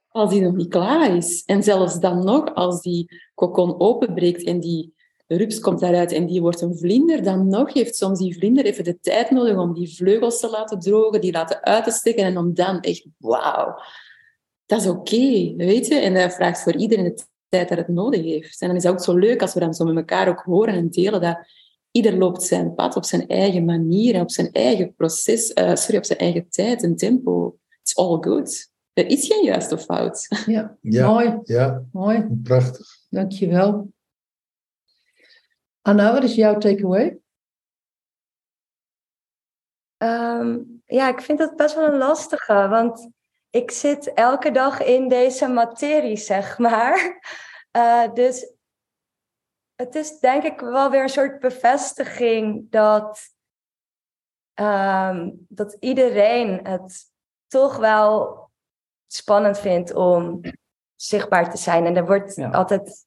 als 0.07 0.29
die 0.29 0.41
nog 0.41 0.55
niet 0.55 0.69
klaar 0.69 1.15
is. 1.15 1.43
En 1.45 1.63
zelfs 1.63 1.99
dan 1.99 2.23
nog, 2.23 2.55
als 2.55 2.81
die 2.81 3.21
kokon 3.33 3.79
openbreekt 3.79 4.43
en 4.43 4.59
die 4.59 4.93
rups 5.27 5.59
komt 5.59 5.79
daaruit 5.79 6.11
en 6.11 6.25
die 6.25 6.41
wordt 6.41 6.61
een 6.61 6.77
vlinder, 6.77 7.23
dan 7.23 7.47
nog 7.47 7.73
heeft 7.73 7.95
soms 7.95 8.19
die 8.19 8.37
vlinder 8.37 8.65
even 8.65 8.83
de 8.83 8.99
tijd 8.99 9.31
nodig 9.31 9.57
om 9.57 9.73
die 9.73 9.95
vleugels 9.95 10.39
te 10.39 10.49
laten 10.49 10.79
drogen, 10.79 11.21
die 11.21 11.31
laten 11.31 11.63
uit 11.63 11.83
te 11.83 11.91
steken 11.91 12.23
en 12.23 12.37
om 12.37 12.53
dan 12.53 12.79
echt, 12.79 13.05
wauw, 13.17 13.75
dat 14.65 14.81
is 14.81 14.87
oké, 14.87 15.53
weet 15.55 15.87
je? 15.87 15.95
En 15.95 16.13
dat 16.13 16.33
vraagt 16.33 16.61
voor 16.63 16.75
iedereen 16.75 17.03
de 17.03 17.23
tijd 17.49 17.69
dat 17.69 17.77
het 17.77 17.87
nodig 17.87 18.21
heeft. 18.23 18.61
En 18.61 18.67
dan 18.67 18.77
is 18.77 18.83
het 18.83 18.91
ook 18.91 19.03
zo 19.03 19.15
leuk 19.17 19.41
als 19.41 19.53
we 19.53 19.59
dan 19.59 19.73
zo 19.73 19.85
met 19.85 19.95
elkaar 19.95 20.27
ook 20.27 20.39
horen 20.39 20.73
en 20.73 20.89
delen 20.89 21.21
dat 21.21 21.37
ieder 21.91 22.17
loopt 22.17 22.43
zijn 22.43 22.73
pad 22.75 22.95
op 22.95 23.05
zijn 23.05 23.27
eigen 23.27 23.65
manier 23.65 24.15
en 24.15 24.21
op 24.21 24.31
zijn 24.31 24.51
eigen 24.51 24.93
proces, 24.95 25.51
uh, 25.55 25.75
sorry, 25.75 25.97
op 25.97 26.05
zijn 26.05 26.19
eigen 26.19 26.45
tijd 26.49 26.83
en 26.83 26.95
tempo. 26.95 27.57
It's 27.81 27.95
all 27.95 28.17
good. 28.21 28.69
Er 28.93 29.05
is 29.05 29.27
geen 29.27 29.43
juist 29.43 29.71
of 29.71 29.83
fout. 29.83 30.27
Ja, 30.45 30.77
Ja. 30.81 31.11
mooi. 31.11 31.39
Ja, 31.43 31.83
Mooi, 31.91 32.27
prachtig. 32.43 32.87
dankjewel. 33.09 33.91
Anna, 35.87 36.13
wat 36.13 36.23
is 36.23 36.35
jouw 36.35 36.57
takeaway? 36.57 37.19
Ehm, 39.97 40.59
ja, 40.85 41.07
ik 41.09 41.21
vind 41.21 41.39
dat 41.39 41.55
best 41.55 41.75
wel 41.75 41.87
een 41.87 41.97
lastige, 41.97 42.67
want 42.67 43.09
ik 43.49 43.71
zit 43.71 44.13
elke 44.13 44.51
dag 44.51 44.81
in 44.83 45.07
deze 45.07 45.47
materie, 45.47 46.17
zeg 46.17 46.57
maar. 46.57 46.95
Eh, 47.71 48.13
dus 48.13 48.53
het 49.75 49.95
is 49.95 50.19
denk 50.19 50.43
ik 50.43 50.59
wel 50.59 50.89
weer 50.89 51.01
een 51.01 51.09
soort 51.09 51.39
bevestiging 51.39 52.71
dat, 52.71 53.19
ehm, 54.53 55.31
dat 55.35 55.77
iedereen 55.79 56.67
het 56.67 57.11
toch 57.47 57.77
wel 57.77 58.39
spannend 59.07 59.59
vindt 59.59 59.93
om 59.93 60.41
zichtbaar 60.95 61.51
te 61.51 61.57
zijn. 61.57 61.85
En 61.85 61.95
er 61.95 62.05
wordt 62.05 62.35
Ja. 62.35 62.49
altijd, 62.49 63.06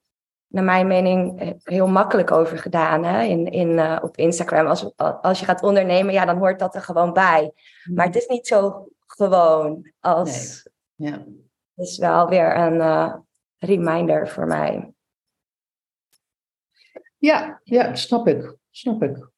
naar 0.51 0.65
mijn 0.65 0.87
mening, 0.87 1.55
heel 1.63 1.87
makkelijk 1.87 2.31
over 2.31 2.59
gedaan 2.59 3.05
hè? 3.05 3.23
In, 3.23 3.47
in, 3.47 3.79
eh, 3.79 3.99
op 4.03 4.17
Instagram. 4.17 4.67
Als, 4.67 4.97
als 4.97 5.39
je 5.39 5.45
gaat 5.45 5.63
ondernemen, 5.63 6.13
ja, 6.13 6.25
dan 6.25 6.39
hoort 6.39 6.59
dat 6.59 6.75
er 6.75 6.83
gewoon 6.83 7.13
bij. 7.13 7.53
Maar 7.95 8.07
het 8.07 8.17
is 8.17 8.27
niet 8.27 8.47
zo 8.47 8.89
gewoon 9.07 9.93
als. 10.01 10.69
Ja. 10.95 11.25
Het 11.75 11.89
is 11.89 11.99
wel 11.99 12.29
weer 12.29 12.57
een 12.57 12.81
eh, 12.81 13.15
reminder 13.59 14.29
voor 14.29 14.47
mij. 14.47 14.93
Ja, 17.17 17.61
ja, 17.65 17.95
snap 17.95 18.29
ik. 18.29 18.57
Snap 18.71 19.03
ik. 19.03 19.29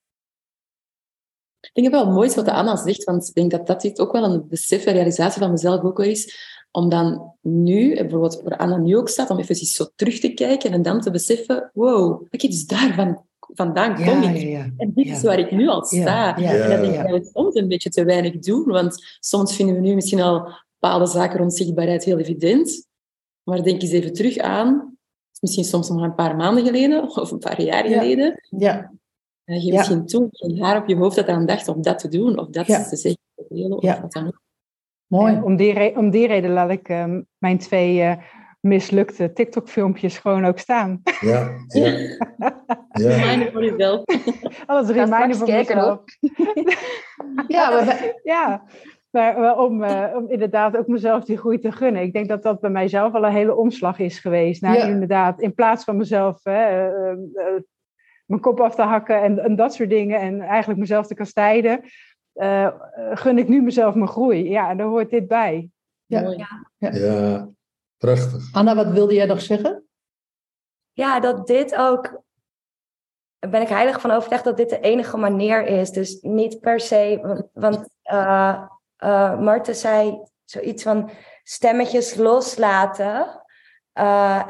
Ik 1.60 1.82
denk 1.82 1.90
wel 1.90 2.10
mooi 2.10 2.34
wat 2.34 2.44
de 2.44 2.52
Anna 2.52 2.76
zegt, 2.76 3.04
want 3.04 3.28
ik 3.28 3.34
denk 3.34 3.50
dat 3.50 3.66
dat 3.66 4.00
ook 4.00 4.12
wel 4.12 4.24
een 4.24 4.48
besef 4.48 4.84
en 4.84 4.92
realisatie 4.92 5.40
van 5.40 5.50
mezelf 5.50 5.82
ook 5.82 5.96
wel 5.96 6.06
is, 6.06 6.61
om 6.72 6.88
dan 6.88 7.34
nu, 7.40 7.94
bijvoorbeeld 7.94 8.40
voor 8.42 8.56
Anna 8.56 8.76
nu 8.76 8.96
ook 8.96 9.08
staat, 9.08 9.30
om 9.30 9.38
even 9.38 9.54
eens 9.56 9.72
zo 9.72 9.86
terug 9.96 10.18
te 10.20 10.28
kijken 10.34 10.72
en 10.72 10.82
dan 10.82 11.00
te 11.00 11.10
beseffen, 11.10 11.70
wow, 11.74 12.12
oké, 12.12 12.46
dus 12.46 12.66
daarvan 12.66 13.24
vandaan 13.54 13.94
kom 13.94 14.22
ik. 14.22 14.36
ja, 14.36 14.48
ja. 14.48 14.70
En 14.76 14.92
dit 14.94 15.06
is 15.06 15.22
waar 15.22 15.38
ik 15.38 15.50
nu 15.50 15.68
al 15.68 15.84
sta. 15.84 16.36
En 16.36 16.70
dat 16.70 16.80
denk 16.80 16.94
ik 16.94 17.02
dat 17.10 17.20
we 17.20 17.30
soms 17.32 17.54
een 17.54 17.68
beetje 17.68 17.90
te 17.90 18.04
weinig 18.04 18.38
doen, 18.38 18.64
want 18.64 19.16
soms 19.20 19.56
vinden 19.56 19.74
we 19.74 19.80
nu 19.80 19.94
misschien 19.94 20.20
al 20.20 20.52
bepaalde 20.78 21.06
zaken 21.06 21.38
rond 21.38 21.54
zichtbaarheid 21.54 22.04
heel 22.04 22.18
evident. 22.18 22.86
Maar 23.42 23.62
denk 23.62 23.82
eens 23.82 23.90
even 23.90 24.12
terug 24.12 24.38
aan, 24.38 24.96
misschien 25.40 25.64
soms 25.64 25.88
nog 25.88 26.02
een 26.02 26.14
paar 26.14 26.36
maanden 26.36 26.64
geleden 26.64 27.02
of 27.02 27.30
een 27.30 27.38
paar 27.38 27.62
jaar 27.62 27.88
Ja. 27.88 27.98
geleden, 27.98 28.40
Ja, 28.50 28.92
dat 29.44 29.64
je 29.64 29.72
misschien 29.72 30.06
toen 30.06 30.28
geen 30.30 30.62
haar 30.62 30.82
op 30.82 30.88
je 30.88 30.96
hoofd 30.96 31.16
had 31.16 31.26
aan 31.28 31.46
dacht 31.46 31.68
om 31.68 31.82
dat 31.82 31.98
te 31.98 32.08
doen, 32.08 32.38
of 32.38 32.48
dat 32.48 32.66
te 32.66 32.96
zeggen, 32.96 33.20
te 33.34 33.44
delen, 33.48 33.76
of 33.82 34.00
wat 34.00 34.12
dan 34.12 34.26
ook. 34.26 34.41
Mooi. 35.18 35.34
En 35.34 35.42
om, 35.42 35.56
die 35.56 35.72
re- 35.72 35.92
om 35.96 36.10
die 36.10 36.26
reden 36.26 36.50
laat 36.50 36.70
ik 36.70 36.88
ehm, 36.88 37.22
mijn 37.38 37.58
twee 37.58 38.02
eh, 38.02 38.16
mislukte 38.60 39.32
TikTok-filmpjes 39.32 40.18
gewoon 40.18 40.44
ook 40.44 40.58
staan. 40.58 41.02
Ja, 41.20 41.48
ja. 41.68 41.86
ja. 42.92 43.16
Reminder 43.16 43.52
voor 43.52 43.64
jezelf. 43.64 44.02
Alles 44.66 44.88
reminder 44.88 45.36
voor 45.36 45.46
kijken, 45.46 45.76
mezelf. 45.76 46.00
Ja, 47.48 47.70
we, 47.84 48.20
Ja, 48.22 48.62
maar 49.10 49.58
om, 49.58 49.82
eh, 49.82 50.16
om 50.16 50.30
inderdaad 50.30 50.76
ook 50.76 50.86
mezelf 50.86 51.24
die 51.24 51.36
groei 51.38 51.58
te 51.58 51.72
gunnen. 51.72 52.02
Ik 52.02 52.12
denk 52.12 52.28
dat 52.28 52.42
dat 52.42 52.60
bij 52.60 52.70
mijzelf 52.70 53.14
al 53.14 53.24
een 53.24 53.32
hele 53.32 53.54
omslag 53.54 53.98
is 53.98 54.18
geweest. 54.18 54.62
Nou, 54.62 54.76
Ja. 54.76 54.84
inderdaad, 54.86 55.40
in 55.40 55.54
plaats 55.54 55.84
van 55.84 55.96
mezelf 55.96 56.44
hè, 56.44 56.88
eh, 56.88 57.16
mijn 58.26 58.40
kop 58.40 58.60
af 58.60 58.74
te 58.74 58.82
hakken 58.82 59.22
en, 59.22 59.38
en 59.38 59.56
dat 59.56 59.74
soort 59.74 59.90
dingen. 59.90 60.20
En 60.20 60.40
eigenlijk 60.40 60.80
mezelf 60.80 61.06
te 61.06 61.14
kastijden. 61.14 61.80
Eh, 62.32 62.68
gun 63.12 63.38
ik 63.38 63.48
nu 63.48 63.62
mezelf 63.62 63.94
mijn 63.94 64.08
groei. 64.08 64.48
Ja, 64.48 64.70
en 64.70 64.76
daar 64.76 64.86
hoort 64.86 65.10
dit 65.10 65.28
bij. 65.28 65.70
Ja. 66.06 66.48
Ja, 66.78 67.48
prachtig. 67.96 68.52
Anna, 68.52 68.74
wat 68.74 68.90
wilde 68.90 69.14
jij 69.14 69.26
nog 69.26 69.40
zeggen? 69.40 69.86
Ja, 70.92 71.20
dat 71.20 71.46
dit 71.46 71.74
ook. 71.76 72.22
Daar 73.38 73.50
ben 73.50 73.62
ik 73.62 73.68
heilig 73.68 74.00
van 74.00 74.10
overtuigd 74.10 74.44
dat 74.44 74.56
dit 74.56 74.70
de 74.70 74.80
enige 74.80 75.16
manier 75.16 75.66
is. 75.66 75.90
Dus 75.90 76.20
niet 76.20 76.60
per 76.60 76.80
se. 76.80 77.18
Want, 77.22 77.48
want 77.52 77.88
eh, 78.02 78.62
eh, 78.96 79.38
Marten 79.38 79.74
zei 79.74 80.18
zoiets 80.44 80.82
van 80.82 81.10
stemmetjes 81.42 82.14
loslaten. 82.14 83.42
Eh, 83.92 84.48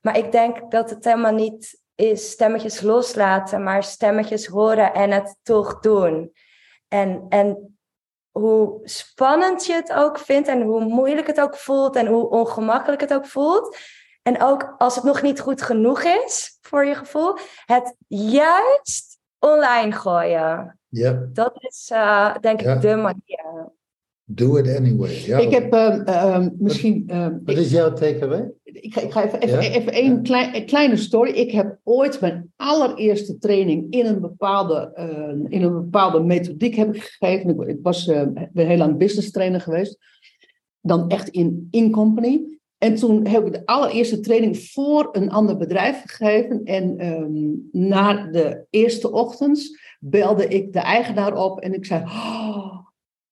maar 0.00 0.18
ik 0.18 0.32
denk 0.32 0.70
dat 0.70 0.90
het 0.90 1.04
helemaal 1.04 1.34
niet 1.34 1.80
is 1.94 2.30
stemmetjes 2.30 2.80
loslaten, 2.80 3.62
maar 3.62 3.82
stemmetjes 3.82 4.46
horen 4.46 4.94
en 4.94 5.10
het 5.10 5.36
toch 5.42 5.80
doen. 5.80 6.32
En, 6.92 7.26
en 7.28 7.76
hoe 8.30 8.80
spannend 8.84 9.66
je 9.66 9.72
het 9.72 9.92
ook 9.92 10.18
vindt 10.18 10.48
en 10.48 10.62
hoe 10.62 10.84
moeilijk 10.84 11.26
het 11.26 11.40
ook 11.40 11.56
voelt 11.56 11.96
en 11.96 12.06
hoe 12.06 12.28
ongemakkelijk 12.28 13.00
het 13.00 13.14
ook 13.14 13.26
voelt. 13.26 13.76
En 14.22 14.42
ook 14.42 14.74
als 14.78 14.94
het 14.94 15.04
nog 15.04 15.22
niet 15.22 15.40
goed 15.40 15.62
genoeg 15.62 16.02
is 16.02 16.58
voor 16.60 16.84
je 16.84 16.94
gevoel, 16.94 17.36
het 17.64 17.94
juist 18.08 19.18
online 19.38 19.92
gooien. 19.92 20.78
Ja, 20.88 21.26
Dat 21.32 21.52
is 21.58 21.90
eh, 21.92 22.36
denk 22.40 22.60
Ja. 22.60 22.72
ik 22.74 22.80
de 22.80 22.96
manier. 22.96 23.72
Do 24.34 24.56
it 24.56 24.76
anyway. 24.76 25.22
Ja, 25.26 25.38
Ik 25.38 25.50
heb 25.50 25.72
ehm, 25.72 26.00
ehm, 26.00 26.48
misschien. 26.58 27.04
ehm, 27.06 27.38
Wat 27.44 27.56
is 27.56 27.70
jouw 27.70 27.92
takeaway? 27.92 28.50
Ik 28.64 28.92
ga, 28.94 29.00
ik 29.00 29.12
ga 29.12 29.24
even, 29.24 29.40
even, 29.40 29.62
Ja? 29.62 29.68
even 29.70 30.04
een, 30.04 30.22
klein, 30.22 30.56
een 30.56 30.66
kleine 30.66 30.96
story. 30.96 31.30
Ik 31.30 31.50
heb 31.50 31.78
ooit 31.84 32.20
mijn 32.20 32.52
allereerste 32.56 33.38
training 33.38 33.86
in 33.92 34.06
een 34.06 34.20
bepaalde, 34.20 34.92
in 35.48 35.62
een 35.62 35.72
bepaalde 35.72 36.20
methodiek 36.20 36.74
heb 36.74 36.94
ik 36.94 37.02
gegeven. 37.02 37.50
Ik, 37.50 37.68
ik 37.68 37.78
was 37.82 38.08
eh, 38.08 38.22
ben 38.52 38.66
heel 38.66 38.76
lang 38.76 38.96
business 38.98 39.30
trainer 39.30 39.60
geweest. 39.60 39.98
Dan 40.80 41.08
echt 41.08 41.28
in, 41.28 41.68
in 41.70 41.90
company. 41.90 42.40
En 42.78 42.94
toen 42.94 43.26
heb 43.26 43.46
ik 43.46 43.52
de 43.52 43.66
allereerste 43.66 44.20
training 44.20 44.58
voor 44.58 45.08
een 45.12 45.30
ander 45.30 45.56
bedrijf 45.56 46.02
gegeven. 46.06 46.60
En 46.64 46.96
na 47.72 48.26
de 48.30 48.66
eerste 48.70 49.12
ochtends 49.12 49.78
belde 50.00 50.48
ik 50.48 50.72
de 50.72 50.78
eigenaar 50.78 51.36
op 51.36 51.60
en 51.60 51.74
ik 51.74 51.84
zei... 51.86 52.02
"Oh, 52.02 52.81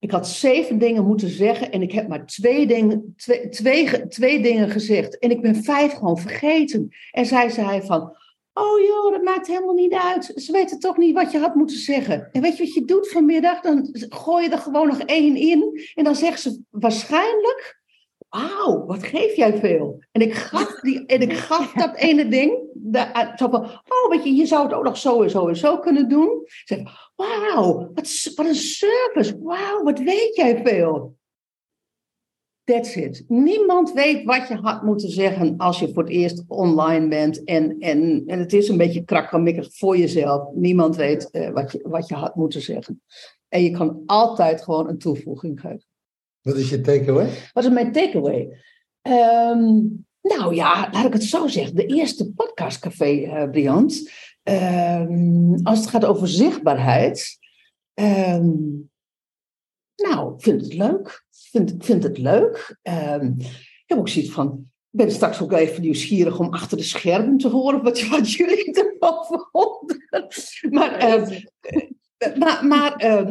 ik 0.00 0.10
had 0.10 0.28
zeven 0.28 0.78
dingen 0.78 1.06
moeten 1.06 1.28
zeggen 1.28 1.70
en 1.70 1.82
ik 1.82 1.92
heb 1.92 2.08
maar 2.08 2.26
twee 2.26 2.66
dingen, 2.66 3.14
twee, 3.16 3.48
twee, 3.48 4.06
twee 4.08 4.42
dingen 4.42 4.70
gezegd. 4.70 5.18
En 5.18 5.30
ik 5.30 5.40
ben 5.40 5.62
vijf 5.62 5.92
gewoon 5.92 6.18
vergeten. 6.18 6.88
En 7.10 7.26
zij 7.26 7.48
zei 7.48 7.82
van, 7.82 8.16
oh 8.52 8.80
joh, 8.86 9.12
dat 9.12 9.22
maakt 9.22 9.46
helemaal 9.46 9.74
niet 9.74 9.94
uit. 9.94 10.32
Ze 10.34 10.52
weten 10.52 10.78
toch 10.78 10.96
niet 10.96 11.14
wat 11.14 11.32
je 11.32 11.38
had 11.38 11.54
moeten 11.54 11.76
zeggen. 11.76 12.28
En 12.32 12.42
weet 12.42 12.56
je 12.56 12.64
wat 12.64 12.74
je 12.74 12.84
doet 12.84 13.10
vanmiddag? 13.10 13.60
Dan 13.60 13.88
gooi 14.08 14.44
je 14.44 14.50
er 14.50 14.58
gewoon 14.58 14.86
nog 14.86 15.00
één 15.00 15.36
in. 15.36 15.80
En 15.94 16.04
dan 16.04 16.16
zegt 16.16 16.40
ze 16.40 16.60
waarschijnlijk, 16.70 17.80
wauw, 18.28 18.86
wat 18.86 19.02
geef 19.02 19.36
jij 19.36 19.58
veel. 19.58 20.02
En 20.12 20.20
ik 20.20 20.34
gaf, 20.34 20.80
die, 20.80 21.06
en 21.06 21.20
ik 21.20 21.32
gaf 21.32 21.72
dat 21.72 21.96
ene 21.96 22.28
ding. 22.28 22.58
De, 22.74 23.32
van, 23.36 23.64
oh, 23.64 24.08
weet 24.10 24.24
je, 24.24 24.34
je 24.34 24.46
zou 24.46 24.64
het 24.64 24.72
ook 24.72 24.84
nog 24.84 24.96
zo 24.96 25.22
en 25.22 25.30
zo 25.30 25.48
en 25.48 25.56
zo 25.56 25.78
kunnen 25.78 26.08
doen. 26.08 26.42
Zeg, 26.64 27.09
wauw, 27.20 27.90
wat, 27.94 28.46
een 28.46 28.54
service. 28.54 29.38
Wauw, 29.42 29.82
wat 29.82 29.98
weet 29.98 30.36
jij 30.36 30.62
veel. 30.64 31.18
That's 32.64 32.96
it. 32.96 33.24
Niemand 33.28 33.92
weet 33.92 34.24
wat 34.24 34.48
je 34.48 34.54
had 34.54 34.82
moeten 34.82 35.10
zeggen 35.10 35.56
als 35.56 35.78
je 35.78 35.92
voor 35.92 36.02
het 36.02 36.12
eerst 36.12 36.44
online 36.48 37.08
bent. 37.08 37.44
En, 37.44 37.78
en, 37.78 38.22
en 38.26 38.38
het 38.38 38.52
is 38.52 38.68
een 38.68 38.76
beetje 38.76 39.04
krakkemikkig 39.04 39.68
voor 39.70 39.96
jezelf. 39.96 40.54
Niemand 40.54 40.96
weet 40.96 41.30
eh, 41.30 41.50
wat, 41.50 41.72
je, 41.72 41.80
wat 41.82 42.08
je 42.08 42.14
had 42.14 42.34
moeten 42.34 42.60
zeggen. 42.60 43.02
En 43.48 43.62
je 43.62 43.70
kan 43.70 44.02
altijd 44.06 44.62
gewoon 44.62 44.88
een 44.88 44.98
toevoeging 44.98 45.60
geven. 45.60 45.84
Wat 46.40 46.56
is 46.56 46.70
je 46.70 46.80
takeaway? 46.80 47.28
Wat 47.52 47.64
is 47.64 47.70
mijn 47.70 47.92
takeaway? 47.92 48.48
Ehm, 49.02 49.82
nou 50.22 50.54
ja, 50.54 50.88
laat 50.92 51.06
ik 51.06 51.12
het 51.12 51.24
zo 51.24 51.46
zeggen. 51.46 51.74
De 51.74 51.86
eerste 51.86 52.32
podcastcafé, 52.32 53.22
eh 53.22 53.50
Briant. 53.50 54.10
Ehm, 54.42 55.54
als 55.62 55.78
het 55.78 55.88
gaat 55.88 56.04
over 56.04 56.28
zichtbaarheid. 56.28 57.38
ehm, 57.94 58.52
nou, 59.96 60.34
ik 60.34 60.42
vind 60.42 60.60
het 60.60 60.74
leuk. 60.74 61.24
Ik 61.30 61.48
vind, 61.50 61.70
ik 61.70 61.84
vind 61.84 62.02
het 62.02 62.18
leuk. 62.18 62.78
Ehm, 62.82 63.26
ik 63.38 63.84
heb 63.86 63.98
ook 63.98 64.08
zoiets 64.08 64.32
van... 64.32 64.68
Ik 64.92 64.98
ben 64.98 65.10
straks 65.10 65.42
ook 65.42 65.52
even 65.52 65.82
nieuwsgierig 65.82 66.38
om 66.38 66.52
achter 66.54 66.76
de 66.76 66.82
schermen 66.82 67.38
te 67.38 67.48
horen 67.48 67.82
wat, 67.82 68.08
wat 68.08 68.32
jullie 68.32 68.72
ervan 68.80 69.44
vonden. 69.50 70.06
Maar, 70.70 70.92
eh, 70.92 71.40
maar, 72.38 72.66
maar 72.66 72.94
eh, 72.96 73.24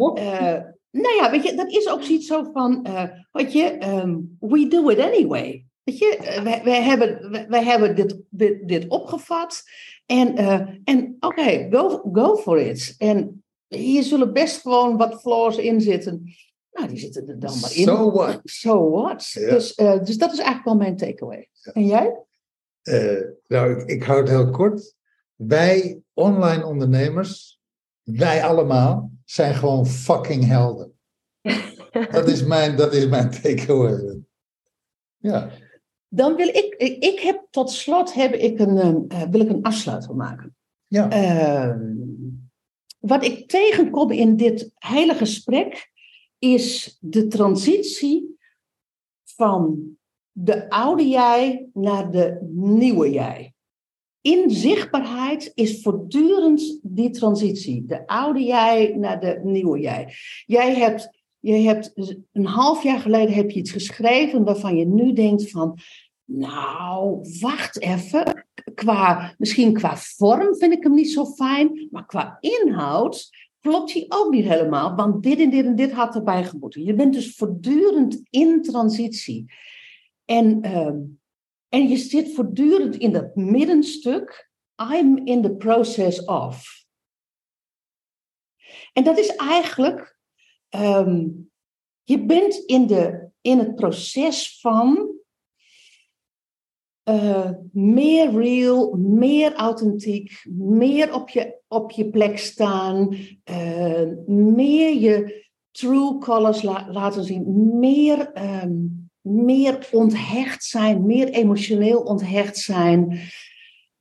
nou 0.91 1.15
ja, 1.15 1.31
weet 1.31 1.43
je, 1.43 1.55
dat 1.55 1.71
is 1.71 1.89
ook 1.89 2.03
zoiets 2.03 2.27
zo 2.27 2.49
van, 2.53 2.85
eh 2.85 3.03
weet 3.31 3.53
je, 3.53 3.63
ehm, 3.63 4.17
we 4.39 4.67
do 4.67 4.89
it 4.89 4.99
anyway. 4.99 5.65
weet 5.83 5.97
je, 5.97 6.39
wij, 6.43 6.61
wij 6.63 6.81
hebben, 6.81 7.31
wij, 7.31 7.47
wij 7.47 7.63
hebben 7.63 7.95
dit, 7.95 8.17
dit, 8.29 8.67
dit 8.67 8.87
opgevat. 8.87 9.63
En, 10.09 10.35
eh, 10.35 10.67
en 10.83 11.17
oké, 11.19 11.67
go, 11.71 12.09
go 12.11 12.35
for 12.35 12.59
it. 12.59 12.95
En 12.97 13.43
hier 13.67 14.03
zullen 14.03 14.33
best 14.33 14.61
gewoon 14.61 14.97
wat 14.97 15.21
flaws 15.21 15.57
in 15.57 15.81
zitten. 15.81 16.33
Nou, 16.71 16.87
die 16.87 16.97
zitten 16.97 17.27
er 17.27 17.39
dan 17.39 17.59
maar 17.59 17.75
in. 17.75 17.83
So 17.83 18.11
what? 18.11 18.39
So 18.43 18.89
what? 18.89 19.29
Ja. 19.31 19.49
Dus, 19.49 19.75
eh, 19.75 20.03
dus 20.03 20.17
dat 20.17 20.31
is 20.31 20.37
eigenlijk 20.37 20.65
wel 20.65 20.75
mijn 20.75 20.97
takeaway. 20.97 21.49
En 21.73 21.85
jij? 21.85 22.25
Eh, 22.81 23.21
nou, 23.47 23.71
ik, 23.71 23.87
ik 23.87 24.03
hou 24.03 24.19
het 24.19 24.29
heel 24.29 24.49
kort. 24.49 24.95
Wij 25.35 26.01
online 26.13 26.65
ondernemers, 26.65 27.59
wij 28.03 28.43
allemaal, 28.43 29.11
zijn 29.25 29.55
gewoon 29.55 29.85
fucking 29.85 30.45
helden. 30.45 30.93
Dat 32.11 32.27
is 32.27 32.43
mijn, 32.43 32.75
dat 32.75 32.93
is 32.93 33.07
mijn 33.07 33.29
takeaway. 33.29 34.21
Ja, 35.17 35.51
Dan 36.09 36.35
wil 36.35 36.47
ik, 36.47 36.75
ik, 36.99 37.19
heb 37.19 37.47
tot 37.49 37.71
slot 37.71 38.13
heb 38.13 38.33
ik 38.33 38.59
een, 38.59 39.05
eh, 39.07 39.21
wil 39.29 39.39
ik 39.39 39.49
een 39.49 39.63
afsluiting 39.63 40.17
maken. 40.17 40.55
ja. 40.87 41.09
Ehm, 41.09 41.97
wat 42.99 43.23
ik 43.23 43.47
tegenkom 43.47 44.11
in 44.11 44.35
dit 44.35 44.71
hele 44.75 45.13
gesprek 45.13 45.91
is 46.39 46.97
de 46.99 47.27
transitie 47.27 48.37
van 49.23 49.79
de 50.31 50.69
oude 50.69 51.07
jij 51.07 51.69
naar 51.73 52.11
de 52.11 52.47
nieuwe 52.53 53.11
jij. 53.11 53.53
In 54.21 54.49
zichtbaarheid 54.49 55.51
is 55.55 55.81
voortdurend 55.81 56.79
die 56.83 57.09
transitie. 57.09 57.85
De 57.85 58.07
oude 58.07 58.43
jij 58.43 58.95
naar 58.95 59.19
de 59.19 59.39
nieuwe 59.43 59.79
jij. 59.79 60.13
Jij 60.45 60.75
hebt, 60.75 61.18
jij 61.39 61.61
hebt 61.61 61.91
een 62.31 62.45
half 62.45 62.83
jaar 62.83 62.99
geleden 62.99 63.35
heb 63.35 63.49
je 63.49 63.59
iets 63.59 63.71
geschreven 63.71 64.43
waarvan 64.43 64.75
je 64.75 64.85
nu 64.85 65.13
denkt 65.13 65.51
van, 65.51 65.79
nou, 66.25 67.27
wacht 67.39 67.81
even. 67.81 68.47
Qua, 68.73 69.35
misschien 69.37 69.73
qua 69.73 69.97
vorm 69.97 70.55
vind 70.55 70.73
ik 70.73 70.83
hem 70.83 70.93
niet 70.93 71.11
zo 71.11 71.25
fijn, 71.25 71.87
maar 71.91 72.05
qua 72.05 72.37
inhoud 72.39 73.29
klopt 73.59 73.93
hij 73.93 74.05
ook 74.07 74.31
niet 74.31 74.45
helemaal, 74.45 74.95
want 74.95 75.23
dit 75.23 75.39
en 75.39 75.49
dit 75.49 75.65
en 75.65 75.75
dit 75.75 75.91
had 75.91 76.15
erbij 76.15 76.43
gemoeten. 76.43 76.83
Je 76.83 76.93
bent 76.93 77.13
dus 77.13 77.35
voortdurend 77.35 78.21
in 78.29 78.61
transitie. 78.61 79.53
En, 80.25 80.61
ehm, 80.61 80.97
en 81.69 81.87
je 81.87 81.97
zit 81.97 82.33
voortdurend 82.33 82.95
in 82.95 83.11
dat 83.11 83.35
middenstuk. 83.35 84.51
I'm 84.93 85.17
in 85.17 85.41
the 85.41 85.55
process 85.55 86.25
of. 86.25 86.85
En 88.93 89.03
dat 89.03 89.17
is 89.17 89.35
eigenlijk, 89.35 90.18
ehm, 90.69 91.27
je 92.03 92.25
bent 92.25 92.55
in, 92.55 92.87
de, 92.87 93.29
in 93.41 93.57
het 93.57 93.75
proces 93.75 94.59
van 94.61 95.17
eh, 97.03 97.49
meer 97.71 98.31
real, 98.31 98.93
meer 98.97 99.53
authentiek, 99.53 100.45
meer 100.57 101.13
op 101.13 101.29
je, 101.29 101.59
op 101.67 101.91
je 101.91 102.09
plek 102.09 102.37
staan, 102.37 103.15
eh, 103.43 104.07
meer 104.27 104.93
je 104.93 105.45
true 105.71 106.17
colors 106.17 106.61
la- 106.61 106.87
laten 106.91 107.23
zien, 107.23 107.77
meer, 107.79 108.31
ehm, 108.31 108.75
meer 109.21 109.89
onthecht 109.91 110.63
zijn, 110.63 111.05
meer 111.05 111.29
emotioneel 111.29 112.01
onthecht 112.01 112.57
zijn. 112.57 113.19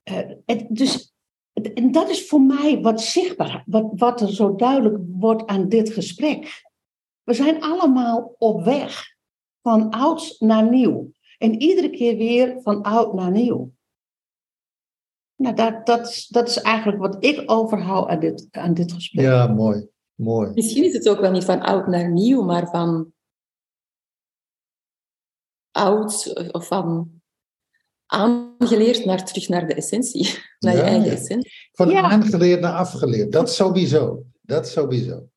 Eh, 0.02 0.60
dus, 0.68 1.14
en 1.62 1.92
dat 1.92 2.08
is 2.08 2.28
voor 2.28 2.42
mij 2.42 2.80
wat 2.80 3.00
zichtbaar, 3.00 3.62
wat, 3.66 3.90
wat 3.94 4.20
er 4.20 4.32
zo 4.32 4.54
duidelijk 4.54 4.96
wordt 5.08 5.46
aan 5.46 5.68
dit 5.68 5.92
gesprek. 5.92 6.66
We 7.22 7.34
zijn 7.34 7.62
allemaal 7.62 8.34
op 8.38 8.64
weg 8.64 9.16
van 9.62 9.90
oud 9.90 10.36
naar 10.38 10.68
nieuw. 10.70 11.10
En 11.38 11.60
iedere 11.60 11.90
keer 11.90 12.16
weer 12.16 12.62
van 12.62 12.82
oud 12.82 13.14
naar 13.14 13.30
nieuw. 13.30 13.72
Nou, 15.36 15.54
dat, 15.54 15.86
dat, 15.86 16.08
is, 16.08 16.26
dat 16.26 16.48
is 16.48 16.56
eigenlijk 16.56 16.98
wat 16.98 17.24
ik 17.24 17.50
overhoud 17.50 18.08
aan 18.08 18.20
dit, 18.20 18.48
aan 18.50 18.74
dit 18.74 18.92
gesprek. 18.92 19.24
ja 19.24 19.46
mooi. 19.46 19.88
Mooi. 20.14 20.50
Misschien 20.54 20.84
is 20.84 20.92
het 20.92 21.08
ook 21.08 21.20
wel 21.20 21.30
niet 21.30 21.44
van 21.44 21.60
oud 21.60 21.86
naar 21.86 22.10
nieuw, 22.10 22.42
maar 22.42 22.68
van 22.68 23.12
oud 25.70 26.32
of 26.52 26.66
van 26.66 27.17
aangeleerd 28.08 29.04
naar 29.04 29.24
terug 29.24 29.48
naar 29.48 29.66
de 29.66 29.74
essentie. 29.74 30.28
Naar 30.58 30.76
je 30.76 30.80
eigen 30.82 31.04
ja. 31.04 31.12
essentie. 31.12 31.50
Van 31.72 31.88
Ja. 31.88 32.02
aangeleerd 32.02 32.60
naar 32.60 32.72
afgeleerd. 32.72 33.32
Dat 33.32 33.52
sowieso. 33.52 34.22
Dat 34.42 34.68
sowieso. 34.68 35.28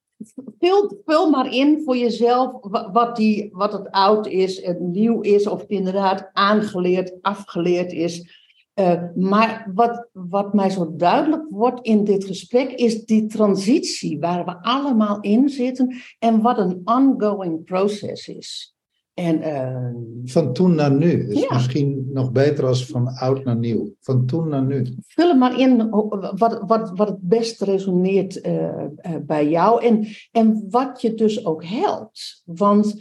Vul, 0.60 1.02
vul 1.06 1.30
maar 1.30 1.54
in 1.54 1.82
voor 1.86 1.98
jezelf 1.98 2.52
wa- 2.62 2.92
wat, 2.92 3.16
die, 3.16 3.50
wat 3.52 3.74
het 3.74 3.92
oud 3.92 4.28
is 4.28 4.62
en 4.62 4.92
nieuw 4.92 5.22
is, 5.22 5.48
of 5.48 5.62
het 5.62 5.70
inderdaad 5.70 6.30
aangeleerd, 6.34 7.14
afgeleerd 7.22 7.92
is. 7.92 8.40
Eh, 8.74 9.04
maar 9.16 9.72
wat, 9.74 10.08
wat 10.12 10.54
mij 10.54 10.70
zo 10.70 10.96
duidelijk 10.96 11.44
wordt 11.50 11.86
in 11.86 12.04
dit 12.04 12.26
gesprek 12.26 12.72
is 12.72 13.06
die 13.06 13.26
transitie 13.26 14.20
waar 14.20 14.46
we 14.46 14.62
allemaal 14.62 15.20
in 15.20 15.50
zitten 15.50 15.96
en 16.20 16.42
wat 16.42 16.58
een 16.58 16.82
ongoing 16.84 17.64
process 17.64 18.28
is. 18.28 18.76
En 19.14 19.42
eh, 19.42 19.92
Van 20.26 20.54
toen 20.54 20.76
naar 20.76 20.92
nu. 20.92 21.30
Is 21.30 21.40
Ja. 21.42 21.54
misschien 21.54 22.10
nog 22.14 22.32
beter 22.32 22.66
als 22.66 22.86
van 22.86 23.08
oud 23.08 23.44
naar 23.44 23.56
nieuw. 23.58 23.96
Van 24.00 24.26
toen 24.26 24.48
naar 24.48 24.64
nu. 24.64 24.96
vul 25.08 25.30
er 25.30 25.38
maar 25.38 25.60
in 25.60 25.90
wat, 25.90 26.64
wat, 26.68 26.92
wat 26.96 27.08
het 27.08 27.22
best 27.22 27.62
resoneert 27.62 28.42
eh, 28.42 28.84
eh, 28.84 29.16
bij 29.22 29.50
jou 29.50 29.84
en, 29.84 30.08
en 30.32 30.66
wat 30.70 31.02
je 31.02 31.14
dus 31.14 31.46
ook 31.46 31.66
helpt. 31.66 32.42
Want 32.46 32.96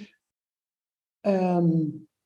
ehm, 1.20 1.70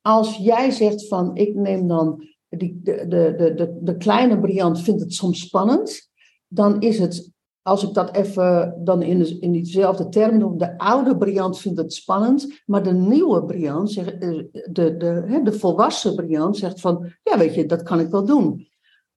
als 0.01 0.37
jij 0.37 0.71
zegt 0.71 1.07
van 1.07 1.35
ik 1.35 1.55
neem 1.55 1.87
dan 1.87 2.27
die, 2.49 2.79
de, 2.83 3.05
de, 3.07 3.33
de, 3.37 3.53
de, 3.53 3.77
de 3.81 3.97
kleine 3.97 4.39
Briant 4.39 4.81
vindt 4.81 5.01
het 5.01 5.13
soms 5.13 5.39
spannend, 5.39 6.09
dan 6.47 6.81
is 6.81 6.99
het, 6.99 7.31
als 7.65 7.83
ik 7.83 7.93
dat 7.93 8.15
even 8.15 8.75
dan 8.83 9.01
in, 9.01 9.41
in 9.41 9.51
diezelfde 9.51 10.09
term 10.09 10.39
doe, 10.39 10.57
de 10.57 10.77
oude 10.77 11.17
Briant 11.17 11.59
vindt 11.59 11.77
het 11.77 11.93
spannend, 11.93 12.61
maar 12.65 12.83
de 12.83 12.93
nieuwe 12.93 13.45
Briant, 13.45 13.97
eh, 13.97 14.05
de, 14.05 14.97
de, 14.97 15.41
de 15.43 15.53
volwassen 15.53 16.15
Briant 16.15 16.57
zegt 16.57 16.79
van 16.79 17.11
ja 17.23 17.37
weet 17.37 17.55
je, 17.55 17.65
dat 17.65 17.83
kan 17.83 17.99
ik 17.99 18.09
wel 18.09 18.25
doen. 18.25 18.67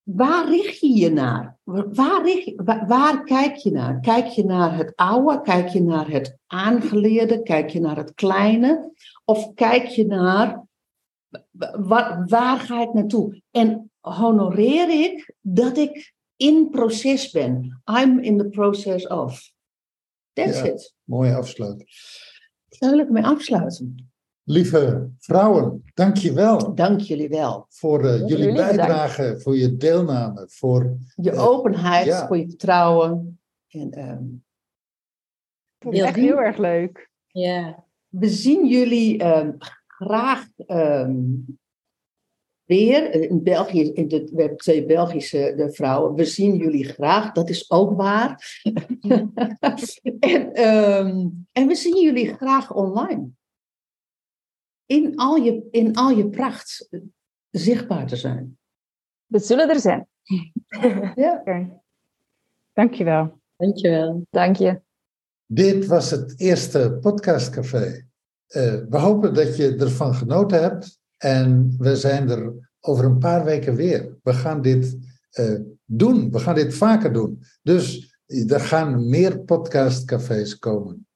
Waar 0.03 0.49
richt 0.49 0.81
je 0.81 0.97
je 0.97 1.11
naar? 1.11 1.59
Waar, 1.65 2.23
richt 2.25 2.53
waar 2.87 3.25
kijk 3.25 3.57
je 3.57 3.71
naar? 3.71 4.01
Kijk 4.01 4.27
je 4.27 4.45
naar 4.45 4.77
het 4.77 4.93
oude? 4.95 5.41
Kijk 5.41 5.69
je 5.69 5.83
naar 5.83 6.11
het 6.11 6.37
aangeleerde? 6.47 7.43
Kijk 7.43 7.71
je 7.71 7.81
naar 7.81 7.97
het 7.97 8.15
kleine? 8.15 8.93
Of 9.25 9.55
kijk 9.55 9.87
je 9.87 10.07
naar 10.07 10.67
waar, 11.73 12.25
waar 12.27 12.59
ga 12.59 12.83
ik 12.83 12.93
naartoe? 12.93 13.43
En 13.51 13.91
honoreer 14.01 15.05
ik 15.05 15.35
dat 15.41 15.77
ik 15.77 16.17
in 16.39 16.71
proces 16.71 17.31
ben? 17.31 17.81
I'm 18.01 18.19
in 18.19 18.39
the 18.39 18.49
process 18.49 19.07
of. 19.07 19.53
That's 20.33 20.59
Ja. 20.59 20.65
it. 20.65 20.95
Mooie 21.05 21.35
afsluiting. 21.35 21.89
Daar 22.79 22.91
wil 22.91 22.99
ik 22.99 23.11
mee 23.11 23.25
afsluiten. 23.25 24.11
Lieve 24.45 25.11
vrouwen, 25.19 25.83
dank 25.95 26.17
je 26.17 26.33
wel 26.33 26.75
Dank 26.75 27.01
jullie 27.01 27.29
wel. 27.29 27.67
voor 27.69 28.05
eh, 28.05 28.13
jullie 28.19 28.29
jullie 28.29 28.47
bedankt. 28.53 28.77
bijdrage, 28.77 29.41
voor 29.41 29.57
je 29.57 29.77
deelname, 29.77 30.45
voor 30.51 30.97
Je 31.15 31.31
Eh, 31.31 31.47
openheid, 31.49 32.07
ja. 32.07 32.27
voor 32.27 32.37
je 32.39 32.49
vertrouwen. 32.49 33.41
En, 33.69 33.91
ehm, 33.93 34.25
Vond 35.79 35.95
ik 35.95 36.01
echt 36.03 36.17
heel 36.17 36.39
erg 36.41 36.57
leuk. 36.57 37.11
Ja. 37.27 37.85
We 38.09 38.29
zien 38.29 38.67
jullie 38.67 39.19
ehm, 39.19 39.53
graag 39.87 40.47
ehm, 40.67 41.21
weer. 42.69 43.31
In 43.31 43.43
België, 43.43 43.93
in 43.93 44.09
de, 44.09 44.31
we 44.33 44.41
hebben 44.41 44.59
twee 44.59 44.87
Belgische 44.87 45.55
de 45.57 45.73
vrouwen. 45.73 46.15
We 46.15 46.25
zien 46.25 46.57
jullie 46.57 46.85
graag, 46.85 47.33
dat 47.33 47.49
is 47.49 47.71
ook 47.71 47.97
waar. 47.97 48.61
en, 50.21 50.53
ehm, 50.53 51.29
en 51.53 51.67
we 51.67 51.75
zien 51.75 52.03
jullie 52.03 52.35
graag 52.35 52.75
online. 52.75 53.29
In 54.87 55.17
al 55.17 55.37
je, 55.37 55.69
in 55.71 55.97
al 55.97 56.11
je 56.11 56.29
pracht 56.29 56.87
eh, 56.91 57.01
zichtbaar 57.51 58.07
te 58.07 58.17
zijn. 58.17 58.59
We 59.27 59.39
zullen 59.39 59.69
er 59.69 59.81
zijn. 59.81 60.09
Ja. 61.15 61.39
Oké. 61.41 61.81
Dankjewel. 62.73 63.41
Dankjewel. 63.57 64.27
Dank 64.31 64.57
je. 64.57 64.81
Dit 65.47 65.87
was 65.87 66.11
het 66.11 66.41
eerste 66.41 66.99
podcastcafé. 67.01 68.07
Eh, 68.47 68.83
we 68.89 68.99
hopen 68.99 69.35
dat 69.35 69.57
je 69.57 69.77
ervan 69.77 70.15
genoten 70.15 70.63
hebt. 70.63 70.98
En 71.19 71.75
we 71.79 71.97
zijn 71.97 72.31
er 72.31 72.53
over 72.81 73.05
een 73.05 73.19
paar 73.19 73.45
weken 73.45 73.75
weer. 73.75 74.17
We 74.23 74.33
gaan 74.33 74.63
dit 74.63 74.97
eh, 75.31 75.55
doen. 75.85 76.31
We 76.31 76.39
gaan 76.39 76.55
dit 76.55 76.75
vaker 76.75 77.13
doen. 77.13 77.43
Dus 77.63 78.17
er 78.27 78.61
gaan 78.61 79.09
meer 79.09 79.39
podcastcafés 79.39 80.59
komen. 80.59 81.07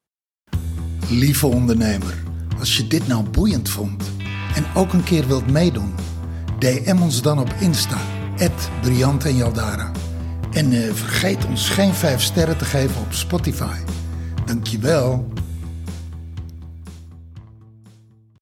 Lieve 1.11 1.47
ondernemer, 1.47 2.23
als 2.59 2.77
je 2.77 2.87
dit 2.87 3.07
nou 3.07 3.29
boeiend 3.31 3.69
vond 3.69 4.11
en 4.55 4.65
ook 4.74 4.93
een 4.93 5.05
keer 5.05 5.27
wilt 5.27 5.51
meedoen, 5.51 5.93
DM 6.59 6.99
ons 7.03 7.23
dan 7.23 7.39
op 7.39 7.55
Insta, 7.61 7.99
Briant 8.81 9.24
en 9.24 9.37
Jaldara. 9.37 9.91
En 10.53 10.73
eh, 10.73 10.93
vergeet 10.93 11.47
ons 11.47 11.69
geen 11.69 11.95
5 11.95 12.23
sterren 12.23 12.59
te 12.59 12.65
geven 12.65 13.01
op 13.01 13.12
Spotify. 13.12 13.79
Dankjewel. 14.45 15.32